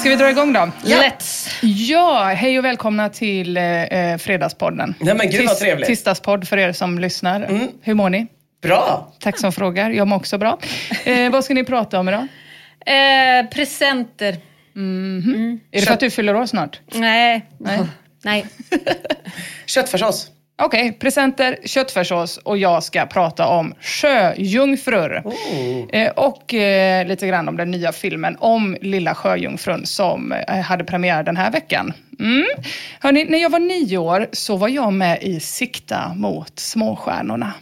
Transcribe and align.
Ska 0.00 0.08
vi 0.08 0.16
dra 0.16 0.30
igång 0.30 0.52
då? 0.52 0.70
Let's! 0.82 1.48
Ja, 1.62 2.24
hej 2.36 2.58
och 2.58 2.64
välkomna 2.64 3.08
till 3.08 3.56
eh, 3.56 3.62
Fredagspodden. 4.18 4.94
Nej, 5.00 5.14
men 5.14 5.30
gud, 5.30 5.46
vad 5.46 5.56
Tis- 5.56 5.60
trevligt. 5.60 5.86
Tisdagspodd 5.86 6.48
för 6.48 6.56
er 6.56 6.72
som 6.72 6.98
lyssnar. 6.98 7.68
Hur 7.82 7.94
mår 7.94 8.10
ni? 8.10 8.26
Bra! 8.62 9.12
Tack 9.20 9.38
som 9.38 9.52
frågar. 9.52 9.90
Jag 9.90 10.08
mår 10.08 10.16
också 10.16 10.38
bra. 10.38 10.58
Eh, 11.04 11.30
vad 11.30 11.44
ska 11.44 11.54
ni 11.54 11.64
prata 11.64 12.00
om 12.00 12.08
idag? 12.08 12.26
Eh, 12.86 13.50
presenter. 13.50 14.36
Är 15.70 15.80
det 15.80 15.80
för 15.80 15.92
att 15.92 16.00
du 16.00 16.10
fyller 16.10 16.36
år 16.36 16.46
snart? 16.46 16.80
Nej. 16.94 17.46
Nej. 17.58 17.80
Nej. 18.22 18.46
Köttfärssås. 19.66 20.30
Okej, 20.62 20.92
presenter, 20.92 21.58
köttfärssås 21.64 22.36
och 22.36 22.58
jag 22.58 22.82
ska 22.82 23.06
prata 23.06 23.46
om 23.46 23.74
sjöjungfrur. 23.80 25.22
Eh, 25.92 26.10
och 26.10 26.54
eh, 26.54 27.06
lite 27.06 27.26
grann 27.26 27.48
om 27.48 27.56
den 27.56 27.70
nya 27.70 27.92
filmen 27.92 28.36
om 28.40 28.76
lilla 28.80 29.14
sjöjungfrun 29.14 29.86
som 29.86 30.32
eh, 30.32 30.60
hade 30.60 30.84
premiär 30.84 31.22
den 31.22 31.36
här 31.36 31.50
veckan. 31.50 31.92
Mm. 32.20 32.46
Hörrni, 33.00 33.24
när 33.24 33.38
jag 33.38 33.50
var 33.50 33.58
nio 33.58 33.98
år 33.98 34.26
så 34.32 34.56
var 34.56 34.68
jag 34.68 34.92
med 34.92 35.22
i 35.22 35.40
Sikta 35.40 36.14
mot 36.14 36.58
småstjärnorna 36.58 37.52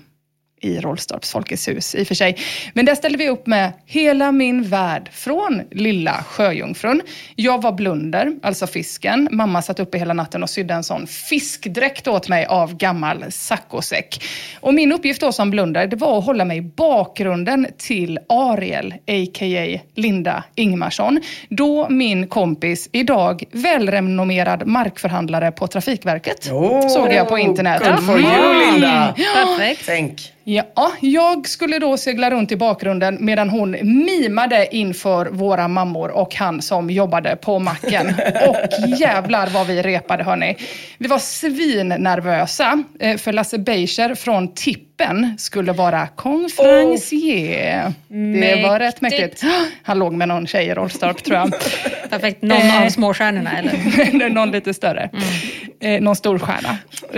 i 0.60 0.78
Rollstorps 0.80 1.32
Folkets 1.32 1.68
hus 1.68 1.94
i 1.94 2.02
och 2.02 2.06
för 2.06 2.14
sig. 2.14 2.36
Men 2.72 2.84
där 2.84 2.94
ställde 2.94 3.18
vi 3.18 3.28
upp 3.28 3.46
med 3.46 3.72
Hela 3.86 4.32
min 4.32 4.62
värld 4.62 5.10
från 5.12 5.62
Lilla 5.70 6.24
Sjöjungfrun. 6.28 7.02
Jag 7.36 7.62
var 7.62 7.72
Blunder, 7.72 8.32
alltså 8.42 8.66
fisken. 8.66 9.28
Mamma 9.30 9.62
satt 9.62 9.80
uppe 9.80 9.98
hela 9.98 10.14
natten 10.14 10.42
och 10.42 10.50
sydde 10.50 10.74
en 10.74 10.84
sån 10.84 11.06
fiskdräkt 11.06 12.08
åt 12.08 12.28
mig 12.28 12.46
av 12.46 12.76
gammal 12.76 13.24
saccosäck. 13.28 14.24
Och 14.60 14.74
min 14.74 14.92
uppgift 14.92 15.20
då 15.20 15.32
som 15.32 15.50
Blunder, 15.50 15.86
det 15.86 15.96
var 15.96 16.18
att 16.18 16.24
hålla 16.24 16.44
mig 16.44 16.58
i 16.58 16.62
bakgrunden 16.62 17.66
till 17.76 18.18
Ariel, 18.28 18.92
a.k.a. 18.92 19.80
Linda 19.94 20.44
Ingmarsson. 20.54 21.20
Då 21.48 21.88
min 21.88 22.28
kompis, 22.28 22.88
idag 22.92 23.44
välrenommerad 23.52 24.66
markförhandlare 24.66 25.52
på 25.52 25.66
Trafikverket. 25.66 26.50
Oh, 26.50 26.88
såg 26.88 27.12
jag 27.12 27.28
på 27.28 27.38
internet. 27.38 27.82
Good 27.84 28.06
for 28.06 28.20
you, 28.20 28.72
Linda! 28.72 29.14
Perfekt. 29.34 29.82
Tänk. 29.86 30.32
Ja, 30.50 30.92
jag 31.00 31.48
skulle 31.48 31.78
då 31.78 31.96
segla 31.96 32.30
runt 32.30 32.52
i 32.52 32.56
bakgrunden 32.56 33.16
medan 33.20 33.50
hon 33.50 33.70
mimade 34.04 34.68
inför 34.76 35.26
våra 35.26 35.68
mammor 35.68 36.10
och 36.10 36.34
han 36.34 36.62
som 36.62 36.90
jobbade 36.90 37.36
på 37.36 37.58
macken. 37.58 38.14
Och 38.48 38.56
jävlar 39.00 39.46
vad 39.46 39.66
vi 39.66 39.82
repade 39.82 40.24
hörni. 40.24 40.56
Vi 40.98 41.08
var 41.08 41.18
svinnervösa 41.18 42.84
eh, 43.00 43.16
för 43.16 43.32
Lasse 43.32 43.58
Beischer 43.58 44.14
från 44.14 44.54
Tippen 44.98 45.34
skulle 45.38 45.72
vara 45.72 46.06
konferencier. 46.06 47.92
Det 48.40 48.62
var 48.62 48.78
rätt 48.78 49.00
Mäktigt. 49.00 49.42
Han 49.82 49.98
låg 49.98 50.12
med 50.12 50.28
någon 50.28 50.46
tjej 50.46 50.66
i 50.66 50.74
Rollstorp 50.74 51.24
tror 51.24 51.36
jag. 51.38 51.52
Perfekt. 52.10 52.42
Någon 52.42 52.58
Eh. 52.58 52.82
av 52.84 52.88
småstjärnorna 52.88 53.58
eller? 53.58 54.28
någon 54.28 54.50
lite 54.50 54.74
större. 54.74 55.10
Eh, 55.80 56.00
någon 56.00 56.16
stor 56.16 56.38
stjärna. 56.38 56.68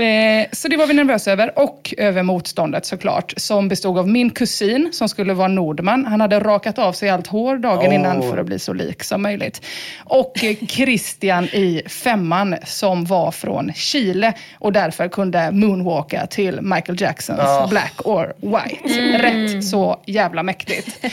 Eh, 0.03 0.47
så 0.53 0.69
det 0.69 0.77
var 0.77 0.87
vi 0.87 0.95
nervösa 0.95 1.33
över. 1.33 1.59
Och 1.59 1.95
över 1.99 2.23
motståndet 2.23 2.87
såklart. 2.87 3.33
Som 3.37 3.69
bestod 3.69 3.99
av 3.99 4.09
min 4.09 4.31
kusin 4.31 4.89
som 4.93 5.09
skulle 5.09 5.35
vara 5.35 5.49
Nordman. 5.49 6.07
Han 6.07 6.21
hade 6.21 6.41
rakat 6.41 6.79
av 6.79 6.93
sig 6.93 7.09
allt 7.11 7.27
hår 7.27 7.57
dagen 7.57 7.91
Oh. 7.91 7.95
innan 7.95 8.23
för 8.23 8.39
att 8.39 8.47
bli 8.47 8.59
så 8.59 8.73
lik 8.73 9.03
som 9.05 9.23
möjligt. 9.23 9.67
Och 10.05 10.45
eh, 10.45 10.57
Christian 10.69 11.45
i 11.45 11.83
femman 11.89 12.57
som 12.65 13.05
var 13.05 13.31
från 13.31 13.73
Chile 13.75 14.33
och 14.59 14.73
därför 14.73 15.09
kunde 15.09 15.51
moonwalka 15.53 16.27
till 16.27 16.59
Michael 16.63 17.01
Jacksons 17.03 17.41
Oh. 17.41 17.70
Black 17.71 18.07
or 18.07 18.35
White. 18.41 19.01
Rätt 19.19 19.65
så 19.65 20.01
jävla 20.07 20.43
mäktigt. 20.43 21.07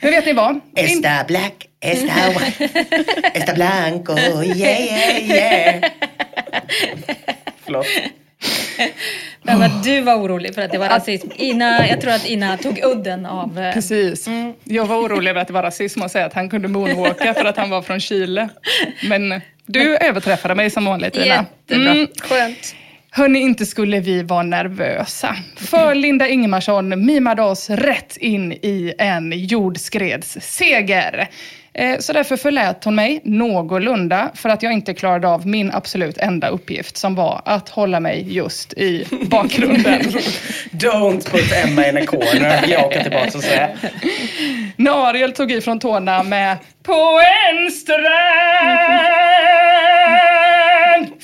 Men 0.00 0.10
vet 0.10 0.26
ni 0.26 0.32
vad? 0.32 0.60
Esta 0.76 1.24
black, 1.28 1.66
esta 1.80 2.28
white, 2.28 2.68
esta 3.34 3.54
blanco, 3.54 4.18
yeah, 4.18 4.80
yeah, 4.80 5.30
yeah. 5.30 5.90
Förlåt. 7.64 7.86
Men 9.42 9.60
vad 9.60 9.84
du 9.84 10.00
var 10.00 10.14
orolig 10.14 10.54
för 10.54 10.62
att 10.62 10.72
det 10.72 10.78
var 10.78 10.88
rasism. 10.88 11.28
Ina, 11.36 11.88
jag 11.88 12.00
tror 12.00 12.12
att 12.12 12.26
Ina 12.26 12.56
tog 12.56 12.80
udden 12.84 13.26
av... 13.26 13.58
eh, 13.58 13.72
Precis. 13.74 14.28
Jag 14.64 14.86
var 14.86 14.96
orolig 14.96 15.30
över 15.30 15.40
att 15.40 15.46
det 15.46 15.52
var 15.52 15.62
rasism 15.62 16.02
och 16.02 16.10
säga 16.10 16.26
att 16.26 16.34
han 16.34 16.50
kunde 16.50 16.68
moonwalka 16.68 17.34
för 17.34 17.44
att 17.44 17.56
han 17.56 17.70
var 17.70 17.82
från 17.82 18.00
Chile. 18.00 18.48
Men 19.08 19.40
du 19.66 19.96
överträffade 19.96 20.54
mig 20.54 20.70
som 20.70 20.84
vanligt 20.84 21.16
Ina. 21.16 21.26
Jättebra. 21.26 21.90
Mm. 21.92 22.06
Skönt. 22.20 22.74
Hörni, 23.12 23.38
inte 23.40 23.66
skulle 23.66 24.00
vi 24.00 24.22
vara 24.22 24.42
nervösa. 24.42 25.36
För 25.56 25.94
Linda 25.94 26.28
Ingemarsson 26.28 27.06
mimade 27.06 27.42
oss 27.42 27.70
rätt 27.70 28.16
in 28.16 28.52
i 28.52 28.94
en 28.98 29.32
jordskredsseger. 29.36 31.28
Eh, 31.74 31.98
Så 31.98 32.12
därför 32.12 32.36
förlät 32.36 32.84
hon 32.84 32.94
mig 32.94 33.20
någorlunda 33.24 34.30
för 34.34 34.48
att 34.48 34.62
jag 34.62 34.72
inte 34.72 34.94
klarade 34.94 35.28
av 35.28 35.46
min 35.46 35.70
absolut 35.72 36.18
enda 36.18 36.48
uppgift 36.48 36.96
som 36.96 37.14
var 37.14 37.42
att 37.44 37.68
hålla 37.68 38.00
mig 38.00 38.24
just 38.28 38.72
i 38.72 39.04
bakgrunden. 39.30 40.00
Don't 40.70 41.30
put 41.30 41.52
Emma 41.64 41.88
in 41.88 41.96
a 41.96 42.06
corner, 42.06 42.60
vill 42.60 42.70
jag 42.70 42.86
åka 42.86 43.02
tillbaka 43.02 43.30
och 43.38 43.44
säga. 43.44 43.68
När 44.76 45.08
Ariel 45.08 45.32
tog 45.32 45.52
i 45.52 45.60
från 45.60 45.78
tårna 45.78 46.22
med 46.22 46.56
På 46.82 47.20
en 47.50 47.70
strand 47.70 48.00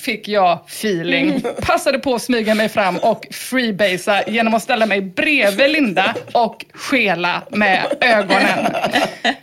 fick 0.06 0.29
jag 0.29 0.58
feeling. 0.67 1.43
Passade 1.62 1.99
på 1.99 2.14
att 2.14 2.23
smyga 2.23 2.55
mig 2.55 2.69
fram 2.69 2.97
och 2.97 3.26
freebasea 3.31 4.23
genom 4.26 4.55
att 4.55 4.62
ställa 4.62 4.87
mig 4.87 5.00
bredvid 5.00 5.70
Linda 5.70 6.14
och 6.32 6.64
skela 6.75 7.43
med 7.50 7.87
ögonen. 8.00 8.67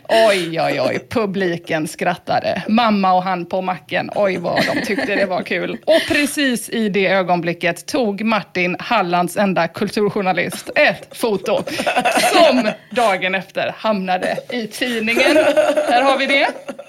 Oj, 0.08 0.60
oj, 0.60 0.80
oj. 0.80 0.98
Publiken 1.08 1.88
skrattade. 1.88 2.62
Mamma 2.68 3.12
och 3.12 3.22
han 3.22 3.46
på 3.46 3.62
macken. 3.62 4.10
Oj, 4.14 4.36
vad 4.36 4.60
de 4.74 4.80
tyckte 4.86 5.14
det 5.14 5.26
var 5.26 5.42
kul. 5.42 5.78
Och 5.84 6.00
precis 6.08 6.70
i 6.70 6.88
det 6.88 7.06
ögonblicket 7.06 7.86
tog 7.86 8.24
Martin, 8.24 8.76
Hallands 8.78 9.36
enda 9.36 9.68
kulturjournalist, 9.68 10.70
ett 10.74 11.08
foto 11.16 11.62
som 12.32 12.70
dagen 12.90 13.34
efter 13.34 13.74
hamnade 13.76 14.36
i 14.50 14.66
tidningen. 14.66 15.34
Där 15.88 16.02
har 16.02 16.18
vi 16.18 16.26
det. 16.26 16.48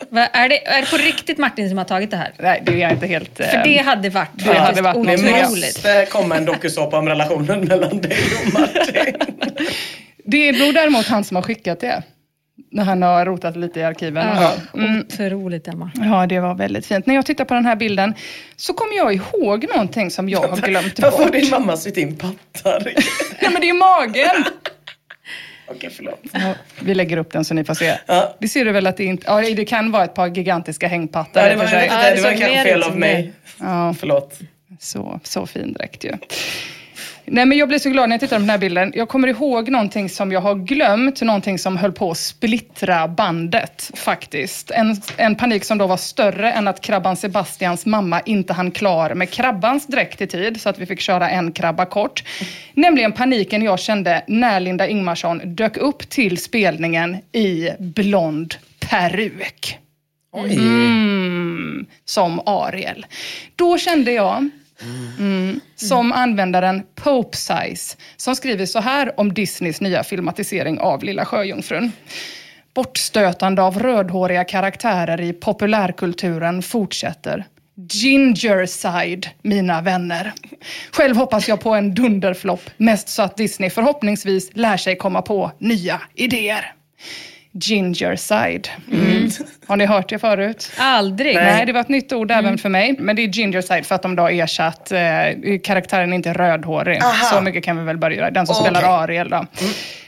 Va, 0.09 0.27
är, 0.27 0.49
det 0.49 0.67
är 0.67 0.81
det 0.81 0.89
på 0.91 0.97
riktigt 0.97 1.37
Martin 1.37 1.69
som 1.69 1.77
har 1.77 1.85
tagit 1.85 2.11
det 2.11 2.17
här? 2.17 2.33
Nej, 2.39 2.63
det 2.65 2.83
är 2.83 2.91
inte 2.91 3.07
helt... 3.07 3.37
För 3.37 3.57
eh, 3.57 3.63
det 3.65 3.77
hade 3.77 4.09
varit 4.09 4.29
det 4.33 4.53
hade 4.53 4.81
varit 4.81 4.95
något 4.97 5.05
Det 5.07 5.13
Otroligt. 5.43 5.65
måste 5.65 6.07
komma 6.11 6.35
en 6.37 6.45
dokusåpa 6.45 6.97
om 6.99 7.07
relationen 7.09 7.59
mellan 7.67 8.01
dig 8.01 8.17
och 8.47 8.53
Martin. 8.59 9.15
Det 10.27 10.49
är 10.49 10.73
däremot 10.73 11.05
han 11.07 11.23
som 11.23 11.35
har 11.35 11.41
skickat 11.41 11.79
det. 11.79 12.03
När 12.71 12.83
han 12.83 13.01
har 13.01 13.25
rotat 13.25 13.55
lite 13.57 13.79
i 13.79 13.83
arkiven. 13.83 14.27
Ja, 14.41 14.53
Mm. 14.73 14.99
Otroligt 14.99 15.67
Emma. 15.67 15.91
Ja, 15.95 16.25
det 16.27 16.39
var 16.39 16.55
väldigt 16.55 16.85
fint. 16.85 17.05
När 17.05 17.15
jag 17.15 17.25
tittar 17.25 17.45
på 17.45 17.53
den 17.53 17.65
här 17.65 17.75
bilden 17.75 18.13
så 18.55 18.73
kommer 18.73 18.95
jag 18.97 19.13
ihåg 19.13 19.65
någonting 19.73 20.11
som 20.11 20.29
jag 20.29 20.39
har 20.47 20.57
glömt 20.67 20.99
Varför 20.99 21.17
har 21.17 21.23
bort. 21.25 21.33
din 21.33 21.49
mamma 21.49 21.77
sytt 21.77 21.97
in 21.97 22.15
pattar? 22.17 22.93
Ja, 23.41 23.49
men 23.49 23.61
det 23.61 23.69
är 23.69 23.73
magen! 23.73 24.45
Okej, 25.67 25.89
förlåt. 25.89 26.19
Ja, 26.33 26.53
vi 26.79 26.95
lägger 26.95 27.17
upp 27.17 27.31
den 27.31 27.45
så 27.45 27.53
ni 27.53 27.63
får 27.63 27.73
se. 27.73 27.97
Ja. 28.05 28.35
Det 28.39 28.47
ser 28.47 28.65
du 28.65 28.71
väl 28.71 28.87
att 28.87 28.97
det 28.97 29.03
inte... 29.03 29.23
Ja, 29.27 29.41
det 29.41 29.65
kan 29.65 29.91
vara 29.91 30.03
ett 30.03 30.13
par 30.13 30.27
gigantiska 30.27 30.87
hängpattar 30.87 31.43
Ja, 31.43 31.49
det 31.49 31.55
var, 31.55 31.63
inte, 31.63 32.09
det 32.09 32.15
det 32.15 32.21
var 32.21 32.29
kanske 32.29 32.63
fel 32.63 32.83
av 32.83 32.97
mig. 32.97 33.33
Ja, 33.59 33.95
Förlåt. 33.99 34.39
så, 34.79 35.19
så 35.23 35.45
fin 35.45 35.73
dräkt 35.73 36.03
ju. 36.03 36.11
Nej, 37.27 37.45
men 37.45 37.57
jag 37.57 37.67
blir 37.67 37.79
så 37.79 37.89
glad 37.89 38.09
när 38.09 38.13
jag 38.13 38.21
tittar 38.21 38.35
på 38.35 38.39
den 38.39 38.49
här 38.49 38.57
bilden. 38.57 38.91
Jag 38.95 39.09
kommer 39.09 39.27
ihåg 39.27 39.69
någonting 39.69 40.09
som 40.09 40.31
jag 40.31 40.41
har 40.41 40.55
glömt, 40.55 41.21
någonting 41.21 41.59
som 41.59 41.77
höll 41.77 41.91
på 41.91 42.11
att 42.11 42.17
splittra 42.17 43.07
bandet 43.07 43.91
faktiskt. 43.95 44.71
En, 44.71 45.01
en 45.17 45.35
panik 45.35 45.63
som 45.63 45.77
då 45.77 45.87
var 45.87 45.97
större 45.97 46.51
än 46.51 46.67
att 46.67 46.81
krabban 46.81 47.15
Sebastians 47.15 47.85
mamma 47.85 48.21
inte 48.21 48.53
hann 48.53 48.71
klar 48.71 49.13
med 49.13 49.29
krabbans 49.29 49.87
dräkt 49.87 50.21
i 50.21 50.27
tid, 50.27 50.61
så 50.61 50.69
att 50.69 50.79
vi 50.79 50.85
fick 50.85 50.99
köra 50.99 51.29
en 51.29 51.51
krabba 51.51 51.85
kort. 51.85 52.23
Nämligen 52.73 53.11
paniken 53.11 53.61
jag 53.61 53.79
kände 53.79 54.23
när 54.27 54.59
Linda 54.59 54.87
Ingmarsson 54.87 55.55
dök 55.55 55.77
upp 55.77 56.09
till 56.09 56.37
spelningen 56.37 57.17
i 57.31 57.69
blond 57.79 58.55
peruk. 58.79 59.77
Mm, 60.37 61.85
som 62.05 62.39
Ariel. 62.45 63.05
Då 63.55 63.77
kände 63.77 64.11
jag, 64.11 64.49
mm, 65.19 65.59
som 65.75 66.11
användaren 66.11 66.83
Pope 66.95 67.37
Size, 67.37 67.97
som 68.17 68.35
skriver 68.35 68.65
så 68.65 68.79
här 68.79 69.19
om 69.19 69.33
Disneys 69.33 69.81
nya 69.81 70.03
filmatisering 70.03 70.79
av 70.79 71.03
Lilla 71.03 71.25
Sjöjungfrun. 71.25 71.91
Bortstötande 72.73 73.61
av 73.61 73.79
rödhåriga 73.79 74.43
karaktärer 74.43 75.21
i 75.21 75.33
populärkulturen 75.33 76.61
fortsätter. 76.61 77.45
Ginger 77.91 78.65
side, 78.65 79.27
mina 79.41 79.81
vänner. 79.81 80.33
Själv 80.91 81.15
hoppas 81.15 81.47
jag 81.47 81.61
på 81.61 81.73
en 81.73 81.95
dunderflopp, 81.95 82.69
mest 82.77 83.09
så 83.09 83.21
att 83.21 83.37
Disney 83.37 83.69
förhoppningsvis 83.69 84.49
lär 84.53 84.77
sig 84.77 84.95
komma 84.97 85.21
på 85.21 85.51
nya 85.59 86.01
idéer. 86.13 86.73
Ginger 87.59 88.15
side. 88.15 88.67
Mm. 88.91 89.29
Har 89.67 89.77
ni 89.77 89.85
hört 89.85 90.09
det 90.09 90.19
förut? 90.19 90.71
Aldrig. 90.77 91.35
Nej. 91.35 91.65
det 91.65 91.73
var 91.73 91.81
ett 91.81 91.89
nytt 91.89 92.13
ord 92.13 92.31
även 92.31 92.57
för 92.57 92.69
mig. 92.69 92.95
Men 92.99 93.15
det 93.15 93.21
är 93.21 93.27
ginger 93.27 93.61
side 93.61 93.85
för 93.85 93.95
att 93.95 94.01
de 94.01 94.15
då 94.15 94.23
har 94.23 94.31
ersatt, 94.31 94.91
eh, 94.91 94.99
karaktären 95.63 96.11
är 96.13 96.15
inte 96.15 96.33
rödhårig. 96.33 96.97
Aha. 97.03 97.13
Så 97.13 97.41
mycket 97.41 97.63
kan 97.63 97.77
vi 97.77 97.83
väl 97.83 97.97
börja 97.97 98.17
göra. 98.17 98.31
Den 98.31 98.47
som 98.47 98.55
Okej. 98.55 98.71
spelar 98.71 99.03
Ariel 99.03 99.29
då. 99.29 99.45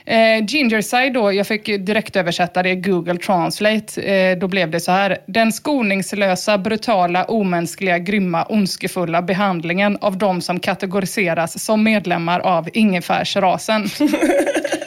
Eh, 0.06 0.46
ginger 0.48 0.82
side 0.82 1.14
då, 1.14 1.34
jag 1.34 1.48
fick 1.48 1.66
direkt 1.66 2.16
översätta 2.16 2.64
det 2.64 2.70
i 2.70 2.76
Google 2.76 3.18
Translate. 3.18 4.02
Eh, 4.02 4.38
då 4.38 4.48
blev 4.48 4.72
det 4.72 4.80
så 4.80 4.92
här. 4.92 5.18
Den 5.26 5.52
skoningslösa, 5.52 6.58
brutala, 6.58 7.24
omänskliga, 7.24 7.98
grymma, 7.98 8.44
ondskefulla 8.44 9.22
behandlingen 9.22 9.98
av 10.02 10.18
de 10.18 10.42
som 10.42 10.60
kategoriseras 10.60 11.64
som 11.64 11.84
medlemmar 11.84 12.40
av 12.40 12.70
ingefärsrasen. 12.74 13.90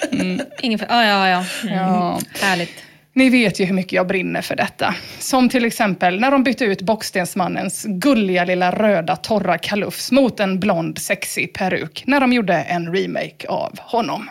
Ingen, 0.62 0.80
ja, 0.88 1.04
ja, 1.04 1.28
ja. 1.28 1.44
Mm. 1.62 1.74
Ja. 1.74 2.20
Härligt. 2.40 2.84
Ni 3.12 3.30
vet 3.30 3.60
ju 3.60 3.64
hur 3.64 3.74
mycket 3.74 3.92
jag 3.92 4.06
brinner 4.06 4.42
för 4.42 4.56
detta. 4.56 4.94
Som 5.18 5.48
till 5.48 5.64
exempel 5.64 6.20
när 6.20 6.30
de 6.30 6.42
bytte 6.42 6.64
ut 6.64 6.82
Bockstensmannens 6.82 7.84
gulliga 7.88 8.44
lilla 8.44 8.70
röda 8.70 9.16
torra 9.16 9.58
kalufs 9.58 10.12
mot 10.12 10.40
en 10.40 10.60
blond 10.60 10.98
sexig 10.98 11.52
peruk 11.52 12.04
när 12.06 12.20
de 12.20 12.32
gjorde 12.32 12.54
en 12.54 12.94
remake 12.94 13.48
av 13.48 13.78
honom. 13.80 14.30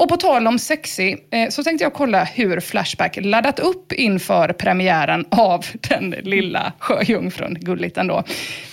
Och 0.00 0.08
på 0.08 0.16
tal 0.16 0.46
om 0.46 0.58
sexy 0.58 1.16
eh, 1.30 1.48
så 1.48 1.64
tänkte 1.64 1.84
jag 1.84 1.94
kolla 1.94 2.24
hur 2.24 2.60
Flashback 2.60 3.18
laddat 3.20 3.58
upp 3.58 3.92
inför 3.92 4.52
premiären 4.52 5.24
av 5.30 5.66
den 5.88 6.10
lilla 6.10 6.72
sjöjungfrun. 6.78 7.58
Gulligt 7.60 7.98
ändå. 7.98 8.24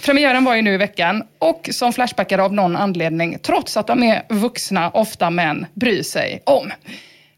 Premiären 0.05 0.43
var 0.43 0.55
ju 0.55 0.61
nu 0.61 0.73
i 0.73 0.77
veckan 0.77 1.23
och 1.39 1.69
som 1.71 1.93
Flashbackare 1.93 2.43
av 2.43 2.53
någon 2.53 2.75
anledning, 2.75 3.37
trots 3.41 3.77
att 3.77 3.87
de 3.87 4.03
är 4.03 4.23
vuxna, 4.29 4.89
ofta 4.89 5.29
män, 5.29 5.65
bryr 5.73 6.03
sig 6.03 6.41
om. 6.45 6.71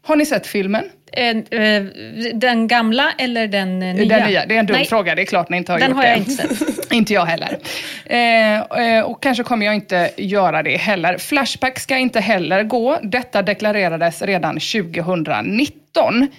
Har 0.02 0.16
ni 0.16 0.26
sett 0.26 0.46
filmen? 0.46 0.84
Eh, 1.12 1.60
eh, 1.60 1.84
Den 2.34 2.68
gamla 2.68 3.12
eller 3.18 3.46
den 3.46 3.82
eh, 3.82 3.94
nya? 3.94 4.18
Den 4.18 4.28
nya. 4.28 4.46
Det 4.46 4.54
är 4.54 4.58
en 4.58 4.66
dum 4.66 4.76
Nej, 4.76 4.86
fråga, 4.86 5.14
det 5.14 5.22
är 5.22 5.26
klart 5.26 5.48
ni 5.48 5.56
inte 5.56 5.72
har 5.72 5.78
Den 5.78 5.88
gjort 5.88 5.96
har 5.96 6.02
det. 6.02 6.08
jag 6.08 6.18
inte 6.18 6.30
sett. 6.30 6.92
inte 6.92 7.12
jag 7.14 7.24
heller. 7.26 7.58
Eh, 8.06 9.00
och 9.04 9.22
kanske 9.22 9.42
kommer 9.44 9.66
jag 9.66 9.74
inte 9.74 10.10
göra 10.16 10.62
det 10.62 10.76
heller. 10.76 11.18
Flashback 11.18 11.78
ska 11.78 11.96
inte 11.96 12.20
heller 12.20 12.62
gå. 12.62 12.98
Detta 13.02 13.42
deklarerades 13.42 14.22
redan 14.22 14.54
2019 14.54 15.60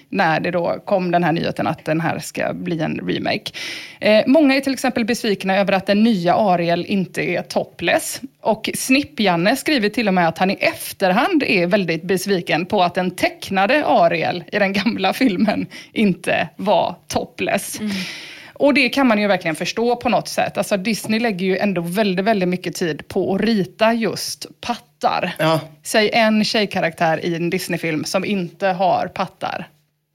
när 0.10 0.40
det 0.40 0.52
då 0.52 0.82
kom 0.86 1.12
den 1.12 1.24
här 1.24 1.32
nyheten 1.32 1.68
att 1.68 1.86
den 1.86 2.02
här 2.02 2.20
ska 2.20 2.54
bli 2.54 2.80
en 2.80 3.00
remake. 3.08 3.52
Eh, 4.00 4.24
många 4.28 4.56
är 4.56 4.62
till 4.62 4.74
exempel 4.74 5.06
besvikna 5.06 5.58
över 5.58 5.74
att 5.74 5.86
den 5.86 6.04
nya 6.04 6.36
Ariel 6.36 6.86
inte 6.86 7.22
är 7.22 7.42
topless. 7.42 8.22
Och 8.42 8.70
Snipp-Janne 8.74 9.56
skriver 9.56 9.90
till 9.90 10.08
och 10.08 10.14
med 10.14 10.28
att 10.28 10.38
han 10.38 10.52
i 10.52 10.58
efterhand 10.60 11.44
är 11.44 11.68
väldigt 11.68 12.04
besviken 12.04 12.66
på 12.66 12.84
att 12.84 12.96
den 12.96 13.12
tecknade 13.12 13.86
Ariel 13.86 14.44
i 14.52 14.60
den 14.60 14.74
gamla 14.74 15.14
filmen 15.22 15.66
inte 15.94 16.50
var 16.56 16.96
topless. 17.08 17.80
Mm. 17.80 17.92
Och 18.62 18.74
det 18.74 18.90
kan 18.90 19.08
man 19.08 19.22
ju 19.22 19.28
verkligen 19.28 19.56
förstå 19.56 19.96
på 19.96 20.10
något 20.10 20.28
sätt. 20.28 20.58
Alltså 20.58 20.78
Disney 20.78 21.20
lägger 21.20 21.46
ju 21.46 21.58
ändå 21.58 21.82
väldigt, 21.82 22.26
väldigt 22.26 22.50
mycket 22.50 22.76
tid 22.76 23.08
på 23.08 23.36
att 23.36 23.42
rita 23.42 23.94
just 23.94 24.46
pattar. 24.62 25.32
Ja. 25.40 25.60
Säg 25.84 26.10
en 26.14 26.44
tjejkaraktär 26.44 27.26
i 27.26 27.36
en 27.36 27.50
Disney-film 27.50 28.04
som 28.04 28.26
inte 28.26 28.68
har 28.68 29.08
pattar. 29.08 29.68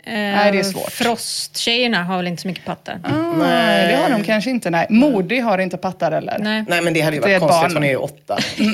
Nej, 0.07 0.53
det 0.53 0.59
är 0.59 0.63
svårt. 0.63 0.93
Frosttjejerna 0.93 2.05
har 2.05 2.17
väl 2.17 2.27
inte 2.27 2.43
så 2.43 2.49
mycket 2.49 2.65
pattar. 2.65 3.01
Nej, 3.39 3.89
det 3.89 3.97
har 3.97 4.11
de 4.11 4.25
kanske 4.25 4.51
inte. 4.51 4.71
Nej. 4.71 4.87
Modi 4.91 5.39
har 5.39 5.59
inte 5.59 5.77
pattar 5.77 6.13
eller? 6.13 6.39
Nej. 6.39 6.65
Nej 6.69 6.83
men 6.83 6.95
det 6.95 7.01
hade 7.01 7.17
ju 7.17 7.23
varit 7.23 7.33
ett 7.33 7.41
konstigt, 7.41 7.63
barn. 7.63 7.73
hon 7.73 7.85
är 7.85 7.89
ju 7.89 7.97
åtta. 7.97 8.39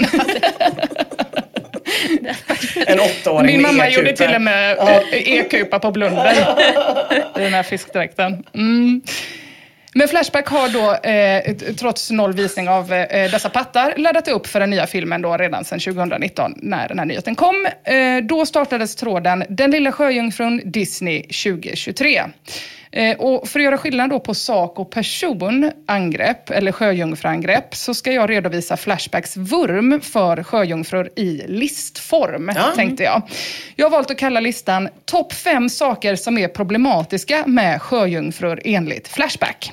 en 2.86 3.00
åttaåring 3.00 3.46
Min 3.46 3.62
mamma 3.62 3.86
e-kupa. 3.86 4.00
gjorde 4.00 4.16
till 4.16 4.34
och 4.34 4.42
med 4.42 4.78
eh, 4.78 5.00
e-kupa 5.12 5.78
på 5.78 5.90
blunden 5.90 6.26
i 7.36 7.40
den 7.40 7.54
här 7.54 7.62
fiskdräkten. 7.62 8.44
Mm. 8.54 9.02
Men 9.94 10.08
Flashback 10.08 10.48
har 10.48 10.68
då, 10.68 11.08
eh, 11.10 11.74
trots 11.74 12.10
noll 12.10 12.32
visning 12.32 12.68
av 12.68 12.92
eh, 12.92 13.02
eh, 13.02 13.30
dessa 13.30 13.50
pattar, 13.50 13.94
laddat 13.96 14.28
upp 14.28 14.46
för 14.46 14.60
den 14.60 14.70
nya 14.70 14.86
filmen 14.86 15.22
då 15.22 15.36
redan 15.36 15.64
sedan 15.64 15.80
2019 15.80 16.54
när 16.56 16.88
den 16.88 16.98
här 16.98 17.06
nyheten 17.06 17.34
kom. 17.34 17.66
Eh, 17.84 18.24
då 18.28 18.46
startades 18.46 18.96
tråden 18.96 19.44
Den 19.48 19.70
lilla 19.70 19.92
sjöjungfrun 19.92 20.60
Disney 20.64 21.22
2023. 21.22 22.22
Eh, 22.92 23.16
och 23.16 23.48
för 23.48 23.60
att 23.60 23.64
göra 23.64 23.78
skillnad 23.78 24.10
då 24.10 24.20
på 24.20 24.34
sak 24.34 24.78
och 24.78 24.90
person 24.90 25.70
angrepp, 25.86 26.50
eller 26.50 26.72
sjöjungfruangrepp, 26.72 27.74
så 27.74 27.94
ska 27.94 28.12
jag 28.12 28.30
redovisa 28.30 28.76
Flashbacks 28.76 29.36
vurm 29.36 30.00
för 30.00 30.42
sjöjungfrur 30.42 31.10
i 31.16 31.42
listform, 31.48 32.52
Ja. 32.56 32.72
tänkte 32.76 33.02
jag. 33.02 33.22
Jag 33.76 33.86
har 33.86 33.90
valt 33.90 34.10
att 34.10 34.18
kalla 34.18 34.40
listan 34.40 34.88
Topp 35.04 35.32
fem 35.32 35.68
saker 35.68 36.16
som 36.16 36.38
är 36.38 36.48
problematiska 36.48 37.44
med 37.46 37.82
sjöjungfrur 37.82 38.60
enligt 38.64 39.08
Flashback. 39.08 39.72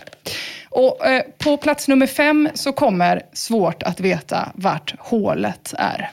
Och 0.70 1.08
eh, 1.08 1.22
på 1.38 1.58
plats 1.58 1.88
nummer 1.88 2.08
fem 2.08 2.50
så 2.54 2.72
kommer 2.72 3.22
svårt 3.34 3.84
att 3.84 4.00
veta 4.00 4.50
vart 4.56 4.94
hålet 5.00 5.74
är. 5.78 6.12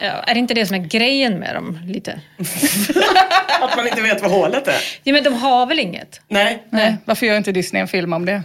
Ja, 0.00 0.06
är 0.06 0.34
det 0.34 0.40
inte 0.40 0.54
det 0.54 0.66
som 0.66 0.74
är 0.76 0.80
grejen 0.80 1.38
med 1.38 1.54
dem 1.54 1.80
lite? 1.86 2.20
Att 3.60 3.76
man 3.76 3.88
inte 3.88 4.00
vet 4.02 4.22
vad 4.22 4.30
hålet 4.30 4.68
är. 4.68 4.74
Ja, 5.02 5.12
men 5.12 5.24
de 5.24 5.34
har 5.34 5.66
väl 5.66 5.78
inget? 5.78 6.20
Nej. 6.28 6.62
Nej, 6.70 6.96
varför 7.04 7.26
gör 7.26 7.36
inte 7.36 7.52
Disney 7.52 7.82
en 7.82 7.88
film 7.88 8.12
om 8.12 8.26
det? 8.26 8.42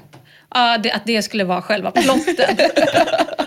Ja, 0.53 0.77
det, 0.77 0.91
att 0.91 1.05
det 1.05 1.22
skulle 1.22 1.43
vara 1.43 1.62
själva 1.62 1.91
plotten. 1.91 2.58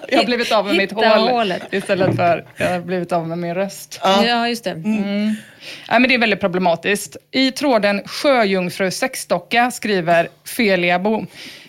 Jag 0.09 0.19
har 0.19 0.25
blivit 0.25 0.53
av 0.53 0.67
med 0.67 0.77
mitt 0.77 0.93
Hitta 0.93 1.09
hål 1.09 1.29
hålet. 1.29 1.63
istället 1.73 2.17
för 2.17 2.45
jag 2.57 2.71
har 2.71 2.81
blivit 2.81 3.13
av 3.13 3.29
med 3.29 3.39
min 3.39 3.55
röst. 3.55 4.01
ja, 4.03 4.49
just 4.49 4.65
det. 4.65 4.71
Mm. 4.71 5.35
Ja, 5.89 5.99
men 5.99 6.09
det 6.09 6.15
är 6.15 6.19
väldigt 6.19 6.41
problematiskt. 6.41 7.17
I 7.31 7.51
tråden 7.51 8.03
Sjöjungfru 8.07 8.91
sexdocka 8.91 9.71
skriver 9.71 10.29
Feliabo. 10.57 11.27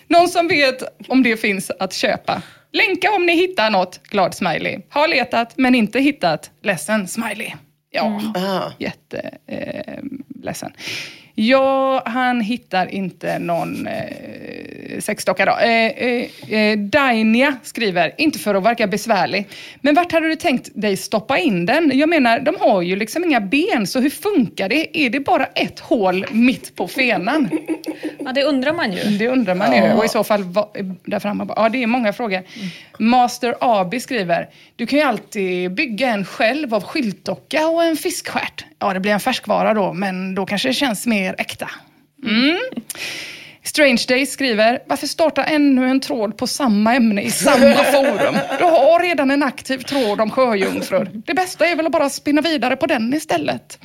Någon 0.07 0.27
som 0.29 0.47
vet 0.47 0.83
om 1.07 1.23
det 1.23 1.37
finns 1.37 1.71
att 1.79 1.93
köpa? 1.93 2.41
Länka 2.75 3.11
om 3.11 3.25
ni 3.25 3.35
hittar 3.35 3.69
något, 3.69 4.03
glad 4.03 4.33
smiley. 4.33 4.79
Har 4.89 5.07
letat 5.07 5.53
men 5.57 5.75
inte 5.75 5.99
hittat, 5.99 6.51
ledsen 6.61 7.07
smiley. 7.07 7.51
Ja, 7.91 8.21
Ah. 8.35 8.71
jätteledsen. 8.79 10.71
Eh. 10.75 10.75
Ja, 11.35 12.03
han 12.05 12.41
hittar 12.41 12.87
inte 12.87 13.39
någon 13.39 13.87
eh, 13.87 14.99
sexdocka 14.99 15.45
då. 15.45 15.57
Eh, 15.57 15.85
eh, 15.85 16.53
eh, 16.53 16.77
Dainia 16.77 17.55
skriver, 17.63 18.11
inte 18.17 18.39
för 18.39 18.55
att 18.55 18.63
verka 18.63 18.87
besvärlig, 18.87 19.47
men 19.81 19.95
vart 19.95 20.11
hade 20.11 20.27
du 20.27 20.35
tänkt 20.35 20.69
dig 20.73 20.97
stoppa 20.97 21.37
in 21.37 21.65
den? 21.65 21.91
Jag 21.93 22.09
menar, 22.09 22.39
de 22.39 22.55
har 22.59 22.81
ju 22.81 22.95
liksom 22.95 23.23
inga 23.23 23.41
ben, 23.41 23.87
så 23.87 23.99
hur 23.99 24.09
funkar 24.09 24.69
det? 24.69 24.97
Är 24.97 25.09
det 25.09 25.19
bara 25.19 25.45
ett 25.45 25.79
hål 25.79 26.25
mitt 26.31 26.75
på 26.75 26.87
fenan? 26.87 27.49
Ja, 28.19 28.31
det 28.31 28.43
undrar 28.43 28.73
man 28.73 28.93
ju. 28.93 29.17
Det 29.17 29.27
undrar 29.27 29.55
man 29.55 29.75
ju. 29.75 29.93
Och 29.93 30.05
i 30.05 30.07
så 30.07 30.23
fall, 30.23 30.43
vad, 30.43 30.67
där 31.05 31.19
framme. 31.19 31.47
Ja, 31.55 31.69
det 31.69 31.83
är 31.83 31.87
många 31.87 32.13
frågor. 32.13 32.41
Master 32.99 33.55
Abi 33.61 33.99
skriver, 33.99 34.49
du 34.75 34.87
kan 34.87 34.99
ju 34.99 35.05
alltid 35.05 35.73
bygga 35.73 36.09
en 36.09 36.25
själv 36.25 36.73
av 36.73 36.83
skyltdocka 36.83 37.67
och 37.67 37.83
en 37.83 37.95
fiskstjärt. 37.95 38.65
Ja, 38.85 38.93
det 38.93 38.99
blir 38.99 39.11
en 39.11 39.19
färskvara 39.19 39.73
då, 39.73 39.93
men 39.93 40.35
då 40.35 40.45
kanske 40.45 40.69
det 40.69 40.73
känns 40.73 41.05
mer 41.07 41.35
äkta. 41.37 41.69
Mm. 42.25 42.57
Strange 43.63 44.05
Days 44.07 44.31
skriver, 44.31 44.79
varför 44.87 45.07
starta 45.07 45.43
ännu 45.43 45.89
en 45.89 45.99
tråd 45.99 46.37
på 46.37 46.47
samma 46.47 46.95
ämne 46.95 47.21
i 47.21 47.31
samma 47.31 47.73
forum? 47.93 48.35
Du 48.57 48.63
har 48.63 49.03
redan 49.03 49.31
en 49.31 49.43
aktiv 49.43 49.77
tråd 49.77 50.21
om 50.21 50.31
sjöjungfrur. 50.31 51.11
Det 51.25 51.33
bästa 51.33 51.67
är 51.67 51.75
väl 51.75 51.85
att 51.85 51.91
bara 51.91 52.09
spinna 52.09 52.41
vidare 52.41 52.75
på 52.75 52.85
den 52.85 53.13
istället. 53.13 53.79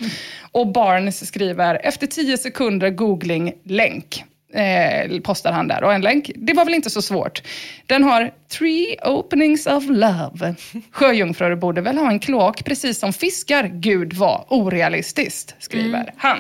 Och 0.53 0.73
Barnes 0.73 1.27
skriver, 1.29 1.81
efter 1.87 2.07
tio 2.07 2.39
sekunder 2.39 2.91
googling, 2.91 3.53
länk. 3.65 4.25
Eh, 4.55 5.21
postar 5.21 5.53
han 5.53 5.69
där. 5.69 5.85
Och 5.85 5.95
en 5.95 6.01
länk, 6.01 6.31
det 6.35 6.53
var 6.53 6.65
väl 6.65 6.75
inte 6.75 6.91
så 6.91 7.03
svårt. 7.03 7.43
Den 7.87 8.05
har 8.05 8.31
three 8.53 8.97
openings 9.05 9.67
of 9.67 9.85
love. 9.89 10.55
Sjöjungfrur 10.93 11.57
borde 11.57 11.81
väl 11.81 11.99
ha 11.99 12.11
en 12.11 12.19
kloak 12.19 12.65
precis 12.65 12.99
som 12.99 13.13
fiskar. 13.13 13.71
Gud 13.73 14.13
vad 14.13 14.45
orealistiskt, 14.49 15.55
skriver 15.59 16.13
han. 16.17 16.39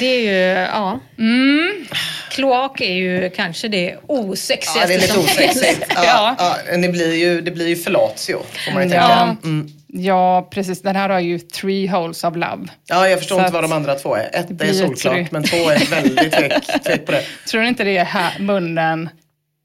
Det 0.00 0.06
är 0.06 0.20
ju, 0.20 0.60
ja. 0.60 1.00
Mm. 1.18 1.84
Kloak 2.30 2.80
är 2.80 2.94
ju 2.94 3.30
kanske 3.30 3.68
det 3.68 3.96
osexigaste 4.06 4.80
Ja, 4.80 4.86
det 4.86 4.94
är 4.94 5.00
lite 5.00 5.18
osexigt. 5.18 5.86
Ja, 5.88 6.04
Ja. 6.38 6.56
ja. 6.70 6.76
det, 6.76 6.88
blir 6.88 7.14
ju, 7.14 7.40
det 7.40 7.50
blir 7.50 7.68
ju 7.68 7.76
förlatio, 7.76 8.38
får 8.64 8.72
man 8.72 8.82
ju 8.82 8.88
tänka. 8.90 9.06
Ja. 9.08 9.36
Mm. 9.44 9.72
Ja, 9.94 10.48
precis. 10.50 10.82
Den 10.82 10.96
här 10.96 11.08
har 11.08 11.20
ju 11.20 11.38
three 11.38 11.86
holes 11.86 12.24
of 12.24 12.34
love. 12.36 12.66
Ja, 12.86 13.08
jag 13.08 13.18
förstår 13.18 13.36
Så 13.36 13.40
inte 13.40 13.52
vad 13.52 13.64
de 13.64 13.72
andra 13.72 13.94
två 13.94 14.14
är. 14.16 14.30
Ett 14.32 14.62
är 14.62 14.72
solklart, 14.72 15.14
tre. 15.14 15.26
men 15.30 15.42
två 15.42 15.56
är 15.56 15.90
väldigt 15.90 16.32
tvek, 16.38 16.82
tvek 16.84 17.06
på 17.06 17.12
det. 17.12 17.22
Tror 17.50 17.62
du 17.62 17.68
inte 17.68 17.84
det 17.84 17.96
är 17.96 18.04
här, 18.04 18.38
munnen? 18.38 19.08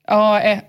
Ja, 0.07 0.41
eh, 0.41 0.59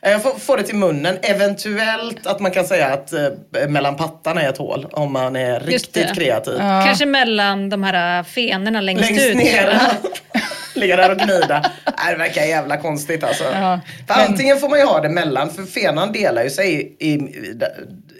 Jag 0.00 0.22
får, 0.22 0.30
får 0.30 0.56
det 0.56 0.62
till 0.62 0.76
munnen. 0.76 1.16
Eventuellt 1.22 2.26
att 2.26 2.40
man 2.40 2.50
kan 2.50 2.64
säga 2.64 2.86
att 2.92 3.12
eh, 3.12 3.28
mellan 3.68 3.96
pattarna 3.96 4.42
är 4.42 4.48
ett 4.48 4.58
hål 4.58 4.86
om 4.92 5.12
man 5.12 5.36
är 5.36 5.60
riktigt 5.60 6.14
kreativ. 6.14 6.58
Kanske 6.58 7.06
mellan 7.06 7.70
de 7.70 7.82
här 7.82 8.22
fenorna 8.22 8.80
längst, 8.80 9.02
Längst 9.10 9.26
ut. 9.26 9.36
ner. 9.36 9.78
Ligga 10.74 10.96
där 10.96 11.10
och 11.10 11.18
gnida. 11.18 11.70
Nej, 11.98 12.12
det 12.12 12.18
verkar 12.18 12.42
jävla 12.42 12.76
konstigt 12.76 13.24
alltså. 13.24 13.44
Ja, 13.44 13.80
För 14.06 14.14
antingen 14.14 14.58
får 14.58 14.68
man 14.68 14.78
ju 14.78 14.84
ha 14.84 15.00
det 15.00 15.08
mellan, 15.08 15.50
för 15.50 15.62
fenan 15.62 16.12
delar 16.12 16.44
ju 16.44 16.50
sig 16.50 16.96
i, 16.98 17.10
i, 17.10 17.18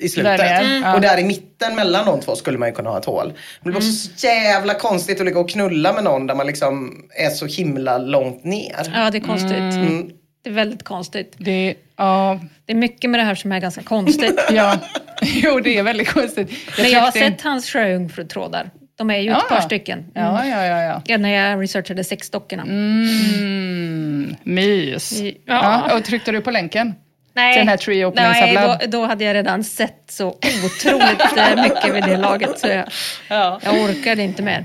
i 0.00 0.08
slutet. 0.08 0.38
Där 0.38 0.60
mm. 0.60 0.94
Och 0.94 1.00
där 1.00 1.18
i 1.18 1.24
mitten 1.24 1.76
mellan 1.76 2.06
de 2.06 2.20
två 2.20 2.36
skulle 2.36 2.58
man 2.58 2.68
ju 2.68 2.74
kunna 2.74 2.90
ha 2.90 2.98
ett 2.98 3.04
hål. 3.04 3.32
Men 3.62 3.72
det 3.72 3.78
blir 3.78 3.90
så 3.90 4.26
jävla 4.26 4.74
konstigt 4.74 5.20
att 5.20 5.26
ligga 5.26 5.40
och 5.40 5.50
knulla 5.50 5.92
med 5.92 6.04
någon 6.04 6.26
där 6.26 6.34
man 6.34 6.46
liksom 6.46 7.04
är 7.10 7.30
så 7.30 7.46
himla 7.46 7.98
långt 7.98 8.44
ner. 8.44 8.92
Ja, 8.94 9.10
det 9.10 9.18
är 9.18 9.20
konstigt. 9.20 9.52
Mm. 9.52 10.10
Det 10.42 10.50
är 10.50 10.54
väldigt 10.54 10.82
konstigt. 10.82 11.34
det, 11.38 11.74
ja, 11.96 12.40
Det 12.66 12.72
är 12.72 12.76
mycket 12.76 13.10
med 13.10 13.20
det 13.20 13.24
här 13.24 13.34
som 13.34 13.52
är 13.52 13.60
ganska 13.60 13.82
konstigt. 13.82 14.40
ja. 14.50 14.78
Jo, 15.22 15.60
det 15.60 15.78
är 15.78 15.82
väldigt 15.82 16.08
konstigt. 16.08 16.50
Men 16.78 16.90
jag 16.90 17.00
har 17.00 17.10
sett 17.10 17.42
hans 17.42 17.70
sjöjungfrutrådar. 17.70 18.70
De 18.96 19.10
är 19.10 19.18
ju 19.18 19.30
ett 19.30 19.36
Ja. 19.50 19.56
par 19.56 19.60
stycken. 19.60 20.04
Ja, 20.14 20.46
ja, 20.46 20.66
ja. 20.66 20.82
ja. 20.82 21.02
Ja, 21.06 21.18
när 21.18 21.28
jag 21.28 21.62
researchade 21.62 22.04
sexdockorna. 22.04 22.62
Mm, 22.62 24.36
mys. 24.42 25.20
Ja. 25.22 25.34
Ja. 25.46 25.96
och 25.96 26.04
tryckte 26.04 26.32
du 26.32 26.40
på 26.40 26.50
länken? 26.50 26.94
Nej, 27.36 27.58
den 27.58 27.68
här 27.68 27.76
Tree 27.76 28.10
nej 28.14 28.56
då, 28.56 28.86
då 28.98 29.04
hade 29.06 29.24
jag 29.24 29.34
redan 29.34 29.64
sett 29.64 30.02
så 30.08 30.28
otroligt 30.28 31.38
eh, 31.38 31.62
mycket 31.62 31.94
vid 31.94 32.04
det 32.04 32.16
laget. 32.16 32.58
Så 32.58 32.66
jag, 32.68 32.84
Ja. 33.28 33.60
jag 33.64 33.74
orkade 33.74 34.22
inte 34.22 34.42
mer. 34.42 34.64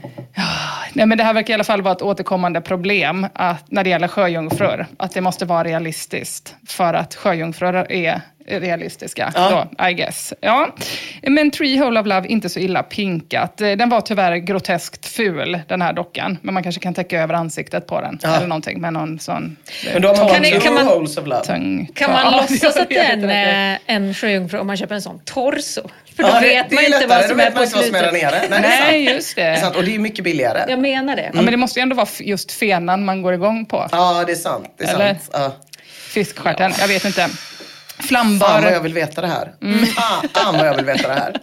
Nej, 0.94 1.06
men 1.06 1.18
det 1.18 1.24
här 1.24 1.34
verkar 1.34 1.52
i 1.52 1.56
alla 1.56 1.64
fall 1.64 1.82
vara 1.82 1.96
ett 1.96 2.02
återkommande 2.02 2.62
problem 2.62 3.28
att, 3.34 3.72
när 3.72 3.84
det 3.84 3.90
gäller 3.90 4.08
sjöjungfrur. 4.08 4.86
Att 4.98 5.12
det 5.14 5.22
måste 5.22 5.46
vara 5.46 5.64
realistiskt 5.64 6.56
för 6.68 6.94
att 6.94 7.16
sjöjungfrur 7.16 7.76
är 7.92 8.22
realistiska. 8.50 9.32
Ja. 9.36 9.68
Då, 9.77 9.86
I 9.89 9.94
guess. 9.94 10.34
Ja. 10.41 10.75
Men 11.22 11.51
Tree 11.51 11.79
Hole 11.79 12.00
of 12.00 12.06
Love, 12.08 12.27
inte 12.27 12.50
så 12.50 12.60
illa 12.60 12.84
pinkat. 12.84 13.62
Eh, 13.62 13.72
Den 13.72 13.89
var 13.89 14.01
tyvärr 14.01 14.36
groteskt 14.36 15.06
ful, 15.06 15.60
den 15.68 15.82
här 15.82 15.94
dockan. 15.94 16.38
Men 16.41 16.53
man 16.53 16.63
kanske 16.63 16.82
kan 16.82 16.94
täcka 16.94 17.22
över 17.22 17.34
ansiktet 17.34 17.88
på 17.88 18.01
den. 18.01 18.20
Ja. 18.22 18.36
Eller 18.36 18.48
någonting 18.48 18.82
med 18.82 18.94
någon 18.94 19.20
sån 19.20 19.58
eh, 19.88 19.94
Men 19.94 20.01
då 20.01 20.08
har 20.08 20.15
man 20.18 20.29
Kan 20.51 20.62
kan 20.62 20.74
man- 20.74 20.88
holes 20.88 21.18
of 21.18 21.27
love. 21.27 21.44
tung. 21.46 21.89
Kan 21.96 22.12
man 22.12 22.22
Ja, 22.34 22.38
låtsas 22.50 22.77
att 22.77 22.89
det 22.89 22.98
är 22.98 23.13
en, 23.13 23.29
eh, 23.74 23.79
en 23.86 24.13
sjöjungfru 24.13 24.60
om 24.60 24.68
man 24.68 24.77
köper 24.77 24.96
en 24.96 25.01
sån 25.01 25.20
torso? 25.25 25.82
För 26.15 26.24
då 26.24 26.29
Ja, 26.29 26.39
det- 26.39 26.48
vet 26.48 26.70
det 26.70 26.75
man 26.75 26.84
är 26.84 26.88
inte 26.88 27.08
vad 27.08 27.24
som 27.25 27.39
är 27.39 27.44
vet 27.44 27.53
man 27.53 27.58
på 27.58 27.63
inte 27.63 27.75
vad 27.75 27.86
som 27.86 27.96
är 27.96 28.01
där 28.03 28.10
slutet. 28.10 28.32
nere. 28.32 28.41
Nej, 28.50 28.62
det 28.62 28.68
är 28.68 28.91
Nej, 28.91 29.06
sant. 29.06 29.15
just 29.15 29.36
Det 29.36 29.41
är 29.41 29.51
det. 29.51 29.58
sant. 29.58 29.75
Och 29.75 29.84
det 29.84 29.96
är 29.96 30.00
mycket 30.00 30.24
billigare. 30.24 30.65
Jag 30.68 30.79
menar 30.79 31.15
det. 31.15 31.32
Ja, 31.34 31.41
men 31.41 31.51
det 31.51 31.58
måste 31.58 31.79
ju 31.79 31.82
ändå 31.82 31.96
vara 31.96 32.08
just 32.20 32.51
fenan 32.51 33.06
man 33.06 33.22
går 33.22 33.34
igång 33.34 33.65
på. 33.65 33.88
Ja, 33.91 34.24
det 34.27 34.32
är 34.32 34.36
sant. 34.36 34.74
Det 34.77 34.84
är 34.84 34.94
Eller? 34.96 35.08
sant. 35.13 35.29
Ja. 35.34 35.56
Fiskstjärten, 36.10 36.72
jag 36.79 36.88
vet 36.88 37.06
inte. 37.06 37.27
Fan 38.03 38.39
vad 38.39 38.50
jag 38.50 38.62
Flambar, 38.62 38.79
vill 38.84 38.94
veta 38.94 39.22
det 39.22 39.27
här. 39.27 39.51
Mm. 39.62 39.86
Fan 40.34 40.58
vad 40.58 40.68
jag 40.68 40.75
vill 40.75 40.86
veta 40.86 41.08
det 41.08 41.13
här. 41.13 41.36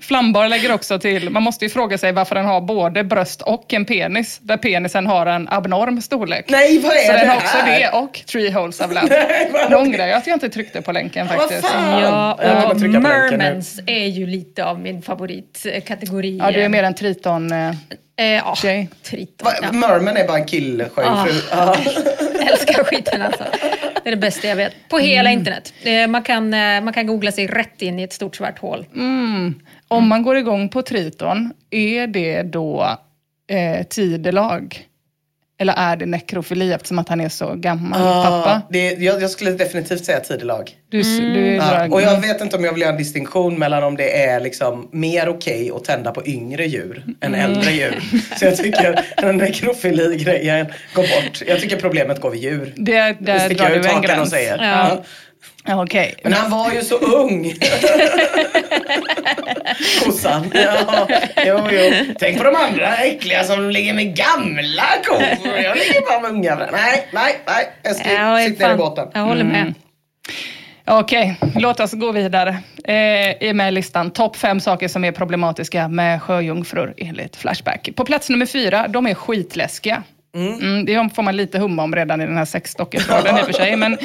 flambar 0.00 0.48
lägger 0.48 0.72
också 0.72 0.98
till, 0.98 1.30
man 1.30 1.42
måste 1.42 1.64
ju 1.64 1.68
fråga 1.70 1.98
sig 1.98 2.12
varför 2.12 2.34
den 2.34 2.44
har 2.44 2.60
både 2.60 3.04
bröst 3.04 3.42
och 3.42 3.74
en 3.74 3.84
penis. 3.84 4.38
Där 4.42 4.56
penisen 4.56 5.06
har 5.06 5.26
en 5.26 5.48
abnorm 5.48 6.00
storlek. 6.02 6.44
Nej, 6.48 6.78
vad 6.78 6.92
är 6.92 7.06
Så 7.06 7.12
det 7.12 7.18
den 7.18 7.28
har 7.28 7.36
här? 7.36 7.42
också 7.42 7.56
det 7.66 7.88
och 7.98 8.20
Three 8.32 8.50
Holes 8.50 8.80
of 8.80 8.86
Love. 8.88 9.06
Nej, 9.10 9.50
vad- 9.52 9.70
Nu 9.70 9.76
ångrar 9.76 10.06
jag 10.06 10.16
att 10.16 10.26
jag 10.26 10.36
inte 10.36 10.48
tryckte 10.48 10.82
på 10.82 10.92
länken 10.92 11.26
Vad 11.28 11.36
faktiskt. 11.38 11.66
fan? 11.66 12.00
Ja, 12.02 12.34
och 12.70 12.80
mermans 12.80 13.80
är 13.86 14.06
ju 14.06 14.26
lite 14.26 14.64
av 14.64 14.80
min 14.80 15.02
favoritkategori. 15.02 16.36
Ja, 16.38 16.50
du 16.50 16.62
är 16.62 16.68
mer 16.68 16.82
en 16.82 16.94
triton. 16.94 17.52
eh, 17.52 17.70
Eh, 18.16 18.26
ja, 18.26 18.54
tjej. 18.56 18.88
Triton. 19.02 19.44
Va, 19.44 19.52
Ja. 19.62 19.72
Merman 19.72 20.16
är 20.16 20.26
bara 20.26 20.38
en 20.38 20.44
killsjöjungfru. 20.44 21.32
Ja. 21.50 21.76
älskar 22.50 22.84
skiten 22.84 23.22
alltså. 23.22 23.44
Det 24.02 24.08
är 24.08 24.10
det 24.10 24.16
bästa 24.20 24.48
jag 24.48 24.56
vet. 24.56 24.74
På 24.88 24.98
hela 24.98 25.30
internet. 25.30 25.74
Eh, 25.82 26.06
Man 26.08 26.22
kan, 26.22 26.54
eh, 26.54 26.80
man 26.80 26.92
kan 26.92 27.06
googla 27.06 27.32
sig 27.32 27.46
rätt 27.46 27.82
in 27.82 27.98
i 27.98 28.02
ett 28.02 28.12
stort 28.12 28.36
svart 28.36 28.58
hål. 28.58 28.86
Om 29.88 30.08
man 30.08 30.22
går 30.22 30.36
igång 30.36 30.68
på 30.68 30.82
triton, 30.82 31.52
är 31.70 32.06
det 32.06 32.42
då 32.42 32.98
eh, 33.50 33.86
tidelag? 33.86 34.86
Eller 35.60 35.74
är 35.76 35.96
det 35.96 36.06
nekrofili 36.06 36.72
eftersom 36.72 36.98
att 36.98 37.08
han 37.08 37.20
är 37.20 37.28
så 37.28 37.54
gammal, 37.54 38.00
pappa? 38.24 38.50
Ah, 38.50 38.60
det, 38.70 38.92
jag, 38.92 39.22
jag 39.22 39.30
skulle 39.30 39.50
definitivt 39.50 40.04
säga 40.04 40.20
tidelag. 40.20 40.70
Du, 40.88 41.02
du 41.02 41.54
Ja. 41.54 41.88
Och 41.90 42.02
jag 42.02 42.20
vet 42.20 42.40
inte 42.40 42.56
om 42.56 42.64
jag 42.64 42.72
vill 42.72 42.80
göra 42.82 42.92
en 42.92 42.98
distinktion 42.98 43.58
mellan 43.58 43.82
om 43.84 43.96
det 43.96 44.22
är 44.24 44.40
liksom 44.40 44.88
mer 44.92 45.28
okej 45.28 45.70
att 45.76 45.84
tända 45.84 46.10
på 46.12 46.26
yngre 46.26 46.66
djur 46.66 47.04
än 47.20 47.34
Mm. 47.34 47.50
äldre 47.50 47.70
djur. 47.72 48.00
Så 48.38 48.44
jag 48.44 48.56
tycker 48.56 49.00
den 49.16 49.36
nekrofili-grejen 49.36 50.66
går 50.94 51.02
bort. 51.02 51.42
Jag 51.46 51.60
tycker 51.60 51.76
problemet 51.76 52.20
går 52.20 52.30
vid 52.30 52.42
djur. 52.42 52.72
Det, 52.76 52.92
Det 52.92 53.16
där 53.20 53.48
drar 53.54 53.68
du 53.68 53.74
en 53.76 53.84
hakan 53.84 53.96
och 53.98 54.04
gräns. 54.04 54.30
säger. 54.30 54.58
Ja. 54.58 54.64
Ja. 54.88 55.04
Okej. 55.68 56.14
Men 56.22 56.32
han 56.32 56.50
var 56.50 56.72
ju 56.72 56.80
så 56.80 56.96
ung. 56.98 57.44
Kossan. 60.04 60.50
Ja, 60.54 61.06
jo, 61.46 61.58
jo. 61.70 62.04
Tänk 62.18 62.38
på 62.38 62.44
de 62.44 62.54
andra 62.56 62.96
äckliga 62.96 63.44
som 63.44 63.70
ligger 63.70 63.94
med 63.94 64.16
gamla 64.16 64.84
kor. 65.06 65.22
Jag 65.44 65.76
ligger 65.76 66.06
bara 66.06 66.20
med 66.20 66.30
unga. 66.30 66.54
Nej, 66.72 67.08
nej, 67.12 67.40
nej. 67.46 67.72
Eskil, 67.82 68.12
Ja, 68.12 68.38
sitt 68.46 68.58
ner 68.58 68.74
i 68.74 68.76
båten. 68.76 69.08
Jag 69.14 69.20
håller 69.20 69.44
med. 69.44 69.74
Okej, 70.86 71.36
låt 71.56 71.80
oss 71.80 71.92
gå 71.92 72.12
vidare. 72.12 72.58
Eh, 72.84 73.42
I 73.48 73.52
med 73.54 73.74
listan, 73.74 74.10
topp 74.10 74.36
fem 74.36 74.60
saker 74.60 74.88
som 74.88 75.04
är 75.04 75.12
problematiska 75.12 75.88
med 75.88 76.22
sjöjungfrur 76.22 76.94
enligt 76.96 77.36
Flashback. 77.36 77.88
På 77.96 78.04
plats 78.04 78.30
nummer 78.30 78.46
fyra, 78.46 78.88
de 78.88 79.06
är 79.06 79.14
skitläskiga. 79.14 80.02
Mm, 80.34 80.84
det 80.84 81.14
får 81.14 81.22
man 81.22 81.36
lite 81.36 81.58
humma 81.58 81.82
om 81.82 81.94
redan 81.94 82.20
i 82.20 82.26
den 82.26 82.36
här 82.36 82.44
sexdocketråden 82.44 83.38
i 83.38 83.42
och 83.42 83.46
för 83.46 83.52
sig. 83.52 83.76
Men 83.76 83.98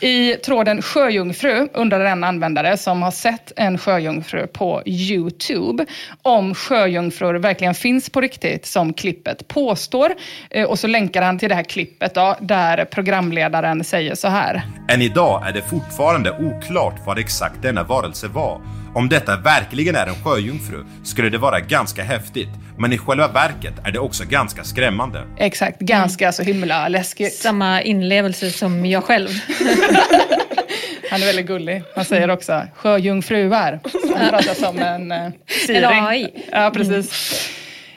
i 0.00 0.34
tråden 0.34 0.82
sjöjungfru 0.82 1.68
undrar 1.74 2.04
en 2.04 2.24
användare 2.24 2.76
som 2.76 3.02
har 3.02 3.10
sett 3.10 3.52
en 3.56 3.78
sjöjungfru 3.78 4.46
på 4.46 4.82
YouTube 4.86 5.86
om 6.22 6.54
sjöjungfrur 6.54 7.34
verkligen 7.34 7.74
finns 7.74 8.10
på 8.10 8.20
riktigt 8.20 8.66
som 8.66 8.92
klippet 8.92 9.48
påstår. 9.48 10.14
Eh, 10.50 10.64
och 10.64 10.78
så 10.78 10.86
länkar 10.86 11.22
han 11.22 11.38
till 11.38 11.48
det 11.48 11.54
här 11.54 11.62
klippet 11.62 12.14
då, 12.14 12.36
där 12.40 12.84
programledaren 12.84 13.84
säger 13.84 14.14
så 14.14 14.28
här. 14.28 14.62
Än 14.88 15.02
idag 15.02 15.48
är 15.48 15.52
det 15.52 15.62
fortfarande 15.62 16.30
oklart 16.30 17.00
vad 17.06 17.18
exakt 17.18 17.62
denna 17.62 17.82
varelse 17.82 18.28
var 18.28 18.60
Om 18.98 19.08
detta 19.08 19.36
verkligen 19.36 19.96
är 19.96 20.06
en 20.06 20.14
sjöjungfru 20.14 20.84
skulle 21.04 21.28
det 21.28 21.38
vara 21.38 21.60
ganska 21.60 22.02
häftigt, 22.02 22.48
men 22.78 22.92
i 22.92 22.98
själva 22.98 23.28
verket 23.28 23.74
är 23.84 23.92
det 23.92 23.98
också 23.98 24.24
ganska 24.24 24.64
skrämmande. 24.64 25.22
Exakt, 25.36 25.80
ganska 25.80 26.32
så 26.32 26.42
himla 26.42 26.88
läskigt. 26.88 27.34
Samma 27.34 27.82
inlevelse 27.82 28.50
som 28.50 28.86
jag 28.86 29.04
själv. 29.04 29.28
Han 31.10 31.22
är 31.22 31.26
väldigt 31.26 31.46
gullig. 31.46 31.82
Han 31.94 32.04
säger 32.04 32.30
också 32.30 32.62
sjöjungfruar. 32.74 33.80
Han 34.16 34.28
pratar 34.28 34.54
som 34.54 34.78
en 34.78 35.12
eh, 35.12 35.30
Siri. 35.66 35.76
En 35.76 36.06
AI. 36.06 36.28
Ja, 36.52 36.70
precis. 36.74 37.10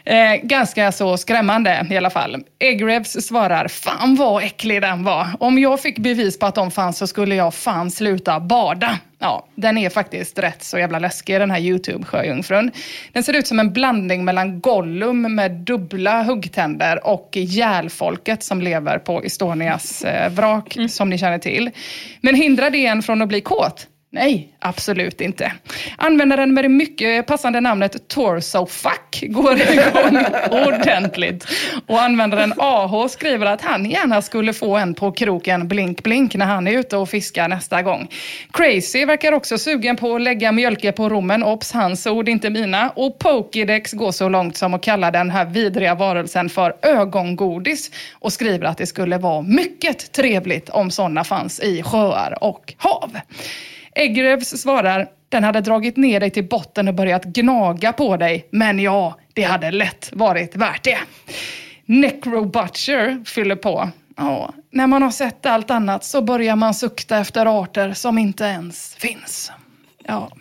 Eh, 0.05 0.35
ganska 0.43 0.91
så 0.91 1.17
skrämmande 1.17 1.87
i 1.89 1.97
alla 1.97 2.09
fall. 2.09 2.43
Eggreves 2.59 3.27
svarar, 3.27 3.67
fan 3.67 4.15
vad 4.15 4.43
äcklig 4.43 4.81
den 4.81 5.03
var. 5.03 5.27
Om 5.39 5.59
jag 5.59 5.81
fick 5.81 5.99
bevis 5.99 6.39
på 6.39 6.45
att 6.45 6.55
de 6.55 6.71
fanns 6.71 6.97
så 6.97 7.07
skulle 7.07 7.35
jag 7.35 7.53
fan 7.53 7.91
sluta 7.91 8.39
bada. 8.39 8.99
Ja, 9.19 9.47
den 9.55 9.77
är 9.77 9.89
faktiskt 9.89 10.39
rätt 10.39 10.63
så 10.63 10.79
jävla 10.79 10.99
läskig 10.99 11.39
den 11.39 11.51
här 11.51 11.59
YouTube-sjöjungfrun. 11.59 12.71
Den 13.13 13.23
ser 13.23 13.33
ut 13.33 13.47
som 13.47 13.59
en 13.59 13.73
blandning 13.73 14.25
mellan 14.25 14.61
Gollum 14.61 15.35
med 15.35 15.51
dubbla 15.51 16.23
huggtänder 16.23 17.07
och 17.07 17.29
järfolket 17.33 18.43
som 18.43 18.61
lever 18.61 18.99
på 18.99 19.23
Estonias 19.23 20.03
eh, 20.03 20.31
vrak, 20.31 20.77
som 20.89 21.09
ni 21.09 21.17
känner 21.17 21.39
till. 21.39 21.69
Men 22.21 22.35
hindrar 22.35 22.69
det 22.69 22.85
en 22.85 23.03
från 23.03 23.21
att 23.21 23.27
bli 23.27 23.41
kåt? 23.41 23.87
Nej, 24.13 24.49
absolut 24.59 25.21
inte. 25.21 25.51
Användaren 25.97 26.53
med 26.53 26.63
det 26.63 26.69
mycket 26.69 27.27
passande 27.27 27.61
namnet 27.61 28.07
Torsofuck 28.07 29.23
går 29.27 29.53
igång 29.71 30.25
ordentligt. 30.51 31.47
Och 31.87 32.01
användaren 32.01 32.53
AH 32.57 33.07
skriver 33.07 33.45
att 33.45 33.61
han 33.61 33.85
gärna 33.85 34.21
skulle 34.21 34.53
få 34.53 34.77
en 34.77 34.93
på 34.93 35.11
kroken 35.11 35.67
blink 35.67 36.03
blink 36.03 36.35
när 36.35 36.45
han 36.45 36.67
är 36.67 36.79
ute 36.79 36.97
och 36.97 37.09
fiskar 37.09 37.47
nästa 37.47 37.81
gång. 37.81 38.07
Crazy 38.53 39.05
verkar 39.05 39.31
också 39.31 39.57
sugen 39.57 39.95
på 39.95 40.15
att 40.15 40.21
lägga 40.21 40.51
mjölke 40.51 40.91
på 40.91 41.09
rommen. 41.09 41.43
Ops, 41.43 41.71
hans 41.71 42.07
ord, 42.07 42.29
inte 42.29 42.49
mina. 42.49 42.89
Och 42.89 43.19
Pokédex 43.19 43.93
går 43.93 44.11
så 44.11 44.29
långt 44.29 44.57
som 44.57 44.73
att 44.73 44.83
kalla 44.83 45.11
den 45.11 45.29
här 45.29 45.45
vidriga 45.45 45.95
varelsen 45.95 46.49
för 46.49 46.73
ögongodis 46.81 47.91
och 48.13 48.33
skriver 48.33 48.65
att 48.65 48.77
det 48.77 48.87
skulle 48.87 49.17
vara 49.17 49.41
mycket 49.41 50.11
trevligt 50.11 50.69
om 50.69 50.91
sådana 50.91 51.23
fanns 51.23 51.59
i 51.59 51.83
sjöar 51.83 52.37
och 52.43 52.73
hav. 52.77 53.17
Eggrevs 53.95 54.61
svarar, 54.61 55.07
den 55.29 55.43
hade 55.43 55.61
dragit 55.61 55.97
ner 55.97 56.19
dig 56.19 56.29
till 56.29 56.47
botten 56.47 56.87
och 56.87 56.93
börjat 56.93 57.25
gnaga 57.25 57.93
på 57.93 58.17
dig. 58.17 58.47
Men 58.51 58.79
ja, 58.79 59.19
det 59.33 59.43
hade 59.43 59.71
lätt 59.71 60.09
varit 60.13 60.55
värt 60.55 60.83
det. 60.83 60.97
Necro 61.85 62.45
Butcher 62.45 63.25
fyller 63.25 63.55
på. 63.55 63.89
Ja, 64.17 64.53
när 64.71 64.87
man 64.87 65.01
har 65.01 65.11
sett 65.11 65.45
allt 65.45 65.71
annat 65.71 66.03
så 66.03 66.21
börjar 66.21 66.55
man 66.55 66.73
sukta 66.73 67.17
efter 67.17 67.61
arter 67.61 67.93
som 67.93 68.17
inte 68.17 68.43
ens 68.43 68.95
finns. 68.95 69.51
Ja, 70.03 70.31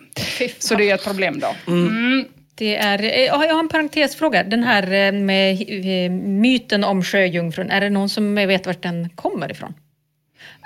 så 0.59 0.75
det 0.75 0.89
är 0.89 0.95
ett 0.95 1.03
problem 1.05 1.39
då. 1.39 1.71
Mm. 1.71 2.25
Det 2.55 2.75
är, 2.75 3.03
eh, 3.03 3.25
jag 3.25 3.35
har 3.35 3.59
en 3.59 3.69
parentesfråga. 3.69 4.43
Den 4.43 4.63
här 4.63 4.83
eh, 4.83 5.11
med 5.11 5.61
eh, 5.61 6.11
myten 6.11 6.83
om 6.83 7.03
sjöjungfrun, 7.03 7.69
är 7.69 7.81
det 7.81 7.89
någon 7.89 8.09
som 8.09 8.35
vet 8.35 8.65
vart 8.65 8.81
den 8.81 9.09
kommer 9.09 9.51
ifrån? 9.51 9.73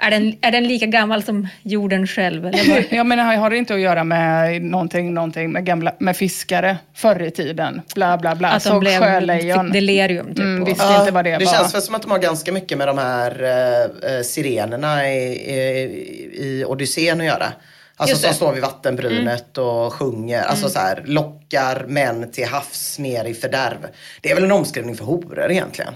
Är 0.02 0.12
den, 0.12 0.36
är 0.42 0.52
den 0.52 0.68
lika 0.68 0.86
gammal 0.86 1.24
som 1.24 1.48
jorden 1.64 2.08
själv? 2.08 2.46
Eller? 2.46 2.86
Jag 2.96 3.06
menar, 3.06 3.36
har 3.36 3.50
det 3.50 3.58
inte 3.58 3.74
att 3.74 3.80
göra 3.80 4.04
med 4.04 4.62
någonting, 4.62 5.14
någonting 5.14 5.52
med, 5.52 5.66
gamla, 5.66 5.94
med 6.00 6.18
fiskare 6.18 6.78
förr 6.94 7.22
i 7.22 7.32
tiden? 7.32 7.82
Bla, 7.96 8.18
bla, 8.18 8.36
bla. 8.36 8.48
Att 8.48 8.64
de 8.64 8.70
Såg 8.70 8.80
blev 8.80 9.00
sjölejon. 9.00 9.72
delirium 9.72 10.28
typ. 10.28 10.40
Mm, 10.40 10.66
visste 10.66 10.96
inte 11.00 11.12
vad 11.12 11.26
det, 11.26 11.38
det 11.38 11.46
var. 11.46 11.54
känns 11.54 11.76
väl 11.76 11.82
som 11.82 11.96
att 11.96 12.02
de 12.02 12.12
har 12.12 12.20
ganska 12.20 12.52
mycket 12.52 12.78
med 12.78 12.88
de 12.88 12.98
här 12.98 13.44
eh, 13.44 14.22
sirenerna 14.22 15.10
i, 15.10 15.18
i, 15.54 15.60
i 16.34 16.66
Odysseen 16.66 17.20
att 17.22 17.28
göra. 17.28 17.46
Alltså 17.98 18.16
som 18.18 18.34
står 18.34 18.52
vid 18.54 18.62
vattenbrynet 18.62 19.58
och 19.58 19.94
sjunger. 19.94 20.44
Alltså 20.44 20.70
så 20.70 20.80
här, 20.80 21.04
lockar 21.06 21.86
män 21.88 22.32
till 22.32 22.46
havs 22.48 23.00
ner 23.00 23.26
i 23.26 23.34
fördärv. 23.34 23.78
Det 24.22 24.32
är 24.32 24.36
väl 24.36 24.44
en 24.44 24.52
omskrivning 24.52 24.96
för 24.98 25.06
horor 25.06 25.52
egentligen. 25.52 25.94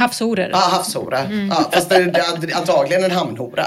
Havshoror. 0.00 0.48
Ja, 0.52 0.58
havshora. 0.58 1.18
Ja, 1.50 1.70
fast 1.72 1.88
det 1.88 1.96
är 1.96 2.56
antagligen 2.56 3.04
en 3.04 3.10
hamnhora. 3.10 3.66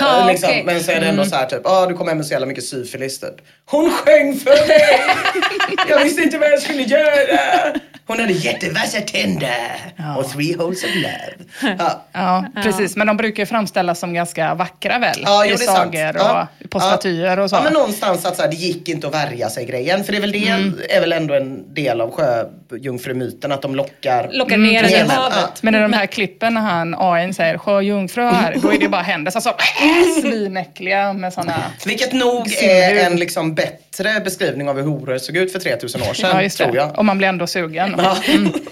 Ja, 0.00 0.20
Eh, 0.20 0.26
liksom. 0.26 0.48
okej. 0.48 0.62
Men 0.66 0.84
så 0.84 0.90
är 0.90 1.00
det 1.00 1.06
ändå 1.06 1.24
så 1.24 1.36
här 1.36 1.46
typ, 1.46 1.60
ah, 1.66 1.86
du 1.86 1.94
kom 1.94 2.08
hem 2.08 2.16
med 2.16 2.26
så 2.26 2.32
jävla 2.32 2.46
mycket 2.46 2.64
syfilis 2.64 3.20
typ. 3.20 3.34
Hon 3.70 3.90
sjöng 3.90 4.36
för 4.36 4.68
mig! 4.68 5.00
Jag 5.88 6.04
visste 6.04 6.22
inte 6.22 6.38
vad 6.38 6.48
jag 6.50 6.62
skulle 6.62 6.82
göra! 6.82 7.74
Hon 8.10 8.20
hade 8.20 8.32
jättevassa 8.32 9.00
tänder 9.00 9.76
och 10.18 10.30
three 10.32 10.56
holes 10.56 10.84
of 10.84 10.90
love. 10.94 11.76
Ja. 11.78 12.06
Ja, 12.12 12.44
precis. 12.62 12.96
Men 12.96 13.06
de 13.06 13.16
brukar 13.16 13.42
ju 13.42 13.46
framställas 13.46 13.98
som 13.98 14.14
ganska 14.14 14.54
vackra 14.54 14.98
väl? 14.98 15.20
Ja, 15.24 15.44
jo, 15.44 15.54
I 15.54 15.56
det 15.56 15.64
är 15.64 15.66
sant. 15.66 15.78
sagor 15.94 16.16
och 16.16 16.22
Ja. 16.22 16.46
på 16.70 16.80
statyer 16.80 17.38
och 17.38 17.50
så. 17.50 17.56
Ja, 17.56 17.62
men 17.62 17.72
någonstans 17.72 18.24
att 18.26 18.36
så 18.36 18.42
här, 18.42 18.48
det 18.50 18.56
gick 18.56 18.88
inte 18.88 19.06
att 19.06 19.14
värja 19.14 19.50
sig 19.50 19.64
grejen. 19.66 20.04
För 20.04 20.12
det 20.12 20.18
är 20.18 20.20
väl 20.20 20.32
det 20.32 20.48
Mm. 20.48 20.78
är 20.90 21.00
väl 21.00 21.12
ändå 21.12 21.34
en 21.34 21.74
del 21.74 22.00
av 22.00 22.10
sjöjungfrumyten 22.10 23.52
att 23.52 23.62
de 23.62 23.74
lockar. 23.74 24.28
Lockar 24.32 24.56
ner 24.56 24.82
den 24.82 24.90
i 24.90 24.94
Mm. 24.94 25.10
havet. 25.10 25.62
Men 25.62 25.74
i 25.74 25.78
de 25.78 25.92
här 25.92 26.06
klippen 26.06 26.54
när 26.54 26.60
han, 26.60 26.94
AIn 26.98 27.34
säger 27.34 27.58
sjöjungfrur, 27.58 28.60
då 28.62 28.72
är 28.72 28.78
det 28.78 28.88
bara 28.88 29.02
händer 29.02 29.30
som 29.30 29.40
så 29.42 29.48
äh, 29.50 30.20
svinäckliga 30.20 31.12
med 31.12 31.32
sådana... 31.32 31.54
Vilket 31.86 32.12
nog 32.12 32.52
är 32.62 33.06
en 33.06 33.16
liksom 33.16 33.54
bättre 33.54 33.80
beskrivning 34.24 34.68
av 34.68 34.76
hur 34.76 34.82
horor 34.82 35.18
såg 35.18 35.36
ut 35.36 35.52
för 35.52 35.58
3000 35.58 36.00
år 36.02 36.14
sedan. 36.14 36.30
Ja, 36.32 36.42
just 36.42 36.58
tror 36.58 36.72
det. 36.72 36.78
jag. 36.78 36.98
Och 36.98 37.04
man 37.04 37.18
blir 37.18 37.28
ändå 37.28 37.46
sugen. 37.46 37.94
Mm. 37.94 38.52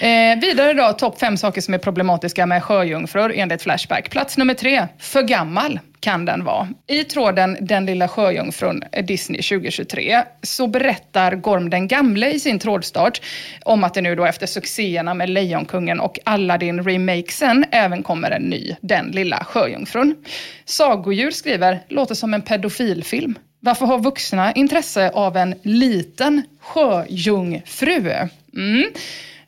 Eh, 0.00 0.38
vidare 0.40 0.72
då, 0.72 0.92
topp 0.92 1.18
fem 1.20 1.36
saker 1.36 1.60
som 1.60 1.74
är 1.74 1.78
problematiska 1.78 2.46
med 2.46 2.62
sjöjungfrur 2.64 3.32
enligt 3.36 3.62
Flashback. 3.62 4.10
Plats 4.10 4.36
nummer 4.38 4.54
tre, 4.54 4.86
för 4.98 5.22
gammal 5.22 5.80
kan 6.00 6.24
den 6.24 6.44
vara. 6.44 6.68
I 6.86 7.04
tråden 7.04 7.56
Den 7.60 7.86
lilla 7.86 8.08
sjöjungfrun 8.08 8.82
eh, 8.92 9.04
Disney 9.04 9.42
2023 9.42 10.22
så 10.42 10.66
berättar 10.66 11.34
Gorm 11.34 11.70
den 11.70 11.88
gamle 11.88 12.30
i 12.30 12.40
sin 12.40 12.58
trådstart 12.58 13.22
om 13.62 13.84
att 13.84 13.94
det 13.94 14.00
nu 14.00 14.14
då 14.14 14.24
efter 14.24 14.46
succéerna 14.46 15.14
med 15.14 15.30
Lejonkungen 15.30 16.00
och 16.00 16.18
Aladdin 16.24 16.84
remakesen 16.84 17.64
även 17.70 18.02
kommer 18.02 18.30
en 18.30 18.42
ny 18.42 18.76
Den 18.80 19.06
lilla 19.06 19.44
sjöjungfrun. 19.44 20.16
Sagodjur 20.64 21.30
skriver, 21.30 21.80
låter 21.88 22.14
som 22.14 22.34
en 22.34 22.42
pedofilfilm. 22.42 23.38
Varför 23.60 23.86
har 23.86 23.98
vuxna 23.98 24.52
intresse 24.52 25.10
av 25.10 25.36
en 25.36 25.54
liten 25.62 26.42
sjöjungfru? 26.60 28.12
Mm. 28.54 28.92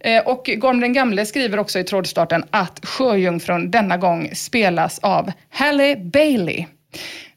Eh, 0.01 0.23
och 0.27 0.51
Gorm 0.57 0.81
den 0.81 0.93
gamle 0.93 1.27
skriver 1.27 1.59
också 1.59 1.79
i 1.79 1.85
trådstarten 1.85 2.45
att 2.51 2.87
sjöjungfrun 2.87 3.71
denna 3.71 3.97
gång 3.97 4.31
spelas 4.35 4.99
av 4.99 5.33
Halle 5.51 5.97
Bailey. 5.97 6.67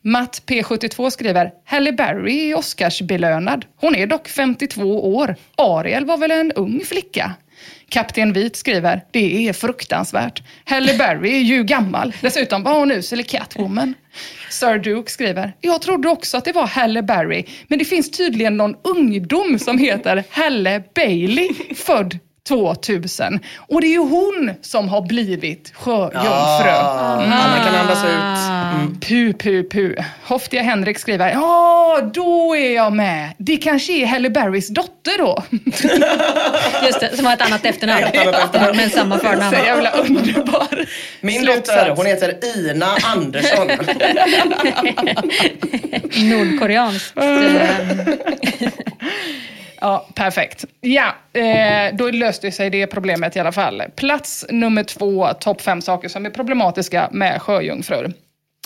Matt 0.01 0.41
P72 0.45 1.09
skriver, 1.09 1.51
Halle 1.65 1.91
Berry 1.91 2.51
är 2.51 2.57
Oscarsbelönad. 2.57 3.65
Hon 3.75 3.95
är 3.95 4.07
dock 4.07 4.27
52 4.27 5.15
år. 5.15 5.35
Ariel 5.55 6.05
var 6.05 6.17
väl 6.17 6.31
en 6.31 6.51
ung 6.51 6.81
flicka? 6.85 7.33
Kapten 7.89 8.34
Vit 8.34 8.56
skriver, 8.56 9.04
det 9.12 9.47
är 9.47 9.54
fruktansvärt. 9.54 10.43
Halle 10.65 10.93
Berry 10.97 11.36
är 11.36 11.41
ju 11.41 11.63
gammal. 11.63 12.13
Dessutom 12.21 12.63
var 12.63 12.80
hon 12.80 12.91
usel 12.91 13.19
i 13.19 13.23
Catwoman. 13.23 13.93
Sir 14.49 14.78
Duke 14.78 15.12
skriver, 15.12 15.54
jag 15.62 15.82
trodde 15.82 16.10
också 16.10 16.38
att 16.38 16.45
det 16.45 16.51
var 16.51 16.67
Halle 16.67 17.01
Berry, 17.01 17.45
men 17.67 17.80
det 17.80 17.86
finns 17.86 18.12
tydligen 18.12 18.58
någon 18.58 18.75
ungdom 18.84 19.60
som 19.60 19.78
heter 19.78 20.23
Halle 20.30 20.84
Bailey, 20.95 21.49
född 21.75 22.19
2000. 22.47 23.39
Och 23.58 23.82
det 23.82 23.88
är 23.88 23.91
ju 23.91 23.99
hon 23.99 24.51
som 24.62 24.89
har 24.89 25.01
blivit 25.01 25.71
sjöjungfru. 25.75 26.69
Ah, 26.69 27.21
Anna 27.21 27.63
kan 27.65 27.75
andas 27.75 28.04
ut. 28.04 28.54
Mm. 28.75 28.99
Pu, 28.99 29.33
pu, 29.33 29.63
pu. 29.63 29.95
Hoftiga 30.23 30.61
Henrik 30.61 30.99
skriver, 30.99 31.31
ja, 31.31 32.01
då 32.13 32.55
är 32.55 32.75
jag 32.75 32.93
med. 32.93 33.29
Det 33.38 33.57
kanske 33.57 33.93
är 33.93 34.05
Halle 34.05 34.29
Berrys 34.29 34.67
dotter 34.67 35.17
då. 35.17 35.43
Just 36.85 36.99
det, 36.99 37.17
som 37.17 37.25
har 37.25 37.33
ett 37.33 37.41
annat 37.41 37.65
efternamn. 37.65 38.03
Men 38.75 38.89
samma 38.89 39.17
förnamn. 39.19 39.55
Så 39.55 39.65
jävla 39.65 39.91
underbar 39.91 40.85
Min 41.21 41.39
slutsats. 41.43 41.67
dotter, 41.67 41.93
hon 41.95 42.05
heter 42.05 42.33
Ina 42.57 42.85
Andersson. 43.03 43.67
Nordkoreanskt. 46.29 47.17
eh, 47.17 47.69
Ja, 49.81 50.07
perfekt. 50.15 50.65
Ja, 50.81 51.15
eh, 51.41 51.95
då 51.95 52.11
löste 52.11 52.51
sig 52.51 52.69
det 52.69 52.88
problemet 52.88 53.35
i 53.35 53.39
alla 53.39 53.51
fall. 53.51 53.83
Plats 53.95 54.45
nummer 54.49 54.83
två, 54.83 55.27
topp 55.39 55.61
fem 55.61 55.81
saker 55.81 56.09
som 56.09 56.25
är 56.25 56.29
problematiska 56.29 57.09
med 57.11 57.41
sjöjungfrur. 57.41 58.13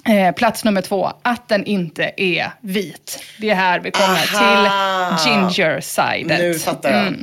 Eh, 0.08 0.32
plats 0.36 0.64
nummer 0.64 0.82
två, 0.82 1.12
att 1.22 1.48
den 1.50 1.66
inte 1.66 2.12
är 2.18 2.52
vit. 2.62 3.24
Det 3.38 3.50
är 3.50 3.56
här 3.56 3.80
vi 3.80 3.92
kommer 3.92 4.20
Aha. 4.34 5.18
till 5.18 5.32
ginger-sidet. 5.32 6.40
Nu 6.40 6.54
fattar 6.54 6.92
jag. 6.92 7.16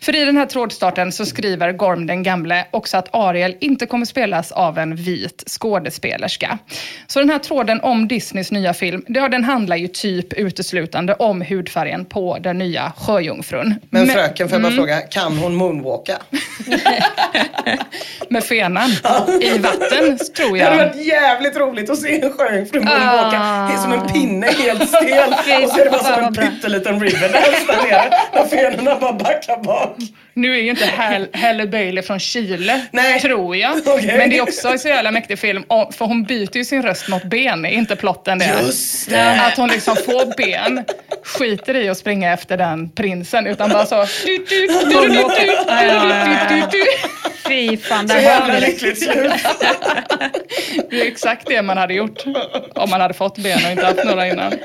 För 0.00 0.16
i 0.16 0.24
den 0.24 0.36
här 0.36 0.46
trådstarten 0.46 1.12
så 1.12 1.26
skriver 1.26 1.72
Gorm 1.72 2.06
den 2.06 2.22
gamle 2.22 2.64
också 2.70 2.96
att 2.96 3.08
Ariel 3.14 3.56
inte 3.60 3.86
kommer 3.86 4.06
spelas 4.06 4.52
av 4.52 4.78
en 4.78 4.96
vit 4.96 5.44
skådespelerska. 5.46 6.58
Så 7.06 7.18
den 7.18 7.30
här 7.30 7.38
tråden 7.38 7.80
om 7.80 8.08
Disneys 8.08 8.50
nya 8.52 8.74
film, 8.74 9.04
den 9.08 9.44
handlar 9.44 9.76
ju 9.76 9.88
typ 9.88 10.32
uteslutande 10.32 11.14
om 11.14 11.42
hudfärgen 11.42 12.04
på 12.04 12.38
den 12.40 12.58
nya 12.58 12.92
sjöjungfrun. 12.96 13.74
Men 13.90 14.06
fröken, 14.06 14.48
får 14.48 14.54
jag 14.54 14.62
bara 14.62 14.72
fråga, 14.72 15.00
kan 15.00 15.38
hon 15.38 15.54
moonwalka? 15.54 16.18
Med 18.30 18.44
fenan 18.44 18.90
i 19.40 19.58
vatten, 19.58 20.18
tror 20.36 20.56
Det 20.56 20.64
hade 20.64 20.76
jag. 20.76 20.86
varit 20.88 21.06
jävligt 21.06 21.56
roligt 21.56 21.90
att 21.90 21.98
se 21.98 22.17
i 22.18 22.24
en 22.24 22.32
sjöjungfru 22.32 22.80
moonwalka 22.80 23.38
ah. 23.40 23.76
som 23.76 23.92
en 23.92 24.00
ah. 24.00 24.08
pinne 24.08 24.46
helt 24.46 24.88
stel. 24.88 25.32
och 25.64 25.70
så 25.70 25.80
är 25.80 25.84
det 25.84 25.90
bara 25.90 26.04
som 26.04 26.24
en 26.24 26.34
pytteliten 26.34 27.00
ribberdance 27.00 27.64
där 27.66 27.90
nere 27.90 28.10
när 28.34 28.46
fenorna 28.46 28.98
bara 29.00 29.12
backar 29.12 29.62
bak. 29.62 29.96
Nu 30.34 30.54
är 30.54 30.62
ju 30.62 30.70
inte 30.70 30.90
Halle 31.32 31.66
Bailey 31.66 32.02
från 32.02 32.18
Chile, 32.18 32.86
Nej. 32.90 33.20
tror 33.20 33.56
jag. 33.56 33.76
Okay. 33.76 34.18
Men 34.18 34.30
det 34.30 34.38
är 34.38 34.42
också 34.42 34.68
en 34.68 34.78
så 34.78 34.88
jävla 34.88 35.10
mäktig 35.10 35.38
film, 35.38 35.64
för 35.68 36.04
hon 36.04 36.24
byter 36.24 36.56
ju 36.56 36.64
sin 36.64 36.82
röst 36.82 37.08
mot 37.08 37.24
ben, 37.24 37.64
är 37.64 37.70
inte 37.70 37.96
plotten 37.96 38.38
det? 38.38 38.60
Just 38.62 39.10
det! 39.10 39.40
Att 39.40 39.56
hon 39.56 39.68
liksom 39.68 39.96
får 39.96 40.36
ben, 40.36 40.84
skiter 41.24 41.76
i 41.76 41.88
att 41.88 41.98
springa 41.98 42.32
efter 42.32 42.56
den 42.56 42.90
prinsen, 42.90 43.46
utan 43.46 43.70
bara 43.70 43.86
så... 43.86 44.06
Fy 47.48 47.76
fan, 47.76 48.06
där 48.06 48.20
jävla 48.20 48.58
lyckligt 48.58 49.02
slut. 49.02 49.32
Det 50.90 51.00
är 51.00 51.06
exakt 51.06 51.46
det 51.46 51.62
man 51.62 51.76
hade 51.76 51.94
gjort 51.94 52.07
om 52.74 52.90
man 52.90 53.00
hade 53.00 53.14
fått 53.14 53.38
ben 53.38 53.58
och 53.64 53.70
inte 53.70 53.86
haft 53.86 54.04
några 54.04 54.28
innan. 54.28 54.52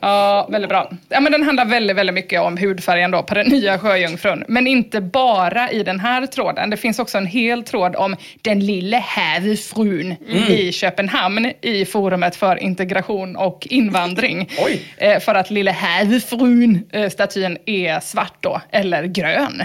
Ja, 0.00 0.48
väldigt 0.50 0.68
bra. 0.68 0.90
Ja, 1.08 1.20
men 1.20 1.32
den 1.32 1.42
handlar 1.42 1.64
väldigt, 1.64 1.96
väldigt 1.96 2.14
mycket 2.14 2.40
om 2.40 2.56
hudfärgen 2.56 3.10
då 3.10 3.22
på 3.22 3.34
den 3.34 3.46
nya 3.46 3.78
sjöjungfrun. 3.78 4.44
Men 4.48 4.66
inte 4.66 5.00
bara 5.00 5.70
i 5.70 5.82
den 5.82 6.00
här 6.00 6.26
tråden. 6.26 6.70
Det 6.70 6.76
finns 6.76 6.98
också 6.98 7.18
en 7.18 7.26
hel 7.26 7.64
tråd 7.64 7.96
om 7.96 8.16
den 8.42 8.60
lille 8.60 8.96
havfrun 8.96 10.12
i 10.48 10.72
Köpenhamn 10.72 11.52
i 11.60 11.84
forumet 11.84 12.36
för 12.36 12.62
integration 12.62 13.36
och 13.36 13.66
invandring. 13.70 14.50
Oj. 14.66 14.80
Eh, 14.96 15.20
för 15.20 15.34
att 15.34 15.50
lille 15.50 15.70
havfrun-statyn 15.70 17.58
är 17.66 18.00
svart 18.00 18.36
då, 18.40 18.60
eller 18.70 19.04
grön. 19.04 19.62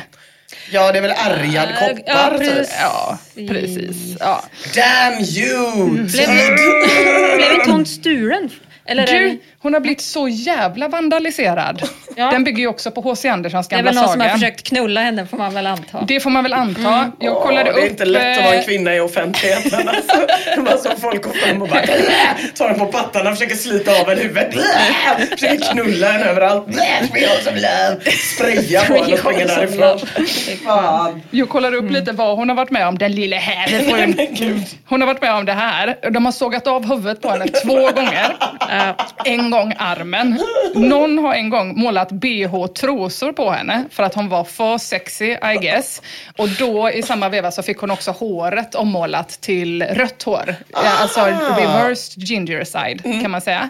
Ja, 0.72 0.92
det 0.92 0.98
är 0.98 1.02
väl 1.02 1.12
ärgad 1.12 1.70
Ja, 1.70 1.88
koppar 1.88 2.38
typ. 2.38 2.48
precis. 2.48 2.76
Ja, 2.82 3.18
precis. 3.48 4.18
Ja. 4.20 4.44
Damn 4.76 5.24
you! 5.24 5.86
Blev, 5.90 6.28
blev 7.38 7.54
inte 7.54 7.72
hon 7.72 7.86
stulen? 7.86 8.50
Eller 8.86 9.08
Du, 9.08 9.40
hon 9.60 9.74
har 9.74 9.82
blivit 9.82 10.02
så 10.02 10.28
jävla 10.28 10.88
vandaliserad. 10.88 11.84
Ja. 12.16 12.32
Den 12.32 12.44
bygger 12.44 12.60
ju 12.60 12.68
också 12.68 12.92
på 12.92 13.02
H.C. 13.02 13.30
Andersens 13.30 13.68
det 13.68 13.76
är 13.76 13.78
gamla 13.78 13.92
väl 13.92 13.96
någon 13.96 14.10
som 14.10 14.20
saga. 14.20 14.30
har 14.30 14.38
försökt 14.38 14.64
knulla 14.64 15.02
henne 15.02 15.26
får 15.28 15.38
man 15.38 15.54
väl 15.54 15.68
anta. 15.68 16.06
Det 16.08 16.20
får 16.20 16.30
man 16.30 16.44
väl 16.44 16.54
anta. 16.54 17.12
Jag 17.20 17.42
kollade 17.42 17.70
Åh, 17.70 17.76
det 17.76 17.82
är 17.82 17.86
upp... 17.86 17.92
inte 17.92 18.06
lätt 18.06 18.38
att 18.38 18.44
vara 18.44 18.54
en 18.54 18.60
eh, 18.60 18.66
kvinna 18.66 18.96
i 18.96 19.00
offentligheten. 19.00 19.90
Alltså. 19.90 20.28
Bara 20.66 20.78
så 20.78 20.90
folk 21.02 21.24
går 21.24 21.32
fram 21.32 21.62
och 21.62 21.70
bara 21.70 21.82
tar 22.56 22.70
den 22.70 22.80
på 22.80 22.86
pattarna, 22.86 23.32
försöker 23.32 23.56
slita 23.56 24.02
av 24.02 24.10
en 24.10 24.18
huvudet. 24.18 24.54
Försöker 25.30 25.72
knulla 25.72 26.14
en 26.14 26.22
överallt. 26.22 26.66
Spraya 28.36 28.86
på 28.86 28.94
den 28.94 29.14
och 29.14 29.20
springa 29.20 29.46
därifrån. 29.46 30.00
Fan. 30.66 31.22
Jag 31.32 31.50
kollade 31.50 31.78
upp 31.78 31.92
lite 31.92 32.12
vad 32.12 32.38
hon 32.38 32.50
har 32.50 32.56
varit 32.56 32.72
med 32.72 32.88
om, 32.88 32.98
den 32.98 33.12
lille 33.12 33.36
herrefrun. 33.36 34.64
Hon 34.86 35.02
har 35.02 35.08
varit 35.08 35.22
med 35.22 35.34
om 35.34 35.46
det 35.46 35.54
här. 35.54 35.98
De 36.12 36.26
har 36.26 36.32
sågat 36.32 36.68
av 36.68 36.90
huvudet 36.90 37.22
på 37.22 37.30
henne 37.30 37.48
två 37.48 37.76
gånger. 37.76 38.36
Eh, 38.74 38.92
En 39.26 39.52
gång 39.52 39.74
armen. 39.78 40.40
Någon 40.76 41.18
har 41.18 41.34
en 41.34 41.50
gång 41.50 41.80
målat 41.80 42.12
bh-trosor 42.12 43.32
på 43.34 43.52
henne 43.52 43.84
för 43.92 44.04
att 44.04 44.14
hon 44.16 44.30
var 44.30 44.44
för 44.44 44.78
sexy, 44.78 45.26
I 45.26 45.58
guess. 45.62 46.02
Och 46.38 46.50
då 46.50 46.90
i 46.92 47.02
samma 47.04 47.30
veva 47.30 47.52
så 47.52 47.64
fick 47.64 47.78
hon 47.78 47.92
också 47.92 48.12
håret 48.12 48.76
ommålat 48.76 49.30
till 49.30 49.84
rött 49.84 50.24
hår. 50.24 50.56
Eh, 50.76 51.02
Alltså 51.02 51.22
reversed 51.60 52.24
ginger 52.24 52.64
side 52.64 53.04
kan 53.22 53.32
man 53.32 53.42
säga. 53.42 53.70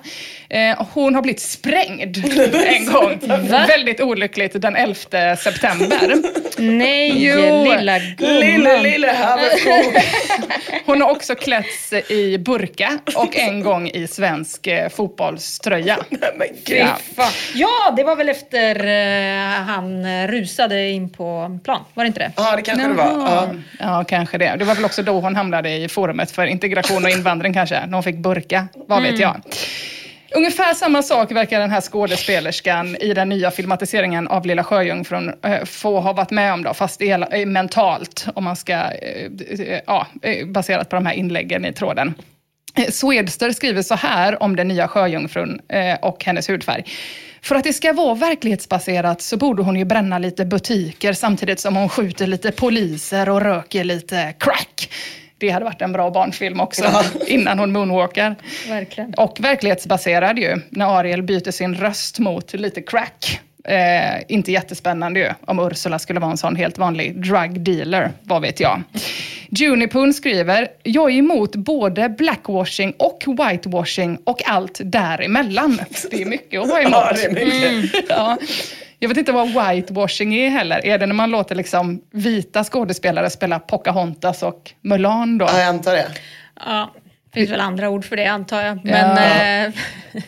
Eh, 0.50 0.86
Hon 0.94 1.16
har 1.16 1.22
blivit 1.22 1.42
sprängd 1.42 2.18
en 2.66 2.86
gång. 2.86 3.20
Väldigt 3.50 4.02
olyckligt 4.02 4.62
den 4.62 4.76
11 4.76 5.36
september. 5.36 6.14
Nej, 6.58 7.26
Jo. 7.26 7.64
lilla 7.64 7.98
Lille, 7.98 8.58
gumman. 8.58 8.84
lille 8.84 9.08
havfrun. 9.12 9.94
Hon 10.86 11.02
har 11.02 11.12
också 11.12 11.36
klätts 11.36 11.94
i 11.94 12.38
burka 12.38 13.00
och 13.16 13.38
en 13.38 13.62
gång 13.64 13.90
i 13.90 14.08
svensk 14.08 14.68
fotbollströja. 14.96 15.98
Men 16.10 16.48
gud. 16.66 16.88
Ja. 17.54 17.94
Det 17.98 18.04
var 18.04 18.16
väl 18.16 18.30
efter 18.30 18.88
eh, 18.88 19.64
han 19.64 20.28
rusade 20.28 20.90
in 20.90 21.10
på 21.10 21.60
plan. 21.64 21.82
Var 21.94 22.04
det 22.04 22.08
inte 22.08 22.20
det? 22.20 22.32
Ja, 22.36 22.56
det 22.56 22.62
kanske 22.62 22.88
det 22.88 22.94
var. 22.94 23.06
Ja. 23.06 23.50
Ja, 23.80 24.04
kanske 24.08 24.38
det. 24.38 24.56
Det 24.56 24.66
var 24.66 24.76
väl 24.76 24.86
också 24.86 25.04
då 25.04 25.20
hon 25.20 25.36
hamnade 25.36 25.70
i 25.70 25.88
forumet 25.88 26.32
för 26.32 26.46
integration 26.46 27.04
och 27.04 27.10
invandring 27.10 27.54
kanske, 27.54 27.86
när 27.86 27.94
hon 27.94 28.04
fick 28.04 28.18
burka. 28.18 28.68
Vad 28.88 29.02
vet 29.02 29.20
jag. 29.20 29.42
Ungefär 30.36 30.74
samma 30.74 31.04
sak 31.04 31.32
verkar 31.32 31.60
den 31.60 31.72
här 31.72 31.82
skådespelerskan 31.82 32.96
i 32.96 33.14
den 33.14 33.30
nya 33.30 33.52
filmatiseringen 33.52 34.28
av 34.28 34.46
Lilla 34.46 34.64
Sjöjungfrun 34.64 35.34
eh, 35.44 35.64
få 35.66 36.00
ha 36.00 36.14
varit 36.14 36.32
med 36.32 36.54
om 36.54 36.64
då, 36.64 36.74
fast 36.74 37.02
eh, 37.02 37.46
mentalt, 37.46 38.28
om 38.36 38.44
man 38.44 38.56
ska, 38.56 38.74
eh, 38.74 39.80
ja, 39.88 40.08
baserat 40.46 40.90
på 40.90 40.96
de 40.96 41.06
här 41.06 41.14
inläggen 41.14 41.66
i 41.66 41.74
tråden. 41.74 42.14
Eh, 42.78 42.90
Swedster 42.90 43.52
skriver 43.52 43.82
så 43.82 43.96
här 43.96 44.44
om 44.44 44.56
den 44.56 44.68
nya 44.68 44.88
sjöjungfrun 44.88 45.62
eh, 45.70 45.96
och 46.02 46.26
hennes 46.26 46.50
hudfärg. 46.50 46.84
För 47.42 47.56
att 47.56 47.64
det 47.64 47.74
ska 47.74 47.94
vara 47.94 48.16
verklighetsbaserat 48.16 49.22
så 49.22 49.38
borde 49.38 49.64
hon 49.64 49.76
ju 49.76 49.86
bränna 49.86 50.20
lite 50.20 50.46
butiker 50.46 51.14
samtidigt 51.14 51.60
som 51.60 51.76
hon 51.76 51.90
skjuter 51.90 52.28
lite 52.28 52.52
poliser 52.52 53.30
och 53.30 53.42
röker 53.42 53.84
lite 53.84 54.34
crack. 54.40 54.90
Det 55.38 55.50
hade 55.50 55.66
varit 55.66 55.82
en 55.82 55.92
bra 55.92 56.10
barnfilm 56.10 56.60
också, 56.60 56.84
innan 57.28 57.60
hon 57.60 57.72
moonwalkar. 57.72 58.36
Verkligen. 58.68 59.14
Och 59.14 59.38
verklighetsbaserad 59.40 60.40
ju, 60.40 60.62
när 60.70 61.00
Ariel 61.00 61.24
byter 61.24 61.52
sin 61.52 61.76
röst 61.76 62.20
mot 62.20 62.54
lite 62.54 62.82
crack. 62.82 63.42
Eh, 63.68 64.22
inte 64.28 64.52
jättespännande 64.52 65.20
ju, 65.20 65.30
om 65.46 65.60
Ursula 65.60 66.00
skulle 66.00 66.20
vara 66.20 66.32
en 66.32 66.38
sån 66.38 66.56
helt 66.56 66.78
vanlig 66.78 67.22
drug 67.22 67.60
dealer, 67.62 68.12
vad 68.24 68.42
vet 68.42 68.60
jag. 68.60 68.82
Junipun 69.50 70.14
skriver, 70.14 70.68
jag 70.84 71.12
är 71.12 71.16
emot 71.18 71.56
både 71.56 72.10
blackwashing 72.10 72.94
och 73.00 73.24
whitewashing 73.28 74.18
och 74.24 74.42
allt 74.50 74.82
däremellan. 74.84 75.80
Det 76.12 76.22
är 76.22 76.26
mycket 76.26 76.62
att 76.62 76.70
vara 76.70 76.82
emot. 76.84 77.32
Mycket. 77.32 78.06
Ja. 78.10 78.38
Jag 79.00 79.10
vet 79.10 79.18
inte 79.18 79.32
vad 79.32 79.48
whitewashing 79.48 80.36
är 80.36 80.50
heller. 80.50 80.86
Är 80.86 80.98
det 80.98 81.06
när 81.06 81.14
man 81.16 81.30
låter 81.32 81.56
liksom 81.56 82.02
vita 82.12 82.64
skådespelare 82.64 83.30
spela 83.30 83.60
Pocahontas 83.60 84.44
och 84.44 84.72
Mulan 84.82 85.38
då? 85.38 85.46
Ja, 85.46 85.60
jag 85.60 85.68
antar 85.68 85.92
det. 85.94 86.08
Ja, 86.66 86.94
det 87.34 87.40
finns 87.40 87.52
väl 87.52 87.62
andra 87.62 87.90
ord 87.90 88.06
för 88.06 88.16
det 88.16 88.26
antar 88.26 88.62
jag. 88.62 88.86
Men 88.86 89.18
Ja. 89.18 89.66
eh, 89.68 89.74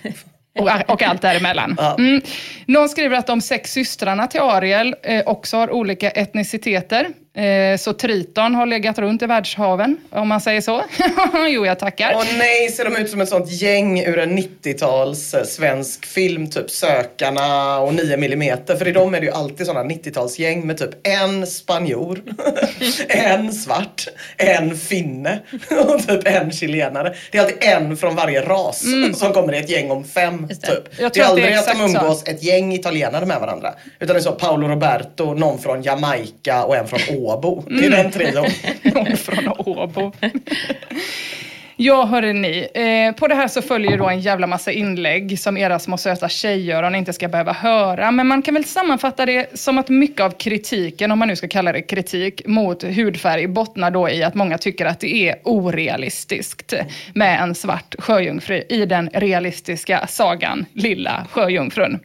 Och, 0.60 0.70
och 0.88 1.04
allt 1.04 1.22
däremellan. 1.22 1.78
Mm. 1.98 2.22
Någon 2.66 2.90
skriver 2.90 3.18
att 3.18 3.28
de 3.28 3.42
sex 3.42 3.72
systrarna 3.72 4.28
till 4.28 4.42
Ariel 4.42 4.96
eh, 5.04 5.24
också 5.26 5.58
har 5.58 5.72
olika 5.72 6.10
etniciteter. 6.10 7.08
Eh, 7.36 7.78
så 7.78 7.94
Triton 7.94 8.56
har 8.56 8.66
legat 8.66 9.00
runt 9.00 9.22
i 9.22 9.26
världshaven, 9.26 9.98
om 10.10 10.28
man 10.28 10.42
säger 10.42 10.62
så. 10.62 10.84
jo, 11.48 11.66
jag 11.66 11.80
tackar. 11.80 12.14
Åh 12.16 12.24
nej, 12.38 12.72
ser 12.72 12.86
de 12.86 12.96
ut 12.96 13.10
som 13.10 13.22
ett 13.22 13.30
sånt 13.30 13.52
gäng 13.52 14.00
ur 14.00 14.20
en 14.20 14.38
90-tals 14.38 15.34
eh, 15.34 15.44
svensk 15.44 16.06
film, 16.06 16.50
typ 16.50 16.70
Sökarna 16.70 17.80
och 17.80 17.94
9 17.94 18.14
mm. 18.14 18.58
För 18.68 18.88
i 18.88 18.92
dem 18.92 19.14
är 19.14 19.20
det 19.20 19.26
ju 19.26 19.32
alltid 19.32 19.66
sådana 19.66 19.90
90-talsgäng 19.90 20.66
med 20.66 20.78
typ 20.78 21.08
en 21.08 21.48
spanjor, 21.48 22.22
en 23.08 23.54
svart, 23.54 24.08
en 24.38 24.78
finne 24.78 25.40
och 25.88 26.08
typ 26.08 26.28
en 26.28 26.52
chilenare. 26.52 27.16
Det 27.32 27.38
är 27.38 27.42
alltid 27.42 27.58
en 27.60 27.98
från 27.98 28.16
varje 28.16 28.42
ras 28.42 28.84
som 29.14 29.34
kommer 29.34 29.54
i 29.54 29.58
ett 29.58 29.70
gäng 29.70 29.92
om 29.92 30.04
fem 30.04 30.48
typ. 30.48 30.62
Jag 30.62 30.80
Det 30.98 31.02
är 31.02 31.06
att 31.06 31.14
det 31.14 31.20
är 31.20 31.26
aldrig 31.26 31.54
att 31.54 31.66
de 31.66 31.72
exakt 31.72 31.92
så. 31.92 32.00
umgås 32.00 32.28
ett 32.28 32.44
gäng 32.44 32.74
italienare 32.74 33.26
med 33.26 33.40
varandra. 33.40 33.74
Utan 34.00 34.14
det 34.14 34.20
är 34.20 34.24
så 34.24 34.32
Paolo 34.32 34.68
Roberto, 34.68 35.34
någon 35.34 35.60
från 35.60 35.82
Jamaica 35.82 36.64
och 36.64 36.76
en 36.76 36.88
från 36.88 37.00
Åbo. 37.26 37.64
Det 37.68 37.86
är 37.86 37.90
den 37.90 38.12
trion. 38.12 38.46
Någon 38.94 39.18
från 39.18 39.48
Åbo. 39.58 40.12
Ja, 41.78 42.22
ni. 42.22 42.68
Eh, 42.74 43.16
på 43.16 43.28
det 43.28 43.36
här 43.36 43.48
så 43.48 43.62
följer 43.62 43.98
då 43.98 44.10
en 44.10 44.20
jävla 44.20 44.48
massa 44.48 44.72
inlägg 44.72 45.40
som 45.40 45.58
era 45.58 45.80
små 45.80 45.98
söta 45.98 46.30
tjejöron 46.30 46.96
inte 46.96 47.14
ska 47.14 47.28
behöva 47.28 47.54
höra. 47.54 48.12
Men 48.12 48.28
man 48.28 48.42
kan 48.42 48.54
väl 48.54 48.66
sammanfatta 48.66 49.26
det 49.26 49.60
som 49.60 49.78
att 49.78 49.90
mycket 49.90 50.22
av 50.22 50.30
kritiken, 50.30 51.12
om 51.12 51.20
man 51.20 51.28
nu 51.28 51.36
ska 51.36 51.48
kalla 51.48 51.72
det 51.72 51.82
kritik, 51.82 52.42
mot 52.48 52.84
hudfärg 52.84 53.48
bottnar 53.48 53.92
då 53.92 54.10
i 54.10 54.24
att 54.24 54.36
många 54.36 54.58
tycker 54.58 54.86
att 54.86 55.00
det 55.00 55.30
är 55.30 55.36
orealistiskt 55.44 56.74
med 57.14 57.42
en 57.42 57.56
svart 57.56 57.96
sjöjungfru 58.00 58.64
i 58.70 58.86
den 58.86 59.10
realistiska 59.14 60.08
sagan 60.08 60.66
Lilla 60.74 61.26
Sjöjungfrun. 61.32 62.00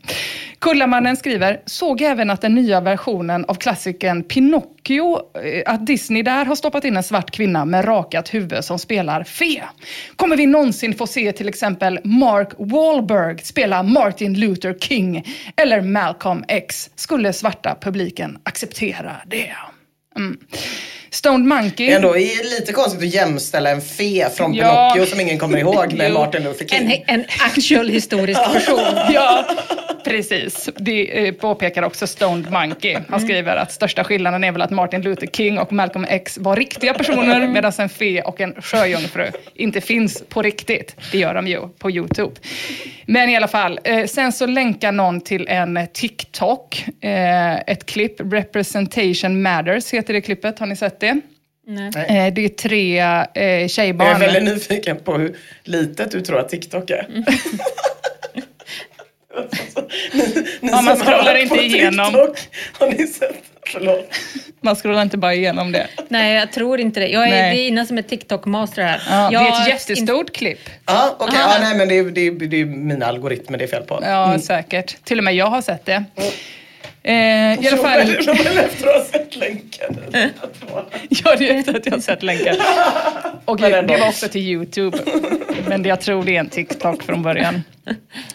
Kullamannen 0.59 1.17
skriver, 1.17 1.61
såg 1.67 2.03
även 2.03 2.31
att 2.31 2.41
den 2.41 2.55
nya 2.55 2.81
versionen 2.81 3.45
av 3.45 3.55
klassikern 3.55 4.23
Pinocchio, 4.23 5.19
eh, 5.45 5.73
att 5.73 5.87
Disney 5.87 6.23
där 6.23 6.45
har 6.45 6.55
stoppat 6.55 6.85
in 6.85 6.97
en 6.97 7.03
svart 7.03 7.31
kvinna 7.31 7.65
med 7.65 7.85
rakat 7.85 8.35
huvud 8.35 8.65
som 8.65 8.79
spelar 8.79 9.25
fel. 9.25 9.60
Kommer 10.17 10.37
vi 10.37 10.47
någonsin 10.47 10.95
få 10.95 11.07
se 11.07 11.33
till 11.33 11.49
exempel 11.49 11.99
Mark 12.05 12.49
Wahlberg 12.59 13.39
spela 13.39 13.83
Martin 13.83 14.41
Luther 14.41 14.75
King 14.79 15.25
eller 15.57 15.81
Malcolm 15.81 16.45
X? 16.49 16.91
Skulle 16.95 17.33
svarta 17.33 17.77
publiken 17.81 18.39
acceptera 18.43 19.17
det? 19.27 19.53
Mm. 20.17 20.39
Stoned 21.13 21.47
Monkey. 21.49 21.87
Det 21.87 21.93
är 21.93 21.97
ändå 21.97 22.15
lite 22.59 22.73
konstigt 22.73 23.03
att 23.03 23.15
jämställa 23.15 23.71
en 23.71 23.81
fe 23.81 24.29
från 24.35 24.55
Ja. 24.55 24.91
Pinocchio 24.95 25.11
som 25.11 25.21
ingen 25.21 25.39
kommer 25.39 25.59
ihåg 25.59 25.93
med. 25.97 26.13
Martin 26.13 26.43
Luther 26.43 26.67
King. 26.67 27.03
En, 27.07 27.21
en 27.21 27.25
actual 27.47 27.89
historisk 27.89 28.41
person. 28.53 28.81
Ja, 29.13 29.45
precis. 30.05 30.69
Det 30.77 31.27
eh, 31.27 31.35
påpekar 31.35 31.83
också 31.83 32.07
Stoned 32.07 32.51
Monkey. 32.51 32.97
Han 33.09 33.21
skriver 33.21 33.57
att 33.57 33.73
största 33.73 34.05
skillnaden 34.05 34.45
är 34.45 34.53
väl 34.53 34.63
att 34.63 34.71
Martin 34.71 35.03
Luther 35.03 35.27
King 35.27 35.59
och 35.59 35.73
Malcolm 35.73 36.07
X 36.09 36.39
var 36.41 36.57
riktiga 36.57 36.95
personer 36.95 37.49
medan 37.49 37.73
en 37.79 37.89
fe 37.89 38.23
och 38.23 38.41
en 38.41 38.55
sjöjungfru 38.63 39.31
inte 39.55 39.81
finns 39.81 40.23
på 40.29 40.43
riktigt. 40.43 40.97
Det 41.13 41.19
gör 41.19 41.35
de 41.35 41.49
ju 41.49 41.69
på 41.79 41.91
YouTube. 41.91 42.33
Men 43.11 43.29
i 43.29 43.37
alla 43.37 43.49
fall, 43.49 43.81
eh, 43.85 44.07
sen 44.07 44.33
så 44.33 44.47
länkar 44.47 44.93
någon 44.93 45.21
till 45.21 45.49
en 45.49 45.79
TikTok, 45.93 46.85
eh, 47.01 47.55
ett 47.57 47.87
klipp, 47.87 48.21
Representation 48.33 49.43
Matters 49.43 49.91
heter 49.95 50.13
det 50.15 50.21
klippet, 50.21 50.59
har 50.59 50.67
ni 50.67 50.77
sett 50.77 51.01
det? 51.01 51.21
Nej. 51.67 51.87
Eh, 52.09 52.35
det 52.35 52.45
är 52.45 52.49
tre 52.49 52.99
eh, 52.99 53.05
Jag 53.05 53.27
är 53.63 53.69
tjejbarn. 53.69 54.21
väldigt 54.21 54.43
nyfiken 54.45 54.97
på 54.97 55.19
hur 55.19 55.37
litet 55.65 56.11
du 56.11 56.21
tror 56.21 56.39
att 56.39 56.49
TikTok 56.49 56.91
är. 56.91 57.09
Ni 60.61 60.71
Ja, 60.73 60.81
man 60.83 60.97
scrollar 60.97 61.35
inte 61.35 61.65
igenom. 61.65 62.07
TikTok, 62.13 62.39
Har 62.73 62.91
ni 62.91 63.07
sett? 63.07 63.43
Förlåt. 63.73 64.11
Man 64.61 64.77
scrollar 64.77 65.03
inte 65.03 65.17
bara 65.17 65.35
igenom 65.35 65.73
det. 65.73 65.87
Nej, 66.09 66.35
jag 66.35 66.53
tror 66.53 66.81
inte 66.81 67.01
det. 67.01 67.09
Jag 67.09 67.27
är, 67.27 67.31
Nej. 67.31 67.57
det 67.57 67.63
är 67.63 67.69
Ina 67.69 67.87
som 67.87 67.99
är 67.99 68.03
TikTok-master 68.03 68.83
här. 68.83 69.03
Ja, 69.11 69.33
jag, 69.33 69.43
det 69.43 69.49
är 69.49 69.63
ett 69.63 69.69
jättestort 69.69 70.33
klipp. 70.33 70.71
Ja, 70.87 71.17
okej. 71.19 71.39
Ja, 71.39 71.57
nej, 71.61 71.77
men 71.77 71.89
det 71.89 71.99
är, 71.99 72.05
det, 72.05 72.21
är, 72.21 72.31
det 72.33 72.61
är 72.61 72.65
mina 72.65 73.07
algoritmer 73.07 73.59
det 73.59 73.65
är 73.65 73.69
fel 73.69 73.83
på. 73.83 74.01
Ja, 74.03 74.39
säkert. 74.39 75.05
Till 75.05 75.19
och 75.19 75.25
med 75.25 75.35
jag 75.35 75.47
har 75.47 75.63
sett 75.63 75.87
det. 75.87 76.05
Eh, 77.03 77.15
I 77.65 77.69
alla 77.69 77.77
fall, 77.77 78.01
Robin 78.01 78.59
efter 78.59 78.87
att 78.89 78.95
ha 78.95 79.05
sett 79.05 79.37
länken. 79.37 79.97
ja, 81.09 81.37
det 81.39 81.51
är 81.51 81.55
efter 81.59 81.77
att 81.77 81.87
jag 81.87 81.93
har 81.93 82.01
sett 82.01 82.23
länken. 82.23 82.57
Och 83.45 83.57
det 83.57 83.79
ändå. 83.79 83.97
var 83.97 84.09
också 84.09 84.29
till 84.29 84.41
YouTube. 84.41 84.99
Men 85.69 85.83
det- 85.83 85.89
jag 85.89 86.01
tror 86.01 86.25
det 86.25 86.37
är 86.37 86.41
en 86.41 86.49
TikTok 86.49 87.03
från 87.03 87.23
början. 87.23 87.63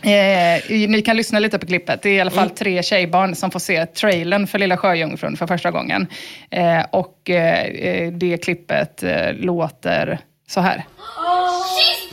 Eh, 0.01 0.87
ni 0.89 1.01
kan 1.05 1.17
lyssna 1.17 1.39
lite 1.39 1.59
på 1.59 1.65
klippet. 1.65 2.01
Det 2.01 2.09
är 2.09 2.13
i 2.13 2.19
alla 2.21 2.31
fall 2.31 2.49
tre 2.49 2.83
tjejbarn 2.83 3.35
som 3.35 3.51
får 3.51 3.59
se 3.59 3.85
trailern 3.85 4.47
för 4.47 4.59
Lilla 4.59 4.77
Sjöjungfrun 4.77 5.37
för 5.37 5.47
första 5.47 5.71
gången. 5.71 6.07
Eh, 6.51 6.85
och 6.91 7.29
eh, 7.29 7.63
eh, 7.65 8.11
det 8.11 8.37
klippet 8.37 9.03
eh, 9.03 9.33
låter 9.33 10.19
så 10.47 10.61
här. 10.61 10.75
She's 10.97 12.11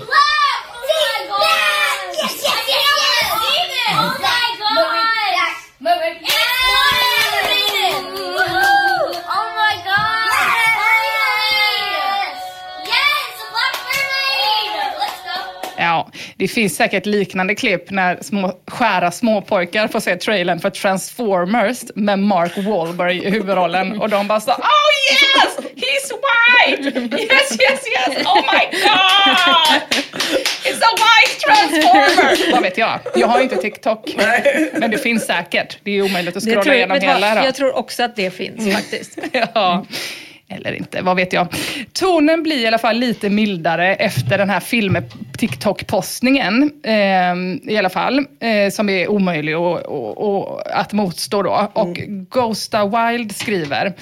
Ja, 16.02 16.10
det 16.36 16.48
finns 16.48 16.76
säkert 16.76 17.06
liknande 17.06 17.54
klipp 17.54 17.90
när 17.90 18.18
små, 18.22 18.52
skära 18.66 19.10
småpojkar 19.10 19.88
får 19.88 20.00
se 20.00 20.16
trailern 20.16 20.60
för 20.60 20.70
Transformers 20.70 21.78
med 21.94 22.18
Mark 22.18 22.52
Wahlberg 22.56 23.24
i 23.24 23.30
huvudrollen 23.30 24.00
och 24.00 24.08
de 24.08 24.26
bara 24.26 24.40
så 24.40 24.50
Oh 24.50 24.56
yes! 25.10 25.56
He's 25.76 26.12
white! 26.12 27.00
Yes, 27.22 27.52
yes, 27.60 27.80
yes! 27.96 28.26
Oh 28.26 28.36
my 28.36 28.78
god! 28.82 29.82
It's 30.64 30.82
a 30.82 30.94
white 31.02 31.40
transformer! 31.46 32.52
Vad 32.52 32.62
vet 32.62 32.78
jag? 32.78 32.98
Jag 33.14 33.26
har 33.26 33.40
inte 33.40 33.56
TikTok. 33.56 34.14
Men 34.72 34.90
det 34.90 34.98
finns 34.98 35.26
säkert. 35.26 35.78
Det 35.82 35.90
är 35.90 36.02
omöjligt 36.02 36.36
att 36.36 36.42
scrolla 36.42 36.74
igenom 36.74 37.00
hela. 37.00 37.34
då. 37.34 37.44
jag 37.44 37.54
tror 37.54 37.76
också 37.76 38.02
att 38.02 38.16
det 38.16 38.30
finns 38.30 38.74
faktiskt. 38.74 39.18
Ja. 39.54 39.86
Eller 40.56 40.72
inte, 40.72 41.02
vad 41.02 41.16
vet 41.16 41.32
jag. 41.32 41.46
Tonen 41.92 42.42
blir 42.42 42.58
i 42.58 42.66
alla 42.66 42.78
fall 42.78 42.96
lite 42.96 43.30
mildare 43.30 43.94
efter 43.94 44.38
den 44.38 44.50
här 44.50 44.60
film-TikTok-postningen. 44.60 46.70
Eh, 46.84 47.34
I 47.72 47.76
alla 47.78 47.90
fall. 47.90 48.18
Eh, 48.40 48.70
som 48.70 48.88
är 48.88 49.08
omöjlig 49.08 49.52
att, 49.54 49.86
att, 49.88 50.72
att 50.72 50.92
motstå 50.92 51.42
då. 51.42 51.70
Och 51.72 51.96
Ghosta 52.30 52.86
Wild 52.86 53.36
skriver. 53.36 53.92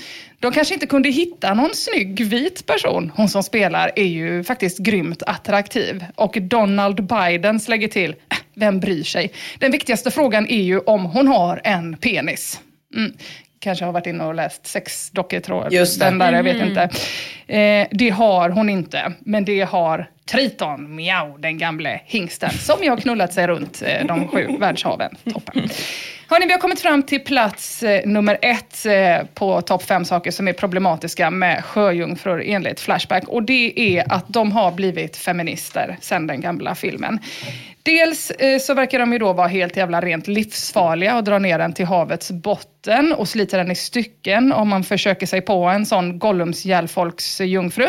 De 0.40 0.52
kanske 0.52 0.74
inte 0.74 0.86
kunde 0.86 1.08
hitta 1.08 1.54
någon 1.54 1.74
snygg 1.74 2.26
vit 2.26 2.66
person. 2.66 3.12
Hon 3.16 3.28
som 3.28 3.42
spelar 3.42 3.92
är 3.96 4.04
ju 4.04 4.44
faktiskt 4.44 4.78
grymt 4.78 5.22
attraktiv. 5.26 6.04
Och 6.14 6.36
Donald 6.40 7.04
Biden 7.04 7.60
lägger 7.68 7.88
till, 7.88 8.10
"Äh, 8.10 8.36
vem 8.54 8.80
bryr 8.80 9.04
sig? 9.04 9.32
Den 9.58 9.72
viktigaste 9.72 10.10
frågan 10.10 10.46
är 10.48 10.62
ju 10.62 10.78
om 10.78 11.04
hon 11.04 11.28
har 11.28 11.60
en 11.64 11.96
penis. 11.96 12.60
Mm. 12.96 13.12
Kanske 13.60 13.84
har 13.84 13.92
varit 13.92 14.06
inne 14.06 14.24
och 14.24 14.34
läst 14.34 14.66
sexdocketråd. 14.66 15.72
Just 15.72 16.00
det. 16.00 16.04
Den 16.04 16.18
där, 16.18 16.32
jag 16.32 16.42
vet 16.42 16.62
inte. 16.62 16.82
Eh, 17.46 17.88
det 17.90 18.10
har 18.10 18.50
hon 18.50 18.68
inte, 18.68 19.12
men 19.20 19.44
det 19.44 19.60
har 19.60 20.10
Triton, 20.30 20.94
miau, 20.94 21.38
den 21.38 21.58
gamle 21.58 22.00
hingsten, 22.04 22.50
som 22.50 22.88
har 22.88 22.96
knullat 22.96 23.32
sig 23.32 23.46
runt 23.46 23.82
eh, 23.86 24.06
de 24.06 24.28
sju 24.28 24.56
världshaven. 24.60 25.16
Toppen. 25.32 25.68
Hörni, 26.30 26.46
vi 26.46 26.52
har 26.52 26.58
kommit 26.58 26.80
fram 26.80 27.02
till 27.02 27.20
plats 27.20 27.82
eh, 27.82 28.06
nummer 28.06 28.38
ett 28.42 28.86
eh, 28.86 29.26
på 29.34 29.60
topp 29.60 29.82
fem 29.82 30.04
saker 30.04 30.30
som 30.30 30.48
är 30.48 30.52
problematiska 30.52 31.30
med 31.30 31.64
sjöjungfrur 31.64 32.42
enligt 32.46 32.80
Flashback. 32.80 33.28
Och 33.28 33.42
det 33.42 33.96
är 33.96 34.12
att 34.12 34.24
de 34.28 34.52
har 34.52 34.72
blivit 34.72 35.16
feminister 35.16 35.96
sedan 36.00 36.26
den 36.26 36.40
gamla 36.40 36.74
filmen. 36.74 37.18
Dels 37.82 38.30
eh, 38.30 38.58
så 38.58 38.74
verkar 38.74 38.98
de 38.98 39.12
ju 39.12 39.18
då 39.18 39.32
vara 39.32 39.48
helt 39.48 39.76
jävla 39.76 40.00
rent 40.00 40.28
livsfarliga 40.28 41.16
och 41.16 41.24
dra 41.24 41.38
ner 41.38 41.58
den 41.58 41.72
till 41.72 41.86
havets 41.86 42.30
botten 42.30 43.12
och 43.12 43.28
slita 43.28 43.56
den 43.56 43.70
i 43.70 43.74
stycken 43.74 44.52
om 44.52 44.68
man 44.68 44.84
försöker 44.84 45.26
sig 45.26 45.40
på 45.40 45.64
en 45.64 45.86
sån 45.86 46.18
Gollums 46.18 46.64
jungfru. 47.40 47.86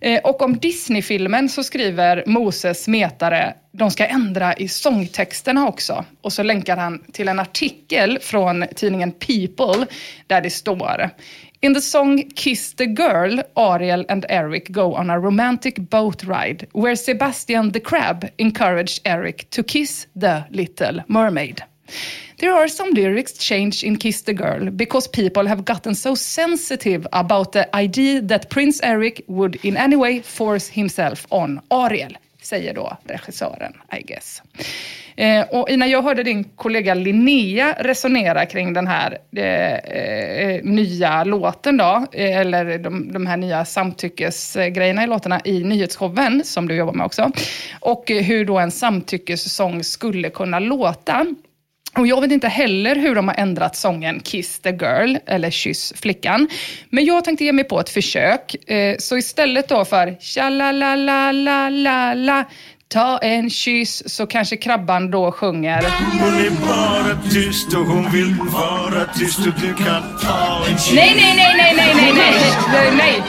Eh, 0.00 0.20
och 0.24 0.42
om 0.42 0.58
Disney-filmen 0.58 1.48
så 1.48 1.62
skriver 1.62 2.22
Moses 2.26 2.88
metare, 2.88 3.54
de 3.72 3.90
ska 3.90 4.06
ändra 4.06 4.54
i 4.54 4.68
sångtexterna 4.68 5.68
också. 5.68 6.04
Och 6.20 6.32
så 6.32 6.42
länkar 6.42 6.76
han 6.76 7.02
till 7.12 7.28
en 7.28 7.40
artikel 7.40 8.18
från 8.20 8.64
tidningen 8.74 9.12
People 9.12 9.86
där 10.26 10.40
det 10.40 10.50
står 10.50 11.10
In 11.60 11.74
the 11.74 11.80
song 11.80 12.30
Kiss 12.36 12.74
the 12.74 12.84
Girl, 12.84 13.40
Ariel 13.54 14.06
and 14.08 14.24
Eric 14.28 14.68
go 14.68 14.94
on 14.94 15.10
a 15.10 15.18
romantic 15.18 15.74
boat 15.74 16.24
ride 16.24 16.66
where 16.72 16.96
Sebastian 16.96 17.72
the 17.72 17.80
Crab 17.80 18.28
encouraged 18.36 19.00
Eric 19.04 19.50
to 19.50 19.62
kiss 19.62 20.06
the 20.20 20.44
little 20.50 21.02
mermaid. 21.08 21.62
There 22.38 22.52
are 22.52 22.68
some 22.68 22.90
lyrics 22.94 23.32
changed 23.32 23.84
in 23.84 23.96
Kiss 23.96 24.22
the 24.22 24.32
Girl 24.32 24.70
because 24.70 25.08
people 25.08 25.48
have 25.48 25.64
gotten 25.64 25.94
so 25.94 26.14
sensitive 26.14 27.06
about 27.12 27.52
the 27.52 27.76
idea 27.76 28.20
that 28.22 28.48
Prince 28.48 28.80
Eric 28.82 29.22
would 29.26 29.56
in 29.64 29.76
any 29.76 29.96
way 29.96 30.22
force 30.22 30.68
himself 30.68 31.26
on 31.28 31.60
Ariel, 31.70 32.18
säger 32.42 32.74
då 32.74 32.96
regissören, 33.04 33.72
I 33.98 34.02
guess. 34.02 34.42
Eh, 35.16 35.46
och 35.48 35.78
när 35.78 35.86
jag 35.86 36.02
hörde 36.02 36.22
din 36.22 36.44
kollega 36.44 36.94
Linnea 36.94 37.76
resonera 37.78 38.46
kring 38.46 38.72
den 38.72 38.86
här 38.86 39.18
eh, 39.36 39.74
eh, 39.74 40.64
nya 40.64 41.24
låten 41.24 41.76
då, 41.76 42.06
eh, 42.12 42.38
eller 42.38 42.78
de, 42.78 43.12
de 43.12 43.26
här 43.26 43.36
nya 43.36 43.64
samtyckesgrejerna 43.64 45.04
i 45.04 45.06
låtarna 45.06 45.40
i 45.44 45.64
nyhetsshowen, 45.64 46.44
som 46.44 46.68
du 46.68 46.74
jobbar 46.74 46.92
med 46.92 47.06
också, 47.06 47.30
och 47.80 48.10
eh, 48.10 48.22
hur 48.22 48.44
då 48.44 48.58
en 48.58 48.70
samtyckessång 48.70 49.84
skulle 49.84 50.30
kunna 50.30 50.58
låta. 50.58 51.26
Och 51.96 52.06
jag 52.06 52.20
vet 52.20 52.32
inte 52.32 52.48
heller 52.48 52.96
hur 52.96 53.14
de 53.14 53.28
har 53.28 53.34
ändrat 53.34 53.76
sången 53.76 54.20
Kiss 54.20 54.58
the 54.58 54.70
girl, 54.70 55.16
eller 55.26 55.50
Kyss 55.50 55.92
flickan. 55.96 56.48
Men 56.90 57.04
jag 57.04 57.24
tänkte 57.24 57.44
ge 57.44 57.52
mig 57.52 57.64
på 57.64 57.80
ett 57.80 57.90
försök. 57.90 58.70
Eh, 58.70 58.96
Så 58.98 59.16
istället 59.16 59.68
då 59.68 59.84
för 59.84 60.16
tja-la-la-la-la-la, 60.20 62.44
ta 62.88 63.18
en 63.18 63.50
kyss, 63.50 64.14
så 64.14 64.26
kanske 64.26 64.56
krabban 64.56 65.10
då 65.10 65.32
sjunger 65.32 65.82
Hon 66.20 66.34
är 66.46 66.50
bara 66.50 67.18
tyst 67.30 67.74
och 67.74 67.86
hon 67.86 68.10
vill 68.10 68.34
vara 68.40 69.04
tyst 69.18 69.38
och 69.38 69.60
du 69.60 69.74
kan 69.74 70.02
ta 70.22 70.64
en 70.70 70.78
kyss. 70.78 70.92
Nej, 70.94 71.12
nej, 71.16 71.34
nej, 71.36 71.54
nej, 71.56 71.74
nej, 71.76 71.94
nej, 71.96 72.12
nej, 72.72 72.90
nej, 72.96 73.22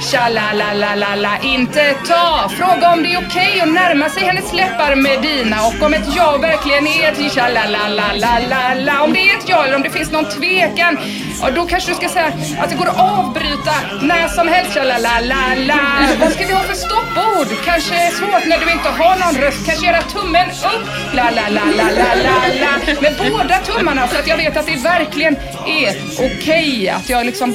Tja-la-la-la-la-la, 0.00 1.38
inte 1.42 1.94
ta. 2.08 2.48
Fråga 2.48 2.92
om 2.92 3.02
det 3.02 3.12
är 3.12 3.18
okej 3.26 3.60
att 3.60 3.72
närma 3.72 4.08
sig 4.08 4.22
hennes 4.22 4.52
läppar 4.52 4.94
med 4.94 5.22
dina 5.22 5.66
och 5.66 5.82
om 5.82 5.94
ett 5.94 6.08
ja 6.16 6.36
verkligen 6.36 6.86
är 6.86 7.12
ett 7.12 7.32
tja-la-la-la-la-la-la 7.32 9.02
Om 9.02 9.12
det 9.12 9.30
är 9.30 9.38
ett 9.38 9.48
ja 9.48 9.64
eller 9.64 9.76
om 9.76 9.82
det 9.82 9.90
finns 9.90 10.10
någon 10.10 10.24
tvekan, 10.24 10.98
ja, 11.42 11.50
då 11.50 11.66
kanske 11.66 11.90
du 11.90 11.94
ska 11.94 12.08
säga 12.08 12.32
att 12.60 12.70
det 12.70 12.76
går 12.76 12.88
att 12.88 12.98
avbryta 12.98 13.74
när 14.02 14.28
som 14.28 14.48
helst. 14.48 14.74
Tja-la-la-la-la. 14.74 15.80
Vad 16.20 16.32
ska 16.32 16.46
vi 16.46 16.52
ha 16.52 16.62
för 16.62 16.74
stoppord? 16.74 17.48
Kanske 17.64 18.10
svårt 18.10 18.46
när 18.46 18.58
du 18.58 18.72
inte 18.72 18.88
har 18.88 19.16
någon 19.16 19.42
röst. 19.42 19.66
Kanske 19.66 19.86
göra 19.86 20.02
tummen 20.02 20.48
upp. 20.50 20.86
La-la-la-la-la-la-la. 21.12 23.00
Med 23.00 23.14
båda 23.30 23.58
tummarna 23.58 24.08
så 24.08 24.18
att 24.18 24.28
jag 24.28 24.36
vet 24.36 24.56
att 24.56 24.66
det 24.66 24.76
verkligen 24.76 25.36
är 25.66 25.90
okej. 26.18 26.88
Att 26.88 27.08
jag 27.08 27.26
liksom 27.26 27.54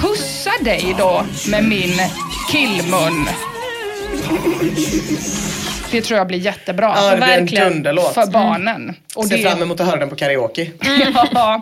Pussa 0.00 0.50
dig 0.64 0.94
då 0.98 1.24
med 1.50 1.64
min 1.64 2.00
killmun. 2.50 3.28
Det 5.90 6.00
tror 6.02 6.18
jag 6.18 6.26
blir 6.26 6.38
jättebra. 6.38 6.92
Ja, 6.96 7.10
det 7.10 7.16
blir 7.16 7.26
en 7.28 7.38
Verkligen. 7.40 7.72
dunderlåt. 7.72 8.14
För 8.14 8.26
barnen. 8.26 8.94
Och 9.16 9.26
Ser 9.26 9.36
det- 9.36 9.42
fram 9.42 9.62
emot 9.62 9.80
att 9.80 9.86
höra 9.86 10.00
den 10.00 10.08
på 10.08 10.16
karaoke. 10.16 10.70
ja, 11.34 11.60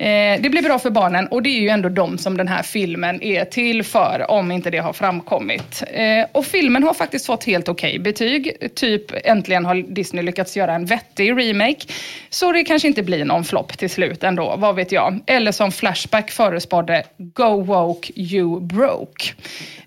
Eh, 0.00 0.40
det 0.40 0.50
blir 0.50 0.62
bra 0.62 0.78
för 0.78 0.90
barnen 0.90 1.26
och 1.28 1.42
det 1.42 1.48
är 1.50 1.60
ju 1.60 1.68
ändå 1.68 1.88
de 1.88 2.18
som 2.18 2.36
den 2.36 2.48
här 2.48 2.62
filmen 2.62 3.22
är 3.22 3.44
till 3.44 3.82
för, 3.82 4.26
om 4.30 4.52
inte 4.52 4.70
det 4.70 4.78
har 4.78 4.92
framkommit. 4.92 5.82
Eh, 5.92 6.26
och 6.32 6.46
filmen 6.46 6.82
har 6.82 6.94
faktiskt 6.94 7.26
fått 7.26 7.44
helt 7.44 7.68
okej 7.68 7.98
betyg. 7.98 8.52
Typ 8.74 9.26
äntligen 9.26 9.64
har 9.64 9.74
Disney 9.74 10.22
lyckats 10.24 10.56
göra 10.56 10.74
en 10.74 10.84
vettig 10.86 11.30
remake. 11.30 11.86
Så 12.30 12.52
det 12.52 12.64
kanske 12.64 12.88
inte 12.88 13.02
blir 13.02 13.24
någon 13.24 13.44
flopp 13.44 13.78
till 13.78 13.90
slut 13.90 14.24
ändå, 14.24 14.54
vad 14.56 14.74
vet 14.76 14.92
jag. 14.92 15.20
Eller 15.26 15.52
som 15.52 15.72
Flashback 15.72 16.30
förespådde, 16.30 17.02
Go 17.18 17.62
woke 17.62 18.12
you 18.16 18.60
broke. 18.60 19.32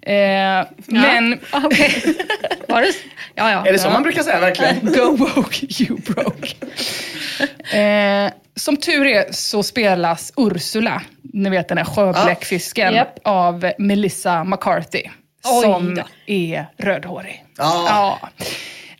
Eh, 0.01 0.65
Men... 0.85 1.39
Okej. 1.51 2.03
Var 2.67 2.81
det? 2.81 2.93
Ja, 3.35 3.51
ja. 3.51 3.67
Är 3.67 3.71
det 3.73 3.79
så 3.81 3.89
man 3.89 4.03
brukar 4.03 4.23
säga 4.23 4.39
verkligen? 4.39 4.75
Go 4.93 5.15
woke 5.15 5.65
you 5.83 5.99
broke. 6.01 6.47
Eh, 7.73 8.31
som 8.55 8.77
tur 8.77 9.05
är 9.05 9.31
så 9.31 9.63
spelas 9.63 10.33
Ursula, 10.37 11.01
ni 11.21 11.49
vet 11.49 11.67
den 11.67 11.77
här 11.77 11.85
sjöbläckfisken, 11.85 12.93
Japp. 12.93 13.19
av 13.23 13.71
Melissa 13.77 14.43
McCarthy. 14.43 15.03
Oj 15.43 15.63
som 15.63 15.95
då. 15.95 16.03
är 16.25 16.65
rödhårig. 16.77 17.45
Ja. 17.57 17.85
Ja. 17.87 18.29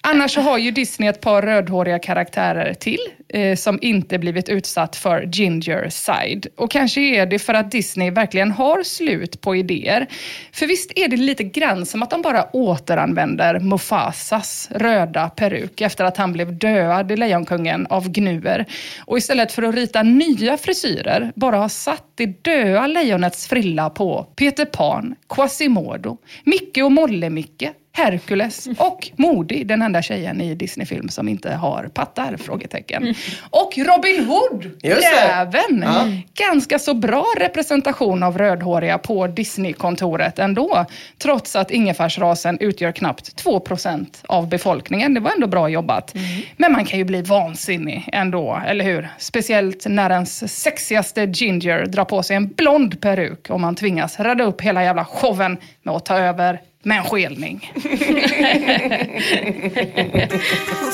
Annars 0.03 0.33
så 0.33 0.41
har 0.41 0.57
ju 0.57 0.71
Disney 0.71 1.09
ett 1.09 1.21
par 1.21 1.41
rödhåriga 1.41 1.99
karaktärer 1.99 2.73
till 2.73 2.99
eh, 3.29 3.55
som 3.55 3.79
inte 3.81 4.19
blivit 4.19 4.49
utsatt 4.49 4.95
för 4.95 5.21
ginger 5.21 5.89
side. 5.89 6.47
Och 6.57 6.71
kanske 6.71 7.01
är 7.01 7.25
det 7.25 7.39
för 7.39 7.53
att 7.53 7.71
Disney 7.71 8.11
verkligen 8.11 8.51
har 8.51 8.83
slut 8.83 9.41
på 9.41 9.55
idéer. 9.55 10.07
För 10.51 10.67
visst 10.67 10.91
är 10.95 11.07
det 11.07 11.17
lite 11.17 11.43
grann 11.43 11.85
som 11.85 12.03
att 12.03 12.09
de 12.09 12.21
bara 12.21 12.43
återanvänder 12.53 13.59
Mufasas 13.59 14.69
röda 14.71 15.29
peruk 15.29 15.81
efter 15.81 16.05
att 16.05 16.17
han 16.17 16.33
blev 16.33 16.57
död 16.57 17.11
i 17.11 17.17
Lejonkungen 17.17 17.87
av 17.87 18.09
gnuer. 18.09 18.65
Och 19.05 19.17
istället 19.17 19.51
för 19.51 19.63
att 19.63 19.75
rita 19.75 20.03
nya 20.03 20.57
frisyrer 20.57 21.31
bara 21.35 21.57
har 21.57 21.69
satt 21.69 22.05
det 22.15 22.43
döda 22.43 22.87
lejonets 22.87 23.47
frilla 23.47 23.89
på 23.89 24.27
Peter 24.35 24.65
Pan, 24.65 25.15
Quasimodo, 25.29 26.17
Micke 26.43 26.77
och 26.77 26.91
Molle-Micke, 26.91 27.71
Hercules 27.93 28.67
och 28.77 29.10
Modi, 29.15 29.63
den 29.63 29.82
enda 29.82 30.01
tjejen 30.01 30.41
i 30.41 30.56
Disney-film 30.56 31.10
som 31.10 31.27
inte 31.27 31.54
har 31.54 31.84
pattar? 31.93 32.38
Frågetecken. 32.38 33.15
Och 33.49 33.77
Robin 33.77 34.25
Hood, 34.25 34.71
räven. 34.84 35.84
Ja. 35.86 36.06
Ganska 36.47 36.80
så 36.80 36.93
bra 36.93 37.25
representation 37.38 38.23
av 38.23 38.38
rödhåriga 38.38 38.97
på 38.97 39.27
Disney-kontoret 39.27 40.39
ändå. 40.39 40.86
Trots 41.17 41.56
att 41.56 41.71
ingefärsrasen 41.71 42.58
utgör 42.60 42.91
knappt 42.91 43.43
2% 43.45 44.08
av 44.27 44.49
befolkningen. 44.49 45.13
Det 45.13 45.19
var 45.19 45.32
ändå 45.32 45.47
bra 45.47 45.69
jobbat. 45.69 46.15
Men 46.58 46.71
man 46.71 46.86
kan 46.86 46.99
ju 46.99 47.06
bli 47.06 47.21
vansinnig 47.21 48.10
ändå, 48.13 48.62
eller 48.67 48.86
hur? 48.86 49.10
Speciellt 49.17 49.86
när 49.88 50.10
ens 50.10 50.62
sexigaste 50.62 51.25
ginger 51.25 51.86
drar 51.86 52.06
på 52.06 52.23
sig 52.23 52.36
en 52.36 52.47
blond 52.47 53.01
peruk 53.01 53.49
och 53.49 53.60
man 53.60 53.75
tvingas 53.75 54.19
rädda 54.19 54.43
upp 54.43 54.62
hela 54.62 54.84
jävla 54.84 55.06
showen 55.06 55.58
med 55.84 55.95
att 55.95 56.06
ta 56.06 56.17
över 56.17 56.60
med 56.84 56.98
en 56.98 57.04
skelning. 57.04 57.72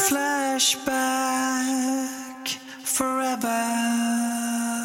Flashback 0.10 1.58
forever. 2.84 3.88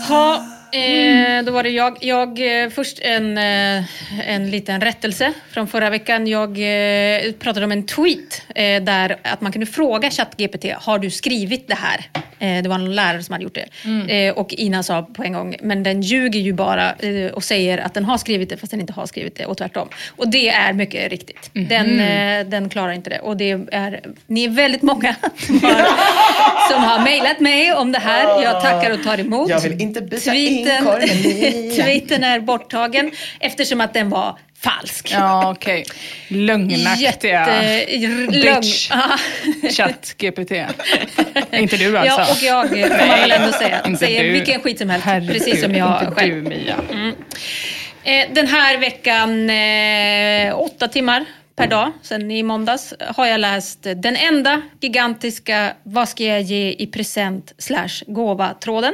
Ja, 0.08 0.44
eh, 0.78 1.44
då 1.44 1.52
var 1.52 1.62
det 1.62 1.70
jag. 1.70 1.98
jag 2.00 2.62
eh, 2.62 2.70
först 2.70 2.98
en, 3.02 3.38
eh, 3.38 3.84
en 4.28 4.50
liten 4.50 4.80
rättelse 4.80 5.32
från 5.50 5.68
förra 5.68 5.90
veckan. 5.90 6.26
Jag 6.26 6.50
eh, 6.50 7.32
pratade 7.32 7.66
om 7.66 7.72
en 7.72 7.86
tweet 7.86 8.42
eh, 8.54 8.82
där 8.82 9.16
att 9.22 9.40
man 9.40 9.52
kunde 9.52 9.66
fråga 9.66 10.10
ChatGPT, 10.10 10.64
har 10.76 10.98
du 10.98 11.10
skrivit 11.10 11.68
det 11.68 11.74
här? 11.74 12.06
Eh, 12.42 12.62
det 12.62 12.68
var 12.68 12.78
någon 12.78 12.94
lärare 12.94 13.22
som 13.22 13.32
hade 13.32 13.44
gjort 13.44 13.54
det. 13.54 13.68
Eh, 14.08 14.34
och 14.34 14.54
Ina 14.54 14.82
sa 14.82 15.02
på 15.02 15.24
en 15.24 15.32
gång, 15.32 15.56
men 15.62 15.82
den 15.82 16.02
ljuger 16.02 16.40
ju 16.40 16.52
bara 16.52 16.94
eh, 16.94 17.32
och 17.32 17.44
säger 17.44 17.78
att 17.78 17.94
den 17.94 18.04
har 18.04 18.18
skrivit 18.18 18.48
det 18.48 18.56
fast 18.56 18.70
den 18.70 18.80
inte 18.80 18.92
har 18.92 19.06
skrivit 19.06 19.36
det 19.36 19.46
och 19.46 19.58
tvärtom. 19.58 19.88
Och 20.16 20.28
det 20.28 20.48
är 20.48 20.72
mycket 20.72 21.10
riktigt. 21.10 21.50
Den, 21.52 22.00
eh, 22.00 22.46
den 22.46 22.68
klarar 22.68 22.92
inte 22.92 23.10
det. 23.10 23.18
Och 23.18 23.36
det 23.36 23.50
är, 23.72 24.00
ni 24.26 24.44
är 24.44 24.48
väldigt 24.48 24.82
många 24.82 25.14
som 25.36 25.60
har, 25.60 25.74
som 26.72 26.84
har 26.84 27.04
mejlat 27.04 27.40
mig 27.40 27.72
om 27.72 27.92
det 27.92 27.98
här. 27.98 28.42
Jag 28.42 28.62
tackar 28.62 28.92
och 28.92 29.02
tar 29.02 29.20
emot. 29.20 29.50
Jag 29.50 29.60
vill 29.60 29.80
inte 29.80 30.00
byta 30.00 30.34
in 30.34 30.64
Tweeten, 30.64 30.84
kornen. 30.84 31.08
tweeten 31.76 32.24
är 32.24 32.40
borttagen 32.40 33.10
eftersom 33.40 33.80
att 33.80 33.94
den 33.94 34.10
var 34.10 34.38
falsk. 34.62 35.10
Ja, 35.12 35.50
okej. 35.50 35.84
Lögnaktiga 36.28 36.96
Jättelögn. 36.96 38.30
bitch. 38.60 38.90
Ja. 38.90 39.18
chatt 39.70 40.14
GPT. 40.18 40.52
inte 41.52 41.76
du 41.76 41.98
alltså? 41.98 42.44
Ja, 42.44 42.62
och 42.62 42.72
jag 42.72 42.80
eh, 42.80 42.88
får 42.88 43.06
man 43.06 43.18
väl 43.20 43.30
ändå 43.32 43.52
säga. 43.52 43.82
Inte 43.86 43.98
Säger 44.06 44.24
du. 44.24 44.30
vilken 44.30 44.60
skit 44.60 44.78
som 44.78 44.90
helst. 44.90 45.06
Herregud, 45.06 45.32
precis 45.32 45.62
som 45.62 45.74
jag 45.74 46.02
inte 46.02 46.14
själv. 46.14 46.34
du 46.34 46.42
Mia. 46.42 46.76
Eh, 48.04 48.26
Den 48.32 48.46
här 48.46 48.78
veckan, 48.78 49.50
eh, 49.50 50.58
åtta 50.60 50.88
timmar 50.88 51.24
per 51.56 51.66
dag, 51.66 51.92
sen 52.02 52.30
i 52.30 52.42
måndags, 52.42 52.94
har 53.00 53.26
jag 53.26 53.40
läst 53.40 53.78
den 53.82 54.16
enda 54.16 54.62
gigantiska 54.80 55.72
Vad 55.82 56.08
ska 56.08 56.24
jag 56.24 56.42
ge 56.42 56.70
i 56.78 56.86
present 56.86 57.52
slash 57.58 57.88
gåva-tråden. 58.06 58.92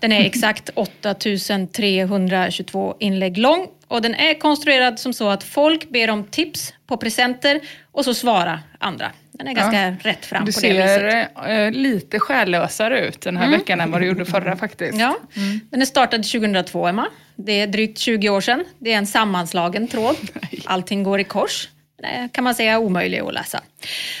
Den 0.00 0.12
är 0.12 0.20
exakt 0.26 0.70
8322 0.74 2.96
inlägg 3.00 3.38
lång 3.38 3.66
och 3.88 4.02
den 4.02 4.14
är 4.14 4.34
konstruerad 4.34 4.98
som 4.98 5.12
så 5.12 5.28
att 5.28 5.44
folk 5.44 5.88
ber 5.90 6.10
om 6.10 6.24
tips 6.24 6.74
på 6.86 6.96
presenter 6.96 7.60
och 7.92 8.04
så 8.04 8.14
svarar 8.14 8.60
andra. 8.78 9.12
Den 9.32 9.48
är 9.48 9.52
ganska 9.52 10.08
rätt 10.08 10.26
fram 10.26 10.44
Du 10.44 10.52
på 10.52 10.60
det 10.60 10.72
viset. 10.72 10.86
ser 10.86 11.66
eh, 11.66 11.70
lite 11.70 12.18
själlösare 12.18 13.06
ut 13.06 13.20
den 13.20 13.36
här 13.36 13.50
veckan 13.50 13.80
än 13.80 13.90
vad 13.90 14.00
du 14.00 14.06
gjorde 14.06 14.24
förra 14.24 14.56
faktiskt. 14.56 14.94
Mm. 14.94 15.00
Ja, 15.00 15.16
den 15.70 15.82
är 15.82 15.86
startad 15.86 16.22
2002, 16.22 16.86
Emma. 16.86 17.06
Det 17.36 17.52
är 17.60 17.66
drygt 17.66 17.98
20 17.98 18.28
år 18.28 18.40
sedan. 18.40 18.64
Det 18.78 18.92
är 18.92 18.98
en 18.98 19.06
sammanslagen 19.06 19.88
tråd. 19.88 20.16
Allting 20.64 21.02
går 21.02 21.20
i 21.20 21.24
kors. 21.24 21.68
Är, 22.02 22.28
kan 22.28 22.44
man 22.44 22.54
säga 22.54 22.78
omöjlig 22.78 23.18
att 23.18 23.34
läsa. 23.34 23.60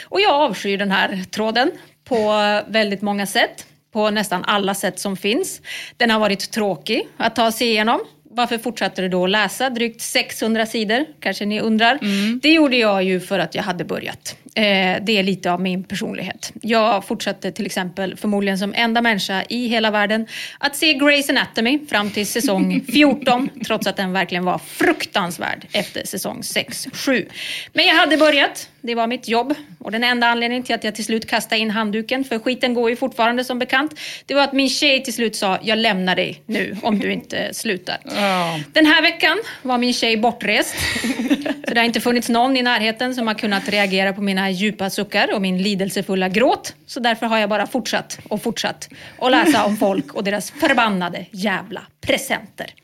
Och 0.04 0.20
jag 0.20 0.30
avskyr 0.32 0.78
den 0.78 0.90
här 0.90 1.24
tråden 1.30 1.70
på 2.04 2.32
väldigt 2.68 3.02
många 3.02 3.26
sätt. 3.26 3.66
På 3.92 4.10
nästan 4.10 4.44
alla 4.44 4.74
sätt 4.74 4.98
som 4.98 5.16
finns. 5.16 5.60
Den 5.96 6.10
har 6.10 6.18
varit 6.20 6.50
tråkig 6.50 7.08
att 7.16 7.36
ta 7.36 7.52
sig 7.52 7.68
igenom. 7.68 8.00
Varför 8.38 8.58
fortsatte 8.58 9.02
du 9.02 9.08
då 9.08 9.24
att 9.24 9.30
läsa 9.30 9.70
drygt 9.70 10.00
600 10.00 10.66
sidor? 10.66 11.04
Kanske 11.20 11.44
ni 11.46 11.60
undrar. 11.60 11.98
Det 12.40 12.52
gjorde 12.52 12.76
jag 12.76 13.02
ju 13.02 13.20
för 13.20 13.38
att 13.38 13.54
jag 13.54 13.62
hade 13.62 13.84
börjat. 13.84 14.36
Eh, 14.54 14.62
det 15.02 15.12
är 15.18 15.22
lite 15.22 15.52
av 15.52 15.60
min 15.60 15.84
personlighet. 15.84 16.52
Jag 16.62 17.04
fortsatte 17.04 17.52
till 17.52 17.66
exempel, 17.66 18.16
förmodligen 18.16 18.58
som 18.58 18.74
enda 18.76 19.02
människa 19.02 19.42
i 19.48 19.68
hela 19.68 19.90
världen, 19.90 20.26
att 20.58 20.76
se 20.76 20.92
Grey's 20.94 21.30
Anatomy 21.30 21.78
fram 21.88 22.10
till 22.10 22.26
säsong 22.26 22.84
14, 22.92 23.50
trots 23.66 23.86
att 23.86 23.96
den 23.96 24.12
verkligen 24.12 24.44
var 24.44 24.58
fruktansvärd 24.58 25.66
efter 25.72 26.06
säsong 26.06 26.40
6-7. 26.40 27.26
Men 27.72 27.86
jag 27.86 27.94
hade 27.94 28.16
börjat, 28.16 28.68
det 28.80 28.94
var 28.94 29.06
mitt 29.06 29.28
jobb. 29.28 29.54
Och 29.88 29.92
den 29.92 30.04
enda 30.04 30.26
anledningen 30.26 30.64
till 30.64 30.74
att 30.74 30.84
jag 30.84 30.94
till 30.94 31.04
slut 31.04 31.26
kastade 31.26 31.60
in 31.60 31.70
handduken, 31.70 32.24
för 32.24 32.38
skiten 32.38 32.74
går 32.74 32.90
ju 32.90 32.96
fortfarande 32.96 33.44
som 33.44 33.58
bekant, 33.58 34.00
det 34.26 34.34
var 34.34 34.42
att 34.42 34.52
min 34.52 34.68
tjej 34.68 35.04
till 35.04 35.14
slut 35.14 35.36
sa, 35.36 35.58
jag 35.62 35.78
lämnar 35.78 36.16
dig 36.16 36.42
nu 36.46 36.76
om 36.82 36.98
du 36.98 37.12
inte 37.12 37.54
slutar. 37.54 37.98
Den 38.72 38.86
här 38.86 39.02
veckan 39.02 39.38
var 39.62 39.78
min 39.78 39.94
tjej 39.94 40.16
bortrest. 40.16 40.74
Så 41.68 41.74
det 41.74 41.80
har 41.80 41.84
inte 41.84 42.00
funnits 42.00 42.28
någon 42.28 42.56
i 42.56 42.62
närheten 42.62 43.14
som 43.14 43.26
har 43.26 43.34
kunnat 43.34 43.68
reagera 43.68 44.12
på 44.12 44.20
mina 44.20 44.50
djupa 44.50 44.90
suckar 44.90 45.34
och 45.34 45.42
min 45.42 45.62
lidelsefulla 45.62 46.28
gråt. 46.28 46.74
Så 46.86 47.00
därför 47.00 47.26
har 47.26 47.38
jag 47.38 47.48
bara 47.50 47.66
fortsatt 47.66 48.18
och 48.28 48.42
fortsatt 48.42 48.88
att 49.18 49.30
läsa 49.30 49.64
om 49.64 49.76
folk 49.76 50.14
och 50.14 50.24
deras 50.24 50.50
förbannade 50.50 51.26
jävla 51.30 51.82
presenter. 52.00 52.74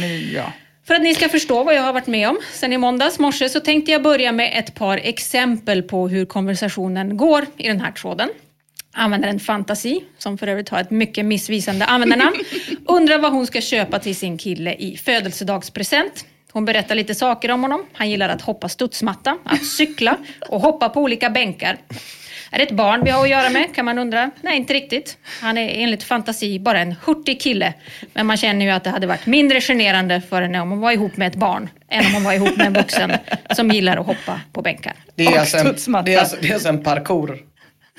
Mia. 0.00 0.52
För 0.86 0.94
att 0.94 1.02
ni 1.02 1.14
ska 1.14 1.28
förstå 1.28 1.64
vad 1.64 1.74
jag 1.74 1.82
har 1.82 1.92
varit 1.92 2.06
med 2.06 2.28
om 2.28 2.38
sen 2.52 2.72
i 2.72 2.78
måndags 2.78 3.18
morse 3.18 3.48
så 3.48 3.60
tänkte 3.60 3.92
jag 3.92 4.02
börja 4.02 4.32
med 4.32 4.58
ett 4.58 4.74
par 4.74 4.96
exempel 4.96 5.82
på 5.82 6.08
hur 6.08 6.24
konversationen 6.24 7.16
går 7.16 7.46
i 7.56 7.68
den 7.68 7.80
här 7.80 7.92
tråden. 7.92 8.28
Användaren 8.94 9.40
Fantasi, 9.40 10.04
som 10.18 10.38
för 10.38 10.46
övrigt 10.46 10.68
har 10.68 10.80
ett 10.80 10.90
mycket 10.90 11.24
missvisande 11.24 11.84
användarnamn, 11.84 12.36
undrar 12.86 13.18
vad 13.18 13.32
hon 13.32 13.46
ska 13.46 13.60
köpa 13.60 13.98
till 13.98 14.16
sin 14.16 14.38
kille 14.38 14.74
i 14.74 14.96
födelsedagspresent. 14.96 16.24
Hon 16.52 16.64
berättar 16.64 16.94
lite 16.94 17.14
saker 17.14 17.50
om 17.50 17.62
honom. 17.62 17.86
Han 17.92 18.10
gillar 18.10 18.28
att 18.28 18.42
hoppa 18.42 18.68
studsmatta, 18.68 19.38
att 19.44 19.66
cykla 19.66 20.16
och 20.48 20.60
hoppa 20.60 20.88
på 20.88 21.00
olika 21.00 21.30
bänkar. 21.30 21.78
Är 22.54 22.58
det 22.58 22.64
ett 22.64 22.70
barn 22.70 23.04
vi 23.04 23.10
har 23.10 23.22
att 23.22 23.30
göra 23.30 23.50
med 23.50 23.74
kan 23.74 23.84
man 23.84 23.98
undra. 23.98 24.30
Nej, 24.40 24.56
inte 24.56 24.74
riktigt. 24.74 25.18
Han 25.40 25.58
är 25.58 25.68
enligt 25.68 26.02
fantasi 26.02 26.58
bara 26.58 26.80
en 26.80 26.94
hurtig 27.04 27.40
kille. 27.40 27.74
Men 28.12 28.26
man 28.26 28.36
känner 28.36 28.64
ju 28.64 28.70
att 28.70 28.84
det 28.84 28.90
hade 28.90 29.06
varit 29.06 29.26
mindre 29.26 29.60
generande 29.60 30.20
för 30.20 30.42
henne 30.42 30.60
om 30.60 30.70
hon 30.70 30.80
var 30.80 30.92
ihop 30.92 31.16
med 31.16 31.28
ett 31.28 31.36
barn 31.36 31.68
än 31.88 32.06
om 32.06 32.12
hon 32.14 32.24
var 32.24 32.32
ihop 32.32 32.56
med 32.56 32.66
en 32.66 32.72
vuxen 32.72 33.12
som 33.50 33.70
gillar 33.70 33.96
att 33.96 34.06
hoppa 34.06 34.40
på 34.52 34.62
bänkar. 34.62 34.92
Det 35.14 35.26
är, 35.26 35.38
alltså 35.38 35.58
en, 35.58 36.04
det, 36.04 36.14
är 36.14 36.18
alltså, 36.18 36.36
det 36.40 36.48
är 36.48 36.54
alltså 36.54 36.68
en 36.68 36.82
parkour. 36.82 37.38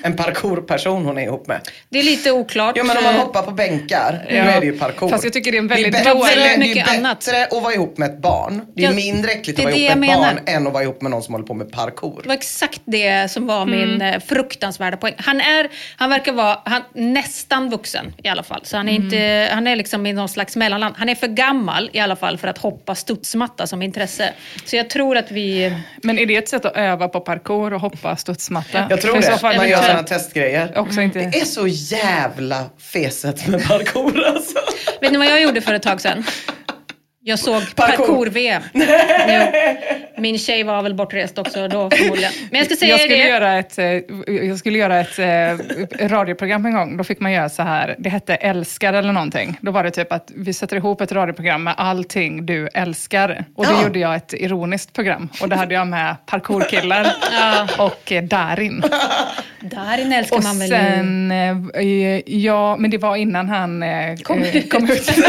En 0.02 0.16
parkourperson 0.16 1.04
hon 1.04 1.18
är 1.18 1.22
ihop 1.22 1.46
med. 1.46 1.60
Det 1.88 1.98
är 1.98 2.02
lite 2.02 2.30
oklart. 2.32 2.76
Ja 2.76 2.84
men 2.84 2.96
om 2.96 3.04
man 3.04 3.14
hoppar 3.14 3.42
på 3.42 3.50
bänkar, 3.50 4.26
då 4.30 4.36
är 4.36 4.60
det 4.60 4.66
ju 4.66 4.78
parkour. 4.78 5.08
Fast 5.08 5.24
jag 5.24 5.32
tycker 5.32 5.52
det 5.52 5.56
är 5.56 5.62
en 5.62 5.68
väldigt 5.68 5.92
det 5.92 5.98
är 5.98 6.04
bättre, 6.04 6.18
dålig- 6.18 6.36
det 6.36 6.54
är 6.54 6.58
mycket 6.58 6.86
bättre 6.86 6.98
annat. 6.98 7.28
att 7.52 7.62
vara 7.62 7.74
ihop 7.74 7.98
med 7.98 8.10
ett 8.10 8.18
barn. 8.18 8.62
Det 8.76 8.82
är 8.84 8.88
Ja, 8.88 8.94
mindre 8.94 9.30
äckligt 9.32 9.58
att 9.58 9.64
vara 9.64 9.74
ihop 9.74 9.98
med 9.98 10.10
ett 10.10 10.16
barn 10.16 10.38
än 10.46 10.66
att 10.66 10.72
vara 10.72 10.82
ihop 10.82 11.02
med 11.02 11.10
någon 11.10 11.22
som 11.22 11.34
håller 11.34 11.46
på 11.46 11.54
med 11.54 11.72
parkour. 11.72 12.20
Det 12.22 12.28
var 12.28 12.34
exakt 12.34 12.80
det 12.84 13.30
som 13.30 13.46
var 13.46 13.66
min 13.66 13.94
Mm. 13.94 14.14
eh, 14.14 14.20
fruktansvärda 14.20 14.96
poäng. 14.96 15.14
Han, 15.18 15.40
är, 15.40 15.68
han 15.96 16.10
verkar 16.10 16.32
vara 16.32 16.58
han, 16.64 16.82
nästan 16.94 17.70
vuxen 17.70 18.14
i 18.22 18.28
alla 18.28 18.42
fall. 18.42 18.60
Så 18.64 18.76
han 18.76 18.88
är, 18.88 18.92
Mm. 18.92 19.04
inte, 19.04 19.48
han 19.54 19.66
är 19.66 19.76
liksom 19.76 20.06
i 20.06 20.12
någon 20.12 20.28
slags 20.28 20.56
mellanland. 20.56 20.94
Han 20.98 21.08
är 21.08 21.14
för 21.14 21.26
gammal 21.26 21.90
i 21.92 22.00
alla 22.00 22.16
fall 22.16 22.38
för 22.38 22.48
att 22.48 22.58
hoppa 22.58 22.94
studsmatta 22.94 23.66
som 23.66 23.82
intresse. 23.82 24.32
Så 24.64 24.76
jag 24.76 24.90
tror 24.90 25.16
att 25.16 25.30
vi... 25.30 25.72
Men 26.02 26.18
är 26.18 26.26
det 26.26 26.36
ett 26.36 26.48
sätt 26.48 26.64
att 26.64 26.76
öva 26.76 27.08
på 27.08 27.20
parkour 27.20 27.72
och 27.74 27.80
hoppa 27.80 28.16
studsmatta? 28.16 28.86
Jag 28.90 29.00
tror 29.00 29.12
För 29.14 29.20
det. 29.20 29.26
Så 29.84 29.90
fall 29.90 29.96
man 29.96 30.04
gör 30.04 30.04
eventuellt 30.04 30.08
sådana 30.08 30.20
testgrejer. 30.20 30.78
Också 30.78 31.00
inte... 31.00 31.18
Det 31.18 31.40
är 31.40 31.44
så 31.44 31.66
jävla 31.66 32.64
feset 32.78 33.46
med 33.46 33.64
parkour 33.68 34.24
alltså. 34.24 34.58
Vet 35.00 35.12
ni 35.12 35.18
vad 35.18 35.26
jag 35.26 35.42
gjorde 35.42 35.60
för 35.60 35.74
ett 35.74 35.82
tag 35.82 36.00
sedan? 36.00 36.24
Jag 37.26 37.38
såg 37.38 37.74
Parkour. 37.74 37.96
parkour-VM. 38.06 38.62
Jo. 38.72 38.82
Min 40.22 40.38
tjej 40.38 40.62
var 40.62 40.82
väl 40.82 40.94
bortrest 40.94 41.38
också 41.38 41.68
då 41.68 41.90
förmodligen. 41.90 42.32
Men 42.50 42.58
jag 42.58 42.66
ska 42.66 42.76
säga 42.76 42.90
jag 42.90 43.00
skulle, 43.00 43.14
det. 43.14 43.28
göra 43.28 43.58
ett, 43.58 43.78
eh, 43.78 43.86
jag 44.46 44.58
skulle 44.58 44.78
göra 44.78 45.00
ett 45.00 45.18
eh, 45.18 46.06
radioprogram 46.08 46.66
en 46.66 46.72
gång. 46.74 46.96
Då 46.96 47.04
fick 47.04 47.20
man 47.20 47.32
göra 47.32 47.48
så 47.48 47.62
här, 47.62 47.94
det 47.98 48.08
hette 48.08 48.34
Älskar 48.34 48.92
eller 48.92 49.12
någonting. 49.12 49.58
Då 49.60 49.70
var 49.70 49.84
det 49.84 49.90
typ 49.90 50.12
att 50.12 50.30
vi 50.36 50.52
sätter 50.52 50.76
ihop 50.76 51.00
ett 51.00 51.12
radioprogram 51.12 51.64
med 51.64 51.74
allting 51.76 52.46
du 52.46 52.68
älskar. 52.74 53.44
Och 53.56 53.66
då 53.66 53.72
Ja. 53.72 53.82
gjorde 53.82 53.98
jag 53.98 54.14
ett 54.16 54.32
ironiskt 54.32 54.92
program. 54.92 55.28
Och 55.40 55.48
då 55.48 55.56
hade 55.56 55.74
jag 55.74 55.86
med 55.86 56.16
parkourkillar 56.26 57.12
och 57.78 58.12
eh, 58.12 58.22
Darin. 58.24 58.82
Darin 59.60 60.12
älskar 60.12 60.36
Och 60.36 60.42
man 60.42 60.58
väl 60.58 60.68
sen, 60.68 61.30
eh, 61.74 62.20
ja, 62.26 62.76
men 62.76 62.90
det 62.90 62.98
var 62.98 63.16
innan 63.16 63.48
han 63.48 63.84
Kom 64.22 64.42
eh, 64.42 64.56
ut. 64.56 64.70
kom 64.72 64.84
ut. 64.90 65.06
det 65.06 65.22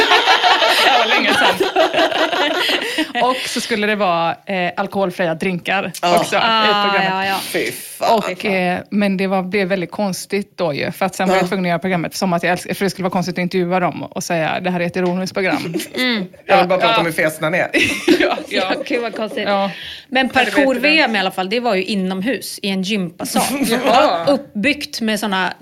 var 1.00 1.08
länge 1.18 1.34
sedan. 1.34 1.84
och 3.23 3.36
så 3.36 3.61
skulle 3.61 3.88
det 3.88 3.95
vara 3.95 4.36
eh, 4.45 4.71
alkoholfria 4.77 5.36
drinkar 5.36 5.91
Ja. 6.01 6.19
också 6.19 6.36
i 6.36 6.39
Ah, 6.41 6.83
programmet. 6.83 7.11
ja, 7.13 7.25
ja. 7.25 7.39
Fy 7.41 7.71
fan. 7.71 8.17
Och, 8.17 8.45
eh, 8.45 8.79
men 8.89 9.17
det 9.17 9.27
var, 9.27 9.43
blev 9.43 9.67
väldigt 9.67 9.91
konstigt 9.91 10.57
då 10.57 10.73
ju. 10.73 10.91
För 10.91 11.05
att 11.05 11.15
sen 11.15 11.29
var 11.29 11.36
jag 11.36 11.47
tvungen 11.47 11.65
att 11.65 11.69
göra 11.69 11.79
programmet 11.79 12.15
som 12.15 12.33
att 12.33 12.43
jag 12.43 12.51
älskar, 12.51 12.73
för 12.73 12.86
det 12.86 12.89
skulle 12.89 13.03
vara 13.03 13.11
konstigt 13.11 13.36
att 13.36 13.39
intervjua 13.39 13.79
dem 13.79 14.03
och 14.03 14.23
säga 14.23 14.59
det 14.59 14.69
här 14.69 14.79
är 14.79 14.86
ett 14.86 14.95
ironiskt 14.95 15.33
program. 15.33 15.73
Jag 16.45 16.57
vill 16.57 16.67
bara 16.67 16.79
prata 16.79 16.93
Ja. 16.93 16.99
om 16.99 17.05
hur 17.05 17.13
fesna 17.13 17.49
ni 17.49 17.57
är. 17.57 17.69
ja, 18.21 18.38
Ja, 18.49 18.73
gud 18.88 19.01
vad 19.01 19.15
konstigt. 19.15 19.43
Ja. 19.47 19.71
Men 20.09 20.29
Ja, 20.33 20.39
det 20.43 20.51
parkour-VM 20.51 21.15
i 21.15 21.19
alla 21.19 21.31
fall, 21.31 21.49
det 21.49 21.59
var 21.59 21.75
ju 21.75 21.83
inomhus 21.83 22.59
i 22.61 22.69
en 22.69 22.81
gympasal. 22.81 23.43
Uppbyggt 24.27 25.01
med 25.01 25.19
såna 25.19 25.53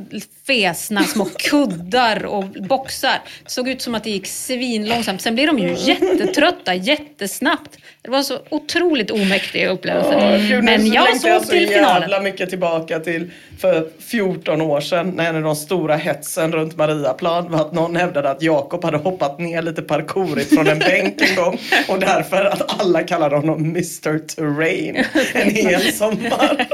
fesna 0.48 1.04
små 1.04 1.26
kuddar 1.50 2.26
och 2.26 2.44
boxar. 2.46 3.22
Såg 3.46 3.70
ut 3.70 3.82
som 3.82 3.96
att 3.96 4.04
det 4.04 4.10
gick 4.10 4.28
svinlångsamt. 4.28 5.22
Sen 5.22 5.36
blev 5.36 5.48
de 5.48 5.60
ju 5.60 5.76
jättetrötta 6.20 6.74
jättesnabbt. 6.74 7.78
Det 8.04 8.10
var 8.12 8.22
så 8.22 8.40
otroligt 8.50 9.12
omäktig 9.12 9.68
upplevelse. 9.68 10.38
Nu 10.50 10.62
Men 10.62 10.88
jag 10.88 11.18
såg 11.22 11.42
så 11.44 11.50
till 11.52 11.68
finalen. 11.68 12.02
jävla 12.02 12.20
mycket 12.20 12.50
tillbaka 12.50 13.00
till 13.00 13.32
för 13.62 13.88
14 14.00 14.62
år 14.62 14.82
sedan 14.82 15.10
när 15.10 15.30
en 15.30 15.36
av 15.36 15.42
de 15.42 15.56
stora 15.56 15.96
hetsen 15.96 16.52
runt 16.52 16.78
Mariaplan 16.78 17.52
var 17.52 17.60
att 17.62 17.74
någon 17.74 17.96
hävdade 17.96 18.30
att 18.30 18.42
Jakob 18.42 18.84
hade 18.84 18.98
hoppat 18.98 19.40
ner 19.40 19.62
lite 19.62 19.82
parkourigt 19.82 20.56
från 20.56 20.68
en 20.68 20.80
bänk 20.80 21.22
en 21.22 21.36
gång 21.36 21.58
och 21.88 22.00
därför 22.00 22.46
att 22.46 22.82
alla 22.82 23.04
kallade 23.04 23.36
honom 23.36 23.60
Mr 23.66 24.20
Terrain 24.28 25.06
en 25.34 25.50
hel 25.50 25.94
sommar. 25.94 26.66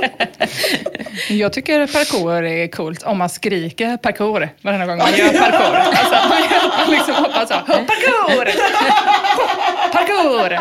Jag 1.30 1.54
tycker 1.54 1.88
parkour 1.88 2.44
är 2.46 2.68
coolt 2.68 3.04
om 3.04 3.18
man 3.18 3.30
skriker 3.30 3.98
parkour 3.98 4.50
varenda 4.62 4.86
gång 4.86 4.98
man 4.98 5.16
gör 5.18 5.30
parkour. 5.30 5.76
Alltså, 5.76 6.30
man 6.30 6.42
liksom 6.96 7.16
hoppas 7.16 7.50
så. 7.50 7.56
Parkour! 7.66 8.46
Parkour! 9.92 10.60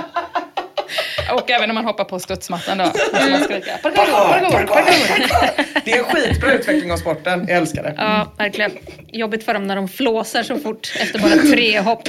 Och 1.33 1.51
även 1.51 1.69
när 1.69 1.75
man 1.75 1.85
hoppar 1.85 2.05
på 2.05 2.19
studsmattan 2.19 2.79
då. 2.79 2.85
man 3.31 3.41
skrika 3.45 3.79
parkour, 3.83 3.97
parkour, 3.97 4.67
parkour. 4.67 5.83
Det 5.85 5.93
är 5.93 5.99
en 5.99 6.05
skitbra 6.05 6.53
utveckling 6.53 6.93
av 6.93 6.97
sporten. 6.97 7.45
Jag 7.49 7.57
älskar 7.57 7.83
det. 7.83 7.95
Ja, 7.97 8.33
verkligen. 8.39 8.73
Jobbigt 9.13 9.45
för 9.45 9.55
dem 9.55 9.67
när 9.67 9.77
de 9.77 9.89
flåsar 9.89 10.43
så 10.43 10.59
fort 10.59 10.93
efter 11.01 11.19
bara 11.19 11.53
tre 11.53 11.81
hopp. 11.81 12.09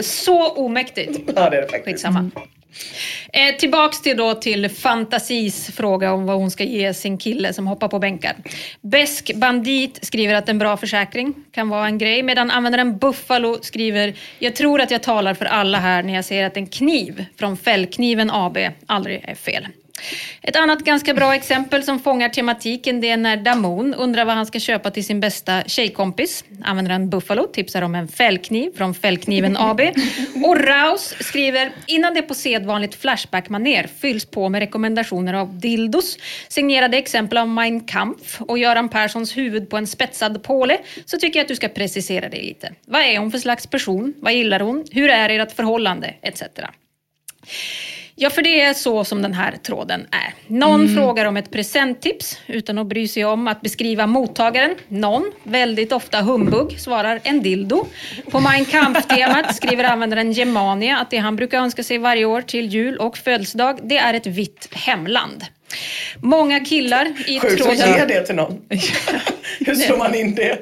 Så 0.00 0.52
omäktigt. 0.52 1.20
Ja, 1.36 1.50
det 1.50 1.56
är 1.56 1.62
det 1.62 1.68
faktiskt. 1.68 1.84
Skitsamma. 1.84 2.30
Eh, 3.32 3.56
tillbaks 3.56 4.02
till, 4.02 4.16
då, 4.16 4.34
till 4.34 4.68
Fantasis 4.68 5.70
fråga 5.76 6.12
om 6.12 6.26
vad 6.26 6.36
hon 6.36 6.50
ska 6.50 6.64
ge 6.64 6.94
sin 6.94 7.18
kille 7.18 7.52
som 7.52 7.66
hoppar 7.66 7.88
på 7.88 7.98
bänkar. 7.98 8.36
Besk 8.80 9.34
Bandit 9.34 9.98
skriver 10.02 10.34
att 10.34 10.48
en 10.48 10.58
bra 10.58 10.76
försäkring 10.76 11.34
kan 11.52 11.68
vara 11.68 11.86
en 11.86 11.98
grej 11.98 12.22
medan 12.22 12.50
användaren 12.50 12.98
Buffalo 12.98 13.58
skriver 13.62 14.14
Jag 14.38 14.56
tror 14.56 14.80
att 14.80 14.90
jag 14.90 15.02
talar 15.02 15.34
för 15.34 15.44
alla 15.44 15.78
här 15.78 16.02
när 16.02 16.14
jag 16.14 16.24
säger 16.24 16.46
att 16.46 16.56
en 16.56 16.66
kniv 16.66 17.24
från 17.38 17.56
Fällkniven 17.56 18.30
AB 18.30 18.58
aldrig 18.86 19.24
är 19.28 19.34
fel. 19.34 19.68
Ett 20.42 20.56
annat 20.56 20.78
ganska 20.78 21.14
bra 21.14 21.34
exempel 21.34 21.82
som 21.82 21.98
fångar 21.98 22.28
tematiken 22.28 23.00
det 23.00 23.10
är 23.10 23.16
när 23.16 23.36
Damon 23.36 23.94
undrar 23.94 24.24
vad 24.24 24.34
han 24.34 24.46
ska 24.46 24.60
köpa 24.60 24.90
till 24.90 25.04
sin 25.04 25.20
bästa 25.20 25.62
tjejkompis. 25.62 26.44
Användaren 26.64 27.10
Buffalo 27.10 27.46
tipsar 27.46 27.82
om 27.82 27.94
en 27.94 28.08
fällkniv 28.08 28.70
från 28.76 28.94
Fällkniven 28.94 29.56
AB. 29.60 29.80
Och 30.44 30.60
Raus 30.60 31.14
skriver 31.20 31.72
innan 31.86 32.14
det 32.14 32.22
på 32.22 32.34
sedvanligt 32.34 32.94
Flashback-maner 32.94 33.86
fylls 34.00 34.24
på 34.24 34.48
med 34.48 34.58
rekommendationer 34.58 35.34
av 35.34 35.58
dildos, 35.60 36.18
signerade 36.48 36.96
exempel 36.96 37.38
av 37.38 37.48
Mein 37.48 37.80
Kampf 37.80 38.40
och 38.40 38.58
Göran 38.58 38.88
Perssons 38.88 39.36
huvud 39.36 39.70
på 39.70 39.76
en 39.76 39.86
spetsad 39.86 40.42
påle 40.42 40.78
så 41.04 41.18
tycker 41.18 41.38
jag 41.38 41.44
att 41.44 41.48
du 41.48 41.56
ska 41.56 41.68
precisera 41.68 42.28
dig 42.28 42.42
lite. 42.42 42.72
Vad 42.86 43.02
är 43.02 43.18
hon 43.18 43.30
för 43.30 43.38
slags 43.38 43.66
person? 43.66 44.14
Vad 44.16 44.32
gillar 44.32 44.60
hon? 44.60 44.84
Hur 44.90 45.10
är 45.10 45.28
ert 45.28 45.52
förhållande? 45.52 46.14
Etc. 46.22 46.42
Ja, 48.18 48.30
för 48.30 48.42
det 48.42 48.60
är 48.60 48.74
så 48.74 49.04
som 49.04 49.22
den 49.22 49.34
här 49.34 49.52
tråden 49.62 50.06
är. 50.10 50.34
Någon 50.46 50.94
frågar 50.94 51.24
om 51.24 51.36
ett 51.36 51.50
presenttips 51.50 52.38
utan 52.46 52.78
att 52.78 52.86
bry 52.86 53.08
sig 53.08 53.24
om 53.24 53.48
att 53.48 53.60
beskriva 53.60 54.06
mottagaren. 54.06 54.74
Någon, 54.88 55.32
väldigt 55.42 55.92
ofta 55.92 56.20
humbug, 56.20 56.80
svarar 56.80 57.20
en 57.22 57.42
dildo. 57.42 57.86
På 58.30 58.40
Mein 58.40 58.64
Kampf-temat 58.64 59.56
skriver 59.56 59.84
användaren 59.84 60.32
Germania 60.32 60.98
att 60.98 61.10
det 61.10 61.16
han 61.16 61.36
brukar 61.36 61.58
önska 61.58 61.82
sig 61.82 61.98
varje 61.98 62.24
år 62.24 62.42
till 62.42 62.66
jul 62.66 62.96
och 62.96 63.18
födelsedag, 63.18 63.78
det 63.82 63.98
är 63.98 64.14
ett 64.14 64.26
vitt 64.26 64.68
hemland. 64.72 65.44
Många 66.20 66.60
killar 66.60 67.12
i 67.26 67.40
Sjukt 67.40 67.60
att 67.60 67.78
ge 67.78 67.84
tråden... 67.84 68.08
det 68.08 68.26
till 68.26 68.34
någon. 68.34 68.60
Hur 69.58 69.74
slår 69.74 69.96
man 69.96 70.14
in 70.14 70.34
det? 70.34 70.58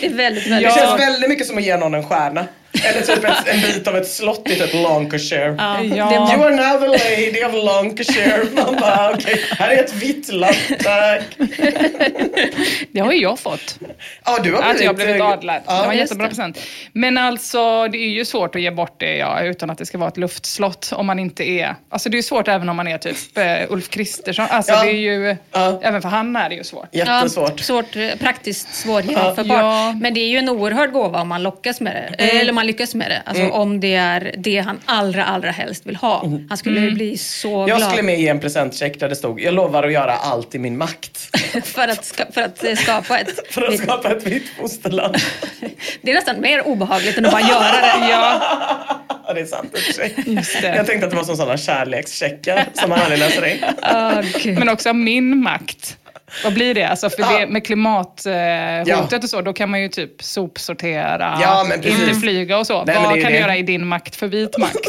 Det 0.00 0.06
är 0.06 0.14
väldigt, 0.14 0.44
Det 0.44 0.50
väldigt 0.50 0.74
känns 0.74 1.00
väldigt 1.00 1.28
mycket 1.30 1.46
som 1.46 1.58
att 1.58 1.64
ge 1.64 1.76
någon 1.76 1.94
en 1.94 2.04
stjärna. 2.08 2.46
Eller 2.84 3.00
typ 3.02 3.24
ett, 3.24 3.48
en 3.48 3.60
bit 3.60 3.88
av 3.88 3.96
ett 3.96 4.08
slott 4.08 4.50
i 4.50 4.54
typ 4.56 4.74
Lancashire. 4.74 5.54
Ja, 5.58 5.82
Ja. 5.82 6.34
You 6.34 6.42
are 6.44 6.50
now 6.56 6.80
the 6.80 6.86
lady 6.86 7.44
of 7.44 7.64
Lancashire. 7.64 8.44
Man 8.54 8.76
bara, 8.80 9.10
okej, 9.14 9.40
här 9.50 9.70
är 9.70 9.84
ett 9.84 9.94
vitt 9.94 10.32
land, 10.32 10.56
tack. 10.82 11.22
Det 12.92 13.00
har 13.00 13.12
ju 13.12 13.22
jag 13.22 13.38
fått. 13.38 13.78
Ja, 14.24 14.38
du 14.42 14.52
har 14.54 14.62
Att 14.62 14.80
jag 14.80 14.86
har 14.88 14.94
blivit 14.94 15.14
blivit 15.14 15.22
adlad. 15.32 15.62
det 15.66 15.72
var 15.72 15.92
en 15.92 15.98
jättebra 15.98 16.28
present. 16.28 16.58
Men 16.92 17.18
alltså, 17.18 17.88
det 17.88 17.98
är 17.98 18.08
ju 18.10 18.24
svårt 18.24 18.54
att 18.54 18.60
ge 18.62 18.70
bort 18.70 19.00
det 19.00 19.16
ja, 19.16 19.40
utan 19.42 19.70
att 19.70 19.78
det 19.78 19.86
ska 19.86 19.98
vara 19.98 20.08
ett 20.08 20.16
luftslott 20.16 20.90
om 20.94 21.06
man 21.06 21.18
inte 21.18 21.44
är... 21.44 21.74
Alltså 21.90 22.08
det 22.08 22.14
är 22.14 22.18
ju 22.18 22.22
svårt 22.22 22.48
även 22.48 22.68
om 22.68 22.76
man 22.76 22.88
är 22.88 22.98
typ 22.98 23.38
eh, 23.38 23.44
Ulf 23.72 23.88
Kristersson. 23.90 24.46
Alltså 24.50 24.72
Ja. 24.72 24.82
det 24.82 24.90
är 24.90 24.94
ju... 24.96 25.36
Ja. 25.52 25.80
Även 25.82 26.02
för 26.02 26.08
han 26.08 26.36
är 26.36 26.48
det 26.48 26.54
ju 26.54 26.64
svårt. 26.64 26.88
Jättesvårt. 26.92 27.52
Ja, 27.56 27.62
svårt, 27.64 27.96
eh, 27.96 28.08
praktiskt 28.20 28.74
svårgenomförbart. 28.74 29.58
Ja. 29.58 29.92
Men 30.00 30.14
det 30.14 30.20
är 30.20 30.28
ju 30.28 30.38
en 30.38 30.48
oerhörd 30.48 30.92
gåva 30.92 31.20
om 31.20 31.28
man 31.28 31.42
lockas 31.42 31.80
med 31.80 31.94
det. 32.18 32.24
Mm. 32.24 32.40
Eller 32.40 32.52
man 32.52 32.63
lyckas 32.66 32.94
med 32.94 33.10
det. 33.10 33.22
Alltså 33.26 33.48
om 33.48 33.80
det 33.80 33.94
är 33.94 34.34
det 34.38 34.58
han 34.58 34.80
allra, 34.84 35.24
allra 35.24 35.50
helst 35.50 35.86
vill 35.86 35.96
ha. 35.96 36.18
Han 36.48 36.56
skulle 36.58 36.80
Mm. 36.80 36.94
bli 36.94 37.18
så 37.18 37.66
Jag 37.68 37.78
glad. 37.78 37.82
skulle 37.90 38.02
med 38.02 38.20
ge 38.20 38.28
en 38.28 38.40
presentcheck 38.40 39.00
där 39.00 39.08
det 39.08 39.16
stod, 39.16 39.40
jag 39.40 39.54
lovar 39.54 39.82
att 39.82 39.92
göra 39.92 40.12
allt 40.16 40.54
i 40.54 40.58
min 40.58 40.78
makt. 40.78 41.36
för, 41.64 41.88
att 41.88 42.04
ska, 42.04 42.24
för 42.32 42.42
att 42.42 42.64
eh, 42.64 42.74
skapa 42.74 43.18
ett... 43.18 43.40
För 43.54 43.62
att 43.62 43.78
skapa 43.78 44.10
ett 44.16 44.26
vitt 44.26 44.48
fosterland. 44.60 45.16
Det 46.02 46.10
är 46.10 46.14
nästan 46.14 46.40
mer 46.40 46.66
obehagligt 46.66 47.18
än 47.18 47.26
att 47.26 47.32
bara 47.32 47.40
göra 47.42 47.72
det. 47.72 48.08
Ja, 48.10 48.42
Ja, 49.26 49.32
det 49.34 49.40
är 49.40 49.44
sant 49.46 49.76
i 50.26 50.34
det. 50.62 50.76
Jag 50.76 50.86
tänkte 50.86 51.04
att 51.06 51.10
det 51.10 51.16
var 51.16 51.24
som 51.24 51.36
sådana 51.36 51.56
kärlekscheckar 51.56 52.64
som 52.74 52.90
man 52.90 52.98
aldrig 53.00 53.18
läser 53.18 53.46
in. 53.46 53.58
Oh. 53.82 54.58
Men 54.58 54.68
också 54.68 54.92
min 54.92 55.42
makt. 55.42 55.96
Vad 56.44 56.54
blir 56.54 56.74
det? 56.74 56.84
Alltså 56.84 57.10
för 57.10 57.22
Ja. 57.22 57.38
det, 57.38 57.46
med 57.46 57.66
klimathotet 57.66 58.86
Ja. 58.88 59.08
och 59.22 59.28
så, 59.30 59.40
då 59.40 59.52
kan 59.52 59.70
man 59.70 59.80
ju 59.82 59.88
typ 59.88 60.22
sopsortera, 60.22 61.38
Ja, 61.42 61.66
inte 61.74 62.14
flyga 62.20 62.58
och 62.58 62.66
så. 62.66 62.84
Nej, 62.84 62.96
Vad 62.96 63.04
kan 63.04 63.14
det. 63.14 63.28
du 63.28 63.34
göra 63.36 63.56
i 63.56 63.62
din 63.62 63.86
makt 63.86 64.16
för 64.16 64.26
vit 64.26 64.58
makt? 64.58 64.74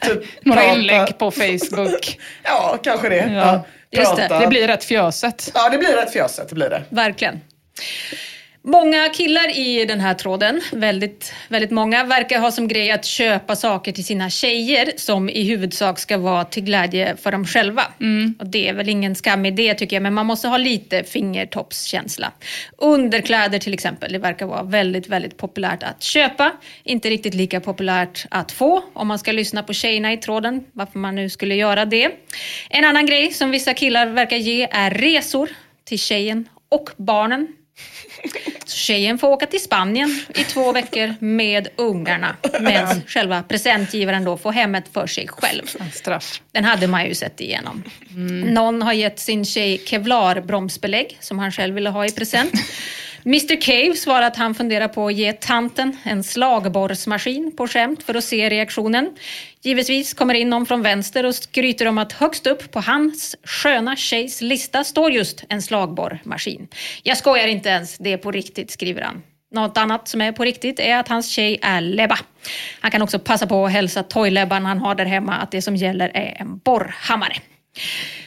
Typ 0.00 0.24
Några 0.44 0.60
prata- 0.60 0.74
inlägg 0.78 1.18
på 1.18 1.30
Facebook. 1.30 2.18
Ja, 2.42 2.78
kanske 2.82 3.08
det. 3.08 3.16
Ja. 3.16 3.64
Ja. 3.90 4.00
Just 4.00 4.16
det. 4.16 4.38
Det 4.40 4.46
blir 4.46 4.66
rätt 4.68 4.84
fjöset. 4.84 5.50
Ja, 5.54 5.68
det 5.68 5.78
blir 5.78 5.92
rätt 5.92 6.12
fjöset. 6.12 6.48
Det 6.48 6.54
blir 6.54 6.70
det. 6.70 6.82
Verkligen. 6.88 7.40
Många 8.68 9.08
killar 9.08 9.58
i 9.58 9.84
den 9.84 10.00
här 10.00 10.14
tråden, 10.14 10.60
väldigt, 10.72 11.32
väldigt 11.48 11.70
många, 11.70 12.04
verkar 12.04 12.40
ha 12.40 12.50
som 12.50 12.68
grej 12.68 12.90
att 12.90 13.04
köpa 13.04 13.56
saker 13.56 13.92
till 13.92 14.04
sina 14.04 14.30
tjejer 14.30 14.92
som 14.96 15.28
i 15.28 15.44
huvudsak 15.44 15.98
ska 15.98 16.18
vara 16.18 16.44
till 16.44 16.64
glädje 16.64 17.16
för 17.16 17.32
dem 17.32 17.44
själva. 17.44 17.82
Och 18.38 18.46
det 18.46 18.68
är 18.68 18.72
väl 18.72 18.88
ingen 18.88 19.14
skam 19.14 19.46
i 19.46 19.50
det 19.50 19.74
tycker 19.74 19.96
jag, 19.96 20.02
men 20.02 20.14
man 20.14 20.26
måste 20.26 20.48
ha 20.48 20.56
lite 20.56 21.04
fingertoppskänsla. 21.04 22.32
Underkläder 22.78 23.58
till 23.58 23.74
exempel, 23.74 24.12
det 24.12 24.18
verkar 24.18 24.46
vara 24.46 24.62
väldigt, 24.62 25.08
väldigt 25.08 25.36
populärt 25.36 25.82
att 25.82 26.02
köpa. 26.02 26.52
Inte 26.84 27.10
riktigt 27.10 27.34
lika 27.34 27.60
populärt 27.60 28.26
att 28.30 28.52
få 28.52 28.84
om 28.92 29.08
man 29.08 29.18
ska 29.18 29.32
lyssna 29.32 29.62
på 29.62 29.72
tjejerna 29.72 30.12
i 30.12 30.16
tråden, 30.16 30.64
varför 30.72 30.98
man 30.98 31.14
nu 31.14 31.30
skulle 31.30 31.54
göra 31.54 31.84
det. 31.84 32.10
En 32.70 32.84
annan 32.84 33.06
grej 33.06 33.32
som 33.32 33.50
vissa 33.50 33.74
killar 33.74 34.06
verkar 34.06 34.36
ge 34.36 34.68
är 34.70 34.90
resor 34.90 35.48
till 35.84 35.98
tjejen 35.98 36.48
och 36.68 36.90
barnen. 36.96 37.48
Tjejen 38.66 39.18
får 39.18 39.28
åka 39.28 39.46
till 39.46 39.62
Spanien 39.62 40.20
i 40.34 40.44
två 40.44 40.72
veckor 40.72 41.14
med 41.18 41.68
ungarna 41.76 42.36
medan 42.60 43.02
själva 43.06 43.42
presentgivaren 43.42 44.24
då 44.24 44.36
får 44.36 44.52
hemmet 44.52 44.84
för 44.92 45.06
sig 45.06 45.28
själv. 45.28 45.62
Straff. 45.92 46.40
Den 46.52 46.64
hade 46.64 46.86
man 46.86 47.06
ju 47.06 47.14
sett 47.14 47.40
igenom. 47.40 47.82
Någon 48.44 48.82
har 48.82 48.92
gett 48.92 49.18
sin 49.18 49.44
tjej 49.44 49.78
kevlar-bromsbelägg 49.86 51.18
som 51.20 51.38
han 51.38 51.52
själv 51.52 51.74
ville 51.74 51.90
ha 51.90 52.06
i 52.06 52.10
present. 52.10 52.52
Mr 53.26 53.60
Cave 53.60 53.96
svarar 53.96 54.26
att 54.26 54.36
han 54.36 54.54
funderar 54.54 54.88
på 54.88 55.06
att 55.06 55.14
ge 55.14 55.32
tanten 55.32 55.96
en 56.04 56.24
slagborrsmaskin 56.24 57.56
på 57.56 57.68
skämt 57.68 58.02
för 58.02 58.14
att 58.14 58.24
se 58.24 58.50
reaktionen. 58.50 59.16
Givetvis 59.62 60.14
kommer 60.14 60.34
in 60.34 60.50
någon 60.50 60.66
från 60.66 60.82
vänster 60.82 61.26
och 61.26 61.34
skryter 61.34 61.88
om 61.88 61.98
att 61.98 62.12
högst 62.12 62.46
upp 62.46 62.70
på 62.70 62.80
hans 62.80 63.36
sköna 63.44 63.96
tjejs 63.96 64.42
lista 64.42 64.84
står 64.84 65.10
just 65.10 65.44
en 65.48 65.62
slagborrmaskin. 65.62 66.68
Jag 67.02 67.16
skojar 67.16 67.48
inte 67.48 67.68
ens, 67.68 67.98
det 67.98 68.12
är 68.12 68.18
på 68.18 68.30
riktigt, 68.30 68.70
skriver 68.70 69.02
han. 69.02 69.22
Något 69.52 69.78
annat 69.78 70.08
som 70.08 70.20
är 70.20 70.32
på 70.32 70.44
riktigt 70.44 70.80
är 70.80 70.96
att 70.96 71.08
hans 71.08 71.28
tjej 71.28 71.58
är 71.62 71.80
Lebba. 71.80 72.18
Han 72.80 72.90
kan 72.90 73.02
också 73.02 73.18
passa 73.18 73.46
på 73.46 73.66
att 73.66 73.72
hälsa 73.72 74.02
toylebban 74.02 74.66
han 74.66 74.78
har 74.78 74.94
där 74.94 75.04
hemma 75.04 75.34
att 75.34 75.50
det 75.50 75.62
som 75.62 75.76
gäller 75.76 76.10
är 76.14 76.36
en 76.40 76.58
borrhammare. 76.58 77.36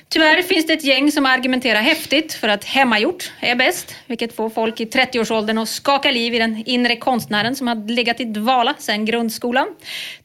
Tyvärr 0.10 0.41
finns 0.41 0.68
det 0.68 0.74
ett 0.74 0.84
gäng 0.84 1.12
som 1.12 1.26
argumenterar 1.26 1.82
häftigt 1.82 2.34
för 2.34 2.47
att 2.47 2.64
hemmagjort 2.64 3.32
är 3.39 3.56
bäst, 3.56 3.95
vilket 4.08 4.36
får 4.36 4.50
folk 4.50 4.80
i 4.80 4.86
30-årsåldern 4.86 5.58
att 5.58 5.70
skaka 5.70 6.12
liv 6.12 6.36
i 6.36 6.39
den 6.39 6.64
inre 6.66 6.95
konstnären 6.95 7.56
som 7.56 7.68
har 7.68 7.88
legat 7.89 8.20
i 8.20 8.26
dvala 8.26 8.76
sedan 8.78 9.06
grundskolan. 9.06 9.68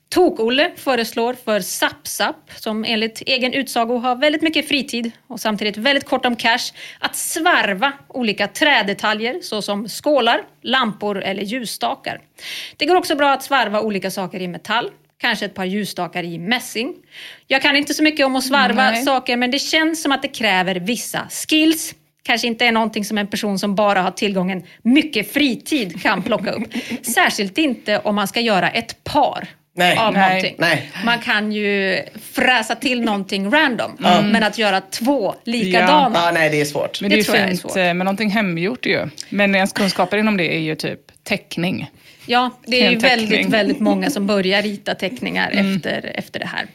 Tok-Olle 0.08 0.70
föreslår 0.76 1.34
för 1.44 1.60
SappSapp, 1.60 2.50
som 2.56 2.84
enligt 2.84 3.22
egen 3.26 3.52
utsago 3.52 3.98
har 3.98 4.16
väldigt 4.16 4.42
mycket 4.42 4.68
fritid 4.68 5.10
och 5.26 5.40
samtidigt 5.40 5.76
väldigt 5.76 6.04
kort 6.04 6.26
om 6.26 6.36
cash, 6.36 6.72
att 6.98 7.16
svarva 7.16 7.92
olika 8.08 8.48
trädetaljer 8.48 9.40
såsom 9.42 9.88
skålar, 9.88 10.42
lampor 10.62 11.22
eller 11.22 11.42
ljusstakar. 11.42 12.20
Det 12.76 12.86
går 12.86 12.96
också 12.96 13.16
bra 13.16 13.32
att 13.32 13.42
svarva 13.42 13.80
olika 13.80 14.10
saker 14.10 14.40
i 14.40 14.48
metall, 14.48 14.90
kanske 15.18 15.44
ett 15.44 15.54
par 15.54 15.64
ljusstakar 15.64 16.22
i 16.22 16.38
mässing. 16.38 16.94
Jag 17.46 17.62
kan 17.62 17.76
inte 17.76 17.94
så 17.94 18.02
mycket 18.02 18.26
om 18.26 18.36
att 18.36 18.44
svarva 18.44 18.90
Nej. 18.90 19.04
saker 19.04 19.36
men 19.36 19.50
det 19.50 19.58
känns 19.58 20.02
som 20.02 20.12
att 20.12 20.22
det 20.22 20.28
kräver 20.28 20.74
vissa 20.74 21.28
skills. 21.48 21.94
Kanske 22.22 22.46
inte 22.46 22.66
är 22.66 22.72
någonting 22.72 23.04
som 23.04 23.18
en 23.18 23.26
person 23.26 23.58
som 23.58 23.74
bara 23.74 24.02
har 24.02 24.10
tillgången 24.10 24.62
mycket 24.82 25.32
fritid 25.32 26.02
kan 26.02 26.22
plocka 26.22 26.50
upp. 26.50 26.62
Särskilt 27.02 27.58
inte 27.58 27.98
om 27.98 28.14
man 28.14 28.28
ska 28.28 28.40
göra 28.40 28.70
ett 28.70 29.04
par 29.04 29.48
Nej. 29.76 29.96
av 29.98 30.12
Nej. 30.14 30.28
någonting. 30.28 30.54
Nej. 30.58 30.90
Man 31.04 31.18
kan 31.18 31.52
ju 31.52 31.98
fräsa 32.32 32.74
till 32.74 33.00
någonting 33.02 33.50
random. 33.50 33.96
Men 34.22 34.42
att 34.42 34.58
göra 34.58 34.80
två 34.80 35.34
likadana. 35.44 36.18
Ja, 36.24 36.30
nej, 36.34 36.50
det 36.50 36.60
är 36.60 36.64
svårt. 36.64 37.00
Men 37.00 37.10
det, 37.10 37.16
Det 37.16 37.28
är 37.28 37.36
jag 37.36 37.50
är 37.50 37.54
svårt. 37.56 37.72
fint 37.72 37.76
eh, 37.76 37.82
med 37.82 37.96
någonting 37.96 38.30
hemgjort 38.30 38.86
ju. 38.86 39.08
Men 39.28 39.54
ens 39.54 39.72
kunskaper 39.72 40.16
inom 40.18 40.36
det 40.36 40.54
är 40.56 40.60
ju 40.60 40.74
typ 40.74 41.00
teckning. 41.24 41.90
Ja, 42.26 42.50
det 42.66 42.86
är 42.86 42.90
ju 42.90 42.98
väldigt, 42.98 43.48
väldigt 43.48 43.80
många 43.80 44.10
som 44.10 44.26
börjar 44.26 44.62
rita 44.62 44.94
teckningar 44.94 45.50
efter, 45.50 46.12
efter 46.14 46.40
det 46.40 46.46
här. 46.46 46.66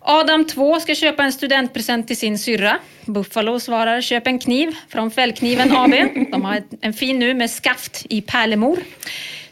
Adam 0.00 0.44
2 0.44 0.80
ska 0.80 0.94
köpa 0.94 1.24
en 1.24 1.32
studentpresent 1.32 2.06
till 2.06 2.16
sin 2.16 2.38
syrra. 2.38 2.78
Buffalo 3.04 3.60
svarar 3.60 4.00
köp 4.00 4.26
en 4.26 4.38
kniv 4.38 4.76
från 4.88 5.10
Fällkniven 5.10 5.76
AB. 5.76 5.92
De 6.30 6.44
har 6.44 6.62
en 6.80 6.92
fin 6.92 7.18
nu 7.18 7.34
med 7.34 7.50
skaft 7.50 8.06
i 8.08 8.20
pärlemor. 8.20 8.78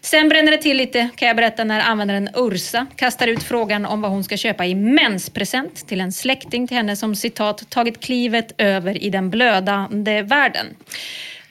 Sen 0.01 0.29
bränner 0.29 0.53
det 0.53 0.59
till 0.59 0.77
lite 0.77 1.09
kan 1.17 1.29
jag 1.29 1.37
berätta 1.37 1.65
när 1.65 1.81
användaren 1.81 2.29
Ursa 2.35 2.87
kastar 2.97 3.27
ut 3.27 3.43
frågan 3.43 3.87
om 3.87 4.01
vad 4.03 4.11
hon 4.11 4.25
ska 4.25 4.37
köpa 4.37 4.67
i 4.67 4.75
menspresent 4.75 5.89
till 5.89 6.01
en 6.01 6.13
släkting 6.13 6.69
till 6.69 6.77
henne 6.77 6.97
som 6.97 7.17
citat 7.17 7.71
tagit 7.71 8.01
klivet 8.01 8.53
över 8.59 9.03
i 9.03 9.11
den 9.11 9.31
blödande 9.31 10.23
världen. 10.23 10.67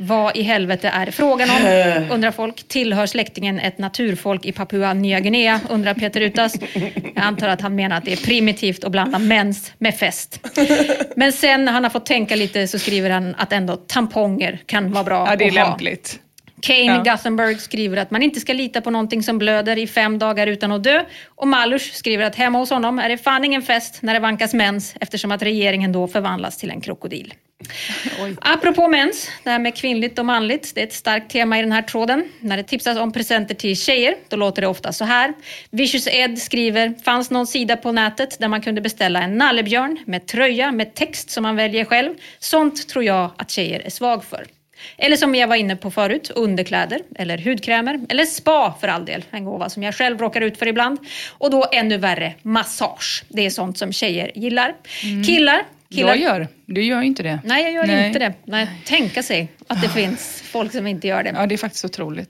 Vad 0.04 0.38
i 0.38 0.42
helvete 0.42 0.90
är 0.90 1.06
det 1.06 1.12
frågan 1.12 1.50
om? 1.50 2.12
Undrar 2.12 2.32
folk. 2.32 2.68
Tillhör 2.68 3.06
släktingen 3.06 3.60
ett 3.60 3.78
naturfolk 3.78 4.46
i 4.46 4.52
Papua 4.52 4.94
Nya 4.94 5.20
Guinea? 5.20 5.60
Undrar 5.70 5.94
Peter 5.94 6.22
Utas. 6.22 6.56
Jag 7.16 7.24
antar 7.24 7.48
att 7.48 7.62
han 7.62 7.76
menar 7.76 7.98
att 7.98 8.06
det 8.06 8.14
är 8.14 8.26
primitivt 8.26 8.84
att 8.84 8.92
blanda 8.92 9.20
mens 9.20 9.74
med 9.78 9.96
fest. 9.96 10.48
Men 11.16 11.32
sen 11.32 11.66
när 11.66 11.72
han 11.72 11.84
har 11.84 11.90
fått 11.90 12.06
tänka 12.06 12.36
lite 12.36 12.68
så 12.68 12.80
skriver 12.80 13.10
han 13.10 13.36
att 13.38 13.54
ändå 13.54 13.76
tamponger 13.76 14.60
kan 14.66 14.92
vara 14.92 15.04
bra 15.04 15.28
Ja, 15.30 15.36
det 15.36 15.44
är 15.46 15.48
att 15.50 15.58
ha. 15.58 15.68
lämpligt. 15.70 16.20
Kane 16.62 16.80
Ja. 16.84 17.04
Gothenburg 17.04 17.60
skriver 17.62 17.98
att 17.98 18.12
man 18.12 18.24
inte 18.24 18.40
ska 18.40 18.54
lita 18.54 18.82
på 18.82 18.90
någonting 18.92 19.24
som 19.24 19.38
blöder 19.38 19.78
i 19.78 19.88
fem 19.88 20.20
dagar 20.20 20.48
utan 20.48 20.72
att 20.72 20.84
dö. 20.84 21.04
Och 21.36 21.48
Malus 21.48 21.94
skriver 21.94 22.26
att 22.26 22.36
hemma 22.36 22.60
hos 22.60 22.70
honom 22.70 23.00
är 23.00 23.10
det 23.10 23.18
fan 23.18 23.46
ingen 23.46 23.62
fest 23.62 24.02
när 24.02 24.14
det 24.14 24.20
vankas 24.20 24.54
mens 24.54 24.96
eftersom 25.02 25.32
att 25.32 25.42
regeringen 25.42 25.92
då 25.92 26.08
förvandlas 26.08 26.58
till 26.58 26.72
en 26.72 26.82
krokodil. 26.82 27.34
Apropå 28.42 28.88
mens, 28.88 29.30
det 29.44 29.50
här 29.50 29.60
med 29.60 29.76
kvinnligt 29.76 30.20
och 30.20 30.26
manligt, 30.26 30.72
det 30.76 30.82
är 30.82 30.88
ett 30.88 30.94
starkt 30.94 31.32
tema 31.32 31.60
i 31.60 31.62
den 31.62 31.72
här 31.72 31.82
tråden. 31.82 32.24
När 32.40 32.58
det 32.58 32.64
tipsas 32.64 32.98
om 32.98 33.12
presenter 33.12 33.56
till 33.56 33.78
tjejer, 33.78 34.16
då 34.28 34.36
låter 34.36 34.62
det 34.62 34.68
ofta 34.68 34.94
så 34.94 35.06
här. 35.06 35.34
Vicious 35.70 36.08
Ed 36.08 36.40
skriver, 36.40 36.94
fanns 37.04 37.32
någon 37.32 37.48
sida 37.48 37.78
på 37.78 37.92
nätet 37.92 38.40
där 38.40 38.48
man 38.48 38.62
kunde 38.62 38.82
beställa 38.82 39.22
en 39.22 39.38
nallebjörn 39.38 39.98
med 40.06 40.28
tröja 40.28 40.72
med 40.72 40.94
text 40.94 41.30
som 41.30 41.44
man 41.44 41.56
väljer 41.56 41.86
själv. 41.86 42.14
Sånt 42.40 42.90
tror 42.90 43.04
jag 43.04 43.32
att 43.38 43.52
tjejer 43.52 43.80
är 43.80 43.90
svag 43.90 44.24
för. 44.24 44.46
Eller 44.98 45.18
som 45.18 45.36
jag 45.36 45.48
var 45.48 45.56
inne 45.56 45.76
på 45.76 45.92
förut, 45.92 46.32
underkläder 46.36 47.02
eller 47.16 47.38
hudkrämer 47.38 48.00
eller 48.10 48.26
spa 48.26 48.76
för 48.82 48.88
all 48.88 49.06
del. 49.06 49.24
En 49.32 49.46
gåva 49.46 49.70
som 49.70 49.84
jag 49.84 49.96
själv 49.96 50.20
råkar 50.20 50.42
ut 50.42 50.58
för 50.58 50.68
ibland. 50.68 51.00
Och 51.30 51.52
då 51.52 51.66
ännu 51.72 51.98
värre, 51.98 52.34
massage. 52.42 53.24
Det 53.28 53.46
är 53.46 53.50
sånt 53.50 53.78
som 53.78 53.94
tjejer 53.94 54.32
gillar. 54.36 54.76
Killar, 55.26 55.64
killar 55.92 56.10
Jag 56.10 56.18
gör. 56.18 56.48
Du 56.66 56.84
gör 56.84 57.02
ju 57.02 57.08
inte 57.08 57.24
det. 57.24 57.40
Nej, 57.44 57.64
jag 57.64 57.74
gör 57.74 57.86
Nej. 57.88 58.08
inte 58.08 58.20
det. 58.20 58.34
Nej, 58.46 58.68
tänka 58.86 59.24
sig 59.24 59.52
att 59.68 59.82
det 59.82 59.90
finns 59.90 60.42
folk 60.46 60.72
som 60.72 60.88
inte 60.88 61.08
gör 61.08 61.24
det. 61.24 61.30
Ja, 61.36 61.46
det 61.48 61.56
är 61.56 61.58
faktiskt 61.58 61.86
otroligt. 61.86 62.30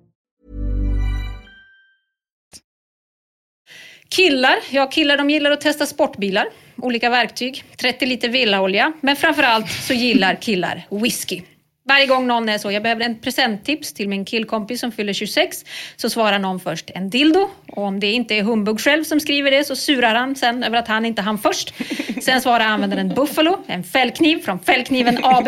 Killar, 4.15 4.55
ja 4.69 4.87
killar 4.87 5.17
de 5.17 5.29
gillar 5.29 5.51
att 5.51 5.61
testa 5.61 5.85
sportbilar, 5.85 6.47
olika 6.77 7.09
verktyg, 7.09 7.63
30 7.77 8.05
liter 8.05 8.29
villaolja, 8.29 8.93
men 9.01 9.15
framförallt 9.15 9.71
så 9.71 9.93
gillar 9.93 10.35
killar 10.35 10.87
whisky. 10.89 11.41
Varje 11.83 12.05
gång 12.05 12.27
någon 12.27 12.49
är 12.49 12.57
så, 12.57 12.71
jag 12.71 12.83
behöver 12.83 13.05
en 13.05 13.19
presenttips 13.19 13.93
till 13.93 14.09
min 14.09 14.25
killkompis 14.25 14.79
som 14.79 14.91
fyller 14.91 15.13
26, 15.13 15.65
så 15.95 16.09
svarar 16.09 16.39
någon 16.39 16.59
först 16.59 16.91
en 16.95 17.09
dildo. 17.09 17.49
Och 17.67 17.83
om 17.83 17.99
det 17.99 18.11
inte 18.11 18.35
är 18.35 18.43
Humbug 18.43 18.79
själv 18.79 19.03
som 19.03 19.19
skriver 19.19 19.51
det 19.51 19.63
så 19.63 19.75
surar 19.75 20.15
han 20.15 20.35
sen 20.35 20.63
över 20.63 20.77
att 20.77 20.87
han 20.87 21.05
inte 21.05 21.21
hann 21.21 21.37
först. 21.37 21.73
Sen 22.21 22.41
svarar 22.41 22.65
användaren 22.65 23.09
Buffalo, 23.09 23.63
en 23.67 23.83
fällkniv 23.83 24.37
från 24.37 24.59
Fällkniven 24.59 25.17
AB. 25.23 25.47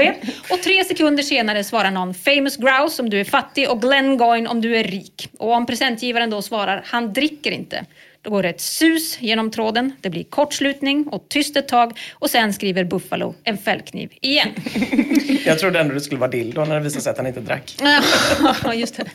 Och 0.50 0.62
tre 0.64 0.84
sekunder 0.84 1.24
senare 1.24 1.64
svarar 1.64 1.92
någon 1.92 2.14
Famous 2.14 2.58
Grouse 2.58 3.02
om 3.02 3.10
du 3.10 3.20
är 3.20 3.26
fattig 3.26 3.70
och 3.70 3.82
Glengoyne 3.82 4.50
om 4.50 4.62
du 4.62 4.78
är 4.78 4.84
rik. 4.84 5.30
Och 5.40 5.52
om 5.52 5.66
presentgivaren 5.66 6.30
då 6.30 6.42
svarar 6.42 6.82
han 6.86 7.14
dricker 7.14 7.52
inte, 7.52 7.86
då 8.24 8.30
går 8.30 8.46
ett 8.46 8.62
sus 8.62 9.22
genom 9.22 9.52
tråden, 9.52 9.94
det 10.02 10.10
blir 10.10 10.24
kortslutning 10.24 11.08
och 11.08 11.26
tyst 11.30 11.58
ett 11.58 11.68
tag 11.68 12.00
och 12.14 12.30
sen 12.30 12.54
skriver 12.54 12.84
Buffalo 12.84 13.36
en 13.44 13.58
fällkniv 13.58 14.14
igen. 14.22 14.50
Jag 15.46 15.60
trodde 15.60 15.80
ändå 15.80 15.94
det 15.94 16.02
skulle 16.02 16.20
vara 16.20 16.32
dildo 16.32 16.66
när 16.66 16.76
det 16.76 16.82
visade 16.82 17.02
sig 17.02 17.12
att 17.12 17.18
han 17.18 17.28
inte 17.28 17.40
drack. 17.40 17.76
Ja, 18.64 18.74
just 18.74 18.98
det. 18.98 19.06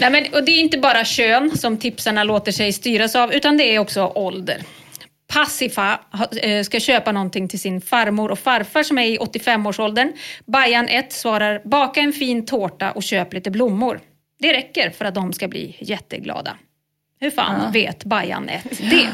Nej, 0.00 0.10
men, 0.10 0.24
och 0.32 0.44
det 0.44 0.52
är 0.52 0.60
inte 0.60 0.78
bara 0.78 1.04
kön 1.04 1.58
som 1.58 1.76
tipsarna 1.76 2.24
låter 2.24 2.52
sig 2.52 2.72
styras 2.72 3.16
av, 3.16 3.34
utan 3.34 3.56
det 3.56 3.74
är 3.74 3.78
också 3.78 4.12
ålder. 4.14 4.62
Passifa 5.28 6.00
eh, 6.42 6.62
ska 6.62 6.80
köpa 6.80 7.12
någonting 7.12 7.48
till 7.48 7.60
sin 7.60 7.80
farmor 7.80 8.30
och 8.30 8.38
farfar 8.38 8.82
som 8.82 8.98
är 8.98 9.06
i 9.06 9.18
85-årsåldern. 9.18 10.12
Bajan 10.46 10.88
1 10.88 11.12
svarar 11.12 11.62
baka 11.64 12.00
en 12.00 12.12
fin 12.12 12.46
tårta 12.46 12.92
och 12.92 13.02
köp 13.02 13.32
lite 13.32 13.50
blommor. 13.50 14.00
Det 14.38 14.52
räcker 14.52 14.90
för 14.90 15.04
att 15.04 15.14
de 15.14 15.32
ska 15.32 15.48
bli 15.48 15.76
jätteglada. 15.80 16.56
Hur 17.20 17.30
fan 17.30 17.72
vet 17.72 18.04
Bajan 18.04 18.48
1 18.48 18.62
det? 18.90 19.08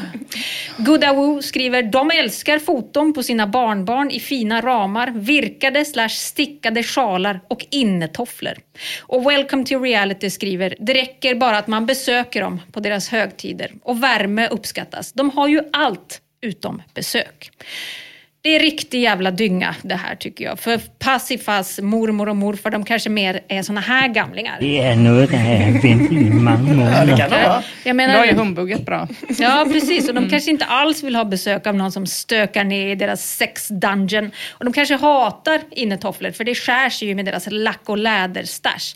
Goodawoo 0.77 1.41
skriver 1.41 1.83
de 1.83 2.11
älskar 2.11 2.59
foton 2.59 3.13
på 3.13 3.23
sina 3.23 3.47
barnbarn 3.47 4.11
i 4.11 4.19
fina 4.19 4.61
ramar, 4.61 5.11
virkade 5.15 5.85
slash 5.85 6.09
stickade 6.09 6.83
sjalar 6.83 7.41
och 7.47 7.65
innetofflor. 7.69 8.53
Och 9.01 9.31
Welcome 9.31 9.65
to 9.65 9.79
reality 9.79 10.29
skriver 10.29 10.75
det 10.79 10.93
räcker 10.93 11.35
bara 11.35 11.57
att 11.57 11.67
man 11.67 11.85
besöker 11.85 12.41
dem 12.41 12.61
på 12.71 12.79
deras 12.79 13.09
högtider 13.09 13.71
och 13.83 14.03
värme 14.03 14.47
uppskattas. 14.47 15.13
De 15.13 15.29
har 15.29 15.47
ju 15.47 15.61
allt 15.73 16.21
utom 16.41 16.81
besök. 16.93 17.51
Det 18.45 18.55
är 18.55 18.59
riktig 18.59 19.01
jävla 19.01 19.31
dynga 19.31 19.75
det 19.81 19.95
här 19.95 20.15
tycker 20.15 20.45
jag. 20.45 20.59
För 20.59 20.77
Passifas 20.99 21.79
mormor 21.79 22.29
och 22.29 22.35
morfar, 22.35 22.71
de 22.71 22.85
kanske 22.85 23.09
mer 23.09 23.39
är 23.47 23.63
såna 23.63 23.81
här 23.81 24.07
gamlingar. 24.07 24.57
Det 24.59 24.79
är 24.79 24.95
nog 24.95 25.29
det 25.29 25.37
här 25.37 25.71
år. 27.57 27.63
Jag 27.83 27.95
menar, 27.95 28.17
Då 28.17 28.23
är 28.23 28.33
humbugget 28.33 28.85
bra. 28.85 29.07
Ja, 29.37 29.65
precis. 29.71 30.09
Och 30.09 30.15
de 30.15 30.29
kanske 30.29 30.51
inte 30.51 30.65
alls 30.65 31.03
vill 31.03 31.15
ha 31.15 31.25
besök 31.25 31.67
av 31.67 31.75
någon 31.75 31.91
som 31.91 32.05
stökar 32.07 32.63
ner 32.63 32.87
i 32.87 32.95
deras 32.95 33.35
sex 33.37 33.67
dungeon. 33.67 34.31
Och 34.51 34.65
de 34.65 34.73
kanske 34.73 34.95
hatar 34.95 35.61
innetofflor, 35.71 36.31
för 36.31 36.43
det 36.43 36.55
skär 36.55 36.89
sig 36.89 37.07
ju 37.07 37.15
med 37.15 37.25
deras 37.25 37.47
lack 37.51 37.81
och 37.89 37.97
läderstash. 37.97 38.95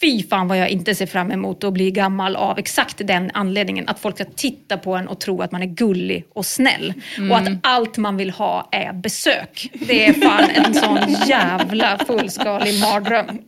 Fy 0.00 0.22
fan 0.22 0.48
vad 0.48 0.58
jag 0.58 0.68
inte 0.68 0.94
ser 0.94 1.06
fram 1.06 1.30
emot 1.30 1.64
att 1.64 1.72
bli 1.72 1.90
gammal 1.90 2.36
av 2.36 2.58
exakt 2.58 3.06
den 3.06 3.30
anledningen. 3.34 3.88
Att 3.88 4.00
folk 4.00 4.14
ska 4.14 4.24
titta 4.24 4.78
på 4.78 4.94
en 4.94 5.08
och 5.08 5.20
tro 5.20 5.42
att 5.42 5.52
man 5.52 5.62
är 5.62 5.66
gullig 5.66 6.24
och 6.32 6.46
snäll. 6.46 6.94
Mm. 7.16 7.30
Och 7.30 7.38
att 7.38 7.48
allt 7.62 7.96
man 7.96 8.16
vill 8.16 8.30
ha 8.30 8.68
är 8.72 8.92
besök. 8.92 9.70
Det 9.72 10.06
är 10.06 10.12
fan 10.12 10.50
en 10.50 10.74
sån 10.82 10.98
jävla 11.26 11.98
fullskalig 12.06 12.80
mardröm. 12.80 13.38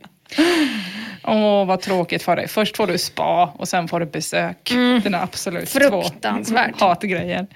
Åh, 1.23 1.65
vad 1.65 1.81
tråkigt 1.81 2.23
för 2.23 2.35
dig. 2.35 2.47
Först 2.47 2.77
får 2.77 2.87
du 2.87 2.97
spa 2.97 3.53
och 3.57 3.67
sen 3.67 3.87
får 3.87 3.99
du 3.99 4.05
besök. 4.05 4.71
Den 5.03 5.13
är 5.13 5.23
absolut 5.23 5.69
två 5.69 6.03
hatgrejer. 6.79 7.47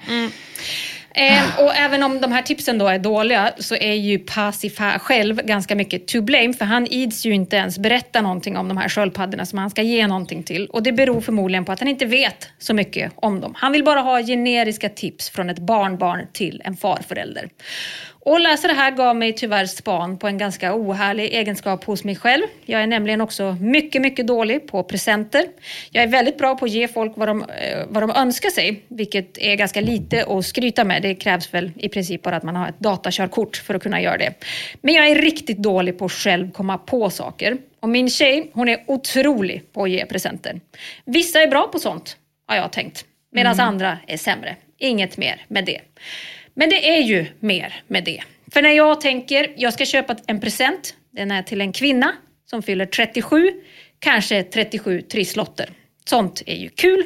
Eh, 1.18 1.59
och 1.59 1.76
även 1.76 2.03
om 2.03 2.22
de 2.22 2.32
här 2.32 2.41
tipsen 2.41 2.78
då 2.78 2.88
är 2.88 2.99
dåliga 2.99 3.51
så 3.57 3.76
är 3.76 3.93
ju 3.93 4.20
Pasifha 4.20 4.99
själv 4.99 5.36
ganska 5.36 5.76
mycket 5.76 6.07
to 6.07 6.22
blame 6.22 6.53
för 6.53 6.66
han 6.66 6.88
ids 6.88 7.26
ju 7.26 7.34
inte 7.34 7.55
ens 7.55 7.80
berätta 7.80 8.22
någonting 8.22 8.57
om 8.57 8.68
de 8.68 8.78
här 8.78 8.89
sköldpaddorna 8.89 9.45
som 9.45 9.59
han 9.59 9.70
ska 9.70 9.82
ge 9.82 10.07
någonting 10.07 10.43
till. 10.43 10.68
Och 10.68 10.84
det 10.84 10.91
beror 10.91 11.22
förmodligen 11.22 11.66
på 11.66 11.72
att 11.72 11.80
han 11.80 11.88
inte 11.88 12.05
vet 12.05 12.49
så 12.59 12.74
mycket 12.74 13.11
om 13.16 13.39
dem. 13.39 13.53
Han 13.57 13.72
vill 13.72 13.84
bara 13.84 13.99
ha 13.99 14.22
generiska 14.22 14.89
tips 14.89 15.30
från 15.30 15.49
ett 15.49 15.59
barnbarn 15.59 16.28
till 16.34 16.61
en 16.66 16.78
farförälder. 16.78 17.49
Och 18.26 18.39
läsa 18.39 18.67
det 18.67 18.73
här 18.73 18.91
gav 18.91 19.15
mig 19.15 19.34
tyvärr 19.34 19.65
span 19.65 20.17
på 20.17 20.28
en 20.28 20.38
ganska 20.38 20.76
ohärlig 20.76 21.34
egenskap 21.34 21.84
hos 21.84 22.03
mig 22.03 22.15
själv. 22.15 22.43
Jag 22.65 22.82
är 22.82 22.88
nämligen 22.88 23.21
också 23.21 23.57
mycket, 23.61 24.01
mycket 24.01 24.28
dålig 24.28 24.67
på 24.67 24.84
presenter. 24.84 25.45
Jag 25.91 26.03
är 26.03 26.07
väldigt 26.07 26.38
bra 26.38 26.55
på 26.57 26.65
att 26.65 26.71
ge 26.71 26.88
folk 26.88 27.11
vad 27.15 27.28
de, 27.28 27.41
eh, 27.41 27.86
vad 27.88 28.03
de 28.03 28.11
önskar 28.11 28.49
sig, 28.49 28.84
vilket 28.88 29.38
är 29.38 29.55
ganska 29.55 29.82
lite 29.82 30.26
att 30.26 30.45
skryta 30.45 30.84
med. 30.84 31.01
Det 31.01 31.15
krävs 31.15 31.53
väl 31.53 31.71
i 31.76 31.89
princip 31.89 32.21
bara 32.21 32.36
att 32.36 32.43
man 32.43 32.55
har 32.55 32.69
ett 32.69 32.80
datakörkort 32.80 33.57
för 33.57 33.73
att 33.76 33.84
kunna 33.84 34.01
göra 34.01 34.17
det. 34.17 34.34
Men 34.82 34.93
jag 34.93 35.07
är 35.07 35.15
riktigt 35.15 35.57
dålig 35.57 35.97
på 35.99 36.05
att 36.05 36.11
själv 36.11 36.51
komma 36.51 36.78
på 36.78 37.09
saker. 37.09 37.57
Och 37.80 37.89
min 37.89 38.09
tjej, 38.09 38.51
hon 38.53 38.69
är 38.69 38.84
otrolig 38.88 39.73
på 39.73 39.84
att 39.84 39.89
ge 39.89 40.05
presenter. 40.05 40.59
Vissa 41.05 41.41
är 41.41 41.47
bra 41.47 41.67
på 41.67 41.80
sånt, 41.80 42.17
har 42.47 42.55
jag 42.55 42.71
tänkt. 42.71 43.05
Medan 43.32 43.53
Mm. 43.53 43.67
andra 43.67 43.97
är 44.07 44.17
sämre. 44.17 44.55
Inget 44.78 45.17
mer 45.17 45.45
med 45.47 45.65
det. 45.65 45.82
Men 46.56 46.70
det 46.70 46.97
är 46.97 47.01
ju 47.01 47.26
mer 47.39 47.74
med 47.88 48.03
det. 48.03 48.24
För 48.53 48.62
när 48.62 48.70
jag 48.72 49.01
tänker, 49.01 49.53
jag 49.56 49.74
ska 49.74 49.86
köpa 49.86 50.16
en 50.28 50.39
present, 50.39 50.95
den 51.12 51.32
är 51.32 51.43
till 51.43 51.62
en 51.62 51.74
kvinna 51.74 52.12
som 52.49 52.64
fyller 52.64 52.86
37, 52.86 53.51
kanske 53.99 54.43
37 54.43 55.01
trisslotter. 55.01 55.70
Sånt 56.06 56.43
är 56.45 56.56
ju 56.56 56.70
kul. 56.70 57.03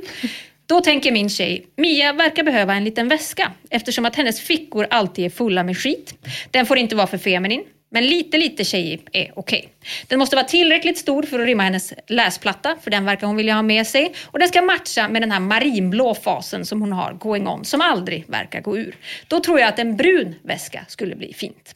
Då 0.65 0.81
tänker 0.81 1.11
min 1.11 1.29
tjej, 1.29 1.65
Mia 1.75 2.13
verkar 2.13 2.43
behöva 2.43 2.75
en 2.75 2.83
liten 2.83 3.07
väska 3.07 3.51
eftersom 3.69 4.05
att 4.05 4.15
hennes 4.15 4.41
fickor 4.41 4.87
alltid 4.89 5.25
är 5.25 5.29
fulla 5.29 5.63
med 5.63 5.77
skit. 5.77 6.15
Den 6.51 6.65
får 6.65 6.77
inte 6.77 6.95
vara 6.95 7.07
för 7.07 7.17
feminin. 7.17 7.63
Men 7.91 8.07
lite, 8.07 8.37
lite 8.37 8.63
tjejig 8.63 9.07
är 9.11 9.31
okej. 9.35 9.69
Den 10.07 10.19
måste 10.19 10.35
vara 10.35 10.45
tillräckligt 10.45 10.97
stor 10.97 11.23
för 11.23 11.39
att 11.39 11.45
rymma 11.45 11.63
hennes 11.63 11.93
läsplatta, 12.07 12.75
för 12.81 12.91
den 12.91 13.05
verkar 13.05 13.27
hon 13.27 13.35
vilja 13.35 13.53
ha 13.53 13.61
med 13.61 13.87
sig. 13.87 14.13
Och 14.25 14.39
den 14.39 14.47
ska 14.47 14.61
matcha 14.61 15.07
med 15.07 15.21
den 15.21 15.31
här 15.31 15.39
marinblå 15.39 16.15
fasen 16.15 16.65
som 16.65 16.81
hon 16.81 16.91
har 16.91 17.13
going 17.13 17.47
on, 17.47 17.65
som 17.65 17.81
aldrig 17.81 18.25
verkar 18.27 18.61
gå 18.61 18.77
ur. 18.77 18.95
Då 19.27 19.39
tror 19.39 19.59
jag 19.59 19.69
att 19.69 19.79
en 19.79 19.97
brun 19.97 20.35
väska 20.43 20.85
skulle 20.87 21.15
bli 21.15 21.33
fint. 21.33 21.75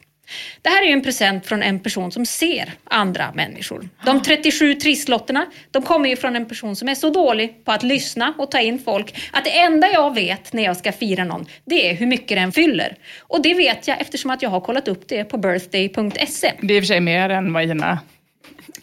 Det 0.62 0.68
här 0.68 0.82
är 0.88 0.92
en 0.92 1.02
present 1.02 1.46
från 1.46 1.62
en 1.62 1.80
person 1.80 2.12
som 2.12 2.26
ser 2.26 2.72
andra 2.84 3.32
människor. 3.34 3.88
De 4.04 4.22
37 4.22 4.74
trisslotterna, 4.74 5.46
de 5.70 5.82
kommer 5.82 6.08
ju 6.08 6.16
från 6.16 6.36
en 6.36 6.46
person 6.48 6.76
som 6.76 6.88
är 6.88 6.94
så 6.94 7.10
dålig 7.10 7.64
på 7.64 7.72
att 7.72 7.82
lyssna 7.82 8.34
och 8.38 8.50
ta 8.50 8.60
in 8.60 8.78
folk 8.78 9.14
att 9.32 9.44
det 9.44 9.58
enda 9.58 9.92
jag 9.92 10.14
vet 10.14 10.52
när 10.52 10.64
jag 10.64 10.76
ska 10.76 10.92
fira 10.92 11.24
någon, 11.24 11.46
det 11.64 11.90
är 11.90 11.94
hur 11.94 12.06
mycket 12.06 12.36
den 12.36 12.52
fyller. 12.52 12.96
Och 13.20 13.42
det 13.42 13.54
vet 13.54 13.88
jag 13.88 14.00
eftersom 14.00 14.30
att 14.30 14.42
jag 14.42 14.50
har 14.50 14.60
kollat 14.60 14.88
upp 14.88 15.08
det 15.08 15.24
på 15.24 15.38
birthday.se. 15.38 16.52
Det 16.60 16.74
är 16.74 16.76
i 16.76 16.80
och 16.80 16.82
för 16.82 16.86
sig 16.86 17.00
mer 17.00 17.30
än 17.30 17.52
vad 17.52 17.62
Ina... 17.62 17.98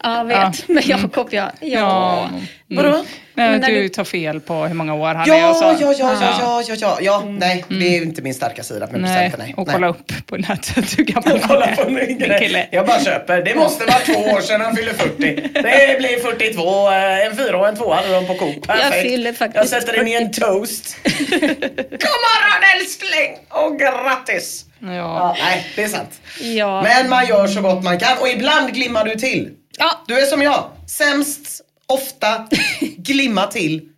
Ja, 0.04 0.18
jag 0.18 0.26
vet. 0.26 0.68
Men 0.68 0.84
Jakob, 0.86 1.28
ja. 1.32 1.52
ja. 1.60 2.30
Vadå? 2.68 2.90
Nej, 3.34 3.52
Men 3.52 3.62
när 3.62 3.68
du 3.70 3.82
du- 3.82 3.90
tar 3.90 4.04
fel 4.04 4.40
på 4.40 4.54
hur 4.54 4.74
många 4.76 4.94
år 4.94 5.14
han 5.16 5.28
Ja, 5.28 5.36
är 5.36 5.50
och 5.50 5.56
så. 5.56 5.64
ja, 5.64 5.76
ja, 5.80 5.94
ja, 6.00 6.14
ja, 6.42 6.64
ja, 6.68 6.76
ja, 6.80 6.98
ja. 7.02 7.24
Nej, 7.28 7.66
det 7.70 7.98
är 7.98 8.02
inte 8.02 8.22
min 8.22 8.34
starka 8.34 8.64
sida 8.64 8.88
med 8.92 9.02
Nej. 9.02 9.34
Nej. 9.38 9.54
och 9.58 9.68
nej. 9.68 9.74
kolla 9.76 9.88
upp 9.88 10.12
på 10.28 10.38
nätet 10.38 11.00
hur 11.00 11.04
gammal 11.04 11.40
han 11.40 11.50
Kolla 11.50 11.66
är. 11.66 11.76
på 11.76 11.90
min 11.90 12.20
kille. 12.40 12.68
Jag 12.72 12.86
bara 12.88 13.00
köper. 13.04 13.42
Det 13.42 13.56
måste 13.56 13.86
vara 13.86 13.98
två 14.00 14.14
år 14.32 14.42
sedan 14.42 14.62
han 14.62 14.76
fyller 14.76 14.94
40. 14.94 15.18
Det 15.54 15.98
blir 16.00 16.20
42. 16.20 16.92
eh, 16.92 17.26
En 17.28 17.36
fyra 17.38 17.58
och 17.58 17.68
en 17.68 17.76
tvåa 17.76 17.96
hade 17.96 18.14
de 18.14 18.28
på 18.28 18.34
Coop. 18.34 18.68
Perfekt. 18.68 19.02
fyller 19.02 19.34
faktiskt 19.34 19.58
Jag 19.72 19.82
sätter 19.82 19.98
den 19.98 20.08
i 20.08 20.14
en 20.14 20.32
toast. 20.32 20.98
God 21.04 22.18
morgon 22.26 22.62
älskling! 22.78 23.38
Och 23.50 23.80
grattis! 23.80 24.66
Ja, 24.80 25.36
nej, 25.40 25.66
det 25.76 25.84
är 25.84 25.88
sant. 25.88 26.22
Ja. 26.42 26.82
Men 26.82 27.10
man 27.10 27.28
gör 27.28 27.48
så 27.48 27.62
gott 27.62 27.84
man 27.84 28.00
kan 28.00 28.18
och 28.18 28.30
ibland 28.30 28.74
glimmar 28.74 29.06
du 29.06 29.16
till. 29.16 29.50
Ja. 29.82 30.02
Du 30.08 30.20
är 30.20 30.26
som 30.26 30.42
jag. 30.42 30.72
Sämst, 30.88 31.62
ofta, 31.86 32.48
glimma 32.98 33.48
till 33.48 33.90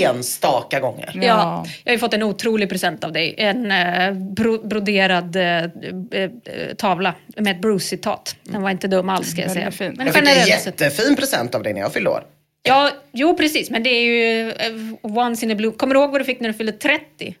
enstaka 0.00 0.80
gånger. 0.80 1.10
Ja. 1.14 1.22
jag 1.22 1.90
har 1.90 1.92
ju 1.92 1.98
fått 1.98 2.14
en 2.14 2.22
otrolig 2.22 2.68
present 2.68 3.04
av 3.04 3.12
dig. 3.12 3.34
En 3.38 3.72
eh, 3.72 4.12
bro, 4.12 4.66
broderad 4.68 5.36
eh, 5.36 5.42
eh, 5.42 5.68
eh, 6.12 6.74
tavla 6.76 7.14
med 7.36 7.56
ett 7.56 7.62
Bruce-citat. 7.62 8.36
Den 8.42 8.62
var 8.62 8.70
inte 8.70 8.88
dum 8.88 9.08
alls 9.08 9.30
ska 9.30 9.42
jag 9.42 9.50
säga. 9.50 9.70
Fin. 9.70 9.94
Men 9.96 10.06
Jag 10.06 10.14
fick 10.14 10.28
en 10.28 10.46
jättefin 10.46 11.16
present 11.16 11.54
av 11.54 11.62
dig 11.62 11.72
när 11.72 11.80
jag 11.80 11.92
fyllde 11.92 12.10
år. 12.10 12.24
Ja, 12.62 12.90
jo 13.12 13.36
precis. 13.36 13.70
Men 13.70 13.82
det 13.82 13.90
är 13.90 14.02
ju 14.02 14.50
eh, 14.50 14.72
once 15.02 15.46
in 15.46 15.52
a 15.52 15.54
blue. 15.54 15.72
Kommer 15.72 15.94
du 15.94 16.00
ihåg 16.00 16.10
vad 16.10 16.20
du 16.20 16.24
fick 16.24 16.40
när 16.40 16.48
du 16.48 16.54
fyllde 16.54 16.72
30? 16.72 17.34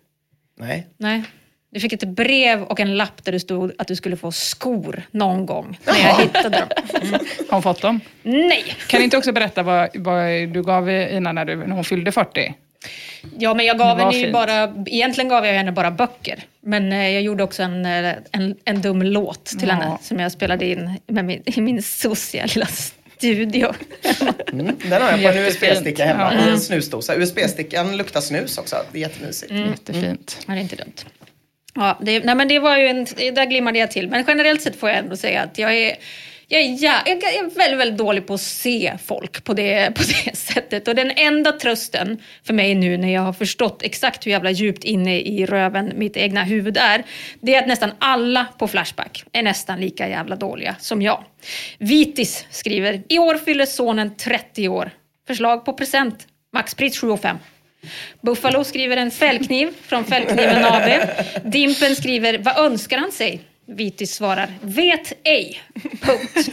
Nej. 0.60 0.86
Nej. 0.96 1.22
Du 1.70 1.80
fick 1.80 1.92
ett 1.92 2.08
brev 2.08 2.62
och 2.62 2.80
en 2.80 2.96
lapp 2.96 3.24
där 3.24 3.32
det 3.32 3.40
stod 3.40 3.72
att 3.78 3.88
du 3.88 3.96
skulle 3.96 4.16
få 4.16 4.32
skor 4.32 5.02
någon 5.10 5.46
gång. 5.46 5.78
När 5.84 5.98
jag 5.98 6.14
hittade 6.16 6.58
dem. 6.58 6.68
Har 7.48 7.50
hon 7.50 7.62
fått 7.62 7.82
dem? 7.82 8.00
Nej. 8.22 8.64
Kan 8.86 8.98
du 9.00 9.04
inte 9.04 9.16
också 9.16 9.32
berätta 9.32 9.62
vad, 9.62 9.88
vad 9.94 10.26
du 10.48 10.62
gav 10.62 10.90
Ina 10.90 11.32
när, 11.32 11.44
du, 11.44 11.56
när 11.56 11.74
hon 11.74 11.84
fyllde 11.84 12.12
40? 12.12 12.54
Ja, 13.38 13.54
men 13.54 13.66
jag 13.66 13.78
gav 13.78 13.98
henne 13.98 14.16
ju 14.16 14.22
fint. 14.22 14.32
bara, 14.32 14.74
egentligen 14.86 15.28
gav 15.28 15.46
jag 15.46 15.54
henne 15.54 15.72
bara 15.72 15.90
böcker. 15.90 16.42
Men 16.60 16.92
eh, 16.92 17.08
jag 17.10 17.22
gjorde 17.22 17.42
också 17.44 17.62
en, 17.62 17.86
eh, 17.86 18.14
en, 18.32 18.56
en 18.64 18.80
dum 18.80 19.02
låt 19.02 19.44
till 19.44 19.68
Ja. 19.68 19.74
henne 19.74 19.98
som 20.02 20.18
jag 20.20 20.32
spelade 20.32 20.66
in 20.66 20.90
med 21.06 21.24
min, 21.24 21.42
i 21.46 21.60
min 21.60 21.82
sossiga 21.82 22.46
lilla 22.46 22.66
studio. 22.66 23.72
Mm, 24.52 24.76
den 24.84 25.02
har 25.02 25.10
jag 25.10 25.22
på 25.22 25.28
en. 25.28 25.46
USB-sticka 25.46 26.04
hemma 26.04 26.34
Ja. 26.34 26.46
i 26.46 26.50
en 26.50 26.60
snusdosa. 26.60 27.14
USB-stickan 27.16 27.96
luktar 27.96 28.20
snus 28.20 28.58
också. 28.58 28.76
Det 28.92 28.98
är 28.98 29.02
jättemysigt. 29.02 29.50
Mm. 29.50 29.68
Jättefint. 29.70 30.38
Ja, 30.46 30.52
det 30.54 30.58
är 30.60 30.62
inte 30.62 30.76
dumt. 30.76 30.92
Ja, 31.78 31.98
det, 32.00 32.24
nej, 32.24 32.34
men 32.34 32.48
det 32.48 32.58
var 32.58 32.76
ju 32.76 32.86
en, 32.86 33.04
där 33.04 33.44
glimmade 33.44 33.78
jag 33.78 33.90
till. 33.90 34.08
Men 34.08 34.24
generellt 34.28 34.62
sett 34.62 34.76
får 34.76 34.88
jag 34.88 34.98
ändå 34.98 35.16
säga 35.16 35.42
att 35.42 35.58
jag 35.58 35.76
är, 35.76 35.96
jag 36.48 36.60
är, 36.60 36.84
ja, 36.84 36.94
jag 37.06 37.22
är 37.22 37.56
väldigt, 37.56 37.78
väldigt 37.78 37.98
dålig 37.98 38.26
på 38.26 38.34
att 38.34 38.40
se 38.40 38.98
folk 39.04 39.44
på 39.44 39.54
det, 39.54 39.90
på 39.94 40.02
det 40.02 40.36
sättet. 40.36 40.88
Och 40.88 40.94
den 40.94 41.10
enda 41.10 41.52
trösten 41.52 42.18
för 42.44 42.54
mig 42.54 42.74
nu 42.74 42.96
när 42.96 43.14
jag 43.14 43.20
har 43.20 43.32
förstått 43.32 43.82
exakt 43.82 44.26
hur 44.26 44.30
jävla 44.30 44.50
djupt 44.50 44.84
inne 44.84 45.20
i 45.20 45.46
röven 45.46 45.92
mitt 45.96 46.16
egna 46.16 46.44
huvud 46.44 46.76
är, 46.76 47.04
det 47.40 47.54
är 47.54 47.62
att 47.62 47.68
nästan 47.68 47.90
alla 47.98 48.46
på 48.58 48.68
Flashback 48.68 49.24
är 49.32 49.42
nästan 49.42 49.80
lika 49.80 50.08
jävla 50.08 50.36
dåliga 50.36 50.76
som 50.78 51.02
jag. 51.02 51.24
Vitis 51.78 52.46
skriver, 52.50 53.02
i 53.08 53.18
år 53.18 53.34
fyller 53.34 53.66
sonen 53.66 54.16
30 54.16 54.68
år. 54.68 54.90
Förslag 55.26 55.64
på 55.64 55.72
present, 55.72 56.26
maxpris 56.52 57.00
7 57.00 57.16
500. 57.16 57.38
Buffalo 58.20 58.64
skriver 58.64 58.96
en 58.96 59.10
fällkniv 59.10 59.70
från 59.82 60.04
Fällkniven 60.04 60.64
AB. 60.64 60.90
Dimpen 61.44 61.96
skriver, 61.96 62.38
vad 62.38 62.58
önskar 62.58 62.98
han 62.98 63.12
sig? 63.12 63.40
Vitis 63.70 64.14
svarar, 64.14 64.48
vet 64.60 65.12
ej. 65.24 65.60
Punkt. 66.00 66.50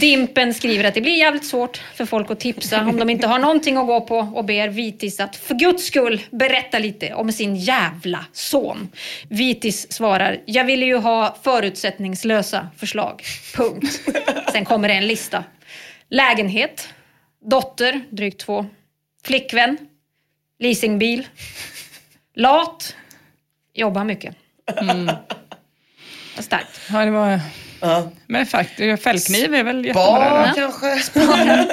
Dimpen 0.00 0.54
skriver 0.54 0.84
att 0.84 0.94
det 0.94 1.00
blir 1.00 1.16
jävligt 1.16 1.44
svårt 1.44 1.82
för 1.94 2.06
folk 2.06 2.30
att 2.30 2.40
tipsa 2.40 2.80
om 2.80 2.96
de 2.96 3.10
inte 3.10 3.26
har 3.26 3.38
någonting 3.38 3.76
att 3.76 3.86
gå 3.86 4.00
på 4.00 4.18
och 4.18 4.44
ber 4.44 4.68
Vitis 4.68 5.20
att 5.20 5.36
för 5.36 5.54
guds 5.54 5.84
skull 5.84 6.22
berätta 6.30 6.78
lite 6.78 7.14
om 7.14 7.32
sin 7.32 7.56
jävla 7.56 8.24
son. 8.32 8.88
Vitis 9.28 9.92
svarar, 9.92 10.40
jag 10.46 10.64
ville 10.64 10.84
ju 10.84 10.96
ha 10.96 11.36
förutsättningslösa 11.42 12.68
förslag. 12.76 13.22
Punkt. 13.54 14.00
Sen 14.52 14.64
kommer 14.64 14.88
det 14.88 14.94
en 14.94 15.06
lista. 15.06 15.44
Lägenhet, 16.08 16.88
dotter, 17.50 18.00
drygt 18.10 18.40
två, 18.40 18.66
flickvän, 19.24 19.78
leasingbil, 20.58 21.28
lat, 22.34 22.96
jobbar 23.74 24.04
mycket. 24.04 24.36
Mm. 24.76 25.10
Starkt. 26.38 26.80
Ja, 26.92 27.04
det 27.04 27.10
var... 27.10 27.40
Men 28.26 28.46
faktiskt, 28.46 29.02
fällkniv 29.02 29.54
är 29.54 29.64
väl 29.64 29.84
jättebra. 29.84 30.52
Då? 30.56 30.72
kanske? 30.82 31.66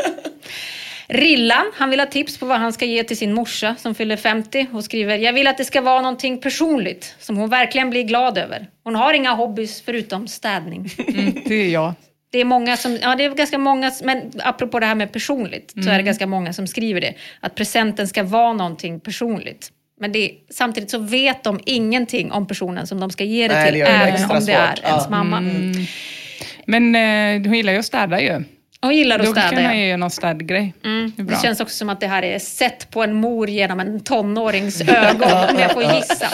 Rillan, 1.08 1.72
han 1.74 1.90
vill 1.90 2.00
ha 2.00 2.08
tips 2.08 2.38
på 2.38 2.46
vad 2.46 2.60
han 2.60 2.74
ska 2.74 2.86
ge 2.86 3.04
till 3.04 3.18
sin 3.18 3.34
morsa 3.34 3.76
som 3.76 3.96
fyller 3.96 4.18
50 4.18 4.68
och 4.74 4.84
skriver 4.84 5.18
Jag 5.18 5.34
vill 5.34 5.48
att 5.48 5.58
det 5.58 5.66
ska 5.66 5.82
vara 5.82 6.02
någonting 6.02 6.42
personligt 6.42 7.16
som 7.20 7.38
hon 7.38 7.50
verkligen 7.50 7.90
blir 7.90 8.04
glad 8.04 8.38
över. 8.38 8.68
Hon 8.84 8.96
har 8.96 9.14
inga 9.14 9.34
hobbys 9.34 9.82
förutom 9.82 10.28
städning. 10.28 10.90
Mm, 11.08 11.42
det 11.46 11.56
är 11.56 11.70
jag. 11.70 11.94
Det 12.32 12.40
är 12.40 12.46
många 12.46 12.78
som, 12.78 12.98
ja 13.02 13.16
det 13.16 13.26
är 13.26 13.30
ganska 13.36 13.58
många, 13.58 13.92
men 14.04 14.32
apropå 14.44 14.80
det 14.80 14.86
här 14.86 14.96
med 14.96 15.12
personligt, 15.12 15.72
så 15.72 15.80
är 15.80 15.84
det 15.86 15.92
Mm. 15.92 16.06
ganska 16.06 16.28
många 16.28 16.54
som 16.54 16.68
skriver 16.68 17.02
det. 17.02 17.14
Att 17.40 17.56
presenten 17.56 18.08
ska 18.08 18.24
vara 18.24 18.54
någonting 18.54 19.00
personligt. 19.00 19.72
Men 20.00 20.12
det, 20.12 20.32
samtidigt 20.50 20.90
så 20.92 20.98
vet 20.98 21.44
de 21.44 21.60
ingenting 21.66 22.32
om 22.32 22.48
personen 22.48 22.88
som 22.88 23.00
de 23.00 23.10
ska 23.12 23.24
ge 23.24 23.48
det 23.48 23.54
Nej, 23.54 23.66
till, 23.72 23.80
det 23.80 23.86
det 23.86 23.92
även 23.92 24.14
extra 24.14 24.38
om 24.38 24.46
det 24.46 24.54
är 24.54 24.76
svårt. 24.76 24.86
ens 24.86 25.04
Ja. 25.04 25.10
mamma. 25.10 25.38
Mm. 25.38 25.72
Men 26.66 26.96
eh, 26.96 27.48
hon 27.50 27.58
gillar 27.58 27.74
ju 27.74 27.80
att 27.80 27.86
städa 27.86 28.22
ju. 28.22 28.44
Hon 28.82 28.96
gillar 28.96 29.20
att 29.20 29.26
Då 29.26 29.32
städa. 29.32 29.50
kan 29.50 29.64
ja. 29.64 29.70
man 29.70 29.80
ju 29.80 29.86
göra 29.88 29.98
någon 29.98 30.10
städgrej. 30.12 30.74
Mm. 30.84 31.12
Det 31.18 31.24
Det, 31.24 31.42
känns 31.42 31.60
också 31.60 31.76
som 31.76 31.90
att 31.90 32.00
det 32.00 32.08
här 32.08 32.24
är 32.24 32.40
sett 32.40 32.90
på 32.92 33.04
en 33.04 33.14
mor 33.14 33.50
genom 33.50 33.80
en 33.80 34.00
tonårings 34.04 34.82
ögon, 34.82 35.50
om 35.54 35.60
jag 35.60 35.72
får 35.72 35.84
gissa. 35.84 36.28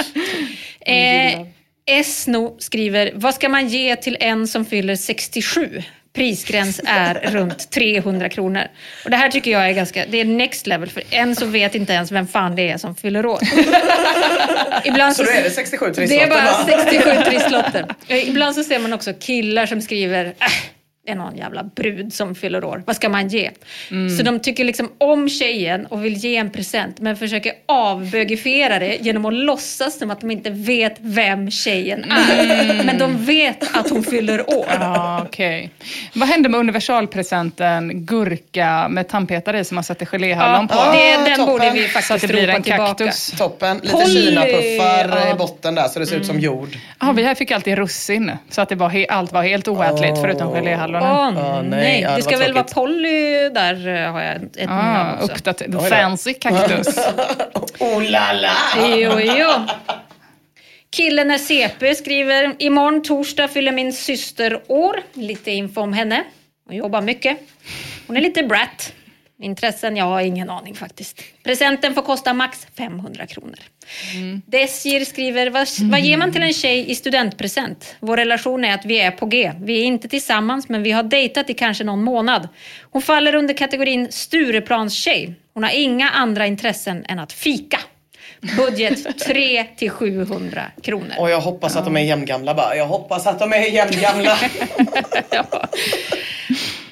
Eh, 0.80 1.46
Esno 1.88 2.56
skriver, 2.60 3.12
vad 3.16 3.36
ska 3.36 3.50
man 3.50 3.68
ge 3.68 3.96
till 3.96 4.18
en 4.20 4.48
som 4.48 4.66
fyller 4.66 4.96
67? 4.96 5.84
Prisgräns 6.14 6.82
är 6.86 7.14
runt 7.14 7.72
300 7.72 8.30
kronor. 8.30 8.64
Och 9.04 9.10
det 9.10 9.18
här 9.18 9.30
tycker 9.30 9.52
jag 9.52 9.70
är 9.70 9.74
ganska, 9.74 10.06
det 10.10 10.22
är 10.22 10.26
next 10.26 10.68
level, 10.68 10.90
för 10.90 11.04
än 11.12 11.36
så 11.36 11.46
vet 11.46 11.76
inte 11.76 11.94
ens 11.94 12.12
vem 12.12 12.28
fan 12.28 12.56
det 12.56 12.70
är 12.70 12.78
som 12.78 12.96
fyller 12.96 13.26
år. 13.26 13.40
Ibland 14.84 15.16
Så 15.16 15.24
då 15.24 15.30
är 15.30 15.44
det 15.44 15.50
67 15.50 15.86
det 15.86 15.94
trisslotter 15.94 16.26
är 16.26 16.30
bara 16.30 16.44
va? 16.44 16.84
67 16.86 17.24
trisslotter. 17.32 17.86
Eh, 18.08 18.30
Ibland 18.30 18.56
så 18.56 18.64
ser 18.64 18.80
man 18.80 18.94
också 18.94 19.14
killar 19.20 19.66
som 19.66 19.82
skriver 19.82 20.26
äh, 20.26 20.34
det 20.40 20.77
är 21.08 21.16
någon 21.16 21.38
jävla 21.38 21.64
brud 21.64 22.14
som 22.14 22.36
fyller 22.36 22.64
år. 22.64 22.84
Vad 22.86 22.96
ska 22.96 23.10
man 23.10 23.28
ge? 23.28 23.52
Mm. 23.92 24.18
Så 24.18 24.24
de 24.24 24.40
tycker 24.40 24.64
liksom 24.64 24.92
om 24.98 25.30
tjejen 25.30 25.86
och 25.86 26.06
vill 26.06 26.14
ge 26.14 26.36
en 26.36 26.50
present 26.50 27.00
men 27.00 27.18
försöker 27.18 27.54
avbögifiera 27.66 28.80
det 28.80 28.98
genom 29.02 29.26
att 29.26 29.34
låtsas 29.34 30.00
som 30.00 30.12
att 30.12 30.22
de 30.22 30.32
inte 30.32 30.50
vet 30.50 30.96
vem 31.00 31.52
tjejen 31.52 32.04
är. 32.12 32.84
Men 32.84 32.98
de 32.98 33.18
vet 33.26 33.76
att 33.78 33.90
hon 33.90 34.04
fyller 34.04 34.50
år. 34.50 34.66
Ja, 34.80 35.22
okej. 35.28 35.70
Vad 36.14 36.28
hände 36.30 36.50
med 36.50 36.60
universalpresenten 36.60 38.06
gurka 38.06 38.88
med 38.90 39.08
tandpetare 39.08 39.60
i 39.60 39.64
som 39.64 39.76
man 39.76 39.84
sätter 39.84 40.06
geléhallon 40.06 40.68
på? 40.68 40.76
Ja, 40.76 40.92
det, 40.92 41.30
den 41.30 41.38
toppen. 41.38 41.46
borde 41.46 41.72
vi 41.72 41.88
Så 41.88 41.98
att 41.98 42.04
faktiskt 42.06 42.22
det 42.22 42.28
blir 42.34 42.48
ropa 42.48 42.56
en 42.58 42.64
tillbaka. 42.64 42.86
kaktus. 42.88 43.32
Toppen. 43.38 43.78
Lite 43.84 44.06
kinapuffar 44.06 45.18
ja. 45.28 45.32
i 45.32 45.34
botten 45.38 45.76
där 45.76 45.88
så 45.88 46.00
det 46.00 46.06
ser 46.06 46.16
ut 46.16 46.24
Mm. 46.28 46.36
som 46.36 46.40
jord. 46.40 46.70
Ja, 47.00 47.12
vi 47.12 47.24
här 47.24 47.36
fick 47.36 47.52
alltid 47.52 47.78
russin, 47.78 48.32
så 48.50 48.62
att 48.62 48.70
det 48.70 48.76
var 48.76 49.06
allt 49.10 49.32
var 49.32 49.44
helt 49.44 49.68
oätligt 49.68 50.12
Åh. 50.14 50.22
förutom 50.22 50.54
geléhallonen. 50.54 50.97
Åh 51.02 51.34
Ja, 51.36 51.62
nej. 51.62 52.02
Ja, 52.02 52.10
det 52.10 52.16
det 52.16 52.22
ska 52.24 52.38
väl 52.38 52.54
vara. 52.54 52.64
Polly 52.64 53.50
där 53.50 53.88
eh, 53.88 54.12
har 54.12 54.22
jag 54.22 54.36
ett 54.36 54.70
Ah, 54.70 55.14
också. 55.14 55.32
uppdater- 55.34 55.68
då. 55.68 55.80
fancy 55.80 56.34
kaktus. 56.34 56.98
Oh 57.80 58.04
la 58.04 58.34
la! 58.34 58.52
Jo, 58.78 59.20
jo. 59.20 59.50
Killen 60.90 61.32
är 61.32 61.38
CP 61.38 61.96
skriver, 61.96 62.56
imorgon 62.60 63.02
torsdag 63.04 63.48
fyller 63.48 63.72
min 63.72 63.94
syster 63.94 64.62
år. 64.68 65.04
Lite 65.14 65.52
info 65.52 65.82
om 65.82 65.94
henne. 65.94 66.24
Hon 66.68 66.76
jobbar 66.76 67.02
mycket. 67.02 67.38
Hon 68.08 68.18
är 68.18 68.22
lite 68.22 68.44
brat. 68.44 68.94
Intressen? 69.42 69.98
Jag 69.98 70.06
har 70.06 70.22
ingen 70.22 70.50
aning 70.50 70.76
faktiskt. 70.76 71.22
Presenten 71.44 71.94
får 71.94 72.02
kosta 72.02 72.34
max 72.34 72.68
500 72.78 73.28
kronor. 73.28 73.60
Desir 74.46 75.06
skriver, 75.06 75.50
vad, 75.50 75.68
vad 75.92 76.00
ger 76.00 76.18
man 76.18 76.32
till 76.32 76.42
en 76.44 76.54
tjej 76.54 76.92
i 76.92 76.96
studentpresent? 76.96 77.96
Vår 78.00 78.18
relation 78.18 78.66
är 78.66 78.74
att 78.74 78.86
vi 78.86 79.00
är 79.00 79.12
på 79.12 79.26
G. 79.26 79.52
Vi 79.62 79.80
är 79.82 79.84
inte 79.84 80.08
tillsammans 80.08 80.70
men 80.70 80.84
vi 80.84 80.92
har 80.92 81.04
dejtat 81.04 81.50
i 81.50 81.54
kanske 81.54 81.84
någon 81.84 82.04
månad. 82.04 82.48
Hon 82.82 83.02
faller 83.02 83.36
under 83.36 83.54
kategorin 83.54 84.08
Stureplanstjej. 84.12 85.36
Hon 85.54 85.64
har 85.64 85.72
inga 85.72 86.10
andra 86.10 86.48
intressen 86.48 87.06
än 87.08 87.20
att 87.20 87.34
fika. 87.34 87.80
Budget 88.58 89.20
3 89.28 89.64
till 89.64 89.90
700 89.90 90.62
kronor. 90.84 91.14
Och 91.20 91.30
jag 91.30 91.42
hoppas 91.42 91.76
att 91.76 91.86
de 91.86 91.98
är 91.98 92.02
jämngamla 92.02 92.54
bara. 92.54 92.76
Jag 92.76 92.88
hoppas 92.88 93.28
att 93.28 93.40
de 93.40 93.54
är 93.54 93.74
jämngamla. 93.74 94.38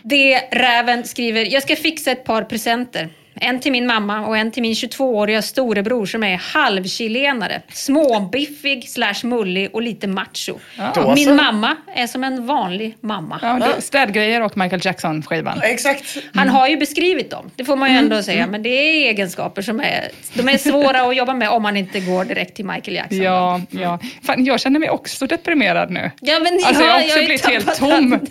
Det 0.08 0.40
Räven 0.52 1.04
skriver, 1.04 1.54
jag 1.54 1.64
ska 1.64 1.76
fixa 1.76 2.12
ett 2.12 2.24
par 2.24 2.44
presenter. 2.44 3.10
En 3.36 3.60
till 3.60 3.72
min 3.72 3.88
mamma 3.88 4.28
och 4.28 4.38
en 4.38 4.52
till 4.52 4.62
min 4.62 4.74
22-åriga 4.74 5.42
storebror 5.42 6.06
som 6.06 6.24
är 6.24 6.36
halvchilenare. 6.38 7.62
Småbiffig 7.74 8.90
slash 8.90 9.14
mullig 9.24 9.70
och 9.74 9.82
lite 9.82 10.08
macho. 10.08 10.60
Då 10.96 11.16
Min 11.16 11.36
mamma 11.36 11.76
är 11.96 12.08
som 12.08 12.24
en 12.24 12.48
vanlig 12.48 12.98
mamma. 13.02 13.40
Ja, 13.42 13.60
det, 13.76 13.82
städgrejer 13.82 14.42
och 14.42 14.58
Michael 14.58 14.82
Jackson-skivan. 14.86 15.62
Exakt. 15.64 16.18
Han 16.34 16.50
har 16.50 16.68
ju 16.68 16.78
beskrivit 16.78 17.32
dem, 17.32 17.52
det 17.56 17.66
får 17.66 17.76
man 17.76 17.92
ju 17.92 17.98
ändå 17.98 18.24
säga. 18.24 18.48
Men 18.48 18.64
det 18.64 18.70
är 18.70 19.10
egenskaper 19.10 19.62
som 19.62 19.80
är, 19.80 20.10
de 20.34 20.50
är 20.50 20.58
svåra 20.58 21.02
att 21.02 21.16
jobba 21.16 21.34
med 21.34 21.50
om 21.50 21.64
man 21.64 21.78
inte 21.78 22.00
går 22.00 22.26
direkt 22.26 22.56
till 22.56 22.66
Michael 22.66 22.96
Jackson. 22.96 23.22
Ja, 23.22 23.62
ja. 23.70 24.00
Fan, 24.24 24.46
jag 24.46 24.60
känner 24.60 24.80
mig 24.80 24.90
också 24.90 25.28
deprimerad 25.28 25.92
nu. 25.92 26.12
Ja, 26.22 26.40
men 26.40 26.54
Alltså 26.66 26.84
jag 26.84 26.90
ja, 26.90 26.94
har 26.94 27.00
också 27.00 27.10
jag 27.16 27.24
är 27.24 27.26
blivit 27.26 27.46
helt 27.46 27.76
tom. 27.80 28.20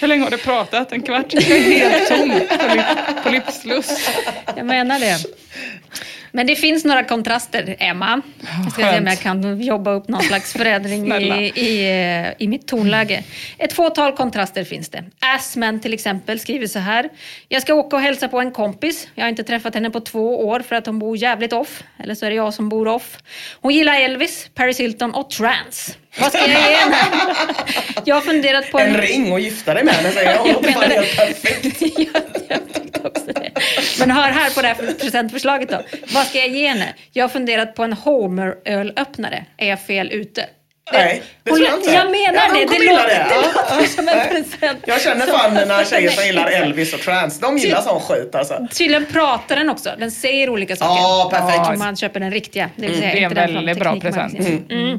Hur 0.00 0.08
länge 0.08 0.24
har 0.24 0.30
du 0.30 0.38
pratat? 0.38 0.92
En 0.92 1.02
kvart? 1.02 1.34
Jag 1.34 1.42
är 1.42 1.60
helt 1.60 2.08
tom 2.08 2.32
på, 3.22 3.30
livslust. 3.30 4.10
Jag 4.56 4.66
menar 4.66 4.98
det. 5.00 5.18
Men 6.32 6.46
det 6.46 6.56
finns 6.56 6.84
några 6.84 7.04
kontraster, 7.04 7.76
Emma. 7.78 8.22
Jag 8.64 8.72
ska 8.72 8.82
se 8.92 8.98
om 8.98 9.06
jag 9.06 9.18
kan 9.20 9.60
jobba 9.60 9.90
upp 9.90 10.08
någon 10.08 10.22
slags 10.22 10.52
förändring 10.52 11.12
i, 11.12 11.52
i, 11.54 12.34
i 12.38 12.48
mitt 12.48 12.66
tonläge. 12.68 13.22
Ett 13.58 13.72
fåtal 13.72 14.12
kontraster 14.16 14.64
finns 14.64 14.88
det. 14.88 15.04
Assman 15.20 15.80
till 15.80 15.94
exempel 15.94 16.40
skriver 16.40 16.66
så 16.66 16.78
här. 16.78 17.08
Jag 17.48 17.62
ska 17.62 17.74
åka 17.74 17.96
och 17.96 18.02
hälsa 18.02 18.28
på 18.28 18.40
en 18.40 18.50
kompis. 18.50 19.08
Jag 19.14 19.24
har 19.24 19.28
inte 19.28 19.44
träffat 19.44 19.74
henne 19.74 19.90
på 19.90 20.00
två 20.00 20.48
år 20.48 20.60
för 20.60 20.76
att 20.76 20.86
hon 20.86 20.98
bor 20.98 21.16
jävligt 21.16 21.52
off. 21.52 21.82
Eller 22.02 22.14
så 22.14 22.26
är 22.26 22.30
det 22.30 22.36
jag 22.36 22.54
som 22.54 22.68
bor 22.68 22.88
off. 22.88 23.18
Hon 23.60 23.74
gillar 23.74 24.00
Elvis, 24.00 24.50
Paris 24.54 24.80
Hilton 24.80 25.14
och 25.14 25.30
trance. 25.30 25.92
Vad 26.20 26.28
ska 26.32 26.38
jag 26.40 26.48
ge 26.48 26.54
henne? 26.76 26.96
Jag 28.04 28.14
har 28.14 28.22
funderat 28.22 28.70
på 28.72 28.78
En 28.78 28.94
ring 28.96 29.32
och 29.32 29.40
gifta 29.40 29.74
dig 29.74 29.84
med 29.84 29.94
henne 29.94 30.10
säger 30.10 30.30
jag. 30.34 30.46
Jag 30.48 30.62
Det 30.62 30.68
menar 30.68 30.82
är 30.84 30.88
det. 30.88 30.94
helt 30.94 31.42
perfekt. 31.42 31.82
Men 33.98 34.10
hör 34.10 34.28
här 34.30 34.50
på 34.50 34.62
det 34.62 34.68
här 34.68 34.74
presentförslaget 35.00 35.49
då. 35.58 35.80
Vad 36.14 36.26
ska 36.26 36.38
jag 36.38 36.48
ge 36.48 36.68
henne? 36.68 36.94
Jag 37.12 37.24
har 37.24 37.28
funderat 37.28 37.74
på 37.74 37.84
en 37.84 37.92
Homer-ölöppnare. 37.92 39.44
Är 39.56 39.68
jag 39.68 39.80
fel 39.82 40.10
ute? 40.12 40.46
Nej, 40.92 41.22
det 41.44 41.50
tror 41.50 41.62
jag 41.66 41.78
inte. 41.78 41.90
jag 41.90 42.10
menar 42.10 42.34
ja, 42.34 42.54
det. 42.54 42.60
De 42.60 42.66
Det 42.66 42.84
gilla 42.84 42.92
låter- 43.02 43.08
det. 43.08 43.26
det 43.28 43.36
låter 43.36 43.80
ja, 43.80 43.86
som 43.86 44.08
en 44.08 44.16
nej. 44.16 44.28
present. 44.28 44.78
Jag 44.86 45.00
känner 45.02 45.26
Så- 45.26 45.32
fan 45.32 45.54
mina 45.54 45.84
tjejer 45.84 46.10
som 46.10 46.24
gillar 46.26 46.46
Elvis 46.50 46.94
och 46.94 47.00
trance. 47.00 47.40
De 47.40 47.58
gillar 47.58 47.80
sån 47.82 48.00
skit 48.00 48.34
alltså. 48.34 48.66
Tydligen 48.72 49.06
pratar 49.06 49.56
den 49.56 49.70
också. 49.70 49.90
Den 49.98 50.10
säger 50.10 50.48
olika 50.50 50.76
saker. 50.76 51.00
Ja, 51.02 51.28
perfekt. 51.32 51.68
Om 51.68 51.78
man 51.78 51.96
köper 51.96 52.20
den 52.20 52.30
riktiga. 52.30 52.70
Det, 52.76 52.82
vill 52.82 52.90
Mm, 52.90 53.00
säga 53.00 53.28
det 53.30 53.40
är 53.40 53.46
en 53.48 53.54
väldigt 53.54 53.78
bra 53.78 54.00
present. 54.00 54.38
Mm. 54.70 54.98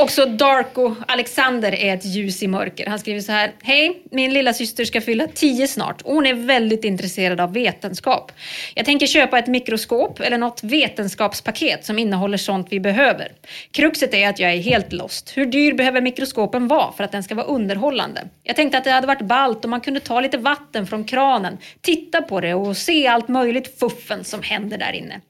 Också 0.00 0.26
Darko 0.26 0.94
Alexander 1.06 1.74
är 1.74 1.94
ett 1.94 2.04
ljus 2.04 2.42
i 2.42 2.46
mörker. 2.46 2.86
Han 2.86 2.98
skriver 2.98 3.20
så 3.20 3.32
här. 3.32 3.52
Hej, 3.62 4.02
min 4.10 4.32
lilla 4.32 4.52
syster 4.52 4.84
ska 4.84 5.00
fylla 5.00 5.26
10 5.34 5.68
snart 5.68 6.02
och 6.02 6.14
hon 6.14 6.26
är 6.26 6.34
väldigt 6.34 6.84
intresserad 6.84 7.40
av 7.40 7.52
vetenskap. 7.52 8.32
Jag 8.74 8.86
tänker 8.86 9.06
köpa 9.06 9.38
ett 9.38 9.46
mikroskop 9.46 10.20
eller 10.20 10.38
något 10.38 10.62
vetenskapspaket 10.62 11.84
som 11.84 11.98
innehåller 11.98 12.36
sånt 12.38 12.66
vi 12.70 12.80
behöver. 12.80 13.32
Kruxet 13.70 14.14
är 14.14 14.28
att 14.28 14.38
jag 14.38 14.52
är 14.52 14.56
helt 14.56 14.92
lost. 14.92 15.32
Hur 15.36 15.46
dyr 15.46 15.72
behöver 15.72 16.00
mikroskopen 16.00 16.68
vara 16.68 16.92
för 16.92 17.04
att 17.04 17.12
den 17.12 17.22
ska 17.22 17.34
vara 17.34 17.46
underhållande? 17.46 18.28
Jag 18.42 18.56
tänkte 18.56 18.78
att 18.78 18.84
det 18.84 18.90
hade 18.90 19.06
varit 19.06 19.22
ballt 19.22 19.64
om 19.64 19.70
man 19.70 19.80
kunde 19.80 20.00
ta 20.00 20.20
lite 20.20 20.38
vatten 20.38 20.86
från 20.86 21.04
kranen, 21.04 21.58
titta 21.80 22.22
på 22.22 22.40
det 22.40 22.54
och 22.54 22.76
se 22.76 23.06
allt 23.06 23.28
möjligt 23.28 23.78
fuffen 23.80 24.24
som 24.24 24.42
händer 24.42 24.78
där 24.78 24.92
inne. 24.92 25.20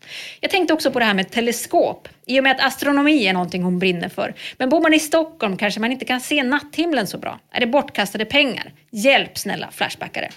Jag 0.40 0.50
tänkte 0.50 0.74
också 0.74 0.90
på 0.90 0.98
det 0.98 1.04
här 1.04 1.14
med 1.14 1.30
teleskop. 1.30 2.08
I 2.26 2.40
och 2.40 2.44
med 2.44 2.52
att 2.52 2.64
astronomi 2.64 3.26
är 3.26 3.32
någonting 3.32 3.62
hon 3.62 3.78
brinner 3.78 4.08
för. 4.08 4.34
Men 4.58 4.68
bor 4.68 4.80
man 4.80 4.94
i 4.94 4.98
Stockholm 4.98 5.56
kanske 5.56 5.80
man 5.80 5.92
inte 5.92 6.04
kan 6.04 6.20
se 6.20 6.42
natthimlen 6.42 7.06
så 7.06 7.18
bra. 7.18 7.38
Är 7.52 7.60
det 7.60 7.66
bortkastade 7.66 8.24
pengar? 8.24 8.72
Hjälp 8.90 9.38
snälla 9.38 9.68
Flashbackare. 9.72 10.28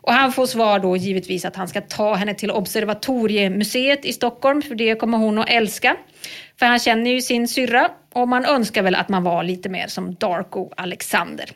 Och 0.00 0.12
han 0.12 0.32
får 0.32 0.46
svar 0.46 0.78
då 0.78 0.96
givetvis 0.96 1.44
att 1.44 1.56
han 1.56 1.68
ska 1.68 1.80
ta 1.80 2.14
henne 2.14 2.34
till 2.34 2.50
Observatoriemuseet 2.50 4.04
i 4.04 4.12
Stockholm, 4.12 4.62
för 4.62 4.74
det 4.74 4.94
kommer 4.94 5.18
hon 5.18 5.38
att 5.38 5.50
älska. 5.50 5.96
För 6.58 6.66
han 6.66 6.78
känner 6.78 7.10
ju 7.10 7.20
sin 7.20 7.48
syrra 7.48 7.90
och 8.12 8.28
man 8.28 8.44
önskar 8.44 8.82
väl 8.82 8.94
att 8.94 9.08
man 9.08 9.22
var 9.22 9.42
lite 9.42 9.68
mer 9.68 9.86
som 9.86 10.14
Darko 10.14 10.70
Alexander. 10.76 11.50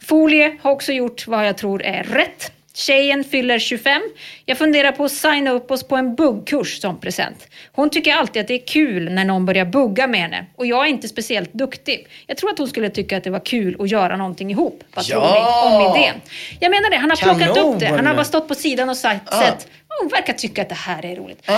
Folie 0.00 0.56
har 0.62 0.72
också 0.72 0.92
gjort 0.92 1.26
vad 1.26 1.48
jag 1.48 1.58
tror 1.58 1.82
är 1.82 2.02
rätt. 2.02 2.52
Tjejen 2.80 3.24
fyller 3.24 3.58
25. 3.58 4.02
Jag 4.46 4.58
funderar 4.58 4.92
på 4.92 5.04
att 5.04 5.12
signa 5.12 5.50
upp 5.50 5.70
oss 5.70 5.82
på 5.88 5.96
en 5.96 6.14
buggkurs 6.14 6.80
som 6.80 7.00
present. 7.00 7.46
Hon 7.72 7.90
tycker 7.90 8.12
alltid 8.14 8.40
att 8.40 8.48
det 8.48 8.54
är 8.54 8.66
kul 8.66 9.12
när 9.12 9.24
någon 9.24 9.46
börjar 9.46 9.64
bugga 9.64 10.06
med 10.06 10.20
henne. 10.20 10.46
Och 10.56 10.66
jag 10.66 10.84
är 10.86 10.88
inte 10.90 11.08
speciellt 11.08 11.52
duktig. 11.52 12.06
Jag 12.26 12.36
tror 12.36 12.50
att 12.50 12.58
hon 12.58 12.68
skulle 12.68 12.90
tycka 12.90 13.16
att 13.16 13.24
det 13.24 13.30
var 13.30 13.44
kul 13.44 13.76
att 13.80 13.90
göra 13.90 14.16
någonting 14.16 14.50
ihop. 14.50 14.82
Vad 14.94 15.04
tror 15.04 15.22
Ja! 15.22 15.78
ni 15.80 15.86
om 15.86 15.96
idén? 15.96 16.14
Jag 16.60 16.70
menar 16.70 16.90
det, 16.90 16.96
han 16.96 17.10
har 17.10 17.16
plockat 17.16 17.54
Kanon! 17.56 17.74
upp 17.74 17.80
det. 17.80 17.86
Han 17.86 18.06
har 18.06 18.14
bara 18.14 18.24
stått 18.24 18.48
på 18.48 18.54
sidan 18.54 18.88
och 18.88 18.96
sagt, 18.96 19.22
Ja. 19.30 19.40
sett. 19.42 19.68
Hon 20.00 20.08
verkar 20.08 20.32
tycka 20.32 20.62
att 20.62 20.68
det 20.68 20.74
här 20.74 21.04
är 21.04 21.16
roligt. 21.16 21.50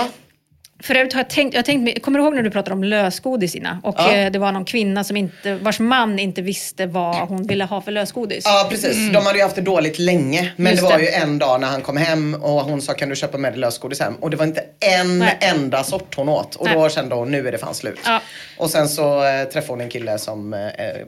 Förut 0.81 1.13
har 1.13 1.19
jag 1.19 1.29
tänkt, 1.29 1.53
jag 1.55 1.65
tänkt, 1.65 2.01
kommer 2.03 2.19
du 2.19 2.25
ihåg 2.25 2.35
när 2.35 2.43
du 2.43 2.51
pratade 2.51 2.73
om 2.75 2.83
lösgodis 2.83 3.55
Ina? 3.55 3.79
Och 3.83 3.95
Ja. 3.97 4.11
eh, 4.13 4.31
det 4.31 4.39
var 4.39 4.51
någon 4.51 4.65
kvinna 4.65 5.03
som 5.03 5.17
inte, 5.17 5.55
vars 5.55 5.79
man 5.79 6.19
inte 6.19 6.41
visste 6.41 6.85
vad 6.85 7.15
hon 7.15 7.47
ville 7.47 7.63
ha 7.63 7.81
för 7.81 7.91
lösgodis. 7.91 8.43
Ja 8.45 8.67
precis, 8.69 9.11
de 9.13 9.25
hade 9.25 9.37
ju 9.37 9.43
haft 9.43 9.55
det 9.55 9.61
dåligt 9.61 9.99
länge. 9.99 10.51
Men 10.55 10.71
Just 10.71 10.83
det 10.83 10.89
var 10.89 10.97
det. 10.97 11.03
ju 11.03 11.09
en 11.09 11.39
dag 11.39 11.61
när 11.61 11.67
han 11.67 11.81
kom 11.81 11.97
hem 11.97 12.33
och 12.41 12.61
hon 12.61 12.81
sa 12.81 12.93
kan 12.93 13.09
du 13.09 13.15
köpa 13.15 13.37
med 13.37 13.53
dig 13.53 13.59
lösgodis 13.59 13.99
hem? 13.99 14.15
Och 14.15 14.29
det 14.29 14.37
var 14.37 14.45
inte 14.45 14.63
en 14.99 15.19
Nej. 15.19 15.37
enda 15.41 15.83
sort 15.83 16.15
hon 16.15 16.29
åt. 16.29 16.55
Och 16.55 16.65
Nej. 16.65 16.75
då 16.75 16.89
kände 16.89 17.15
hon 17.15 17.31
nu 17.31 17.47
är 17.47 17.51
det 17.51 17.57
fan 17.57 17.73
slut. 17.73 17.99
Ja. 18.05 18.21
Och 18.57 18.69
sen 18.69 18.89
så 18.89 19.25
eh, 19.25 19.43
träffade 19.43 19.73
hon 19.73 19.81
en 19.81 19.89
kille 19.89 20.17
som 20.17 20.53
eh, 20.53 20.59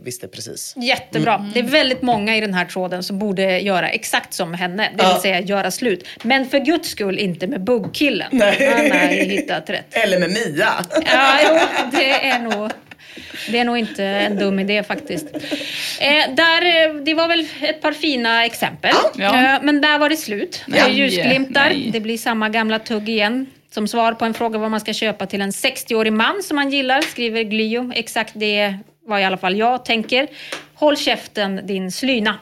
visste 0.04 0.28
precis. 0.28 0.74
Jättebra. 0.78 1.34
Mm. 1.36 1.52
Det 1.54 1.60
är 1.60 1.64
väldigt 1.64 2.02
många 2.02 2.38
i 2.38 2.42
den 2.42 2.54
här 2.54 2.66
tråden 2.66 3.04
som 3.04 3.20
borde 3.20 3.60
göra 3.60 3.90
exakt 3.90 4.34
som 4.34 4.54
henne. 4.54 4.84
Det 4.98 5.04
vill 5.04 5.12
Ja. 5.16 5.22
säga 5.22 5.40
göra 5.40 5.72
slut. 5.72 6.08
Men 6.24 6.50
för 6.50 6.60
guds 6.60 6.90
skull 6.90 7.20
inte 7.20 7.48
med 7.48 7.64
buggkillen. 7.64 8.28
Nej. 8.32 8.90
Han 8.92 9.00
har 9.00 9.12
ju 9.12 9.26
hittat 9.66 9.70
rätt. 9.70 10.04
Eller 10.04 10.20
med 10.20 10.30
Mia. 10.30 10.74
Ja, 11.06 11.40
jo, 11.44 11.60
det 11.92 12.26
är 12.26 12.40
nog... 12.40 12.72
Det 13.50 13.60
är 13.60 13.66
nog 13.66 13.78
inte 13.78 14.04
en 14.04 14.38
dum 14.38 14.60
idé 14.60 14.84
faktiskt. 14.84 15.26
Eh, 16.00 16.36
där, 16.36 16.62
eh, 16.66 16.96
det 16.96 17.14
var 17.14 17.28
väl 17.28 17.48
ett 17.62 17.82
par 17.82 17.92
fina 17.92 18.46
exempel. 18.46 18.96
Ja. 19.16 19.56
Eh, 19.56 19.60
men 19.62 19.82
där 19.82 20.00
var 20.00 20.10
det 20.10 20.18
slut. 20.18 20.64
Det 20.68 20.80
är 20.80 20.90
ljusglimtar. 20.90 21.70
nej. 21.70 21.90
Det 21.94 22.00
blir 22.00 22.18
samma 22.18 22.50
gamla 22.50 22.80
tugg 22.80 23.10
igen. 23.10 23.46
Som 23.72 23.88
svar 23.88 24.14
på 24.14 24.26
en 24.26 24.34
fråga 24.34 24.60
vad 24.60 24.72
man 24.72 24.80
ska 24.80 24.94
köpa 24.94 25.26
till 25.26 25.42
en 25.42 25.52
60-årig 25.52 26.14
man 26.14 26.44
som 26.44 26.56
man 26.56 26.70
gillar 26.70 27.02
skriver 27.02 27.44
Glio. 27.44 27.92
Exakt 27.96 28.34
det 28.36 28.76
var 29.08 29.20
i 29.20 29.24
alla 29.24 29.38
fall 29.38 29.58
jag 29.58 29.86
tänker. 29.86 30.28
Håll 30.76 30.98
käften 30.98 31.62
din 31.68 31.92
slyna. 31.92 32.40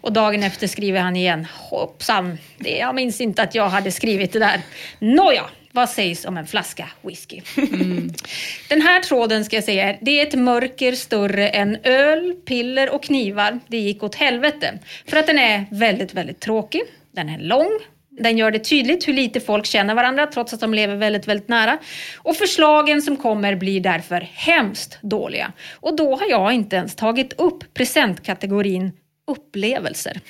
Och 0.00 0.12
dagen 0.12 0.42
efter 0.42 0.66
skriver 0.66 1.00
han 1.00 1.16
igen. 1.16 1.46
Hoppsan, 1.52 2.38
det, 2.58 2.76
jag 2.76 2.94
minns 2.94 3.20
inte 3.20 3.42
att 3.42 3.54
jag 3.54 3.68
hade 3.68 3.92
skrivit 3.92 4.32
det 4.32 4.38
där. 4.38 4.60
Nåja, 4.98 5.44
vad 5.76 5.88
sägs 5.90 6.24
om 6.24 6.36
en 6.36 6.46
flaska 6.46 6.88
whisky? 7.02 7.40
Den 8.68 8.82
här 8.82 9.00
tråden 9.00 9.44
ska 9.44 9.56
jag 9.56 9.64
säga, 9.64 9.88
är- 9.90 9.98
det 10.00 10.20
är 10.20 10.26
ett 10.26 10.34
mörker 10.38 10.92
större 10.92 11.48
än 11.48 11.76
öl, 11.82 12.34
piller 12.46 12.90
och 12.94 13.02
knivar. 13.02 13.60
Det 13.68 13.78
gick 13.78 14.02
åt 14.02 14.14
helvete. 14.14 14.78
För 15.08 15.16
att 15.16 15.26
den 15.26 15.38
är 15.38 15.64
väldigt, 15.70 16.14
väldigt 16.14 16.40
tråkig. 16.40 16.82
Den 17.12 17.28
är 17.28 17.38
lång. 17.38 17.70
Den 18.10 18.38
gör 18.38 18.50
det 18.50 18.58
tydligt 18.58 19.08
hur 19.08 19.12
lite 19.12 19.40
folk 19.40 19.66
känner 19.66 19.94
varandra 19.94 20.26
trots 20.26 20.52
att 20.52 20.60
de 20.60 20.74
lever 20.74 20.96
väldigt, 20.96 21.28
väldigt 21.28 21.48
nära. 21.48 21.78
Och 22.16 22.36
förslagen 22.36 23.02
som 23.02 23.16
kommer 23.16 23.54
blir 23.54 23.80
därför 23.80 24.20
hemskt 24.32 24.98
dåliga. 25.02 25.52
Och 25.74 25.96
då 25.96 26.16
har 26.16 26.26
jag 26.30 26.52
inte 26.52 26.76
ens 26.76 26.94
tagit 26.94 27.32
upp 27.40 27.74
presentkategorin 27.74 28.92
upplevelser. 29.26 30.20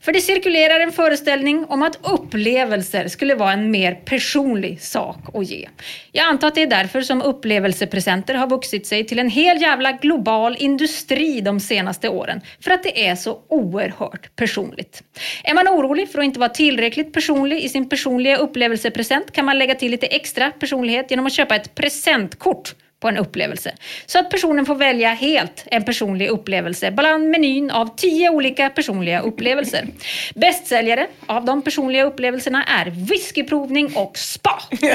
För 0.00 0.12
det 0.12 0.20
cirkulerar 0.20 0.80
en 0.80 0.92
föreställning 0.92 1.64
om 1.64 1.82
att 1.82 1.98
upplevelser 2.02 3.08
skulle 3.08 3.34
vara 3.34 3.52
en 3.52 3.70
mer 3.70 3.94
personlig 3.94 4.80
sak 4.80 5.18
att 5.34 5.50
ge. 5.50 5.68
Jag 6.12 6.26
antar 6.26 6.48
att 6.48 6.54
det 6.54 6.62
är 6.62 6.66
därför 6.66 7.00
som 7.00 7.22
upplevelsepresenter 7.22 8.34
har 8.34 8.46
vuxit 8.46 8.86
sig 8.86 9.04
till 9.04 9.18
en 9.18 9.30
hel 9.30 9.62
jävla 9.62 9.92
global 9.92 10.56
industri 10.58 11.40
de 11.40 11.60
senaste 11.60 12.08
åren. 12.08 12.40
För 12.60 12.70
att 12.70 12.82
det 12.82 13.06
är 13.06 13.16
så 13.16 13.38
oerhört 13.48 14.36
personligt. 14.36 15.02
Är 15.44 15.54
man 15.54 15.68
orolig 15.68 16.10
för 16.10 16.18
att 16.18 16.24
inte 16.24 16.40
vara 16.40 16.50
tillräckligt 16.50 17.12
personlig 17.12 17.64
i 17.64 17.68
sin 17.68 17.88
personliga 17.88 18.36
upplevelsepresent 18.36 19.32
kan 19.32 19.44
man 19.44 19.58
lägga 19.58 19.74
till 19.74 19.90
lite 19.90 20.06
extra 20.06 20.50
personlighet 20.50 21.10
genom 21.10 21.26
att 21.26 21.32
köpa 21.32 21.56
ett 21.56 21.74
presentkort 21.74 22.74
på 23.00 23.08
en 23.08 23.16
upplevelse. 23.16 23.74
Så 24.06 24.18
att 24.18 24.30
personen 24.30 24.66
får 24.66 24.74
välja 24.74 25.12
helt 25.12 25.64
en 25.66 25.84
personlig 25.84 26.28
upplevelse 26.28 26.90
bland 26.90 27.28
menyn 27.28 27.70
av 27.70 27.96
tio 27.96 28.30
olika 28.30 28.70
personliga 28.70 29.20
upplevelser. 29.20 29.86
Bästsäljare 30.34 31.06
av 31.26 31.44
de 31.44 31.62
personliga 31.62 32.04
upplevelserna 32.04 32.64
är 32.64 32.86
whiskyprovning 32.90 33.96
och 33.96 34.18
spa. 34.18 34.62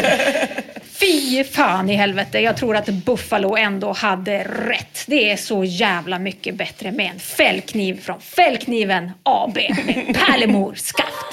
Fy 0.99 1.43
fan 1.43 1.89
i 1.89 1.95
helvete, 1.95 2.39
jag 2.39 2.58
tror 2.58 2.76
att 2.76 2.89
Buffalo 2.89 3.56
ändå 3.56 3.91
hade 3.93 4.43
rätt. 4.43 5.04
Det 5.08 5.32
är 5.32 5.38
så 5.38 5.64
jävla 5.64 6.20
mycket 6.20 6.56
bättre 6.56 6.91
med 6.91 7.12
en 7.12 7.20
fällkniv 7.20 8.02
från 8.02 8.22
Fällkniven 8.22 9.12
AB 9.24 9.56
med 9.56 10.16
pärlemor 10.16 10.74
skaft. 10.76 11.26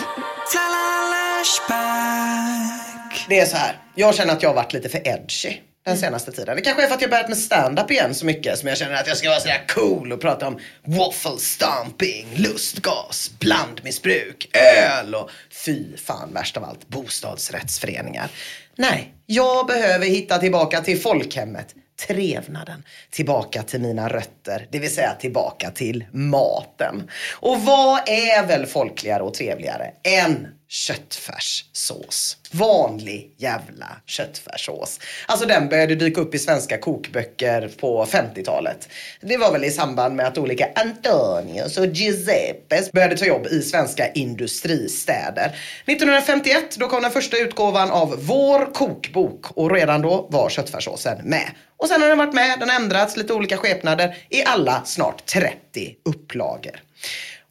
Det 3.28 3.40
är 3.40 3.46
så 3.46 3.56
här. 3.56 3.72
Jag 3.94 4.14
känner 4.14 4.32
att 4.32 4.42
jag 4.42 4.50
har 4.50 4.56
varit 4.56 4.72
lite 4.72 4.88
för 4.88 5.08
edgy 5.08 5.58
den 5.89 5.99
senaste 5.99 6.32
tiden. 6.32 6.57
Det 6.57 6.62
kanske 6.62 6.82
är 6.82 6.86
för 6.86 6.95
att 6.95 7.01
jag 7.01 7.11
börjat 7.11 7.28
med 7.28 7.39
stand-up 7.39 7.91
igen 7.91 8.14
så 8.14 8.26
mycket 8.26 8.59
som 8.59 8.68
jag 8.68 8.78
känner 8.78 8.95
att 8.95 9.07
jag 9.07 9.16
ska 9.16 9.28
vara 9.28 9.41
sådär 9.41 9.64
cool 9.68 10.12
och 10.12 10.20
prata 10.20 10.47
om 10.47 10.59
waffle 10.84 11.39
stomping, 11.39 12.26
lustgas, 12.36 13.30
blandmissbruk, 13.39 14.51
öl 14.57 15.14
och 15.14 15.30
fy 15.64 15.97
fan 15.97 16.32
värst 16.32 16.57
av 16.57 16.64
allt, 16.64 16.89
bostadsrättsföreningar. 16.89 18.28
Nej, 18.76 19.14
jag 19.26 19.66
behöver 19.66 20.07
hitta 20.07 20.39
tillbaka 20.39 20.80
till 20.80 21.01
folkhemmet, 21.01 21.74
trevnaden, 22.07 22.84
tillbaka 23.11 23.62
till 23.62 23.80
mina 23.80 24.09
rötter, 24.09 24.66
det 24.70 24.78
vill 24.78 24.94
säga 24.94 25.14
tillbaka 25.20 25.70
till 25.70 26.05
maten. 26.12 27.11
Och 27.32 27.61
vad 27.61 28.09
är 28.09 28.46
väl 28.46 28.66
folkligare 28.66 29.22
och 29.22 29.34
trevligare 29.34 29.92
än 30.03 30.49
köttfärssås. 30.68 32.36
Vanlig 32.53 33.34
jävla 33.36 33.86
köttfärssås. 34.07 35.01
Alltså 35.26 35.46
den 35.46 35.68
började 35.68 35.94
dyka 35.94 36.20
upp 36.20 36.34
i 36.34 36.38
svenska 36.38 36.78
kokböcker 36.78 37.70
på 37.80 38.05
50-talet. 38.05 38.88
Det 39.20 39.36
var 39.36 39.53
väl 39.53 39.64
i 39.64 39.70
samband 39.70 40.16
med 40.16 40.26
att 40.26 40.38
olika 40.38 40.68
Antonius 40.74 41.78
och 41.78 41.86
Giuseppes 41.86 42.92
började 42.92 43.16
ta 43.16 43.24
jobb 43.24 43.46
i 43.46 43.62
svenska 43.62 44.12
industristäder. 44.12 45.57
1951 45.86 46.76
då 46.78 46.88
kom 46.88 47.03
den 47.03 47.11
första 47.11 47.38
utgåvan 47.38 47.90
av 47.90 48.16
Vår 48.18 48.74
kokbok 48.74 49.46
och 49.51 49.70
redan 49.70 50.03
då 50.03 50.26
var 50.30 50.51
köttfärssåsen 50.51 51.18
med. 51.24 51.51
Och 51.78 51.88
sen 51.88 52.02
har 52.02 52.08
den 52.08 52.18
varit 52.18 52.34
med, 52.34 52.58
den 52.58 52.68
har 52.68 52.76
ändrats 52.76 53.16
lite 53.16 53.32
olika 53.32 53.56
skepnader 53.56 54.16
i 54.28 54.44
alla 54.44 54.84
snart 54.84 55.26
30 55.26 55.96
upplagor. 56.04 56.82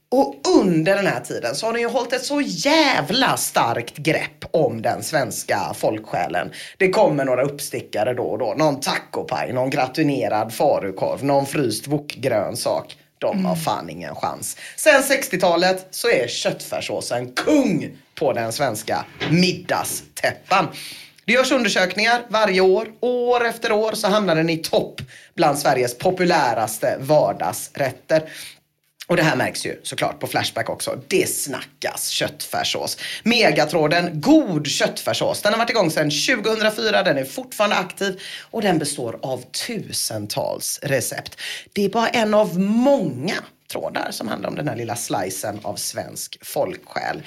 Och 0.10 0.36
under 0.60 0.96
den 0.96 1.08
här 1.08 1.20
tiden 1.20 1.56
så 1.56 1.66
har 1.66 1.74
den 1.74 1.82
ju 1.82 1.88
hållit 1.88 2.14
ett 2.14 2.26
så 2.26 2.42
jävla 2.42 3.38
starkt 3.38 3.98
grepp 3.98 4.46
om 4.52 4.82
den 4.82 5.04
svenska 5.04 5.74
folksjälen. 5.76 6.52
Det 6.78 6.90
kommer 6.90 7.26
några 7.26 7.44
uppstickare 7.44 8.14
då 8.14 8.24
och 8.24 8.38
då. 8.38 8.54
Någon 8.58 8.80
tacopaj, 8.80 9.54
någon 9.54 9.70
gratinerad 9.70 10.54
falukorv, 10.54 11.24
någon 11.24 11.46
fryst 11.46 11.88
wokgrönsak. 11.88 12.98
De 13.20 13.46
har 13.46 13.56
fan 13.56 13.90
ingen 13.90 14.16
chans. 14.16 14.58
Sen 14.76 15.02
60-talet 15.02 15.88
så 15.92 16.10
är 16.10 16.28
köttfärssåsen 16.28 17.32
kung 17.32 17.98
på 18.16 18.34
den 18.34 18.52
svenska 18.52 19.06
middagstäppan. 19.30 20.68
Det 21.28 21.34
görs 21.34 21.52
undersökningar 21.52 22.26
varje 22.30 22.62
år. 22.62 22.88
År 23.00 23.46
efter 23.46 23.72
år 23.72 23.92
så 23.92 24.08
hamnar 24.08 24.36
den 24.36 24.50
i 24.50 24.58
topp 24.58 25.02
bland 25.36 25.60
Sveriges 25.60 25.98
populäraste 25.98 26.98
vardagsrätter. 27.00 28.30
Och 29.08 29.16
det 29.16 29.24
här 29.24 29.36
märks 29.36 29.66
ju 29.66 29.80
såklart 29.84 30.20
på 30.20 30.28
Flashback 30.28 30.70
också. 30.70 31.02
Det 31.08 31.30
snackas 31.30 32.08
köttfärssås. 32.08 32.98
Megatråden 33.24 34.22
God 34.22 34.68
köttfärssås. 34.68 35.42
Den 35.42 35.54
har 35.54 35.60
varit 35.60 35.70
igång 35.70 35.92
sedan 35.92 36.12
2004, 36.12 37.04
den 37.04 37.18
är 37.18 37.26
fortfarande 37.26 37.76
aktiv 37.76 38.22
och 38.42 38.62
den 38.62 38.78
består 38.80 39.20
av 39.22 39.44
tusentals 39.68 40.80
recept. 40.84 41.42
Det 41.74 41.86
är 41.86 41.90
bara 41.90 42.08
en 42.08 42.34
av 42.34 42.60
många 42.60 43.36
trådar 43.72 44.08
som 44.12 44.28
handlar 44.28 44.50
om 44.50 44.56
den 44.56 44.68
här 44.68 44.76
lilla 44.76 44.96
slicen 44.96 45.60
av 45.64 45.76
svensk 45.76 46.38
folksjäl. 46.46 47.22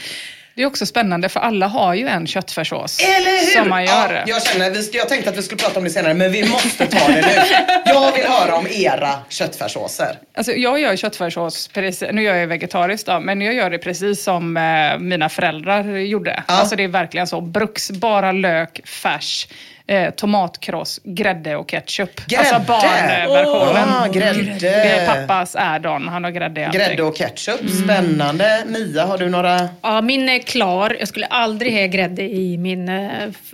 Det 0.61 0.65
är 0.65 0.67
också 0.67 0.87
spännande 0.87 1.29
för 1.29 1.41
alla 1.41 1.67
har 1.67 1.95
ju 1.95 2.09
en 2.09 2.27
köttfärssås. 2.27 2.99
Eller 3.01 3.31
hur? 3.31 3.61
Som 3.61 3.69
man 3.69 3.85
gör. 3.85 4.13
Ja, 4.13 4.23
jag 4.27 4.43
känner, 4.43 4.71
vi 4.71 4.91
jag 4.93 5.09
tänkte 5.09 5.31
att 5.31 5.37
vi 5.37 5.43
skulle 5.43 5.59
prata 5.59 5.79
om 5.79 5.85
det 5.85 5.91
senare 5.91 6.15
men 6.15 6.33
vi 6.33 6.49
måste 6.49 6.87
ta 6.87 7.07
det 7.07 7.21
nu. 7.21 7.43
Jag 7.85 8.13
vill 8.13 8.25
höra 8.25 8.57
om 8.57 8.67
era 8.71 9.19
köttfärssåser. 9.29 10.19
Alltså, 10.35 10.53
jag 10.53 10.81
gör 10.81 10.97
köttfärssås, 10.97 11.69
precis, 11.69 12.09
nu 12.13 12.23
gör 12.23 12.35
jag 12.35 12.47
vegetariskt 12.47 13.07
då, 13.07 13.21
men 13.21 13.41
jag 13.41 13.55
gör 13.55 13.71
det 13.71 13.79
precis 13.79 14.23
som 14.23 14.57
eh, 14.57 14.99
mina 14.99 15.29
föräldrar 15.29 15.85
gjorde. 15.99 16.43
Alltså 16.47 16.77
det 16.77 16.85
är 16.85 16.89
verkligen 16.89 17.27
så, 17.27 17.41
bruks, 17.41 17.91
bara 17.91 18.33
lök, 18.33 18.89
färs, 18.89 19.49
eh, 19.91 20.11
tomatkross, 20.11 21.01
grädde 21.05 21.57
och 21.57 21.69
ketchup. 21.69 22.27
Grädde? 22.27 22.41
Alltså 22.41 22.73
barnversionen. 22.73 23.89
Åh, 23.89 24.13
grädde. 24.13 24.57
Det 24.61 24.69
är 24.69 25.07
pappas 25.07 25.57
add-on, 25.57 26.09
han 26.09 26.25
har 26.25 26.31
grädde 26.31 26.61
i 26.61 26.65
allting. 26.65 26.81
Grädde 26.81 27.03
och 27.03 27.17
ketchup, 27.17 27.71
spännande. 27.85 28.63
Mia, 28.67 29.05
har 29.05 29.19
du 29.19 29.29
några? 29.29 29.69
Ja, 29.83 30.01
min 30.01 30.29
är 30.29 30.39
klar. 30.39 30.97
Jag 30.99 31.09
skulle 31.09 31.27
aldrig 31.27 31.73
ha 31.73 31.87
grädde 31.87 32.23
i 32.23 32.59
min 32.59 32.89
eh, 32.89 33.09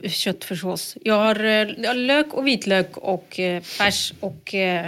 köttfärssås. 0.09 0.97
Jag 1.05 1.15
har, 1.15 1.45
eh, 1.45 1.51
jag 1.51 1.89
har 1.89 1.95
lök 1.95 2.35
och 2.35 2.47
vitlök 2.47 2.97
och 2.97 3.41
eh, 3.41 3.61
färs 3.63 4.13
och 4.21 4.55
eh, 4.55 4.87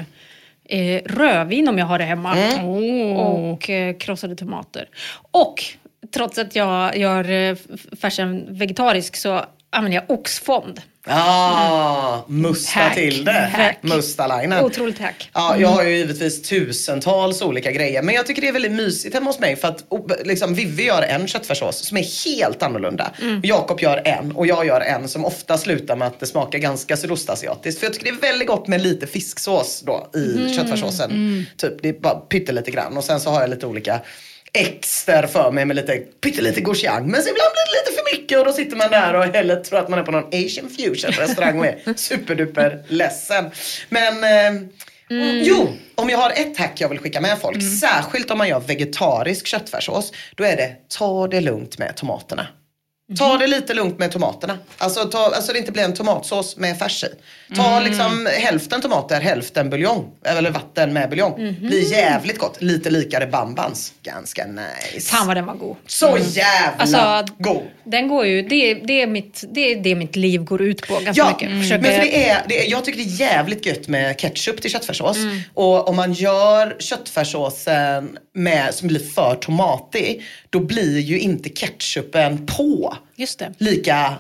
eh, 0.68 1.02
rödvin 1.04 1.68
om 1.68 1.78
jag 1.78 1.86
har 1.86 1.98
det 1.98 2.04
hemma. 2.04 2.36
Mm. 2.36 3.16
Och 3.16 3.70
eh, 3.70 3.96
krossade 3.96 4.36
tomater. 4.36 4.88
Och 5.30 5.64
trots 6.14 6.38
att 6.38 6.56
jag 6.56 6.96
gör 6.96 7.30
eh, 7.30 7.56
färsen 8.00 8.46
vegetarisk 8.48 9.16
så 9.16 9.44
använder 9.70 9.96
jag 10.08 10.18
oxfond. 10.18 10.80
Ah, 11.10 12.18
musta 12.28 12.80
Hack. 12.80 12.94
till 12.94 13.24
det. 13.24 13.50
Hack. 13.52 13.78
Mustalainen. 13.82 14.64
Otroligt 14.64 14.98
hack. 14.98 15.30
Ja, 15.34 15.56
jag 15.58 15.68
har 15.68 15.82
ju 15.82 15.96
givetvis 15.96 16.42
tusentals 16.42 17.42
olika 17.42 17.72
grejer. 17.72 18.02
Men 18.02 18.14
jag 18.14 18.26
tycker 18.26 18.42
det 18.42 18.48
är 18.48 18.52
väldigt 18.52 18.72
mysigt 18.72 19.14
hemma 19.14 19.26
hos 19.30 19.38
mig 19.38 19.56
för 19.56 19.68
att 19.68 19.84
liksom, 20.24 20.54
Vivi 20.54 20.84
gör 20.84 21.02
en 21.02 21.26
köttfärssås 21.28 21.86
som 21.88 21.96
är 21.96 22.24
helt 22.26 22.62
annorlunda. 22.62 23.10
Mm. 23.22 23.40
Jakob 23.44 23.80
gör 23.80 24.02
en 24.04 24.32
och 24.32 24.46
jag 24.46 24.66
gör 24.66 24.80
en 24.80 25.08
som 25.08 25.24
ofta 25.24 25.58
slutar 25.58 25.96
med 25.96 26.08
att 26.08 26.20
det 26.20 26.26
smakar 26.26 26.58
ganska 26.58 26.96
sydostasiatiskt. 26.96 27.80
För 27.80 27.86
jag 27.86 27.94
tycker 27.94 28.12
det 28.12 28.18
är 28.18 28.30
väldigt 28.30 28.48
gott 28.48 28.66
med 28.68 28.80
lite 28.82 29.06
fisksås 29.06 29.82
då 29.86 30.10
i 30.14 30.32
Mm. 30.36 30.54
köttfärssåsen. 30.54 31.10
Mm. 31.10 31.44
Typ, 31.56 31.72
det 31.82 31.88
är 31.88 31.92
bara 32.00 32.14
pyttelite 32.14 32.70
grann. 32.70 32.96
Och 32.96 33.04
sen 33.04 33.20
så 33.20 33.30
har 33.30 33.40
jag 33.40 33.50
lite 33.50 33.66
olika 33.66 34.00
exter 34.52 35.26
för 35.26 35.50
mig 35.50 35.64
med 35.64 35.76
lite 35.76 35.98
pyttelite 35.98 36.60
gochujang. 36.60 37.10
Men 37.10 37.22
så 37.22 37.28
ibland 37.28 37.50
blir 37.52 37.64
det 37.64 37.90
lite 37.90 38.02
för 38.02 38.16
mycket 38.16 38.38
och 38.38 38.44
då 38.44 38.52
sitter 38.52 38.76
man 38.76 38.90
där 38.90 39.14
och 39.14 39.24
heller 39.24 39.56
tror 39.56 39.78
att 39.78 39.88
man 39.88 39.98
är 39.98 40.02
på 40.02 40.12
någon 40.12 40.28
asian 40.28 40.70
fusion 40.70 41.10
restaurang 41.12 41.58
och 41.58 41.66
är 41.66 41.78
superduper 41.96 42.84
ledsen. 42.88 43.50
Men 43.88 44.24
eh, 44.24 44.62
Jo, 45.42 45.68
om 45.94 46.10
jag 46.10 46.18
har 46.18 46.30
ett 46.30 46.58
hack 46.58 46.80
jag 46.80 46.88
vill 46.88 46.98
skicka 46.98 47.20
med 47.20 47.38
folk, 47.38 47.62
särskilt 47.80 48.30
om 48.30 48.38
man 48.38 48.48
gör 48.48 48.60
vegetarisk 48.60 49.46
köttfärssås, 49.46 50.12
då 50.34 50.44
är 50.44 50.56
det 50.56 50.76
ta 50.88 51.28
det 51.28 51.40
lugnt 51.40 51.78
med 51.78 51.96
tomaterna. 51.96 52.46
Ta 53.16 53.36
det 53.38 53.46
lite 53.46 53.74
lugnt 53.74 53.98
med 53.98 54.12
tomaterna. 54.12 54.58
Alltså, 54.78 55.04
ta, 55.04 55.18
alltså 55.18 55.52
det 55.52 55.58
inte 55.58 55.72
blir 55.72 55.82
en 55.82 55.94
tomatsås 55.94 56.56
med 56.56 56.78
färs 56.78 57.04
i. 57.04 57.06
Ta 57.54 57.70
Mm. 57.76 57.84
liksom 57.84 58.28
hälften 58.38 58.80
tomater, 58.80 59.20
hälften 59.20 59.70
buljong. 59.70 60.10
Eller 60.24 60.50
vatten 60.50 60.92
med 60.92 61.10
buljong. 61.10 61.56
Blir 61.60 61.92
jävligt 61.92 62.38
gott. 62.38 62.62
Lite 62.62 62.90
likare 62.90 63.26
bambans. 63.26 63.92
Ganska 64.02 64.46
nice. 64.46 65.10
Fan 65.16 65.26
vad 65.26 65.36
den 65.36 65.46
var 65.46 65.54
god. 65.54 65.76
Så 65.86 66.08
Mm. 66.08 66.22
jävla 66.28 66.76
Alltså, 66.78 67.34
god. 67.38 67.62
Den 67.84 68.08
går 68.08 68.26
ju, 68.26 68.42
det, 68.42 68.74
det, 68.74 69.02
är 69.02 69.06
mitt, 69.06 69.44
det 69.52 69.72
är 69.72 69.76
det 69.82 69.94
mitt 69.94 70.16
liv 70.16 70.44
går 70.44 70.62
ut 70.62 70.88
på 70.88 70.94
ganska 70.94 71.12
Ja, 71.22 71.30
mycket. 71.32 71.62
Försöker- 71.62 71.82
men 71.82 71.92
för 71.92 72.00
det 72.00 72.28
är, 72.28 72.42
det 72.48 72.66
är, 72.66 72.70
jag 72.70 72.84
tycker 72.84 72.98
det 72.98 73.04
är 73.04 73.20
jävligt 73.20 73.66
gött 73.66 73.88
med 73.88 74.18
ketchup 74.20 74.60
till 74.62 74.70
köttfärssås. 74.70 75.16
Mm. 75.16 75.40
Och 75.54 75.88
om 75.88 75.96
man 75.96 76.12
gör 76.12 76.76
köttfärssåsen 76.78 78.18
med, 78.34 78.74
som 78.74 78.88
blir 78.88 79.00
för 79.14 79.34
tomatig, 79.34 80.22
då 80.50 80.60
blir 80.60 80.98
ju 80.98 81.18
inte 81.20 81.48
ketchupen 81.48 82.46
på. 82.46 82.96
Lika 83.58 84.14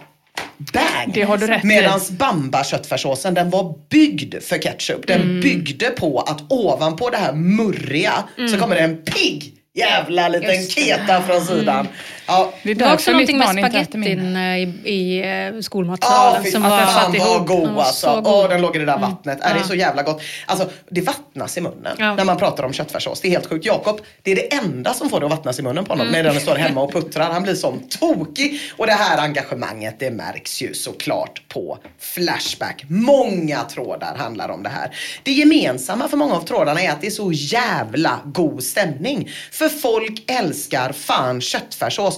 bang. 0.72 1.12
Det 1.14 1.22
har 1.22 1.36
du 1.36 1.46
rätt 1.46 1.64
i. 1.64 1.66
Medan 1.66 2.00
bamba 2.10 2.64
köttfärssåsen 2.64 3.34
den 3.34 3.50
var 3.50 3.74
byggd 3.90 4.34
för 4.42 4.58
ketchup. 4.58 5.06
Den 5.06 5.20
Mm. 5.20 5.40
byggde 5.40 5.90
på 5.90 6.20
att 6.20 6.52
ovanpå 6.52 7.10
det 7.10 7.16
här 7.16 7.32
murriga 7.32 8.24
så 8.36 8.42
Mm. 8.42 8.60
kommer 8.60 8.74
det 8.74 8.80
en 8.80 8.96
pigg 9.02 9.54
jävla 9.74 10.28
liten 10.28 10.66
keta 10.66 11.22
från 11.22 11.44
sidan. 11.44 11.88
Ja. 12.28 12.52
Det 12.62 12.70
är 12.70 12.74
Det 12.74 12.84
var 12.84 12.94
också 12.94 13.10
någonting 13.10 13.38
med 13.38 13.48
spagettin 13.48 14.36
eh, 14.36 14.58
i, 14.58 14.62
i 14.84 15.20
eh, 15.20 15.28
Ja, 15.28 15.62
skolmatsalen 15.62 16.44
fy 16.44 16.50
som 16.50 16.62
var 16.62 16.70
fan 16.86 17.12
vad 17.12 17.14
ihop. 17.36 17.46
god 17.48 17.62
Den 17.66 17.74
var 17.74 17.82
alltså. 17.82 18.06
så 18.06 18.16
Åh, 18.16 18.22
god. 18.22 18.38
Mm. 18.44 18.50
den 18.50 18.60
låg 18.60 18.76
i 18.76 18.78
det 18.78 18.84
där 18.84 18.98
vattnet. 18.98 19.40
Är 19.40 19.48
det 19.54 19.58
Ja. 19.58 19.64
är 19.64 19.68
så 19.68 19.74
jävla 19.74 20.02
gott. 20.02 20.22
Alltså, 20.46 20.68
det 20.90 21.00
vattnas 21.00 21.56
i 21.58 21.60
munnen 21.60 21.96
Ja. 21.98 22.14
när 22.14 22.24
man 22.24 22.36
pratar 22.36 22.64
om 22.64 22.72
köttfärssås. 22.72 23.20
Det 23.20 23.28
är 23.28 23.30
helt 23.30 23.46
sjukt. 23.46 23.66
Jakob, 23.66 24.00
det 24.22 24.30
är 24.32 24.36
det 24.36 24.54
enda 24.54 24.94
som 24.94 25.10
får 25.10 25.20
det 25.20 25.26
att 25.26 25.32
vattnas 25.32 25.58
i 25.58 25.62
munnen 25.62 25.84
på 25.84 25.92
honom 25.92 26.06
Mm. 26.08 26.24
när 26.24 26.32
den 26.32 26.40
står 26.40 26.54
hemma 26.56 26.80
och 26.82 26.92
puttrar. 26.92 27.30
Han 27.32 27.42
blir 27.42 27.54
som 27.54 27.80
tokig. 28.00 28.60
Och 28.76 28.86
det 28.86 28.92
här 28.92 29.18
engagemanget, 29.18 29.96
det 29.98 30.10
märks 30.10 30.62
ju 30.62 30.74
såklart 30.74 31.42
på 31.48 31.78
Flashback. 32.00 32.84
Många 32.88 33.60
trådar 33.64 34.14
handlar 34.16 34.48
om 34.48 34.62
det 34.62 34.68
här. 34.68 34.96
Det 35.22 35.32
gemensamma 35.32 36.08
för 36.08 36.16
många 36.16 36.34
av 36.34 36.40
trådarna 36.44 36.82
är 36.82 36.90
att 36.90 37.00
det 37.00 37.06
är 37.06 37.10
så 37.10 37.32
jävla 37.32 38.18
god 38.24 38.62
stämning. 38.62 39.28
För 39.52 39.68
folk 39.68 40.22
älskar 40.30 40.92
fan 40.92 41.40
köttfärssås. 41.40 42.17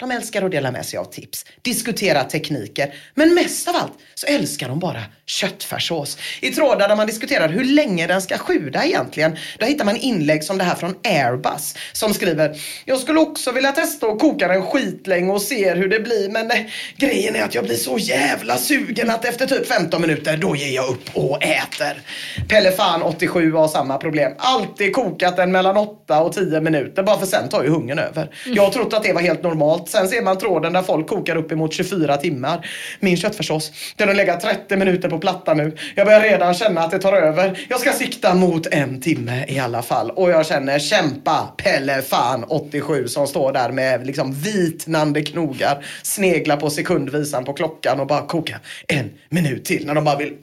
De 0.00 0.10
älskar 0.10 0.42
att 0.42 0.50
dela 0.50 0.70
med 0.70 0.86
sig 0.86 0.98
av 0.98 1.04
tips, 1.04 1.44
diskutera 1.62 2.24
tekniker, 2.24 2.94
men 3.14 3.34
mest 3.34 3.68
av 3.68 3.76
allt 3.76 3.92
så 4.14 4.26
älskar 4.26 4.68
de 4.68 4.78
bara 4.78 5.02
köttfärssås. 5.26 6.18
I 6.40 6.50
trådar 6.50 6.88
där 6.88 6.96
man 6.96 7.06
diskuterar 7.06 7.48
hur 7.48 7.64
länge 7.64 8.06
den 8.06 8.22
ska 8.22 8.38
sjuda 8.38 8.84
egentligen, 8.84 9.36
då 9.58 9.66
hittar 9.66 9.84
man 9.84 9.96
inlägg 9.96 10.44
som 10.44 10.58
det 10.58 10.64
här 10.64 10.74
från 10.74 10.94
Airbus 11.04 11.74
som 11.92 12.14
skriver 12.14 12.60
Jag 12.84 12.98
skulle 12.98 13.20
också 13.20 13.52
vilja 13.52 13.72
testa 13.72 14.06
att 14.06 14.18
koka 14.18 14.48
den 14.48 14.62
skitlänge 14.62 15.32
och 15.32 15.42
se 15.42 15.74
hur 15.74 15.88
det 15.88 16.00
blir 16.00 16.28
men 16.28 16.50
eh, 16.50 16.56
grejen 16.96 17.36
är 17.36 17.42
att 17.42 17.54
jag 17.54 17.64
blir 17.64 17.76
så 17.76 17.98
jävla 17.98 18.56
sugen 18.56 19.10
att 19.10 19.24
efter 19.24 19.46
typ 19.46 19.66
15 19.66 20.00
minuter 20.00 20.36
då 20.36 20.56
ger 20.56 20.74
jag 20.74 20.88
upp 20.88 21.16
och 21.16 21.42
äter. 21.42 22.02
Pelle 22.48 22.72
Fan 22.72 23.02
87 23.02 23.52
har 23.52 23.68
samma 23.68 23.98
problem. 23.98 24.32
Alltid 24.38 24.94
kokat 24.94 25.36
den 25.36 25.52
mellan 25.52 25.76
8 25.76 26.22
och 26.22 26.32
10 26.32 26.60
minuter 26.60 27.02
bara 27.02 27.18
för 27.18 27.26
sen 27.26 27.48
tar 27.48 27.62
ju 27.62 27.68
hungern 27.68 27.98
över. 27.98 28.30
Jag 28.46 28.62
har 28.62 28.70
trott 28.70 28.92
att 28.92 29.02
det 29.02 29.12
var 29.12 29.20
helt 29.20 29.42
normalt. 29.42 29.89
Sen 29.90 30.08
ser 30.08 30.22
man 30.22 30.38
tråden 30.38 30.72
där 30.72 30.82
folk 30.82 31.08
kokar 31.08 31.36
upp 31.36 31.52
emot 31.52 31.72
24 31.72 32.16
timmar. 32.16 32.66
Min 33.00 33.16
köttfärssås, 33.16 33.72
den 33.96 34.08
har 34.08 34.14
legat 34.14 34.40
30 34.40 34.76
minuter 34.76 35.08
på 35.08 35.18
plattan 35.18 35.56
nu. 35.56 35.76
Jag 35.94 36.06
börjar 36.06 36.20
redan 36.20 36.54
känna 36.54 36.80
att 36.80 36.90
det 36.90 36.98
tar 36.98 37.12
över. 37.12 37.66
Jag 37.68 37.80
ska 37.80 37.92
sikta 37.92 38.34
mot 38.34 38.66
en 38.66 39.00
timme 39.00 39.44
i 39.48 39.58
alla 39.58 39.82
fall. 39.82 40.10
Och 40.10 40.30
jag 40.30 40.46
känner 40.46 40.78
kämpa 40.78 41.54
Pelle 41.56 42.02
Fan 42.02 42.44
87 42.44 43.08
som 43.08 43.26
står 43.26 43.52
där 43.52 43.72
med 43.72 44.06
liksom 44.06 44.32
vitnande 44.32 45.22
knogar. 45.22 45.84
Sneglar 46.02 46.56
på 46.56 46.70
sekundvisan 46.70 47.44
på 47.44 47.52
klockan 47.52 48.00
och 48.00 48.06
bara 48.06 48.26
koka 48.26 48.60
en 48.88 49.10
minut 49.28 49.64
till 49.64 49.86
när 49.86 49.94
de 49.94 50.04
bara 50.04 50.16
vill 50.16 50.36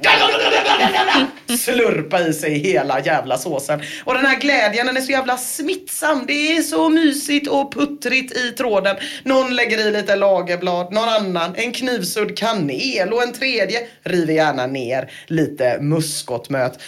slurpa 1.57 2.19
i 2.19 2.33
sig 2.33 2.59
hela 2.59 2.99
jävla 3.05 3.37
såsen. 3.37 3.81
Och 4.03 4.13
den 4.13 4.25
här 4.25 4.39
glädjen 4.39 4.85
den 4.85 4.97
är 4.97 5.01
så 5.01 5.11
jävla 5.11 5.37
smittsam. 5.37 6.25
Det 6.27 6.57
är 6.57 6.61
så 6.61 6.89
mysigt 6.89 7.47
och 7.47 7.73
puttrigt 7.73 8.37
i 8.37 8.51
tråden. 8.51 8.95
Någon 9.23 9.55
lägger 9.55 9.87
i 9.87 9.91
lite 9.91 10.15
lagerblad, 10.15 10.93
någon 10.93 11.09
annan 11.09 11.55
en 11.55 11.71
knivsudd 11.71 12.37
kanel 12.37 13.13
och 13.13 13.23
en 13.23 13.33
tredje 13.33 13.87
river 14.03 14.33
gärna 14.33 14.67
ner 14.67 15.11
lite 15.27 15.77
muskotmöt. 15.81 16.79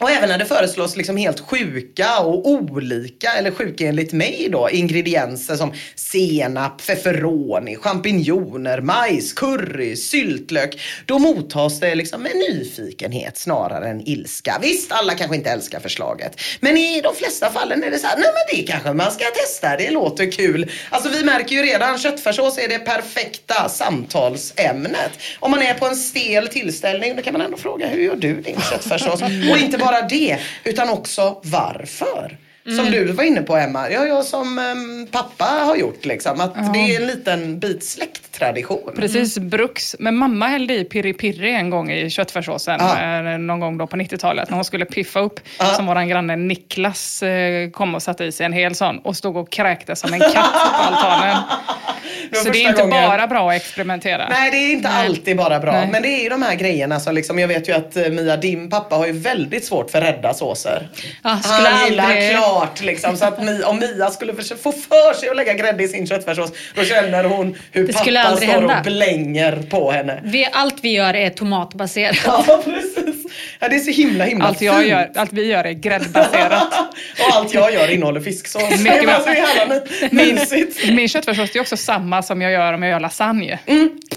Och 0.00 0.10
även 0.10 0.28
när 0.28 0.38
det 0.38 0.44
föreslås 0.44 0.96
liksom 0.96 1.16
helt 1.16 1.40
sjuka 1.40 2.18
och 2.18 2.46
olika, 2.46 3.32
eller 3.32 3.50
sjuka 3.50 3.86
enligt 3.86 4.12
mig 4.12 4.48
då, 4.52 4.70
ingredienser 4.70 5.56
som 5.56 5.72
senap, 5.94 6.80
feferoni, 6.80 7.76
champinjoner, 7.76 8.80
majs, 8.80 9.32
curry, 9.32 9.96
syltlök. 9.96 10.80
Då 11.06 11.18
mottas 11.18 11.80
det 11.80 11.94
liksom 11.94 12.22
med 12.22 12.32
nyfikenhet 12.50 13.38
snarare 13.38 13.88
än 13.88 14.08
ilska. 14.08 14.58
Visst, 14.62 14.92
alla 14.92 15.14
kanske 15.14 15.36
inte 15.36 15.50
älskar 15.50 15.80
förslaget. 15.80 16.40
Men 16.60 16.76
i 16.76 17.00
de 17.00 17.14
flesta 17.14 17.50
fallen 17.50 17.84
är 17.84 17.90
det 17.90 17.98
så 17.98 18.06
här, 18.06 18.16
nej 18.16 18.28
men 18.34 18.56
det 18.56 18.72
kanske 18.72 18.92
man 18.92 19.12
ska 19.12 19.24
testa, 19.24 19.76
det 19.76 19.90
låter 19.90 20.32
kul. 20.32 20.70
Alltså 20.90 21.10
vi 21.10 21.24
märker 21.24 21.56
ju 21.56 21.62
redan, 21.62 21.98
köttfärssås 21.98 22.58
är 22.58 22.68
det 22.68 22.78
perfekta 22.78 23.68
samtalsämnet. 23.68 25.10
Om 25.40 25.50
man 25.50 25.62
är 25.62 25.74
på 25.74 25.86
en 25.86 25.96
stel 25.96 26.48
tillställning, 26.48 27.16
då 27.16 27.22
kan 27.22 27.32
man 27.32 27.42
ändå 27.42 27.56
fråga, 27.56 27.86
hur 27.86 28.02
gör 28.02 28.16
du 28.16 28.40
din 28.40 28.60
köttfärssås? 28.70 29.22
Och 29.22 29.58
inte 29.58 29.78
bara 29.84 30.02
det, 30.02 30.38
utan 30.64 30.88
också 30.88 31.40
varför. 31.44 32.38
Som 32.66 32.78
Mm. 32.86 32.92
du 32.92 33.12
var 33.12 33.24
inne 33.24 33.42
på 33.42 33.56
Emma, 33.56 33.90
ja, 33.90 34.04
jag 34.06 34.24
som 34.24 34.58
em, 34.58 35.06
pappa 35.10 35.44
har 35.44 35.76
gjort 35.76 36.04
liksom. 36.04 36.40
Att 36.40 36.52
Ja. 36.56 36.62
det 36.74 36.78
är 36.78 37.00
en 37.00 37.06
liten 37.06 37.58
bit 37.58 37.84
släkttradition. 37.84 38.92
Precis, 38.96 39.38
Bruks. 39.38 39.96
Men 39.98 40.16
mamma 40.16 40.46
hällde 40.46 40.74
i 40.74 40.84
piri 40.84 41.12
piri 41.12 41.50
en 41.54 41.70
gång 41.70 41.90
i 41.92 42.10
köttfärssåsen. 42.10 42.76
Ja. 42.80 43.32
eh, 43.32 43.38
Någon 43.38 43.60
gång 43.60 43.78
då 43.78 43.86
på 43.86 43.96
90-talet 43.96 44.50
när 44.50 44.54
hon 44.56 44.64
skulle 44.64 44.84
piffa 44.84 45.20
upp. 45.20 45.40
Ja. 45.58 45.64
Som 45.66 45.86
vår 45.86 46.08
granne 46.08 46.36
Niklas 46.36 47.22
eh, 47.22 47.70
kom 47.70 47.94
och 47.94 48.02
satte 48.02 48.24
i 48.24 48.32
sig 48.32 48.46
en 48.46 48.52
hel 48.52 48.74
sån 48.74 48.98
och 48.98 49.16
stod 49.16 49.36
och 49.36 49.52
kräktes 49.52 50.00
som 50.00 50.12
en 50.12 50.20
katt 50.20 50.34
på 50.52 50.82
altanen. 50.82 51.36
Det 52.30 52.36
Så 52.36 52.48
det 52.50 52.64
är 52.64 52.68
inte 52.68 52.82
gången. 52.82 53.08
bara 53.08 53.26
bra 53.26 53.50
att 53.50 53.56
experimentera. 53.56 54.28
Nej, 54.30 54.50
det 54.50 54.56
är 54.56 54.72
inte 54.72 54.88
Nej. 54.88 55.06
alltid 55.06 55.36
bara 55.36 55.60
bra. 55.60 55.72
Nej. 55.72 55.88
Men 55.92 56.02
det 56.02 56.08
är 56.08 56.22
ju 56.22 56.28
de 56.28 56.42
här 56.42 56.54
grejerna 56.54 57.00
som 57.00 57.14
liksom, 57.14 57.38
jag 57.38 57.48
vet 57.48 57.68
ju 57.68 57.72
att 57.72 57.96
eh, 57.96 58.08
Mia, 58.08 58.36
din 58.36 58.70
pappa 58.70 58.96
har 58.96 59.06
ju 59.06 59.12
väldigt 59.12 59.64
svårt 59.64 59.90
för 59.90 60.00
rädda 60.00 60.34
såser. 60.34 60.88
Skulle 61.42 61.68
Han 61.68 61.84
gillar 61.88 62.04
aldrig- 62.04 62.30
klart 62.54 62.80
liksom. 62.80 63.16
Så 63.16 63.24
att 63.24 63.38
Mi- 63.38 63.62
om 63.62 63.78
Mia 63.78 64.10
skulle 64.10 64.34
försöka 64.34 64.62
få 64.62 64.72
för 64.72 65.14
sig 65.20 65.28
att 65.28 65.36
lägga 65.36 65.54
grädde 65.54 65.84
i 65.84 65.88
sin 65.88 66.06
köttfärssås, 66.06 66.50
då 66.74 66.84
känner 66.84 67.24
hon 67.24 67.56
hur 67.72 67.86
Det 67.86 67.92
pappa 67.92 68.36
står 68.36 68.46
hända. 68.46 68.78
och 68.78 68.84
blänger 68.84 69.62
på 69.70 69.90
henne. 69.90 70.20
Vi, 70.24 70.48
allt 70.52 70.76
vi 70.82 70.88
gör 70.92 71.14
är 71.14 71.30
tomatbaserat. 71.30 72.16
Ja, 72.26 72.44
precis. 72.64 73.24
Ja, 73.60 73.68
det 73.68 73.76
är 73.76 73.80
så 73.80 73.90
himla 73.90 74.24
himla 74.24 74.44
Allt, 74.44 74.60
jag 74.60 74.76
fint. 74.76 74.88
gör, 74.88 75.10
allt 75.16 75.32
vi 75.32 75.46
gör 75.46 75.64
är 75.64 75.72
gräddbaserat. 75.72 76.62
Och 77.20 77.34
allt 77.36 77.54
jag 77.54 77.72
gör 77.72 77.90
innehåller 77.90 78.20
fisksås. 78.20 78.62
Mycket 78.80 79.00
det 79.00 79.06
bra. 79.06 79.80
Min, 80.10 80.38
min 80.96 81.08
köttfärssås 81.08 81.56
är 81.56 81.60
också 81.60 81.76
samma 81.76 82.22
som 82.22 82.42
jag 82.42 82.52
gör 82.52 82.72
om 82.72 82.82
jag 82.82 82.90
gör 82.90 83.00
lasagne. 83.00 83.58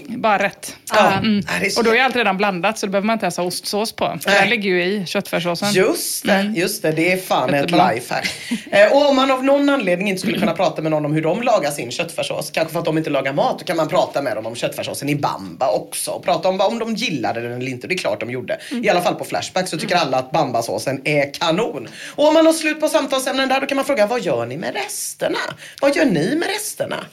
Bara 0.06 0.42
rätt. 0.42 0.76
Ja. 0.94 1.12
Mm. 1.12 1.40
Det 1.60 1.76
Och 1.78 1.84
då 1.84 1.94
är 1.94 2.02
allt 2.02 2.16
redan 2.16 2.36
blandat 2.36 2.78
så 2.78 2.86
då 2.86 2.92
behöver 2.92 3.06
man 3.06 3.14
inte 3.14 3.24
ens 3.26 3.36
ha 3.36 3.44
ostsås 3.44 3.92
på. 3.92 4.18
Den 4.24 4.48
ligger 4.48 4.70
ju 4.70 4.82
i 4.84 5.06
köttfärssåsen. 5.06 5.72
Just 5.72 6.26
det, 6.26 6.52
just 6.56 6.82
det. 6.82 6.92
Det 6.92 7.12
är 7.12 7.16
fan 7.16 7.54
ett 7.54 7.60
Jättebra. 7.60 7.90
lifehack. 7.92 8.27
Eh, 8.70 8.92
och 8.92 9.08
om 9.08 9.16
man 9.16 9.30
av 9.30 9.44
någon 9.44 9.68
anledning 9.68 10.08
inte 10.08 10.20
skulle 10.20 10.38
kunna 10.38 10.52
prata 10.52 10.82
med 10.82 10.90
någon 10.90 11.04
om 11.04 11.12
hur 11.12 11.22
de 11.22 11.42
lagar 11.42 11.70
sin 11.70 11.90
köttfärssås, 11.90 12.50
kanske 12.50 12.72
för 12.72 12.78
att 12.78 12.84
de 12.84 12.98
inte 12.98 13.10
lagar 13.10 13.32
mat, 13.32 13.58
då 13.58 13.64
kan 13.64 13.76
man 13.76 13.88
prata 13.88 14.22
med 14.22 14.36
dem 14.36 14.46
om 14.46 14.54
köttfärssåsen 14.54 15.08
i 15.08 15.14
bamba 15.14 15.70
också. 15.70 16.10
Och 16.10 16.24
prata 16.24 16.48
om 16.48 16.60
om 16.60 16.78
de 16.78 16.94
gillade 16.94 17.40
den 17.40 17.52
eller 17.52 17.68
inte. 17.68 17.86
Det 17.86 17.94
är 17.94 17.98
klart 17.98 18.20
de 18.20 18.30
gjorde. 18.30 18.58
I 18.82 18.88
alla 18.88 19.00
fall 19.00 19.14
på 19.14 19.24
Flashback 19.24 19.68
så 19.68 19.78
tycker 19.78 19.96
alla 19.96 20.18
att 20.18 20.30
bambasåsen 20.30 21.00
är 21.04 21.34
kanon. 21.34 21.88
Och 22.16 22.28
om 22.28 22.34
man 22.34 22.46
har 22.46 22.52
slut 22.52 22.80
på 22.80 22.88
samtalsämnen 22.88 23.48
där, 23.48 23.60
då 23.60 23.66
kan 23.66 23.76
man 23.76 23.84
fråga 23.84 24.06
vad 24.06 24.20
gör 24.20 24.46
ni 24.46 24.56
med 24.56 24.74
resterna? 24.74 25.38
Vad 25.80 25.96
gör 25.96 26.04
ni 26.04 26.36
med 26.36 26.48
resterna? 26.48 27.04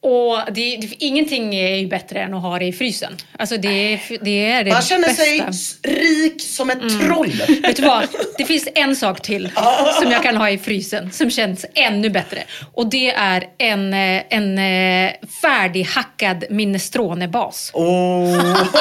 Och 0.00 0.38
det, 0.54 0.76
det, 0.76 0.88
ingenting 0.98 1.54
är 1.54 1.74
ju 1.76 1.86
bättre 1.86 2.20
än 2.20 2.34
att 2.34 2.42
ha 2.42 2.58
det 2.58 2.64
i 2.64 2.72
frysen. 2.72 3.16
Alltså 3.38 3.56
det, 3.56 4.00
det 4.20 4.44
är 4.46 4.64
det 4.64 4.70
Man 4.72 4.82
känner 4.82 5.08
bästa. 5.08 5.52
sig 5.52 5.92
rik 5.94 6.42
som 6.42 6.70
ett 6.70 6.78
Mm. 6.82 6.98
troll. 7.00 7.32
Vet 7.62 7.76
du 7.76 7.82
vad? 7.82 8.08
Det 8.38 8.44
finns 8.44 8.68
en 8.74 8.96
sak 8.96 9.22
till 9.22 9.50
som 10.02 10.10
jag 10.12 10.22
kan 10.22 10.36
ha 10.36 10.50
i 10.50 10.58
frysen 10.58 11.12
som 11.12 11.30
känns 11.30 11.66
ännu 11.74 12.10
bättre. 12.10 12.42
Och 12.74 12.86
det 12.90 13.10
är 13.10 13.44
en, 13.58 13.94
eh, 13.94 14.22
en 14.30 14.58
eh, 14.58 15.12
färdighackad 15.42 16.44
minestronebas. 16.50 17.70
Oh. 17.74 18.64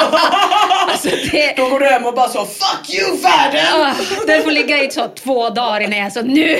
Alltså 0.91 1.09
det, 1.31 1.53
Då 1.57 1.69
går 1.69 1.79
du 1.79 1.85
hem 1.85 2.05
och 2.05 2.13
bara 2.13 2.29
så 2.29 2.45
Fuck 2.45 2.95
you 2.95 3.17
världen! 3.21 3.65
ah, 3.73 3.93
den 4.27 4.43
får 4.43 4.51
ligga 4.51 4.83
i 4.83 4.91
så 4.91 5.07
två 5.23 5.49
dagar 5.49 5.79
innan 5.81 5.99
jag 5.99 6.13
så 6.13 6.21
nu, 6.21 6.59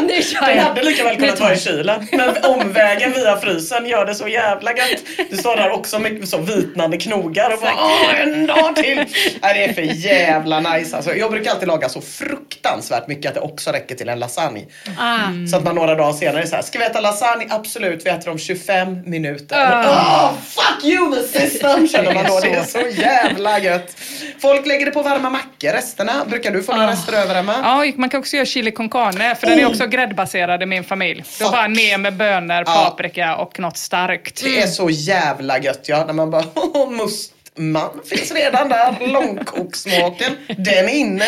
nu 0.00 0.22
kör 0.22 0.46
Den 0.46 0.56
jag. 0.56 0.62
hade 0.64 0.82
lika 0.82 1.04
väl 1.04 1.16
kunnat 1.16 1.40
vara 1.40 1.54
i 1.54 1.58
kylen. 1.58 2.06
Men 2.12 2.44
omvägen 2.44 3.03
via 3.08 3.36
frysen 3.36 3.86
gör 3.86 4.06
det 4.06 4.14
så 4.14 4.28
jävla 4.28 4.70
gött. 4.72 5.02
Du 5.30 5.36
står 5.36 5.56
där 5.56 5.70
också 5.70 5.98
med 5.98 6.28
så 6.28 6.38
vitnande 6.38 6.96
knogar 6.96 7.52
och 7.52 7.60
bara 7.60 7.74
Åh, 7.78 8.20
en 8.20 8.46
dag 8.46 8.76
till! 8.76 8.96
Nej, 9.42 9.54
det 9.54 9.64
är 9.64 9.72
för 9.72 9.82
jävla 9.82 10.60
nice 10.60 10.96
alltså. 10.96 11.14
Jag 11.14 11.30
brukar 11.30 11.50
alltid 11.50 11.68
laga 11.68 11.88
så 11.88 12.00
fruktansvärt 12.00 13.06
mycket 13.08 13.28
att 13.28 13.34
det 13.34 13.40
också 13.40 13.70
räcker 13.70 13.94
till 13.94 14.08
en 14.08 14.18
lasagne. 14.18 14.64
Ah. 14.98 15.18
Så 15.50 15.56
att 15.56 15.64
man 15.64 15.74
några 15.74 15.94
dagar 15.94 16.12
senare 16.12 16.42
är 16.42 16.46
så 16.46 16.54
här, 16.56 16.62
ska 16.62 16.78
vi 16.78 16.84
äta 16.84 17.00
lasagne? 17.00 17.46
Absolut, 17.50 18.06
vi 18.06 18.10
äter 18.10 18.30
om 18.30 18.38
25 18.38 19.02
minuter. 19.10 19.56
Ah. 19.72 20.30
Åh, 20.30 20.32
fuck 20.38 20.84
you 20.84 21.14
the 21.14 21.38
system 21.40 21.88
känner 21.92 22.14
man 22.14 22.24
då. 22.24 22.40
Det 22.40 22.50
är 22.50 22.64
så 22.64 23.00
jävla 23.00 23.58
gött. 23.58 23.96
Folk 24.42 24.66
lägger 24.66 24.86
det 24.86 24.92
på 24.92 25.02
varma 25.02 25.30
mackor, 25.30 25.72
resterna. 25.72 26.12
Brukar 26.26 26.50
du 26.50 26.62
få 26.62 26.72
några 26.76 26.90
rester 26.90 27.12
över 27.12 27.34
Emma? 27.34 27.54
Ja, 27.62 27.92
man 27.96 28.10
kan 28.10 28.20
också 28.20 28.36
göra 28.36 28.46
chili 28.46 28.70
con 28.70 28.88
carne, 28.88 29.34
för 29.34 29.46
den 29.46 29.58
är 29.58 29.66
också 29.66 29.86
gräddbaserad 29.86 30.62
i 30.62 30.66
min 30.66 30.84
familj. 30.84 31.24
Då 31.38 31.44
Fuck. 31.44 31.52
bara 31.52 31.66
ner 31.66 31.98
med 31.98 32.14
bönor, 32.16 32.62
Ja 32.66 32.93
paprika 32.96 33.36
och 33.36 33.60
något 33.60 33.76
starkt. 33.76 34.42
Det 34.44 34.62
är 34.62 34.66
så 34.66 34.90
jävla 34.90 35.58
gött 35.58 35.88
ja, 35.88 36.04
när 36.06 36.12
man 36.12 36.30
bara 36.30 36.44
"Åh, 36.54 36.90
mustman 36.90 37.90
finns 38.04 38.32
redan 38.32 38.68
där, 38.68 38.96
långkokssmaken, 39.08 40.36
den 40.58 40.88
är 40.88 40.94
inne, 40.94 41.24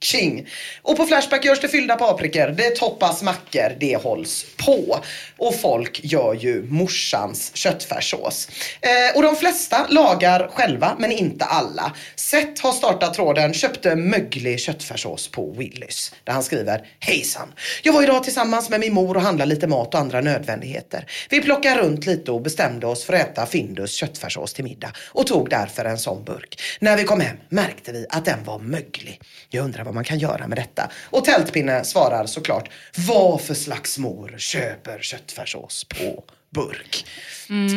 ka-ching. 0.00 0.46
Och 0.82 0.96
på 0.96 1.06
Flashback 1.06 1.44
görs 1.44 1.60
det 1.60 1.68
fyllda 1.68 1.96
paprikor, 1.96 2.46
det 2.48 2.70
toppas 2.70 3.22
mackor, 3.22 3.76
det 3.80 3.96
hålls 3.96 4.46
på. 4.56 5.00
Och 5.36 5.54
folk 5.54 6.00
gör 6.04 6.34
ju 6.34 6.62
morsans 6.62 7.50
köttfärssås. 7.54 8.48
Eh, 8.80 9.16
och 9.16 9.22
de 9.22 9.36
flesta 9.36 9.86
lagar 9.88 10.50
själva, 10.52 10.96
men 10.98 11.12
inte 11.12 11.44
alla. 11.44 11.92
Seth 12.16 12.62
har 12.62 12.72
startat 12.72 13.14
tråden 13.14 13.54
köpte 13.54 13.96
möglig 13.96 14.60
köttfärssås 14.60 15.28
på 15.28 15.52
Willys. 15.52 16.12
Där 16.24 16.32
han 16.32 16.42
skriver 16.42 16.86
Hejsan! 17.00 17.52
Jag 17.82 17.92
var 17.92 18.02
idag 18.02 18.24
tillsammans 18.24 18.70
med 18.70 18.80
min 18.80 18.92
mor 18.92 19.16
och 19.16 19.22
handlade 19.22 19.48
lite 19.48 19.66
mat 19.66 19.94
och 19.94 20.00
andra 20.00 20.20
nödvändigheter. 20.20 21.06
Vi 21.30 21.40
plockade 21.40 21.80
runt 21.80 22.06
lite 22.06 22.30
och 22.32 22.42
bestämde 22.42 22.86
oss 22.86 23.04
för 23.04 23.12
att 23.12 23.20
äta 23.20 23.46
Findus 23.46 23.92
köttfärssås 23.92 24.54
till 24.54 24.64
middag 24.64 24.92
och 25.12 25.26
tog 25.26 25.50
därför 25.50 25.84
en 25.84 25.98
sån 25.98 26.24
burk. 26.24 26.60
När 26.80 26.96
vi 26.96 27.04
kom 27.04 27.20
hem 27.20 27.36
märkte 27.48 27.92
vi 27.92 28.06
att 28.10 28.24
den 28.24 28.44
var 28.44 28.58
möglig. 28.58 29.20
Jag 29.48 29.64
undrar 29.64 29.85
vad 29.86 29.94
man 29.94 30.04
kan 30.04 30.18
göra 30.18 30.46
med 30.48 30.58
detta. 30.58 30.90
Och 31.10 31.24
Tältpinne 31.24 31.84
svarar 31.84 32.26
såklart 32.26 32.68
Vad 32.96 33.40
för 33.40 33.54
slags 33.54 33.98
mor 33.98 34.34
köper 34.38 34.98
köttfärssås 35.00 35.84
på 35.84 36.24
burk? 36.54 37.06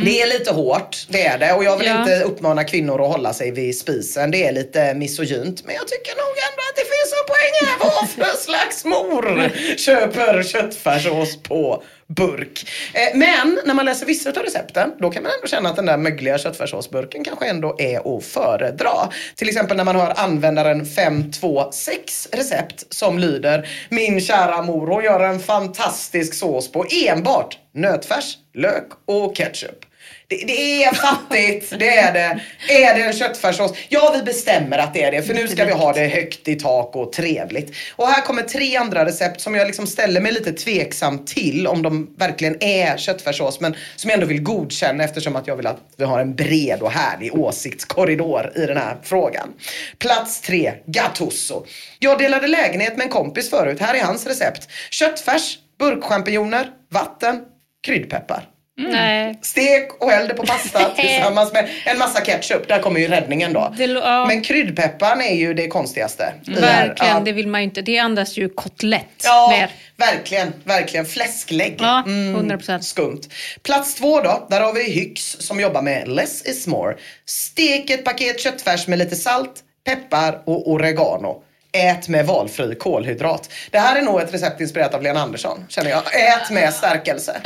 Det 0.03 0.21
är 0.21 0.27
lite 0.39 0.51
hårt, 0.51 1.05
det 1.09 1.25
är 1.25 1.37
det. 1.37 1.53
Och 1.53 1.63
jag 1.63 1.77
vill 1.77 1.87
Ja. 1.87 1.99
inte 1.99 2.21
uppmana 2.23 2.63
kvinnor 2.63 3.01
att 3.05 3.11
hålla 3.11 3.33
sig 3.33 3.51
vid 3.51 3.77
spisen. 3.77 4.31
Det 4.31 4.47
är 4.47 4.51
lite 4.51 4.93
misogynt. 4.93 5.63
Men 5.65 5.75
jag 5.75 5.87
tycker 5.87 6.15
nog 6.15 6.35
ändå 6.47 6.61
att 6.69 6.75
det 6.75 6.81
finns 6.81 7.13
en 7.19 7.27
poäng 7.27 7.55
här. 7.69 7.77
Vad 7.79 8.09
för 8.09 8.37
slags 8.43 8.85
mor 8.85 9.49
köper 9.77 10.43
köttfärssås 10.43 11.37
på 11.43 11.83
burk? 12.15 12.69
Eh, 12.93 13.17
men 13.17 13.59
när 13.65 13.73
man 13.73 13.85
läser 13.85 14.05
vissa 14.05 14.29
av 14.29 14.35
recepten, 14.35 14.91
då 14.99 15.09
kan 15.09 15.23
man 15.23 15.31
ändå 15.31 15.47
känna 15.47 15.69
att 15.69 15.75
den 15.75 15.85
där 15.85 15.97
mögliga 15.97 16.37
köttfärssåsburken 16.37 17.23
kanske 17.23 17.47
ändå 17.47 17.75
är 17.79 18.17
att 18.17 18.23
föredra. 18.23 19.09
Till 19.35 19.49
exempel 19.49 19.77
när 19.77 19.83
man 19.83 19.95
hör 19.95 20.13
användaren 20.17 20.85
526 20.85 22.27
recept 22.31 22.93
som 22.93 23.19
lyder 23.19 23.69
Min 23.89 24.21
kära 24.21 24.61
mor, 24.61 24.87
hon 24.87 25.03
gör 25.03 25.19
en 25.19 25.39
fantastisk 25.39 26.33
sås 26.33 26.71
på 26.71 26.85
enbart 27.07 27.57
nötfärs, 27.73 28.37
lök 28.53 28.87
och 29.05 29.35
ketchup. 29.35 29.88
Det, 30.29 30.43
det 30.47 30.83
är 30.83 30.93
fattigt, 30.93 31.73
det 31.79 31.97
är 31.97 32.13
det. 32.13 32.39
Är 32.73 32.95
det 32.95 33.03
en 33.03 33.13
köttfärssås? 33.13 33.73
Ja, 33.89 34.13
vi 34.15 34.23
bestämmer 34.23 34.77
att 34.77 34.93
det 34.93 35.03
är 35.03 35.11
det. 35.11 35.23
För 35.23 35.33
nu 35.33 35.47
ska 35.47 35.65
vi 35.65 35.71
ha 35.71 35.93
det 35.93 36.07
högt 36.07 36.47
i 36.47 36.55
tak 36.55 36.95
och 36.95 37.13
trevligt. 37.13 37.75
Och 37.95 38.07
här 38.07 38.21
kommer 38.21 38.41
tre 38.41 38.75
andra 38.75 39.05
recept 39.05 39.41
som 39.41 39.55
jag 39.55 39.67
liksom 39.67 39.87
ställer 39.87 40.21
mig 40.21 40.31
lite 40.31 40.51
tveksam 40.51 41.25
till 41.25 41.67
om 41.67 41.81
de 41.81 42.15
verkligen 42.17 42.63
är 42.63 42.97
köttfärssås. 42.97 43.59
Men 43.59 43.75
som 43.95 44.09
jag 44.09 44.13
ändå 44.13 44.27
vill 44.27 44.41
godkänna 44.41 45.03
eftersom 45.03 45.35
att 45.35 45.47
jag 45.47 45.55
vill 45.55 45.67
att 45.67 45.79
vi 45.97 46.03
har 46.03 46.19
en 46.19 46.35
bred 46.35 46.81
och 46.81 46.91
härlig 46.91 47.35
åsiktskorridor 47.35 48.51
i 48.55 48.65
den 48.65 48.77
här 48.77 48.97
frågan. 49.03 49.53
Plats 49.97 50.41
tre, 50.41 50.73
Gattuso. 50.85 51.65
Jag 51.99 52.19
delade 52.19 52.47
lägenhet 52.47 52.97
med 52.97 53.03
en 53.05 53.11
kompis 53.11 53.49
förut. 53.49 53.79
Här 53.79 53.95
är 53.95 54.03
hans 54.03 54.27
recept. 54.27 54.67
Köttfärs, 54.89 55.57
burkchampinjoner, 55.79 56.69
vatten, 56.89 57.41
kryddpeppar. 57.83 58.43
Nej. 58.87 59.39
Stek 59.41 59.93
och 60.03 60.11
häll 60.11 60.27
det 60.27 60.33
på 60.33 60.43
pasta 60.45 60.89
tillsammans 60.95 61.53
med 61.53 61.69
en 61.85 61.97
massa 61.97 62.21
ketchup. 62.21 62.67
Där 62.67 62.79
kommer 62.79 62.99
ju 62.99 63.07
räddningen 63.07 63.53
då. 63.53 63.73
Det, 63.77 63.85
ja, 63.85 64.25
Men 64.25 64.41
kryddpepparn 64.41 65.21
är 65.21 65.35
ju 65.35 65.53
det 65.53 65.67
konstigaste. 65.67 66.23
här. 66.47 66.61
verkligen, 66.61 67.13
Ja. 67.15 67.21
det 67.25 67.31
vill 67.31 67.47
man 67.47 67.61
ju 67.61 67.65
inte. 67.65 67.81
Det 67.81 67.97
andas 67.99 68.37
ju 68.37 68.49
kotlett 68.49 69.05
Ja, 69.23 69.49
mer. 69.59 69.69
verkligen, 70.07 70.53
verkligen. 70.63 71.05
Fläsklägg. 71.05 71.75
Ja, 71.79 72.03
Mm, 72.05 72.35
100%. 72.35 72.79
skumt. 72.83 73.21
Plats 73.63 73.95
två 73.95 74.21
då, 74.21 74.47
där 74.49 74.61
har 74.61 74.73
vi 74.73 74.83
Hyx 74.91 75.21
som 75.39 75.59
jobbar 75.59 75.81
med 75.81 76.07
less 76.07 76.45
is 76.45 76.67
more. 76.67 76.95
Stek 77.25 77.89
ett 77.89 78.05
paket 78.05 78.39
köttfärs 78.39 78.87
med 78.87 78.99
lite 78.99 79.15
salt, 79.15 79.51
peppar 79.85 80.41
och 80.45 80.69
oregano. 80.71 81.43
Ät 81.71 82.07
med 82.07 82.25
valfri 82.25 82.75
kolhydrat. 82.75 83.49
Det 83.71 83.79
här 83.79 83.95
är 83.95 84.01
nog 84.01 84.21
ett 84.21 84.33
recept 84.33 84.61
inspirerat 84.61 84.93
av 84.93 85.01
Lena 85.03 85.21
Andersson, 85.21 85.65
känner 85.69 85.89
jag. 85.89 85.99
Ät 85.99 86.49
med 86.51 86.73
stärkelse. 86.73 87.41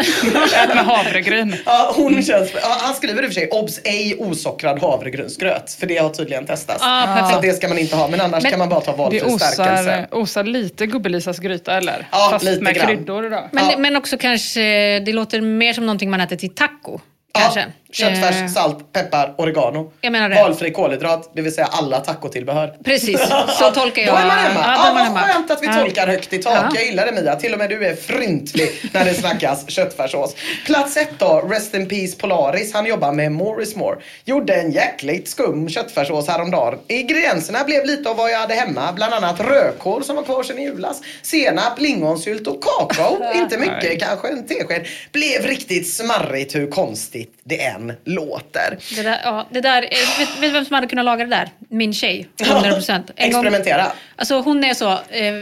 Ät 0.63 0.76
med 0.76 0.86
havregryn. 0.86 1.55
Ja, 1.65 1.93
hon 1.95 2.24
känns, 2.24 2.49
ja, 2.53 2.78
han 2.80 2.95
skriver 2.95 3.24
i 3.24 3.26
och 3.26 3.30
för 3.30 3.34
sig 3.34 3.49
obs 3.49 3.80
ej 3.84 4.15
osockrad 4.19 4.80
havregrynsgröt. 4.82 5.71
För 5.80 5.88
det 5.88 5.97
har 5.97 6.09
tydligen 6.09 6.45
testats. 6.45 6.80
Ah, 6.84 7.32
så 7.32 7.41
det 7.41 7.53
ska 7.53 7.67
man 7.67 7.78
inte 7.78 7.95
ha. 7.95 8.07
Men 8.07 8.21
annars 8.21 8.43
Men- 8.43 8.51
kan 8.51 8.59
man 8.59 8.69
bara 8.69 8.82
ta 8.82 8.91
Det 8.91 8.97
valfri 8.97 9.19
stärkelse. 9.19 10.07
osar, 10.11 10.21
osar 10.21 10.43
lite 10.43 10.86
gubbelisas 10.86 11.39
gryta 11.39 11.78
eller? 11.78 12.07
Ja, 12.11 12.28
Fast 12.32 12.45
lite 12.45 12.61
med 12.63 12.76
grann. 12.76 12.88
kryddor 12.88 13.24
då. 13.30 13.49
Men, 13.51 13.69
Ja. 13.69 13.78
men 13.78 13.95
också 13.95 14.17
kanske, 14.17 14.61
det 14.99 15.13
låter 15.13 15.41
mer 15.41 15.74
som 15.74 15.86
någonting 15.86 16.09
man 16.09 16.21
äter 16.21 16.36
till 16.36 16.55
taco. 16.55 16.99
Kanske. 17.34 17.65
Köttfärs, 17.93 18.35
Eh. 18.35 18.47
salt, 18.47 18.93
peppar, 18.93 19.33
oregano. 19.37 19.91
Jag 20.01 20.11
menar 20.11 20.29
det. 20.29 20.35
Valfri 20.35 20.71
kolhydrat, 20.71 21.31
det 21.35 21.41
vill 21.41 21.53
säga 21.55 21.67
alla 21.71 21.99
tacotillbehör. 21.99 22.73
Precis, 22.85 23.19
så 23.59 23.71
tolkar 23.71 24.01
jag. 24.01 24.13
Då 24.13 24.17
är 24.17 24.25
man 24.25 24.37
hemma. 24.37 24.59
Ja, 24.63 24.77
man 24.83 24.95
vad 24.95 25.03
hemma. 25.03 25.19
skönt 25.19 25.51
att 25.51 25.61
vi 25.63 25.67
Ja. 25.67 25.73
tolkar 25.73 26.07
högt 26.07 26.33
i 26.33 26.37
tak. 26.43 26.53
Ja. 26.55 26.69
Jag 26.75 26.85
gillar 26.85 27.05
det 27.05 27.11
Mia. 27.21 27.35
Till 27.35 27.53
och 27.53 27.59
med 27.59 27.69
du 27.69 27.85
är 27.87 27.95
fryntlig 27.95 28.69
när 28.93 29.05
det 29.05 29.13
snackas 29.13 29.65
köttfärssås. 29.69 30.35
Plats 30.65 30.97
ett 30.97 31.09
då, 31.17 31.47
Rest 31.51 31.73
in 31.73 31.89
Peace 31.89 32.15
Polaris. 32.17 32.73
Han 32.73 32.85
jobbar 32.85 33.11
med 33.11 33.31
Morris 33.31 33.75
More. 33.75 33.95
Gjorde 34.25 34.53
en 34.53 34.71
jäkligt 34.71 35.27
skum 35.29 35.69
köttfärssås 35.69 36.27
häromdagen. 36.27 36.79
Ingredienserna 36.87 37.63
blev 37.63 37.85
lite 37.85 38.09
av 38.09 38.15
vad 38.17 38.31
jag 38.31 38.39
hade 38.39 38.53
hemma. 38.53 38.91
Bland 38.93 39.13
annat 39.13 39.39
rödkål 39.39 40.03
som 40.03 40.15
var 40.15 40.23
kvar 40.23 40.43
sedan 40.43 40.59
i 40.59 40.63
julas. 40.63 41.01
Senap, 41.21 41.79
lingonsylt 41.81 42.47
och 42.47 42.63
kakao. 42.63 43.17
Inte 43.35 43.57
mycket, 43.57 43.99
kanske 43.99 44.27
en 44.27 44.47
tesked. 44.47 44.85
Blev 45.11 45.41
riktigt 45.45 45.93
smarrigt 45.93 46.55
hur 46.55 46.67
konstigt 46.71 47.33
det 47.43 47.61
än 47.63 47.83
låter. 48.04 48.78
Det 48.96 49.01
där, 49.01 49.20
ja, 49.24 49.47
det 49.50 49.62
där, 49.62 49.82
eh, 49.82 50.20
vet, 50.20 50.39
vet 50.42 50.54
vem 50.54 50.66
som 50.66 50.74
hade 50.74 50.88
kunnat 50.88 51.05
laga 51.05 51.24
det 51.24 51.30
där? 51.30 51.50
Min 51.70 51.93
tjej. 51.93 52.28
100 52.42 52.72
procent. 52.72 53.12
Experimentera. 53.16 53.86
Alltså 54.16 54.42
hon 54.42 54.64
är 54.64 54.74
så, 54.74 54.92
eh, 54.92 55.34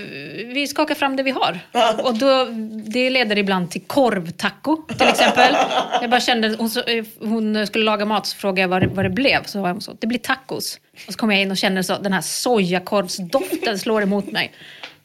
vi 0.54 0.68
skakar 0.68 0.96
fram 0.96 1.16
det 1.16 1.24
vi 1.24 1.32
har. 1.32 1.60
Och 2.04 2.18
då, 2.18 2.46
det 2.72 3.10
leder 3.10 3.38
ibland 3.38 3.72
till 3.72 3.82
korvtaco 3.82 4.78
till 4.98 5.08
exempel. 5.08 5.56
Jag 6.02 6.10
bara 6.10 6.22
kände, 6.22 6.56
hon, 6.60 6.70
eh, 6.88 7.06
hon 7.20 7.68
skulle 7.68 7.86
laga 7.86 8.06
mat 8.06 8.28
så 8.28 8.38
frågade 8.38 8.62
jag 8.62 8.68
vad 8.68 8.82
det, 8.82 8.88
vad 8.88 9.06
det 9.06 9.10
blev. 9.10 9.44
Så 9.44 9.62
var 9.62 9.70
hon 9.70 9.82
så, 9.82 9.94
det 10.00 10.08
blir 10.08 10.20
tacos. 10.20 10.80
Och 11.08 11.14
så 11.14 11.20
kom 11.20 11.32
jag 11.32 11.42
in 11.42 11.52
och 11.52 11.58
kände 11.58 11.84
så, 11.84 11.98
den 11.98 12.14
här 12.14 12.22
sojakorvsdoften 12.22 13.80
slår 13.80 14.02
emot 14.02 14.32
mig. 14.32 14.52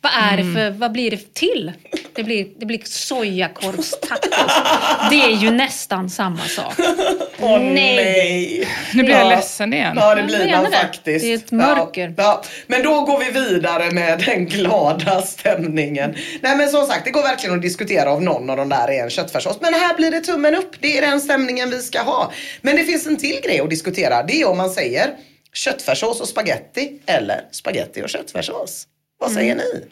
Vad 0.06 0.32
är 0.32 0.36
det 0.36 0.54
för, 0.54 0.70
vad 0.70 0.92
blir 0.92 1.10
det 1.10 1.34
till? 1.34 1.72
Det 2.14 2.22
blir, 2.24 2.46
det 2.56 2.66
blir 2.66 2.80
sojakorvstacos. 2.84 4.52
Det 5.10 5.22
är 5.22 5.30
ju 5.36 5.50
nästan 5.50 6.10
samma 6.10 6.44
sak. 6.44 6.74
Åh 7.40 7.60
nej. 7.60 8.68
Nu 8.94 9.02
blir 9.02 9.14
jag 9.14 9.28
ledsen 9.28 9.72
igen. 9.72 9.92
Ja, 10.00 10.14
det 10.14 10.22
blir 10.22 10.52
man 10.52 10.64
det. 10.64 10.70
faktiskt. 10.76 11.24
Det 11.24 11.32
är 11.32 11.36
ett 11.36 11.50
mörker. 11.52 12.08
Ja, 12.16 12.22
ja. 12.24 12.42
Men 12.66 12.82
då 12.82 13.00
går 13.00 13.18
vi 13.18 13.30
vidare 13.40 13.90
med 13.90 14.18
den 14.26 14.46
glada 14.46 15.22
stämningen. 15.22 16.14
Nej 16.40 16.56
men 16.56 16.68
som 16.68 16.86
sagt, 16.86 17.04
det 17.04 17.10
går 17.10 17.22
verkligen 17.22 17.56
att 17.56 17.62
diskutera 17.62 18.12
om 18.12 18.24
någon 18.24 18.50
av 18.50 18.56
de 18.56 18.68
där 18.68 18.88
är 18.90 19.02
en 19.04 19.10
köttfärssås. 19.10 19.58
Men 19.60 19.74
här 19.74 19.94
blir 19.96 20.10
det 20.10 20.20
tummen 20.20 20.54
upp. 20.54 20.70
Det 20.80 20.98
är 20.98 21.02
den 21.02 21.20
stämningen 21.20 21.70
vi 21.70 21.82
ska 21.82 22.02
ha. 22.02 22.32
Men 22.60 22.76
det 22.76 22.84
finns 22.84 23.06
en 23.06 23.16
till 23.16 23.40
grej 23.44 23.60
att 23.60 23.70
diskutera. 23.70 24.22
Det 24.22 24.40
är 24.40 24.48
om 24.48 24.56
man 24.56 24.70
säger 24.70 25.10
köttfärssås 25.52 26.20
och 26.20 26.28
spaghetti 26.28 26.92
eller 27.06 27.40
spaghetti 27.50 28.02
och 28.02 28.08
köttfärssås. 28.08 28.86
Vad 29.18 29.32
säger 29.32 29.52
Mm. 29.52 29.64
ni? 29.74 29.84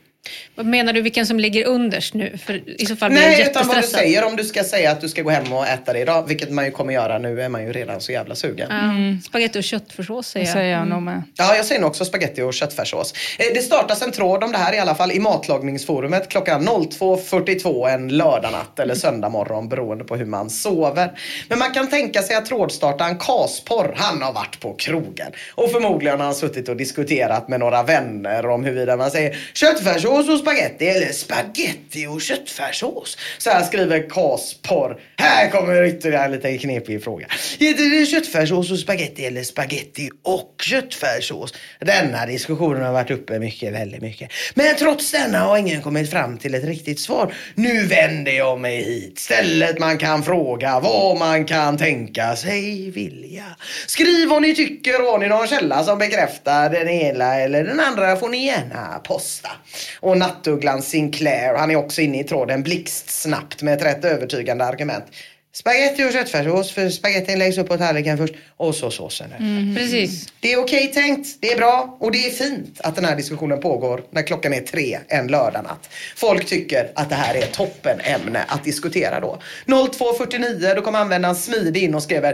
Vad 0.55 0.67
menar 0.67 0.93
du, 0.93 1.01
vilken 1.03 1.27
som 1.27 1.41
ligger 1.41 1.67
underst 1.67 2.15
nu? 2.15 2.39
För 2.47 2.81
i 2.81 2.87
så 2.87 2.97
fall 2.97 3.11
blir 3.11 3.23
jag 3.23 3.31
Nej, 3.31 3.47
utan 3.51 3.69
vad 3.69 3.77
du 3.77 3.83
säger 3.83 4.25
om 4.25 4.37
du 4.37 4.45
ska 4.45 4.65
säga 4.65 4.91
att 4.91 5.01
du 5.01 5.09
ska 5.09 5.23
gå 5.23 5.31
hem 5.31 5.53
och 5.53 5.67
äta 5.67 5.93
det 5.93 5.99
idag, 5.99 6.29
vilket 6.29 6.51
man 6.51 6.65
ju 6.65 6.71
kommer 6.71 6.93
göra 6.95 7.19
nu, 7.19 7.43
är 7.43 7.49
man 7.49 7.65
ju 7.67 7.73
redan 7.73 8.01
så 8.01 8.13
jävla 8.13 8.35
sugen. 8.35 8.69
Ja, 8.71 9.27
Spagetti 9.29 9.59
och 9.59 9.65
köttfärssås 9.65 10.27
säger 10.29 10.47
jag. 10.47 10.53
säger 10.53 10.71
jag 10.73 10.77
Mm. 10.79 10.89
nog 10.89 11.03
med. 11.03 11.23
Ja, 11.37 11.57
jag 11.57 11.65
säger 11.65 11.81
nog 11.81 11.91
också 11.91 12.05
spaghetti 12.05 12.43
och 12.43 12.55
köttfärssås. 12.55 13.15
Eh, 13.39 13.47
Det 13.55 13.61
startas 13.61 14.03
en 14.03 14.13
tråd 14.13 14.45
om 14.45 14.53
det 14.53 14.59
här 14.59 14.75
i 14.75 14.79
alla 14.79 14.95
fall 14.95 15.13
i 15.13 15.19
matlagningsforumet 15.21 16.29
klockan 16.29 16.65
02.42 16.69 17.89
en 17.89 18.09
lördagnatt 18.09 18.79
eller 18.79 18.95
söndag 18.95 19.29
morgon 19.29 19.69
beroende 19.69 20.05
på 20.05 20.17
hur 20.17 20.27
man 20.27 20.51
sover. 20.51 21.11
Men 21.49 21.59
man 21.59 21.73
kan 21.75 21.91
tänka 21.91 22.23
sig 22.23 22.37
att 22.37 22.47
trådstartaren 22.47 23.19
Kasporr, 23.19 23.95
han 23.97 24.23
har 24.23 24.33
varit 24.33 24.61
på 24.61 24.75
krogen. 24.75 25.33
Och 25.55 25.71
förmodligen 25.71 26.19
har 26.19 26.27
han 26.27 26.35
suttit 26.35 26.69
och 26.69 26.77
diskuterat 26.77 27.49
med 27.49 27.61
några 27.61 27.83
vänner 27.83 28.47
om 28.47 28.65
huruvida 28.65 28.97
man 28.97 29.11
säger 29.11 29.37
köttfärssås 29.55 30.14
och 30.19 30.39
spaghetti 30.39 30.87
eller 30.87 31.13
spaghetti 31.13 32.07
och 32.07 32.21
köttfärssås. 32.21 33.19
Så 33.39 33.51
här 33.51 33.65
skriver 33.65 34.11
Kasporr. 34.11 35.01
Här 35.17 35.51
kommer 35.51 35.85
ytterligare 35.85 36.25
en 36.25 36.33
liten 36.33 36.59
knepig 36.59 37.05
fråga. 37.05 37.27
Heter 37.59 38.01
det 38.01 38.07
köttfärssås 38.07 38.71
och 38.71 38.79
spaghetti 38.79 39.27
eller 39.27 39.43
spaghetti 39.43 40.11
och 40.23 40.55
köttfärssås? 40.63 41.55
Denna 41.81 42.27
diskussionen 42.27 42.83
har 42.83 42.93
varit 42.93 43.11
uppe 43.11 43.39
mycket, 43.39 43.73
väldigt 43.73 44.03
mycket. 44.03 44.31
Men 44.55 44.77
trots 44.77 45.11
denna 45.13 45.39
har 45.39 45.59
ingen 45.59 45.83
kommit 45.83 46.11
fram 46.11 46.39
till 46.39 46.55
ett 46.55 46.65
riktigt 46.65 47.01
svar. 47.01 47.35
Nu 47.55 47.87
vänder 47.87 48.33
jag 48.33 48.61
mig 48.61 48.83
hit. 48.83 49.19
Stället 49.19 49.79
man 49.79 49.99
kan 49.99 50.23
fråga 50.23 50.81
vad 50.81 51.19
man 51.19 51.45
kan 51.45 51.79
tänka 51.79 52.37
sig 52.37 52.91
vilja. 52.91 53.45
Skriv 53.87 54.29
vad 54.29 54.43
ni 54.43 54.55
tycker 54.55 55.01
och 55.03 55.07
har 55.11 55.19
ni 55.19 55.29
någon 55.29 55.47
källa 55.47 55.85
som 55.85 55.99
bekräftar 55.99 56.71
den 56.71 56.89
ena 56.89 57.35
eller 57.35 57.65
den 57.65 57.81
andra 57.81 58.17
får 58.17 58.29
ni 58.29 58.47
gärna 58.47 59.01
posta. 59.05 59.51
Och 60.05 60.19
nattugglan 60.19 60.83
Sinclair, 60.83 61.55
han 61.55 61.71
är 61.71 61.77
också 61.77 62.01
inne 62.01 62.21
i 62.21 62.25
tråden 62.25 62.63
blixtsnabbt 62.63 63.63
med 63.63 63.75
ett 63.75 63.85
rätt 63.85 64.05
övertygande 64.05 64.65
argument. 64.65 65.05
Spaghetti 65.55 66.05
och 66.05 66.13
köttfärssås 66.13 66.73
för 66.73 66.89
spagettin 66.89 67.39
läggs 67.39 67.59
upp 67.59 67.69
på 67.69 67.77
tallriken 67.77 68.19
först 68.19 68.35
och 68.57 68.75
så 68.75 68.91
såsen 68.91 69.33
efter. 69.33 69.75
Precis. 69.77 70.33
Det 70.41 70.53
är 70.53 70.59
okej 70.59 70.93
tänkt, 70.93 71.29
det 71.41 71.53
är 71.53 71.57
bra 71.57 71.97
och 72.01 72.13
det 72.13 72.27
är 72.27 72.31
fint 72.31 72.81
att 72.81 72.97
den 72.97 73.05
här 73.05 73.17
diskussionen 73.17 73.61
pågår 73.61 74.03
när 74.11 74.23
klockan 74.23 74.53
är 74.55 74.61
tre 74.61 74.99
en 75.09 75.27
lördagnatt. 75.27 75.91
Folk 76.17 76.47
tycker 76.47 76.93
att 76.95 77.09
det 77.09 77.15
här 77.15 77.35
är 77.35 77.39
ett 77.39 77.53
toppenämne 77.53 78.45
att 78.49 78.65
diskutera 78.65 79.21
då. 79.21 79.39
02.49 79.67 80.75
då 80.75 80.83
kom 80.83 80.95
användaren 80.95 81.37
Smidig 81.37 81.83
in 81.83 81.95
och 81.95 82.03
skriver 82.03 82.33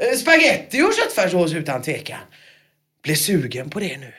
"Eh, 0.00 0.16
Spaghetti 0.18 0.82
och 0.82 0.92
köttfärssås 0.94 1.54
utan 1.54 1.82
tvekan. 1.82 2.18
Blir 3.02 3.14
sugen 3.14 3.70
på 3.70 3.80
det 3.80 3.96
nu. 3.96 4.12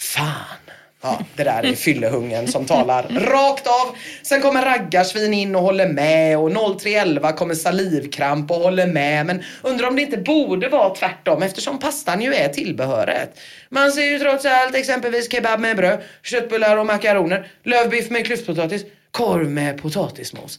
Fan. 0.00 0.61
Ja, 1.02 1.20
det 1.36 1.44
där 1.44 1.64
är 1.64 1.74
fyllehungen 1.74 2.48
som 2.48 2.66
talar 2.66 3.02
rakt 3.02 3.66
av. 3.66 3.96
Sen 4.22 4.40
kommer 4.40 4.62
raggarsvin 4.62 5.34
in 5.34 5.56
och 5.56 5.62
håller 5.62 5.88
med 5.88 6.38
och 6.38 6.80
0311 6.80 7.32
kommer 7.32 7.54
salivkramp 7.54 8.50
och 8.50 8.56
håller 8.56 8.86
med. 8.86 9.26
Men 9.26 9.42
undrar 9.62 9.88
om 9.88 9.96
det 9.96 10.02
inte 10.02 10.18
borde 10.18 10.68
vara 10.68 10.94
tvärtom 10.94 11.42
eftersom 11.42 11.78
pastan 11.78 12.20
ju 12.22 12.34
är 12.34 12.48
tillbehöret. 12.48 13.40
Man 13.68 13.92
ser 13.92 14.02
ju 14.02 14.18
trots 14.18 14.44
allt 14.44 14.74
exempelvis 14.74 15.32
kebab 15.32 15.60
med 15.60 15.76
bröd, 15.76 16.02
köttbullar 16.22 16.76
och 16.76 16.86
makaroner, 16.86 17.50
lövbiff 17.64 18.10
med 18.10 18.26
klyftpotatis, 18.26 18.84
korv 19.10 19.50
med 19.50 19.82
potatismos. 19.82 20.58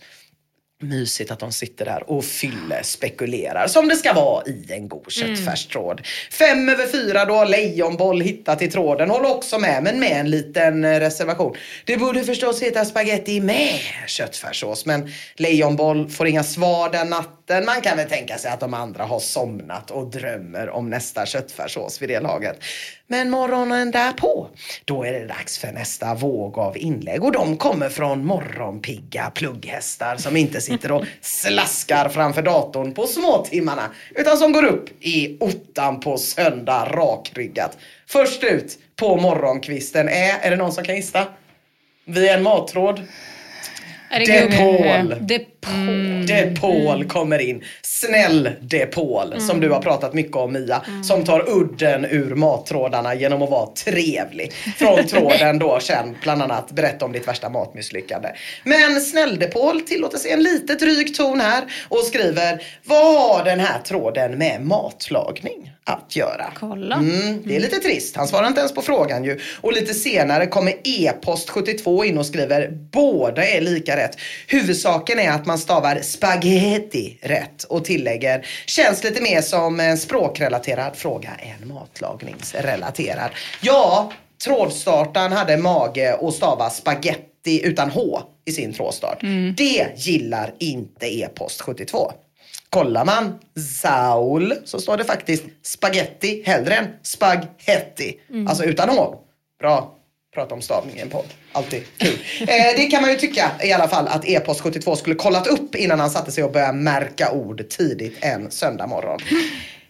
Mysigt 0.83 1.31
att 1.31 1.39
de 1.39 1.51
sitter 1.51 1.85
där 1.85 2.09
och 2.09 2.25
fylle 2.25 2.83
spekulerar 2.83 3.67
som 3.67 3.87
det 3.87 3.95
ska 3.95 4.13
vara 4.13 4.45
i 4.45 4.65
en 4.69 4.87
god 4.87 5.11
köttfärstråd. 5.11 6.01
Fem 6.31 6.69
över 6.69 6.87
fyra 6.87 7.25
då, 7.25 7.43
lejonboll 7.43 8.21
hittat 8.21 8.61
i 8.61 8.67
tråden. 8.67 9.09
Håller 9.09 9.29
också 9.29 9.59
med, 9.59 9.83
men 9.83 9.99
med 9.99 10.11
en 10.11 10.29
liten 10.29 10.83
eh, 10.83 10.99
reservation. 10.99 11.55
Det 11.85 11.97
borde 11.97 12.23
förstås 12.23 12.61
heta 12.61 12.85
spaghetti 12.85 13.41
med 13.41 13.79
köttfärssås, 14.07 14.85
men 14.85 15.11
lejonboll 15.35 16.09
får 16.09 16.27
inga 16.27 16.43
svar 16.43 16.89
den 16.89 17.09
natten. 17.09 17.42
Man 17.49 17.81
kan 17.81 17.97
väl 17.97 18.09
tänka 18.09 18.37
sig 18.37 18.51
att 18.51 18.59
de 18.59 18.73
andra 18.73 19.03
har 19.03 19.19
somnat 19.19 19.91
och 19.91 20.07
drömmer 20.07 20.69
om 20.69 20.89
nästa 20.89 21.25
köttfärssås 21.25 22.01
vid 22.01 22.09
det 22.09 22.19
laget. 22.19 22.63
Men 23.07 23.29
morgonen 23.29 23.91
därpå, 23.91 24.47
då 24.85 25.03
är 25.03 25.13
det 25.13 25.27
dags 25.27 25.57
för 25.57 25.71
nästa 25.71 26.15
våg 26.15 26.57
av 26.57 26.77
inlägg 26.77 27.23
och 27.23 27.31
de 27.31 27.57
kommer 27.57 27.89
från 27.89 28.25
morgonpigga 28.25 29.31
plugghästar 29.35 30.15
som 30.15 30.37
inte 30.37 30.61
sitter 30.61 30.91
och 30.91 31.05
slaskar 31.21 32.09
framför 32.09 32.41
datorn 32.41 32.93
på 32.93 33.07
småtimmarna 33.07 33.91
utan 34.15 34.37
som 34.37 34.51
går 34.51 34.65
upp 34.65 35.03
i 35.03 35.37
ottan 35.39 35.99
på 35.99 36.17
söndag 36.17 36.87
rakryggat. 36.91 37.77
Först 38.07 38.43
ut 38.43 38.79
på 38.95 39.17
morgonkvisten 39.17 40.09
är, 40.09 40.39
är 40.41 40.49
det 40.49 40.57
någon 40.57 40.71
som 40.71 40.83
kan 40.83 40.95
gissa? 40.95 41.27
Vi 42.05 42.29
är 42.29 42.37
en 42.37 42.43
mattråd. 42.43 43.01
Är 44.09 44.19
det 44.19 44.25
Depol. 44.25 45.27
Google? 45.65 46.25
Depol. 46.25 46.83
Depol 46.83 47.05
kommer 47.05 47.39
in. 47.39 47.63
Snäll 47.81 48.49
Depol, 48.61 49.41
som 49.41 49.59
du 49.59 49.69
har 49.69 49.81
pratat 49.81 50.13
mycket 50.13 50.35
om 50.35 50.53
Mia. 50.53 50.81
Som 51.03 51.25
tar 51.25 51.49
udden 51.49 52.05
ur 52.05 52.35
mattrådarna 52.35 53.15
genom 53.15 53.41
att 53.41 53.49
vara 53.49 53.67
trevlig. 53.67 54.53
Från 54.77 55.07
tråden 55.07 55.59
då 55.59 55.79
känd 55.79 56.15
bland 56.21 56.41
annat 56.41 56.71
berätta 56.71 57.05
om 57.05 57.11
ditt 57.11 57.27
värsta 57.27 57.49
matmisslyckande. 57.49 58.29
Men 58.63 59.01
Snäll 59.01 59.39
Depol 59.39 59.81
tillåter 59.81 60.17
sig 60.17 60.31
en 60.31 60.43
lite 60.43 60.75
dryg 60.75 61.15
ton 61.15 61.39
här 61.39 61.63
och 61.89 61.99
skriver 61.99 62.63
Vad 62.83 63.21
har 63.21 63.45
den 63.45 63.59
här 63.59 63.79
tråden 63.79 64.37
med 64.37 64.61
matlagning 64.61 65.71
att 65.83 66.15
göra? 66.15 66.45
Kolla. 66.59 66.95
Mm, 66.95 67.41
det 67.45 67.55
är 67.55 67.59
lite 67.59 67.79
trist. 67.79 68.15
Han 68.15 68.27
svarar 68.27 68.47
inte 68.47 68.59
ens 68.59 68.73
på 68.73 68.81
frågan 68.81 69.23
ju. 69.23 69.39
Och 69.61 69.73
lite 69.73 69.93
senare 69.93 70.47
kommer 70.47 70.73
e-post 70.83 71.49
72 71.49 72.05
in 72.05 72.17
och 72.17 72.25
skriver 72.25 72.71
båda 72.91 73.47
är 73.47 73.61
lika 73.61 73.97
rätt. 73.97 74.17
Huvudsaken 74.47 75.19
är 75.19 75.31
att 75.31 75.45
man 75.45 75.52
stavar 75.57 75.99
spaghetti 76.01 77.19
rätt 77.21 77.63
och 77.63 77.85
tillägger 77.85 78.45
känns 78.65 79.03
lite 79.03 79.21
mer 79.21 79.41
som 79.41 79.79
en 79.79 79.97
språkrelaterad 79.97 80.95
fråga 80.95 81.29
än 81.39 81.67
matlagningsrelaterad. 81.67 83.31
Ja, 83.61 84.11
trådstartaren 84.43 85.31
hade 85.31 85.57
mage 85.57 86.17
att 86.21 86.33
stava 86.33 86.69
spaghetti 86.69 87.61
utan 87.63 87.89
H 87.89 88.21
i 88.45 88.51
sin 88.51 88.73
trådstart. 88.73 89.21
Det 89.57 89.87
gillar 89.95 90.53
inte 90.59 91.19
e-post 91.19 91.61
72. 91.61 92.11
Kollar 92.69 93.05
man 93.05 93.39
Saul 93.81 94.53
så 94.65 94.79
står 94.79 94.97
det 94.97 95.03
faktiskt 95.03 95.43
spaghetti 95.63 96.43
hellre 96.45 96.75
än 96.75 96.87
spaghetti. 97.03 98.19
Alltså 98.47 98.63
utan 98.63 98.89
H. 98.89 99.15
Bra. 99.59 99.95
Prata 100.33 100.55
om 100.55 100.61
stavning 100.61 100.97
i 100.97 100.99
en 100.99 101.09
podd. 101.09 101.25
Alltid 101.53 101.83
kul. 101.97 102.17
Eh, 102.41 102.47
det 102.75 102.85
kan 102.91 103.01
man 103.01 103.11
ju 103.11 103.17
tycka 103.17 103.51
i 103.63 103.73
alla 103.73 103.87
fall 103.87 104.07
att 104.07 104.25
E-post 104.25 104.61
72 104.61 104.95
skulle 104.95 105.15
kollat 105.15 105.47
upp 105.47 105.75
innan 105.75 105.99
han 105.99 106.09
satte 106.09 106.31
sig 106.31 106.43
och 106.43 106.51
började 106.51 106.73
märka 106.73 107.31
ord 107.31 107.69
tidigt 107.69 108.17
en 108.21 108.51
söndag 108.51 108.87
morgon. 108.87 109.19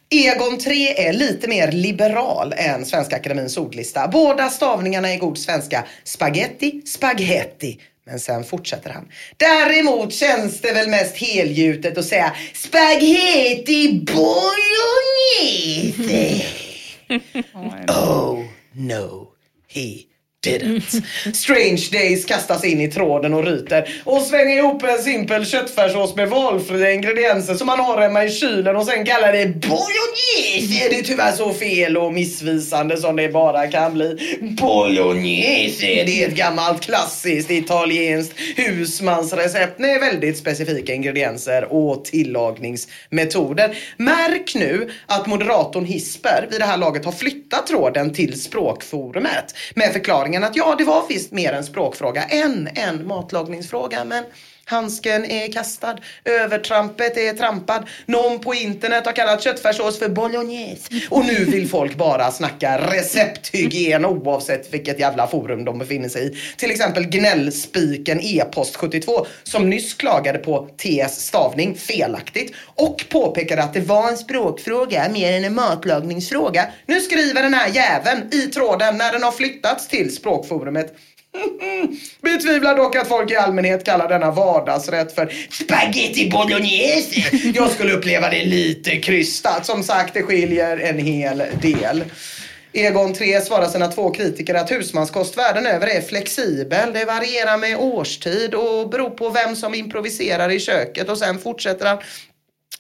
Egon 0.09 0.57
3 0.57 1.07
är 1.07 1.13
lite 1.13 1.47
mer 1.47 1.71
liberal 1.71 2.53
än 2.57 2.85
Svenska 2.85 3.15
Akademins 3.15 3.57
ordlista. 3.57 4.07
Båda 4.07 4.49
stavningarna 4.49 5.13
är 5.13 5.17
god 5.17 5.37
svenska. 5.37 5.85
Spaghetti, 6.03 6.81
spaghetti. 6.85 7.79
Men 8.05 8.19
sen 8.19 8.43
fortsätter 8.43 8.89
han. 8.89 9.07
Däremot 9.37 10.13
känns 10.13 10.61
det 10.61 10.73
väl 10.73 10.89
mest 10.89 11.17
helgjutet 11.17 11.97
att 11.97 12.05
säga 12.05 12.35
spaghetti 12.53 14.05
bolognese. 14.07 14.85
Oh 17.87 18.43
no, 18.73 19.27
he 19.67 20.12
didn't. 20.43 21.03
Strange 21.33 21.89
Days 21.91 22.25
kastas 22.25 22.63
in 22.63 22.81
i 22.81 22.91
tråden 22.91 23.33
och 23.33 23.45
ryter 23.45 23.89
och 24.03 24.21
svänger 24.21 24.57
ihop 24.57 24.83
en 24.83 24.97
simpel 24.97 25.45
köttfärssås 25.45 26.15
med 26.15 26.29
valfria 26.29 26.91
ingredienser 26.91 27.53
som 27.53 27.67
man 27.67 27.79
har 27.79 28.01
hemma 28.01 28.23
i 28.23 28.31
kylen 28.31 28.75
och 28.75 28.85
sen 28.85 29.05
kallar 29.05 29.33
det 29.33 29.47
bolognese. 29.47 30.89
Det 30.89 30.99
är 30.99 31.03
tyvärr 31.03 31.31
så 31.31 31.53
fel 31.53 31.97
och 31.97 32.13
missvisande 32.13 32.97
som 32.97 33.15
det 33.15 33.29
bara 33.29 33.67
kan 33.67 33.93
bli. 33.93 34.37
Bolognese, 34.41 36.03
det 36.05 36.23
är 36.23 36.27
ett 36.27 36.35
gammalt 36.35 36.81
klassiskt 36.81 37.51
italienskt 37.51 38.39
husmansrecept 38.55 39.79
med 39.79 39.99
väldigt 39.99 40.37
specifika 40.37 40.93
ingredienser 40.93 41.73
och 41.73 42.05
tillagningsmetoder. 42.05 43.77
Märk 43.97 44.55
nu 44.55 44.89
att 45.05 45.27
moderatorn 45.27 45.85
Hisper 45.85 46.47
vid 46.51 46.59
det 46.59 46.65
här 46.65 46.77
laget 46.77 47.05
har 47.05 47.11
flyttat 47.11 47.67
tråden 47.67 48.13
till 48.13 48.41
språkforumet 48.41 49.55
med 49.75 49.93
förklaringen 50.33 50.43
att 50.43 50.55
ja, 50.55 50.75
det 50.77 50.83
var 50.83 51.07
visst 51.07 51.31
mer 51.31 51.53
en 51.53 51.63
språkfråga 51.63 52.23
än 52.23 52.69
en 52.75 53.07
matlagningsfråga. 53.07 54.05
Men 54.05 54.23
Handsken 54.65 55.25
är 55.25 55.51
kastad, 55.51 55.97
övertrampet 56.25 57.17
är 57.17 57.33
trampad. 57.33 57.87
Någon 58.05 58.39
på 58.39 58.53
internet 58.53 59.05
har 59.05 59.13
kallat 59.13 59.43
köttfärssås 59.43 59.99
för 59.99 60.09
bolognese. 60.09 60.89
Och 61.09 61.25
nu 61.25 61.45
vill 61.45 61.69
folk 61.69 61.95
bara 61.95 62.31
snacka 62.31 62.77
recepthygien 62.77 64.05
oavsett 64.05 64.73
vilket 64.73 64.99
jävla 64.99 65.27
forum 65.27 65.65
de 65.65 65.79
befinner 65.79 66.09
sig 66.09 66.27
i. 66.27 66.37
Till 66.57 66.71
exempel 66.71 67.03
gnällspiken 67.07 68.19
e-post 68.21 68.75
72 68.75 69.25
som 69.43 69.69
nyss 69.69 69.93
klagade 69.93 70.39
på 70.39 70.69
TS 70.77 71.25
stavning 71.25 71.75
felaktigt 71.75 72.55
och 72.75 73.05
påpekade 73.09 73.63
att 73.63 73.73
det 73.73 73.79
var 73.79 74.09
en 74.09 74.17
språkfråga 74.17 75.09
mer 75.09 75.33
än 75.33 75.43
en 75.43 75.55
matlagningsfråga. 75.55 76.65
Nu 76.85 76.99
skriver 76.99 77.43
den 77.43 77.53
här 77.53 77.67
jäveln 77.67 78.29
i 78.31 78.41
tråden 78.41 78.97
när 78.97 79.11
den 79.11 79.23
har 79.23 79.31
flyttats 79.31 79.87
till 79.87 80.15
språkforumet. 80.15 80.95
Betvivlar 82.21 82.75
dock 82.75 82.95
att 82.95 83.07
folk 83.07 83.31
i 83.31 83.35
allmänhet 83.35 83.85
kallar 83.85 84.09
denna 84.09 84.31
vardagsrätt 84.31 85.15
för 85.15 85.33
spaghetti 85.51 86.29
bolognese. 86.29 87.37
Jag 87.53 87.71
skulle 87.71 87.93
uppleva 87.93 88.29
det 88.29 88.45
lite 88.45 88.97
krystat. 88.97 89.65
Som 89.65 89.83
sagt, 89.83 90.13
det 90.13 90.23
skiljer 90.23 90.77
en 90.77 90.99
hel 90.99 91.43
del. 91.61 92.03
Egon 92.75 93.13
3 93.13 93.41
svarar 93.41 93.67
sina 93.67 93.87
två 93.87 94.11
kritiker 94.11 94.55
att 94.55 94.71
husmanskost 94.71 95.37
världen 95.37 95.65
över 95.65 95.87
är 95.87 96.01
flexibel. 96.01 96.93
Det 96.93 97.05
varierar 97.05 97.57
med 97.57 97.77
årstid 97.77 98.55
och 98.55 98.89
beror 98.89 99.09
på 99.09 99.29
vem 99.29 99.55
som 99.55 99.75
improviserar 99.75 100.51
i 100.51 100.59
köket. 100.59 101.09
Och 101.09 101.17
sen 101.17 101.39
fortsätter 101.39 101.85
han 101.85 101.97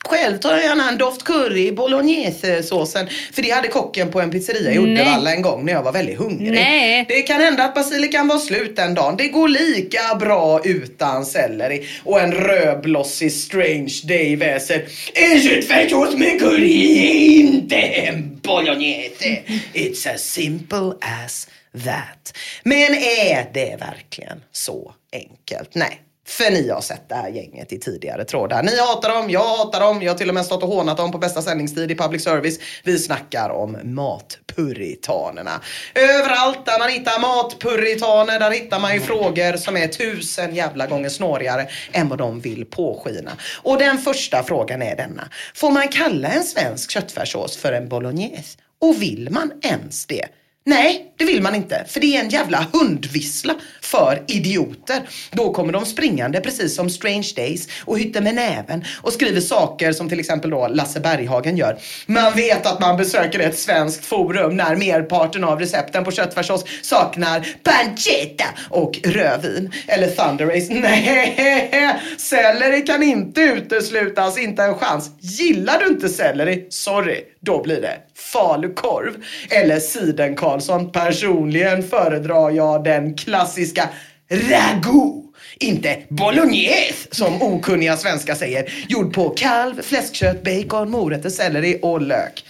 själv 0.05 0.37
tar 0.37 0.51
jag 0.51 0.63
gärna 0.63 0.89
en 0.89 0.97
doft 0.97 1.23
curry 1.23 1.67
i 1.67 1.71
bolognesesåsen. 1.71 3.07
För 3.33 3.41
det 3.41 3.49
hade 3.49 3.67
kocken 3.67 4.11
på 4.11 4.21
en 4.21 4.31
pizzeria 4.31 4.71
i 4.71 4.77
Uddevalla 4.77 5.33
en 5.33 5.41
gång 5.41 5.65
när 5.65 5.73
jag 5.73 5.83
var 5.83 5.91
väldigt 5.91 6.17
hungrig. 6.17 6.51
Nej. 6.51 7.05
Det 7.07 7.21
kan 7.21 7.41
hända 7.41 7.63
att 7.63 7.75
basilikan 7.75 8.27
var 8.27 8.37
slut 8.37 8.75
den 8.75 8.93
dagen. 8.93 9.17
Det 9.17 9.27
går 9.27 9.47
lika 9.47 10.15
bra 10.19 10.61
utan 10.63 11.25
selleri. 11.25 11.87
Och 12.03 12.19
en 12.19 12.31
rödblossig 12.31 13.31
strange 13.31 14.01
day 14.03 14.35
väser. 14.35 14.85
En 15.13 15.41
köttfärssås 15.41 16.15
med 16.15 16.39
curry 16.39 16.97
är 16.97 17.43
inte 17.43 17.75
en 17.75 18.39
bolognese. 18.43 19.41
It's 19.73 20.13
as 20.13 20.21
simple 20.21 20.93
as 21.23 21.47
that. 21.85 22.37
Men 22.63 22.95
är 22.95 23.53
det 23.53 23.77
verkligen 23.79 24.43
så 24.51 24.93
enkelt? 25.13 25.75
Nej. 25.75 26.01
För 26.25 26.51
ni 26.51 26.69
har 26.69 26.81
sett 26.81 27.09
det 27.09 27.15
här 27.15 27.29
gänget 27.29 27.73
i 27.73 27.79
tidigare 27.79 28.25
trådar. 28.25 28.63
Ni 28.63 28.79
hatar 28.79 29.09
dem, 29.09 29.29
jag 29.29 29.57
hatar 29.57 29.79
dem. 29.79 30.01
Jag 30.01 30.11
har 30.11 30.17
till 30.17 30.29
och 30.29 30.35
med 30.35 30.45
stått 30.45 30.63
och 30.63 30.69
hånat 30.69 30.97
dem 30.97 31.11
på 31.11 31.17
bästa 31.17 31.41
sändningstid 31.41 31.91
i 31.91 31.95
public 31.95 32.23
service. 32.23 32.59
Vi 32.83 32.99
snackar 32.99 33.49
om 33.49 33.77
matpuritanerna. 33.83 35.61
Överallt 35.95 36.65
där 36.65 36.79
man 36.79 36.89
hittar 36.89 37.19
matpuritaner, 37.19 38.39
där 38.39 38.51
hittar 38.51 38.79
man 38.79 38.93
ju 38.93 38.99
frågor 38.99 39.57
som 39.57 39.77
är 39.77 39.87
tusen 39.87 40.55
jävla 40.55 40.87
gånger 40.87 41.09
snårigare 41.09 41.67
än 41.91 42.09
vad 42.09 42.17
de 42.17 42.39
vill 42.39 42.65
påskina. 42.65 43.31
Och 43.63 43.77
den 43.77 43.97
första 43.97 44.43
frågan 44.43 44.81
är 44.81 44.95
denna. 44.95 45.29
Får 45.55 45.71
man 45.71 45.87
kalla 45.87 46.27
en 46.27 46.43
svensk 46.43 46.91
köttfärssås 46.91 47.57
för 47.57 47.73
en 47.73 47.89
bolognese? 47.89 48.57
Och 48.81 49.01
vill 49.01 49.27
man 49.31 49.51
ens 49.63 50.05
det? 50.05 50.25
Nej, 50.65 51.13
det 51.17 51.25
vill 51.25 51.41
man 51.41 51.55
inte. 51.55 51.85
För 51.87 51.99
det 51.99 52.17
är 52.17 52.19
en 52.19 52.29
jävla 52.29 52.67
hundvissla 52.73 53.55
för 53.81 54.23
idioter. 54.27 55.01
Då 55.31 55.53
kommer 55.53 55.73
de 55.73 55.85
springande 55.85 56.41
precis 56.41 56.75
som 56.75 56.89
Strange 56.89 57.29
Days 57.35 57.67
och 57.85 57.99
hytter 57.99 58.21
med 58.21 58.35
näven 58.35 58.83
och 59.01 59.13
skriver 59.13 59.41
saker 59.41 59.91
som 59.91 60.09
till 60.09 60.19
exempel 60.19 60.49
då 60.51 60.67
Lasse 60.67 60.99
Berghagen 60.99 61.57
gör. 61.57 61.77
Man 62.05 62.33
vet 62.35 62.65
att 62.65 62.81
man 62.81 62.97
besöker 62.97 63.39
ett 63.39 63.59
svenskt 63.59 64.05
forum 64.05 64.57
när 64.57 64.75
merparten 64.75 65.43
av 65.43 65.59
recepten 65.59 66.03
på 66.03 66.11
köttfärssås 66.11 66.65
saknar 66.81 67.47
pancetta 67.63 68.45
och 68.69 68.99
rödvin. 69.03 69.71
Eller 69.87 70.07
Thunder 70.07 70.45
Race. 70.45 70.73
Nej, 70.73 71.99
selleri 72.17 72.81
kan 72.81 73.03
inte 73.03 73.41
uteslutas, 73.41 74.37
inte 74.37 74.63
en 74.63 74.75
chans. 74.75 75.11
Gillar 75.19 75.79
du 75.79 75.87
inte 75.87 76.09
selleri? 76.09 76.67
Sorry, 76.69 77.21
då 77.39 77.63
blir 77.63 77.81
det 77.81 77.97
falukorv. 78.15 79.23
Eller 79.49 79.79
siden 79.79 80.35
Karlsson. 80.35 80.91
Personligen 80.91 81.83
föredrar 81.83 82.51
jag 82.51 82.83
den 82.83 83.15
klassiska 83.15 83.89
ragout. 84.29 85.19
Inte 85.59 85.97
bolognese 86.09 87.07
som 87.11 87.41
okunniga 87.41 87.97
svenskar 87.97 88.35
säger. 88.35 88.85
Gjord 88.87 89.13
på 89.13 89.29
kalv, 89.29 89.81
fläskkött, 89.81 90.43
bacon, 90.43 90.89
morötter, 90.89 91.29
selleri 91.29 91.79
och 91.81 92.01
lök. 92.01 92.45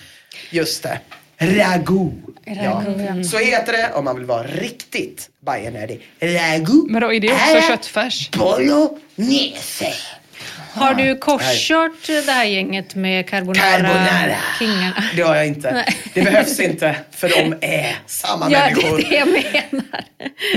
Just 0.52 0.84
det. 0.84 1.00
Ragout. 1.38 2.14
Ja. 2.46 2.84
Så 3.32 3.38
heter 3.38 3.74
det 3.74 3.92
om 3.94 4.06
man 4.06 4.16
vill 4.16 4.26
vara 4.26 4.44
riktigt 4.44 5.30
bajenördig. 5.46 6.02
Ragout. 6.20 6.90
Men 6.90 7.02
då 7.02 7.14
är 7.14 7.20
det 7.20 7.32
också 7.34 7.68
köttfärs? 7.70 8.32
Bolognese. 8.32 9.94
Har 10.74 10.94
du 10.94 11.18
korskört 11.18 12.08
det 12.08 12.32
här 12.32 12.46
gänget 12.46 12.96
med 12.96 13.30
carbonara? 13.30 13.72
Carbonara. 13.72 14.36
Kingarna? 14.60 15.04
Det 15.16 15.22
har 15.22 15.36
jag 15.36 15.48
inte. 15.48 15.72
Nej. 15.74 15.98
Det 16.14 16.22
behövs 16.22 16.60
inte, 16.60 16.96
för 17.12 17.30
de 17.30 17.56
är 17.62 17.96
samma 18.06 18.52
Ja, 18.52 18.60
människor. 18.60 18.98
det 18.98 19.04
är 19.04 19.10
det 19.10 19.16
jag 19.18 19.28
menar. 19.28 20.04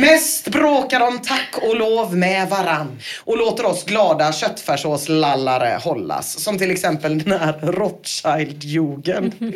Mest 0.01 0.48
bråkar 0.48 1.01
de 1.01 1.19
tack 1.23 1.59
och 1.62 1.77
lov 1.77 2.16
med 2.16 2.48
varann 2.48 2.98
och 3.24 3.39
låter 3.39 3.66
oss 3.66 3.85
glada 3.85 4.32
köttfärssåslallare 4.32 5.78
hållas. 5.82 6.39
Som 6.40 6.59
till 6.59 6.70
exempel 6.70 7.19
den 7.24 7.40
här 7.40 7.53
Rothschild-jugend. 7.62 9.32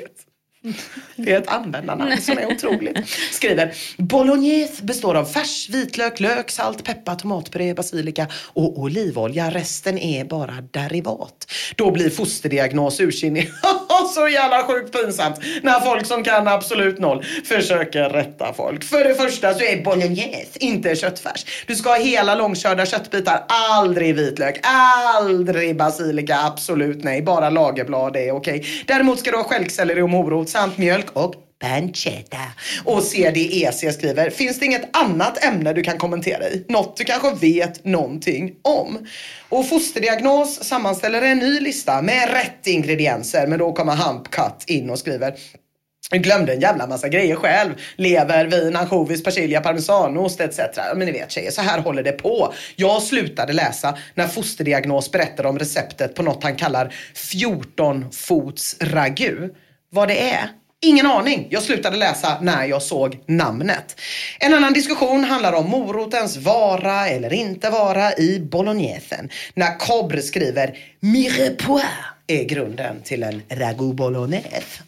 Det 1.17 1.33
är 1.33 1.39
ett 1.39 1.49
användarnamn 1.49 2.21
som 2.21 2.39
är 2.39 2.47
otroligt. 2.47 3.09
Skriver 3.33 3.75
Bolognese 3.97 4.83
består 4.83 5.15
av 5.15 5.25
färs, 5.25 5.69
vitlök, 5.69 6.21
lök, 6.21 6.51
salt, 6.51 6.85
peppar, 6.85 7.15
tomatpuré, 7.15 7.75
basilika 7.75 8.27
och 8.47 8.79
olivolja. 8.79 9.51
Resten 9.51 9.99
är 9.99 10.25
bara 10.25 10.55
derivat. 10.71 11.53
Då 11.77 11.91
blir 11.91 12.11
fosterdiagnos 12.11 13.01
ursinnig. 13.01 13.51
Så 14.15 14.29
jävla 14.29 14.63
sjukt 14.63 14.93
pinsamt 14.93 15.39
när 15.63 15.81
folk 15.81 16.07
som 16.07 16.25
kan 16.25 16.49
absolut 16.49 16.99
noll 16.99 17.25
försöker 17.45 18.09
rätta 18.09 18.53
folk. 18.53 18.85
För 18.85 19.05
det 19.05 19.15
första 19.15 19.55
så 19.55 19.65
är 19.65 19.85
bolognese 19.85 20.59
inte 20.61 20.97
köttfärs. 20.97 21.47
Du 21.67 21.77
ska 21.77 21.91
ha 21.91 21.97
hela 21.97 22.35
långkörda 22.35 22.87
köttbitar, 22.87 23.45
aldrig 23.49 24.15
vitlök, 24.15 24.61
aldrig 24.63 25.77
basilika, 25.77 26.39
absolut 26.39 27.05
nej. 27.05 27.23
Bara 27.23 27.51
lagerblad 27.51 28.17
är 28.17 28.31
okej. 28.33 28.65
Däremot 28.87 29.19
ska 29.19 29.31
du 29.31 29.37
ha 29.37 29.45
stjälkselleri 29.45 30.03
och 30.03 30.11
morot 30.11 30.50
samt 30.51 30.79
mjölk 30.79 31.11
och 31.13 31.35
pancetta. 31.61 32.39
Och 32.85 33.03
CDEC 33.03 33.95
skriver, 33.95 34.31
finns 34.31 34.59
det 34.59 34.67
inget 34.67 34.97
annat 34.97 35.45
ämne 35.45 35.73
du 35.73 35.83
kan 35.83 35.99
kommentera 35.99 36.49
i? 36.49 36.65
Något 36.69 36.97
du 36.97 37.05
kanske 37.05 37.35
vet 37.35 37.85
någonting 37.85 38.55
om? 38.63 39.07
Och 39.49 39.69
fosterdiagnos 39.69 40.65
sammanställer 40.65 41.23
en 41.23 41.39
ny 41.39 41.61
lista 41.61 42.03
med 42.03 42.33
rätt 42.33 42.67
ingredienser, 42.67 43.47
men 43.47 43.59
då 43.59 43.73
kommer 43.73 43.97
Humpcut 43.97 44.65
in 44.67 44.91
och 44.91 44.99
skriver 44.99 45.35
jag 46.13 46.23
glömde 46.23 46.53
en 46.53 46.61
jävla 46.61 46.87
massa 46.87 47.09
grejer 47.09 47.37
själv. 47.37 47.73
Lever, 47.97 48.47
vin, 48.47 48.77
ansjovis, 48.77 49.23
persilja, 49.23 49.61
parmesanost 49.61 50.41
etc. 50.41 50.59
Men 50.97 51.07
ni 51.07 51.13
vet 51.13 51.31
tjejer, 51.31 51.51
så 51.51 51.63
här 51.63 51.81
håller 51.81 52.03
det 52.03 52.13
på. 52.13 52.53
Jag 52.77 53.03
slutade 53.03 53.53
läsa 53.53 53.99
när 54.15 54.29
fosterdiagnos 54.29 55.13
berättade 55.13 55.49
om 55.49 55.59
receptet 55.59 56.15
på 56.15 56.23
något 56.23 56.43
han 56.43 56.57
kallar 56.57 56.95
14 57.15 58.13
fots 58.13 58.77
ragu. 58.81 59.49
Vad 59.91 60.09
det 60.09 60.31
är, 60.31 60.51
Ingen 60.83 61.07
aning. 61.07 61.47
Jag 61.51 61.63
slutade 61.63 61.97
läsa 61.97 62.39
när 62.41 62.65
jag 62.65 62.83
såg 62.83 63.19
namnet. 63.27 64.01
En 64.39 64.55
annan 64.55 64.73
diskussion 64.73 65.25
handlar 65.25 65.53
om 65.53 65.71
morotens 65.71 66.37
vara 66.37 67.09
eller 67.09 67.33
inte 67.33 67.71
vara 67.71 68.15
i 68.15 68.41
bolognesen. 68.41 69.29
När 69.55 69.79
Cobre 69.79 70.23
skriver 70.23 70.79
Mirepoix 71.01 71.85
är 72.27 72.45
grunden 72.45 73.03
till 73.03 73.23
en 73.23 73.43
ragout 73.49 73.97
bolognese. 73.97 74.83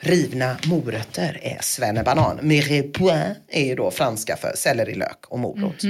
Rivna 0.00 0.56
morötter 0.66 1.40
är 1.42 1.58
svennebanan. 1.60 2.38
Mirepoix 2.42 3.26
är 3.48 3.64
ju 3.64 3.74
då 3.74 3.90
franska 3.90 4.36
för 4.36 4.52
sellerilök 4.56 5.18
och 5.28 5.38
morot. 5.38 5.82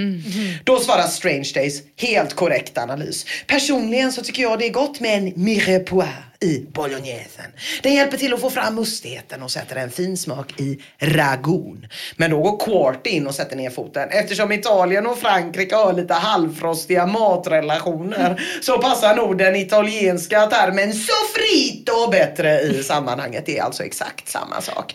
Då 0.65 0.81
svarar 0.81 1.07
Strange 1.07 1.51
Days, 1.55 1.82
helt 1.97 2.35
korrekt 2.35 2.78
analys. 2.78 3.27
Personligen 3.47 4.12
så 4.12 4.23
tycker 4.23 4.43
jag 4.43 4.59
det 4.59 4.66
är 4.66 4.73
gott 4.73 5.01
med 5.01 5.19
en 5.19 5.32
mirepoix 5.37 6.09
i 6.41 6.67
bolognesen. 6.73 7.45
Den 7.83 7.95
hjälper 7.95 8.17
till 8.17 8.35
att 8.35 8.41
få 8.41 8.51
fram 8.51 8.75
mustigheten 8.75 9.43
och 9.43 9.51
sätter 9.51 9.77
en 9.77 9.91
fin 9.91 10.17
smak 10.17 10.61
i 10.61 10.79
ragoon. 10.99 11.87
Men 12.17 12.31
då 12.31 12.43
går 12.43 12.59
Quart 12.61 13.07
in 13.07 13.27
och 13.27 13.35
sätter 13.35 13.57
ner 13.57 13.71
foten. 13.71 14.09
Eftersom 14.11 14.53
Italien 14.53 15.07
och 15.07 15.19
Frankrike 15.19 15.77
har 15.77 15.93
lite 15.93 16.15
halvfrostiga 16.15 17.07
matrelationer 17.07 18.43
så 18.62 18.79
passar 18.79 19.17
nog 19.17 19.39
den 19.39 19.57
italienska 19.57 20.47
termen 20.47 20.93
sofrito 20.93 22.11
bättre 22.11 22.61
i 22.61 22.83
sammanhanget. 22.83 23.47
Det 23.47 23.59
är 23.59 23.62
alltså 23.62 23.83
exakt 23.83 24.29
samma 24.29 24.61
sak. 24.61 24.95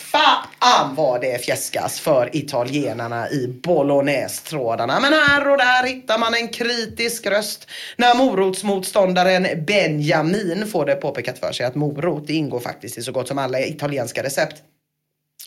Fan 0.00 0.94
vad 0.94 1.20
det 1.20 1.44
fjäskas 1.44 2.00
för 2.00 2.36
italienarna 2.36 3.30
i 3.30 3.48
bolognese-trådarna. 3.62 5.00
Men 5.00 5.12
här 5.12 5.50
och 5.50 5.58
där 5.58 5.86
hittar 5.86 6.18
man 6.18 6.34
en 6.34 6.48
kritisk 6.48 7.26
röst 7.26 7.68
när 7.96 8.14
morotsmotståndaren 8.14 9.64
Benjamin 9.66 10.66
får 10.72 10.83
det 10.84 10.94
påpekat 10.94 11.38
för 11.38 11.52
sig 11.52 11.66
att 11.66 11.74
morot 11.74 12.26
det 12.26 12.32
ingår 12.32 12.60
faktiskt 12.60 12.98
i 12.98 13.02
så 13.02 13.12
gott 13.12 13.28
som 13.28 13.38
alla 13.38 13.60
italienska 13.60 14.22
recept. 14.22 14.62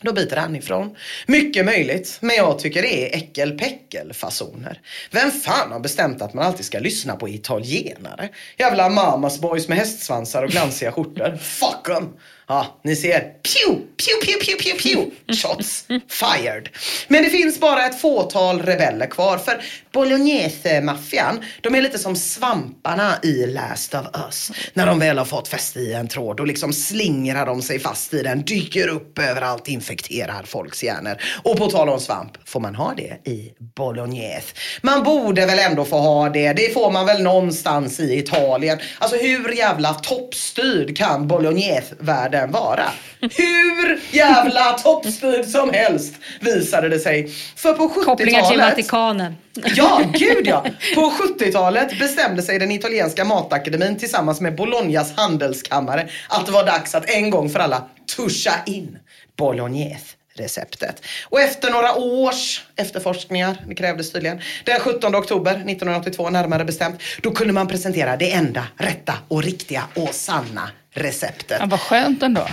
Då 0.02 0.12
biter 0.12 0.36
han 0.36 0.56
ifrån. 0.56 0.96
Mycket 1.26 1.64
möjligt, 1.64 2.18
men 2.20 2.36
jag 2.36 2.58
tycker 2.58 2.82
det 2.82 3.04
är 3.04 3.16
äckelpäckelfasoner. 3.16 4.80
Vem 5.10 5.30
fan 5.30 5.72
har 5.72 5.80
bestämt 5.80 6.22
att 6.22 6.34
man 6.34 6.44
alltid 6.44 6.66
ska 6.66 6.78
lyssna 6.78 7.16
på 7.16 7.28
italienare? 7.28 8.28
Jävla 8.58 8.88
mamas 8.88 9.40
boys 9.40 9.68
med 9.68 9.78
hästsvansar 9.78 10.42
och 10.42 10.50
glansiga 10.50 10.92
skjortor. 10.92 11.36
Fuck 11.36 11.88
'em! 11.88 12.08
Ja, 12.50 12.80
ni 12.84 12.96
ser. 12.96 13.20
Pew, 13.20 13.76
pew, 13.76 14.16
pew, 14.24 14.44
pew, 14.44 14.56
pew, 14.62 14.82
pew. 14.82 15.10
Shots 15.36 15.84
fired. 16.08 16.68
Men 17.08 17.22
det 17.22 17.30
finns 17.30 17.60
bara 17.60 17.86
ett 17.86 18.00
fåtal 18.00 18.62
rebeller 18.62 19.06
kvar. 19.06 19.38
För 19.38 19.62
Bolognese-maffian, 19.92 21.44
de 21.60 21.74
är 21.74 21.82
lite 21.82 21.98
som 21.98 22.16
svamparna 22.16 23.14
i 23.22 23.46
Last 23.46 23.94
of 23.94 24.06
Us. 24.26 24.52
När 24.74 24.86
de 24.86 24.98
väl 24.98 25.18
har 25.18 25.24
fått 25.24 25.48
fäste 25.48 25.80
i 25.80 25.92
en 25.92 26.08
tråd, 26.08 26.36
då 26.36 26.44
liksom 26.44 26.72
slingrar 26.72 27.46
de 27.46 27.62
sig 27.62 27.78
fast 27.78 28.14
i 28.14 28.22
den, 28.22 28.42
dyker 28.42 28.88
upp 28.88 29.18
överallt, 29.18 29.68
infekterar 29.68 30.42
folks 30.42 30.84
hjärnor. 30.84 31.16
Och 31.42 31.56
på 31.56 31.70
tal 31.70 31.88
om 31.88 32.00
svamp, 32.00 32.32
får 32.44 32.60
man 32.60 32.74
ha 32.74 32.94
det 32.96 33.30
i 33.30 33.52
Bolognese? 33.76 34.54
Man 34.82 35.02
borde 35.02 35.46
väl 35.46 35.58
ändå 35.58 35.84
få 35.84 35.98
ha 35.98 36.28
det. 36.28 36.52
Det 36.52 36.74
får 36.74 36.90
man 36.90 37.06
väl 37.06 37.22
någonstans 37.22 38.00
i 38.00 38.18
Italien. 38.18 38.78
Alltså 38.98 39.16
hur 39.16 39.52
jävla 39.52 39.94
toppstyrd 39.94 40.96
kan 40.96 41.28
Bolognese-världen 41.28 42.37
vara? 42.46 42.84
Hur 43.20 44.00
jävla 44.10 44.72
toppstyrd 44.72 45.46
som 45.46 45.70
helst 45.70 46.14
visade 46.40 46.88
det 46.88 46.98
sig. 46.98 47.28
För 47.56 47.72
på 47.72 47.88
70-talet... 47.88 48.04
Kopplingar 48.04 48.42
till 48.42 48.60
Vatikanen. 48.60 49.36
Ja, 49.76 50.00
gud 50.14 50.46
ja! 50.46 50.64
På 50.94 51.00
70-talet 51.00 51.98
bestämde 51.98 52.42
sig 52.42 52.58
den 52.58 52.70
italienska 52.70 53.24
matakademin 53.24 53.98
tillsammans 53.98 54.40
med 54.40 54.56
Bolognas 54.56 55.16
handelskammare 55.16 56.08
att 56.28 56.46
det 56.46 56.52
var 56.52 56.66
dags 56.66 56.94
att 56.94 57.10
en 57.10 57.30
gång 57.30 57.50
för 57.50 57.58
alla 57.58 57.84
tuscha 58.16 58.54
in 58.66 58.98
bolognese 59.36 60.14
receptet. 60.38 61.02
Och 61.28 61.40
efter 61.40 61.70
några 61.70 61.94
års 61.94 62.62
efterforskningar, 62.76 63.56
det 63.68 63.74
krävdes 63.74 64.12
tydligen, 64.12 64.40
den 64.64 64.80
17 64.80 65.14
oktober 65.14 65.50
1982 65.50 66.30
närmare 66.30 66.64
bestämt, 66.64 67.02
då 67.22 67.30
kunde 67.30 67.52
man 67.52 67.68
presentera 67.68 68.16
det 68.16 68.32
enda 68.32 68.66
rätta 68.76 69.14
och 69.28 69.42
riktiga 69.42 69.84
och 69.94 70.14
sanna 70.14 70.70
receptet. 70.94 71.56
Ja, 71.60 71.66
vad 71.66 71.80
skönt 71.80 72.22
ändå. 72.22 72.46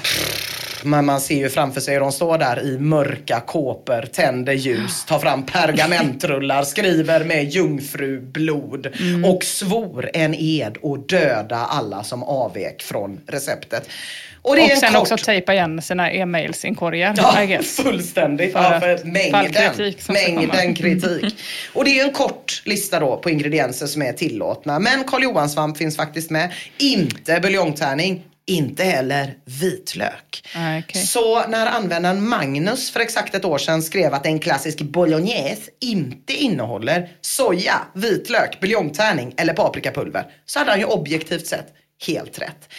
Men 0.83 1.05
man 1.05 1.21
ser 1.21 1.37
ju 1.37 1.49
framför 1.49 1.81
sig 1.81 1.93
hur 1.93 2.01
de 2.01 2.11
står 2.11 2.37
där 2.37 2.63
i 2.63 2.79
mörka 2.79 3.39
kåpor, 3.39 4.01
tänder 4.01 4.53
ljus, 4.53 5.05
tar 5.05 5.19
fram 5.19 5.45
pergamentrullar, 5.45 6.63
skriver 6.65 7.23
med 7.23 7.49
jungfrublod 7.49 8.87
Mm. 8.99 9.25
och 9.25 9.43
svor 9.43 10.09
en 10.13 10.35
ed 10.35 10.77
och 10.81 10.99
döda 10.99 11.55
alla 11.57 12.03
som 12.03 12.23
avvek 12.23 12.81
från 12.81 13.19
receptet. 13.27 13.89
Och, 14.45 14.57
en 14.59 14.77
sen 14.77 14.93
kort- 14.93 15.01
också 15.11 15.17
tejpa 15.25 15.53
igen 15.53 15.81
sina 15.81 16.11
e-mailsinkorgar. 16.11 17.13
Ja, 17.17 17.61
fullständigt. 17.61 18.53
För 18.53 18.59
Ja, 18.59 18.73
att 18.75 18.83
för 18.83 19.05
mängden, 19.05 19.93
komma. 20.05 20.19
mängden 20.37 20.75
kritik. 20.75 21.35
Och 21.73 21.85
det 21.85 21.99
är 21.99 22.05
en 22.05 22.13
kort 22.13 22.61
lista 22.65 22.99
då 22.99 23.17
på 23.17 23.29
ingredienser 23.29 23.87
som 23.87 24.01
är 24.01 24.13
tillåtna. 24.13 24.79
Men 24.79 25.03
Karl 25.03 25.23
Johan-svamp 25.23 25.77
finns 25.77 25.97
faktiskt 25.97 26.29
med. 26.31 26.51
Inte 26.77 27.39
buljongtärning. 27.39 28.23
Inte 28.47 28.83
heller 28.83 29.33
vitlök. 29.45 30.47
Ah, 30.55 30.77
okej. 30.79 31.01
Så 31.01 31.47
när 31.47 31.65
användaren 31.67 32.29
Magnus 32.29 32.91
för 32.91 32.99
exakt 32.99 33.35
ett 33.35 33.45
år 33.45 33.57
sedan 33.57 33.83
skrev 33.83 34.13
att 34.13 34.25
en 34.25 34.39
klassisk 34.39 34.81
bolognese 34.81 35.71
inte 35.81 36.33
innehåller 36.33 37.09
soja, 37.21 37.73
vitlök, 37.93 38.59
buljongtärning 38.59 39.33
eller 39.37 39.53
paprikapulver 39.53 40.25
så 40.45 40.59
hade 40.59 40.71
han 40.71 40.79
ju 40.79 40.85
objektivt 40.85 41.47
sett 41.47 41.67
helt 42.07 42.39
rätt. 42.41 42.69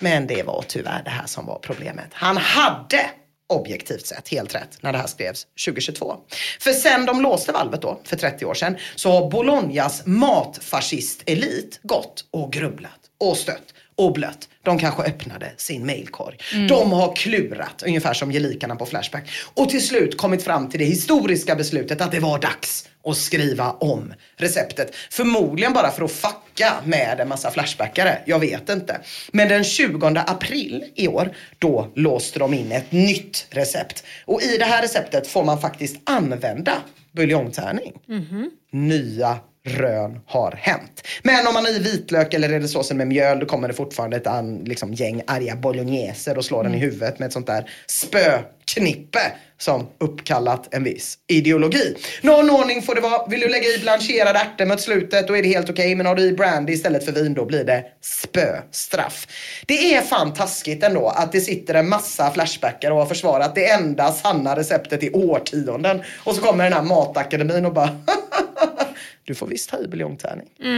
Men 0.00 0.26
det 0.26 0.42
var 0.42 0.64
tyvärr 0.68 1.02
det 1.04 1.10
här 1.10 1.26
som 1.26 1.46
var 1.46 1.58
problemet. 1.58 2.08
Han 2.12 2.36
hade 2.36 3.10
objektivt 3.48 4.06
sett 4.06 4.28
helt 4.28 4.54
rätt 4.54 4.78
när 4.80 4.92
det 4.92 4.98
här 4.98 5.06
skrevs 5.06 5.46
2022. 5.66 6.16
För 6.60 6.72
sen 6.72 7.06
de 7.06 7.22
låste 7.22 7.52
valvet 7.52 7.82
då, 7.82 8.00
för 8.04 8.16
30 8.16 8.44
år 8.44 8.54
sedan, 8.54 8.76
så 8.96 9.12
har 9.12 9.30
Bolognas 9.30 10.02
matfascistelit 10.06 11.80
gått 11.82 12.24
och 12.30 12.52
grubblat 12.52 13.00
och 13.20 13.36
stött 13.36 13.73
och 13.96 14.12
blött. 14.12 14.48
De 14.62 14.78
kanske 14.78 15.02
öppnade 15.02 15.52
sin 15.56 15.86
mailkorg. 15.86 16.36
Mm. 16.52 16.66
De 16.66 16.92
har 16.92 17.16
klurat, 17.16 17.82
ungefär 17.86 18.14
som 18.14 18.30
gelikarna 18.30 18.76
på 18.76 18.86
Flashback. 18.86 19.30
Och 19.54 19.70
till 19.70 19.86
slut 19.86 20.16
kommit 20.16 20.42
fram 20.42 20.70
till 20.70 20.80
det 20.80 20.86
historiska 20.86 21.54
beslutet 21.54 22.00
att 22.00 22.12
det 22.12 22.20
var 22.20 22.38
dags 22.38 22.88
att 23.04 23.16
skriva 23.16 23.70
om 23.70 24.14
receptet. 24.36 24.94
Förmodligen 25.10 25.72
bara 25.72 25.90
för 25.90 26.04
att 26.04 26.12
fucka 26.12 26.72
med 26.84 27.20
en 27.20 27.28
massa 27.28 27.50
Flashbackare. 27.50 28.18
Jag 28.26 28.38
vet 28.38 28.68
inte. 28.70 29.00
Men 29.32 29.48
den 29.48 29.64
20 29.64 30.06
april 30.06 30.84
i 30.94 31.08
år, 31.08 31.36
då 31.58 31.92
låste 31.94 32.38
de 32.38 32.54
in 32.54 32.72
ett 32.72 32.92
nytt 32.92 33.46
recept. 33.50 34.04
Och 34.24 34.42
i 34.42 34.56
det 34.56 34.64
här 34.64 34.82
receptet 34.82 35.26
får 35.26 35.44
man 35.44 35.60
faktiskt 35.60 35.96
använda 36.04 36.72
buljongtärning 37.12 37.92
nya 38.70 39.38
rön 39.64 40.20
har 40.26 40.52
hänt. 40.52 41.06
Men 41.22 41.46
om 41.46 41.54
man 41.54 41.64
har 41.64 41.72
i 41.72 41.78
vitlök 41.78 42.34
eller 42.34 42.48
det 42.48 42.68
såsen 42.68 42.96
med 42.96 43.06
mjöl 43.06 43.38
då 43.38 43.46
kommer 43.46 43.68
det 43.68 43.74
fortfarande 43.74 44.16
ett 44.16 44.26
an, 44.26 44.58
liksom, 44.64 44.94
gäng 44.94 45.22
arga 45.26 45.56
bologneser 45.56 46.38
och 46.38 46.44
slår 46.44 46.64
den 46.64 46.74
i 46.74 46.78
huvudet 46.78 47.18
med 47.18 47.26
ett 47.26 47.32
sånt 47.32 47.46
där 47.46 47.70
spöknippe 47.86 49.20
som 49.58 49.86
uppkallat 49.98 50.74
en 50.74 50.84
viss 50.84 51.18
ideologi. 51.28 51.96
Någon 52.22 52.50
ordning 52.50 52.82
får 52.82 52.94
det 52.94 53.00
vara. 53.00 53.26
Vill 53.26 53.40
du 53.40 53.48
lägga 53.48 53.68
i 53.68 53.78
blancherade 53.78 54.38
ärtor 54.38 54.64
mot 54.64 54.80
slutet 54.80 55.28
då 55.28 55.36
är 55.36 55.42
det 55.42 55.48
helt 55.48 55.70
okej. 55.70 55.94
Men 55.94 56.06
har 56.06 56.14
du 56.14 56.22
i 56.22 56.32
brandy 56.32 56.72
istället 56.72 57.04
för 57.04 57.12
vin 57.12 57.34
då 57.34 57.44
blir 57.44 57.64
det 57.64 57.84
spöstraff. 58.00 59.26
Det 59.66 59.94
är 59.94 60.02
fan 60.02 60.34
taskigt 60.34 60.82
ändå 60.82 61.08
att 61.08 61.32
det 61.32 61.40
sitter 61.40 61.74
en 61.74 61.88
massa 61.88 62.30
flashbackar 62.30 62.90
och 62.90 62.98
har 62.98 63.06
försvarat 63.06 63.54
det 63.54 63.70
enda 63.70 64.12
sanna 64.12 64.56
receptet 64.56 65.02
i 65.02 65.10
årtionden. 65.10 66.02
Och 66.24 66.34
så 66.34 66.42
kommer 66.42 66.64
den 66.64 66.72
här 66.72 66.82
matakademin 66.82 67.66
och 67.66 67.74
bara 67.74 68.00
du 69.24 69.34
får 69.34 69.46
visst 69.46 69.70
ha 69.70 69.78
i 69.78 69.88
buljongtärning. 69.88 70.46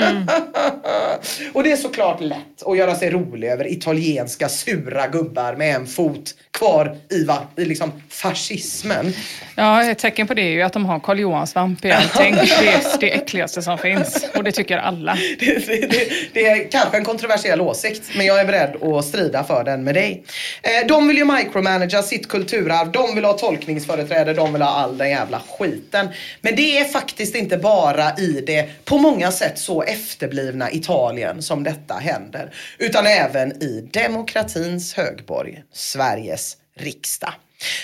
och 1.53 1.63
det 1.63 1.73
är 1.73 1.77
såklart 1.77 2.21
lätt 2.21 2.63
att 2.67 2.77
göra 2.77 2.95
sig 2.95 3.11
rolig 3.11 3.49
över 3.49 3.73
italienska 3.73 4.49
sura 4.49 5.07
gubbar 5.07 5.57
med 5.57 5.75
en 5.75 5.87
fot 5.87 6.35
kvar 6.51 6.97
i, 7.11 7.25
va, 7.25 7.47
i 7.57 7.65
liksom 7.65 7.93
fascismen. 8.09 9.13
Ja, 9.55 9.85
ett 9.85 9.99
tecken 9.99 10.27
på 10.27 10.35
det 10.35 10.43
är 10.43 10.51
ju 10.51 10.63
att 10.63 10.73
de 10.73 10.85
har 10.85 11.01
Karl 11.01 11.19
Johan-svamp 11.19 11.85
i 11.85 11.91
allting. 11.91 12.35
Det 12.61 12.69
är 12.69 13.01
det 13.01 13.15
äckligaste 13.15 13.63
som 13.63 13.79
finns. 13.79 14.27
Och 14.35 14.45
det 14.45 14.53
tycker 14.53 14.79
alla. 14.79 15.19
Det, 15.39 15.67
det, 15.67 15.87
det, 15.87 16.09
det 16.33 16.47
är 16.47 16.71
kanske 16.71 16.97
en 16.97 17.05
kontroversiell 17.05 17.61
åsikt, 17.61 18.03
men 18.17 18.27
jag 18.27 18.41
är 18.41 18.45
beredd 18.45 18.83
att 18.83 19.05
strida 19.05 19.45
för 19.45 19.65
den 19.65 19.85
med 19.85 19.95
dig. 19.95 20.25
Eh, 20.63 20.87
de 20.89 21.09
vill 21.09 21.17
ju 21.17 21.25
micromanagera 21.25 22.03
sitt 22.03 22.29
kulturarv, 22.29 22.93
de 22.93 23.15
vill 23.15 23.25
ha 23.25 23.33
tolkningsföreträde, 23.33 24.35
de 24.35 24.53
vill 24.53 24.63
ha 24.63 24.69
all 24.69 24.99
den 24.99 25.11
jävla 25.11 25.43
skiten. 25.59 26.09
Men 26.41 26.57
det 26.57 26.79
är 26.79 26.85
faktiskt 26.85 27.35
inte 27.35 27.57
bara 27.57 28.17
i 28.19 28.36
det 28.41 28.85
på 28.85 28.99
många 28.99 29.31
sätt 29.31 29.59
så 29.59 29.83
efterblivna 29.83 30.71
Italien 30.71 31.43
som 31.43 31.65
detta 31.65 31.95
händer. 31.95 32.55
Utan 32.79 33.07
även 33.07 33.63
i 33.63 33.89
demokratins 33.93 34.95
högborg, 34.95 35.63
Sveriges 35.73 36.57
riksdag. 36.75 37.33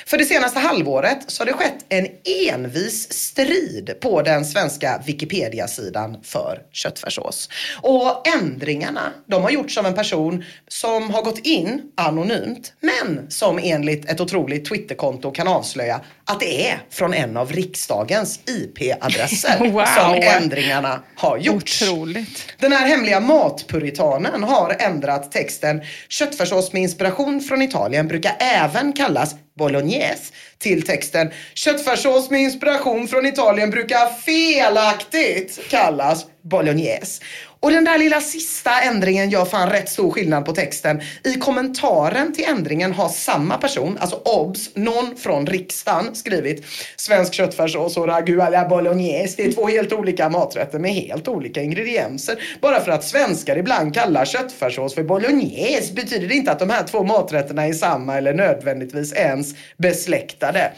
För 0.06 0.18
det 0.18 0.24
senaste 0.24 0.58
halvåret 0.58 1.18
så 1.26 1.40
har 1.40 1.46
det 1.46 1.52
skett 1.52 1.84
en 1.88 2.06
envis 2.50 3.12
strid 3.12 3.94
på 4.00 4.22
den 4.22 4.44
svenska 4.44 5.02
Wikipedia-sidan 5.06 6.16
för 6.22 6.58
köttfärssås. 6.72 7.48
Och 7.82 8.28
ändringarna, 8.40 9.12
de 9.26 9.42
har 9.42 9.50
gjorts 9.50 9.78
av 9.78 9.86
en 9.86 9.94
person 9.94 10.44
som 10.68 11.10
har 11.10 11.22
gått 11.22 11.38
in 11.38 11.82
anonymt, 11.96 12.72
men 12.80 13.30
som 13.30 13.58
enligt 13.62 14.10
ett 14.10 14.20
otroligt 14.20 14.64
Twitterkonto 14.68 15.30
kan 15.30 15.48
avslöja 15.48 16.00
att 16.24 16.40
det 16.40 16.68
är 16.70 16.82
från 16.90 17.14
en 17.14 17.36
av 17.36 17.52
riksdagens 17.52 18.40
IP-adresser 18.46 19.58
Wow. 19.72 19.84
som 19.84 20.14
ändringarna 20.14 21.02
har 21.16 21.38
gjorts. 21.38 21.82
Otroligt. 21.82 22.46
Den 22.58 22.72
här 22.72 22.86
hemliga 22.86 23.20
matpuritanen 23.20 24.42
har 24.42 24.76
ändrat 24.78 25.32
texten 25.32 25.82
köttfärssås 26.08 26.72
med 26.72 26.82
inspiration 26.82 27.40
från 27.40 27.62
Italien 27.62 28.08
brukar 28.08 28.36
även 28.38 28.92
kallas 28.92 29.34
bolognese 29.62 30.32
till 30.58 30.82
texten 30.82 31.30
köttfärssås 31.54 32.30
med 32.30 32.40
inspiration 32.40 33.08
från 33.08 33.26
Italien 33.26 33.70
brukar 33.70 34.06
felaktigt 34.06 35.60
kallas 35.70 36.26
bolognese. 36.42 37.22
Och 37.62 37.70
den 37.70 37.84
där 37.84 37.98
lilla 37.98 38.20
sista 38.20 38.80
ändringen 38.80 39.30
gör 39.30 39.44
fan 39.44 39.70
rätt 39.70 39.88
stor 39.88 40.10
skillnad 40.10 40.44
på 40.44 40.52
texten. 40.52 41.00
I 41.24 41.34
kommentaren 41.34 42.34
till 42.34 42.44
ändringen 42.44 42.92
har 42.92 43.08
samma 43.08 43.58
person, 43.58 43.98
alltså 44.00 44.16
obs, 44.16 44.70
någon 44.74 45.16
från 45.16 45.46
riksdagen 45.46 46.14
skrivit 46.14 46.64
svensk 46.96 47.34
köttfärssås 47.34 47.96
och 47.96 48.06
ragu 48.06 48.40
à 48.40 48.50
la 48.50 48.68
bolognese. 48.68 49.34
Det 49.36 49.44
är 49.44 49.52
två 49.52 49.68
helt 49.68 49.92
olika 49.92 50.28
maträtter 50.28 50.78
med 50.78 50.92
helt 50.92 51.28
olika 51.28 51.62
ingredienser. 51.62 52.42
Bara 52.60 52.80
för 52.80 52.92
att 52.92 53.04
svenskar 53.04 53.58
ibland 53.58 53.94
kallar 53.94 54.24
köttfärssås 54.24 54.94
för 54.94 55.02
bolognese 55.02 55.92
betyder 55.92 56.28
det 56.28 56.34
inte 56.34 56.52
att 56.52 56.58
de 56.58 56.70
här 56.70 56.84
två 56.84 57.02
maträtterna 57.02 57.66
är 57.66 57.72
samma 57.72 58.16
eller 58.16 58.34
nödvändigtvis 58.34 59.12
ens 59.12 59.54
besläktade. 59.76 60.72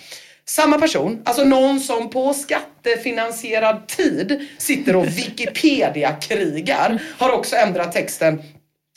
Samma 0.47 0.79
person, 0.79 1.23
alltså 1.25 1.45
någon 1.45 1.81
som 1.81 2.11
på 2.11 2.35
skattefinansierad 2.85 3.87
tid 3.87 4.49
sitter 4.59 4.97
och 4.97 5.07
Wikipedia-krigar, 5.07 7.03
har 7.19 7.33
också 7.33 7.57
ändrat 7.57 7.93
texten 7.93 8.43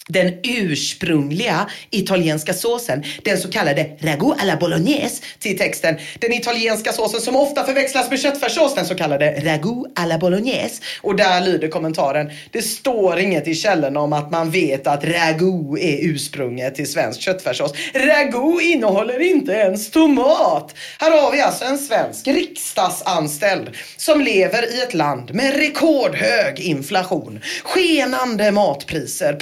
den 0.08 0.34
ursprungliga 0.44 1.70
italienska 1.90 2.54
såsen, 2.54 3.04
den 3.24 3.38
så 3.38 3.52
kallade 3.52 3.90
ragu 4.00 4.34
alla 4.40 4.56
bolognese, 4.56 5.24
till 5.40 5.58
texten 5.58 5.96
den 6.20 6.34
italienska 6.34 6.94
såsen 6.94 7.22
som 7.22 7.36
ofta 7.36 7.64
förväxlas 7.64 8.10
med 8.10 8.20
köttfärssås, 8.20 8.76
den 8.76 8.86
så 8.86 8.96
kallade 8.96 9.32
ragu 9.32 9.84
alla 9.96 10.18
bolognese. 10.18 10.82
Och 11.02 11.16
där 11.16 11.42
lyder 11.42 11.68
kommentaren, 11.68 12.32
det 12.52 12.62
står 12.62 13.20
inget 13.20 13.48
i 13.48 13.56
källorna 13.56 14.00
om 14.00 14.14
att 14.14 14.32
man 14.32 14.52
vet 14.52 14.88
att 14.88 15.04
ragu 15.04 15.80
är 15.80 15.98
ursprunget 16.02 16.76
till 16.76 16.92
svensk 16.92 17.22
köttfärssås. 17.22 17.74
Ragu 17.94 18.62
innehåller 18.62 19.20
inte 19.20 19.52
ens 19.52 19.92
tomat. 19.92 20.76
Här 21.00 21.22
har 21.22 21.32
vi 21.32 21.42
alltså 21.42 21.66
en 21.66 21.78
svensk 21.78 22.28
riksdagsanställd 22.28 23.70
som 23.98 24.22
lever 24.22 24.76
i 24.76 24.82
ett 24.82 24.94
land 24.94 25.34
med 25.34 25.56
rekordhög 25.56 26.60
inflation, 26.60 27.40
skenande 27.64 28.52
matpriser, 28.52 29.34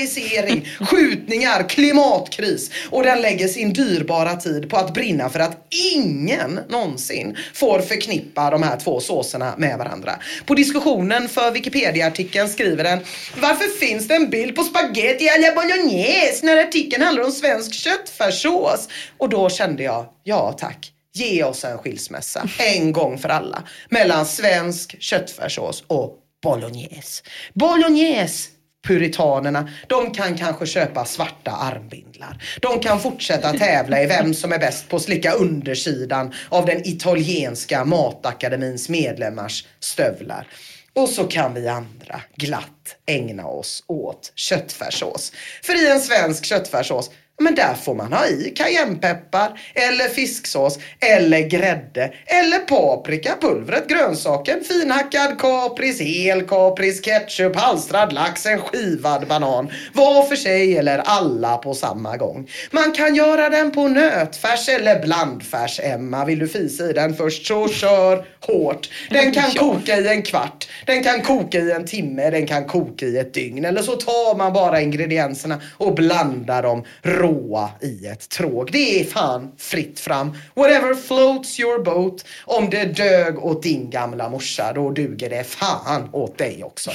polarisering, 0.00 0.68
skjutningar, 0.80 1.68
klimatkris 1.68 2.70
och 2.90 3.02
den 3.02 3.20
lägger 3.20 3.48
sin 3.48 3.72
dyrbara 3.72 4.36
tid 4.36 4.70
på 4.70 4.76
att 4.76 4.94
brinna 4.94 5.28
för 5.30 5.40
att 5.40 5.66
ingen 5.94 6.60
någonsin 6.68 7.36
får 7.54 7.80
förknippa 7.80 8.50
de 8.50 8.62
här 8.62 8.76
två 8.76 9.00
såserna 9.00 9.54
med 9.58 9.78
varandra. 9.78 10.12
På 10.46 10.54
diskussionen 10.54 11.28
för 11.28 11.50
Wikipedia-artikeln 11.50 12.48
skriver 12.48 12.84
den 12.84 12.98
Varför 13.40 13.78
finns 13.78 14.08
det 14.08 14.14
en 14.14 14.30
bild 14.30 14.56
på 14.56 14.62
spaghetti 14.62 15.28
alla 15.28 15.54
bolognese 15.54 16.46
när 16.46 16.56
artikeln 16.56 17.02
handlar 17.02 17.24
om 17.24 17.32
svensk 17.32 17.74
köttfärssås? 17.74 18.88
Och 19.18 19.28
då 19.28 19.48
kände 19.48 19.82
jag, 19.82 20.06
ja 20.24 20.56
tack. 20.58 20.92
Ge 21.12 21.44
oss 21.44 21.64
en 21.64 21.78
skilsmässa, 21.78 22.48
en 22.58 22.92
gång 22.92 23.18
för 23.18 23.28
alla, 23.28 23.62
mellan 23.88 24.26
svensk 24.26 25.02
köttfärssås 25.02 25.84
och 25.86 26.16
bolognese. 26.42 27.22
Bolognese 27.54 28.48
Puritanerna, 28.86 29.68
de 29.88 30.10
kan 30.10 30.36
kanske 30.36 30.66
köpa 30.66 31.04
svarta 31.04 31.50
armbindlar. 31.50 32.42
De 32.60 32.80
kan 32.80 33.00
fortsätta 33.00 33.52
tävla 33.52 34.02
i 34.02 34.06
vem 34.06 34.34
som 34.34 34.52
är 34.52 34.58
bäst 34.58 34.88
på 34.88 34.96
att 34.96 35.02
slicka 35.02 35.32
undersidan 35.32 36.32
av 36.48 36.66
den 36.66 36.88
italienska 36.88 37.84
matakademins 37.84 38.88
medlemmars 38.88 39.66
stövlar. 39.80 40.46
Och 40.92 41.08
så 41.08 41.24
kan 41.24 41.54
vi 41.54 41.68
andra 41.68 42.20
glatt 42.36 42.96
ägna 43.06 43.46
oss 43.46 43.84
åt 43.86 44.32
köttfärssås. 44.34 45.32
För 45.62 45.84
i 45.84 45.90
en 45.90 46.00
svensk 46.00 46.44
köttfärssås 46.44 47.10
men 47.40 47.54
där 47.54 47.74
får 47.74 47.94
man 47.94 48.12
ha 48.12 48.26
i 48.26 48.52
cayennepeppar 48.56 49.60
eller 49.74 50.08
fisksås 50.08 50.78
eller 51.00 51.40
grädde 51.48 52.12
eller 52.26 52.58
paprika, 52.58 53.34
pulvret, 53.40 53.88
grönsaken, 53.88 54.60
finhackad 54.64 55.38
kapris, 55.38 56.00
hel 56.00 56.42
kapris, 56.42 57.00
ketchup, 57.00 57.56
halstrad 57.56 58.12
lax, 58.12 58.46
en 58.46 58.58
skivad 58.58 59.26
banan. 59.26 59.70
Var 59.92 60.22
för 60.22 60.36
sig 60.36 60.78
eller 60.78 60.98
alla 60.98 61.56
på 61.56 61.74
samma 61.74 62.16
gång. 62.16 62.48
Man 62.70 62.92
kan 62.92 63.14
göra 63.14 63.50
den 63.50 63.70
på 63.70 63.88
nötfärs 63.88 64.68
eller 64.68 65.02
blandfärs, 65.02 65.80
Emma. 65.82 66.24
Vill 66.24 66.38
du 66.38 66.48
fisa 66.48 66.90
i 66.90 66.92
den 66.92 67.14
först 67.14 67.46
så 67.46 67.68
kör 67.68 68.24
hårt. 68.40 68.90
Den 69.10 69.32
kan 69.32 69.50
koka 69.50 69.96
i 69.96 70.08
en 70.08 70.22
kvart, 70.22 70.68
den 70.86 71.02
kan 71.02 71.22
koka 71.22 71.58
i 71.58 71.72
en 71.72 71.86
timme, 71.86 72.30
den 72.30 72.46
kan 72.46 72.64
koka 72.64 73.06
i 73.06 73.18
ett 73.18 73.34
dygn. 73.34 73.64
Eller 73.64 73.82
så 73.82 73.92
tar 73.92 74.36
man 74.36 74.52
bara 74.52 74.80
ingredienserna 74.80 75.60
och 75.78 75.94
blandar 75.94 76.62
dem 76.62 76.84
råa 77.30 77.70
i 77.80 78.06
ett 78.06 78.28
tråg. 78.28 78.68
Det 78.72 79.00
är 79.00 79.04
fan 79.04 79.52
fritt 79.58 80.00
fram. 80.00 80.32
Whatever 80.54 80.94
floats 80.94 81.60
your 81.60 81.84
boat. 81.84 82.24
Om 82.44 82.70
det 82.70 82.84
dög 82.84 83.44
åt 83.44 83.62
din 83.62 83.90
gamla 83.90 84.28
morsa, 84.28 84.72
då 84.72 84.90
duger 84.90 85.30
det 85.30 85.44
fan 85.44 86.08
åt 86.12 86.38
dig 86.38 86.64
också. 86.64 86.90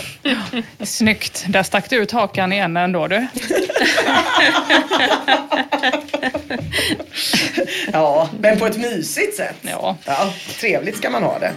Snyggt. 0.83 1.45
Där 1.47 1.63
stack 1.63 1.89
du 1.89 1.95
ut 1.95 2.11
hakan 2.11 2.53
i 2.53 2.57
en 2.57 2.77
ändå 2.77 3.07
du. 3.07 3.27
Ja, 7.93 8.29
men 8.39 8.59
på 8.59 8.65
ett 8.65 8.77
mysigt 8.77 9.35
sätt. 9.35 9.55
Ja. 9.61 9.97
ja 10.05 10.33
trevligt 10.59 10.97
ska 10.97 11.09
man 11.09 11.23
ha 11.23 11.39
det. 11.39 11.51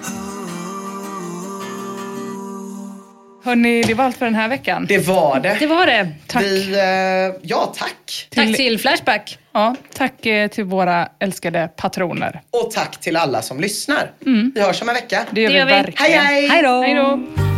Hörni, 3.44 3.82
det 3.82 3.94
var 3.94 4.04
allt 4.04 4.16
för 4.16 4.24
den 4.26 4.34
här 4.34 4.48
veckan. 4.48 4.86
Det 4.88 4.98
var 4.98 5.40
det. 5.40 5.56
Det 5.60 5.66
var 5.66 5.86
det. 5.86 6.08
Tack. 6.26 6.42
Vi, 6.42 6.72
eh, 6.74 7.40
ja, 7.42 7.72
tack. 7.76 8.28
Tack 8.34 8.56
till 8.56 8.78
Flashback. 8.80 9.38
Ja, 9.52 9.74
tack 9.94 10.26
eh, 10.26 10.48
till 10.48 10.64
våra 10.64 11.08
älskade 11.18 11.68
patroner. 11.76 12.40
Och 12.50 12.70
tack 12.70 13.00
till 13.00 13.16
alla 13.16 13.42
som 13.42 13.60
lyssnar. 13.60 14.10
Vi 14.54 14.60
hörs 14.60 14.82
om 14.82 14.88
en 14.88 14.94
vecka. 14.94 15.24
Det 15.30 15.40
gör 15.40 15.48
Det 15.48 15.54
vi 15.54 15.58
gör 15.58 15.66
vi. 15.66 15.72
verkligen. 15.72 16.20
Hej, 16.22 16.48
hej! 16.48 16.48
Hej 16.48 16.62
då. 16.94 17.57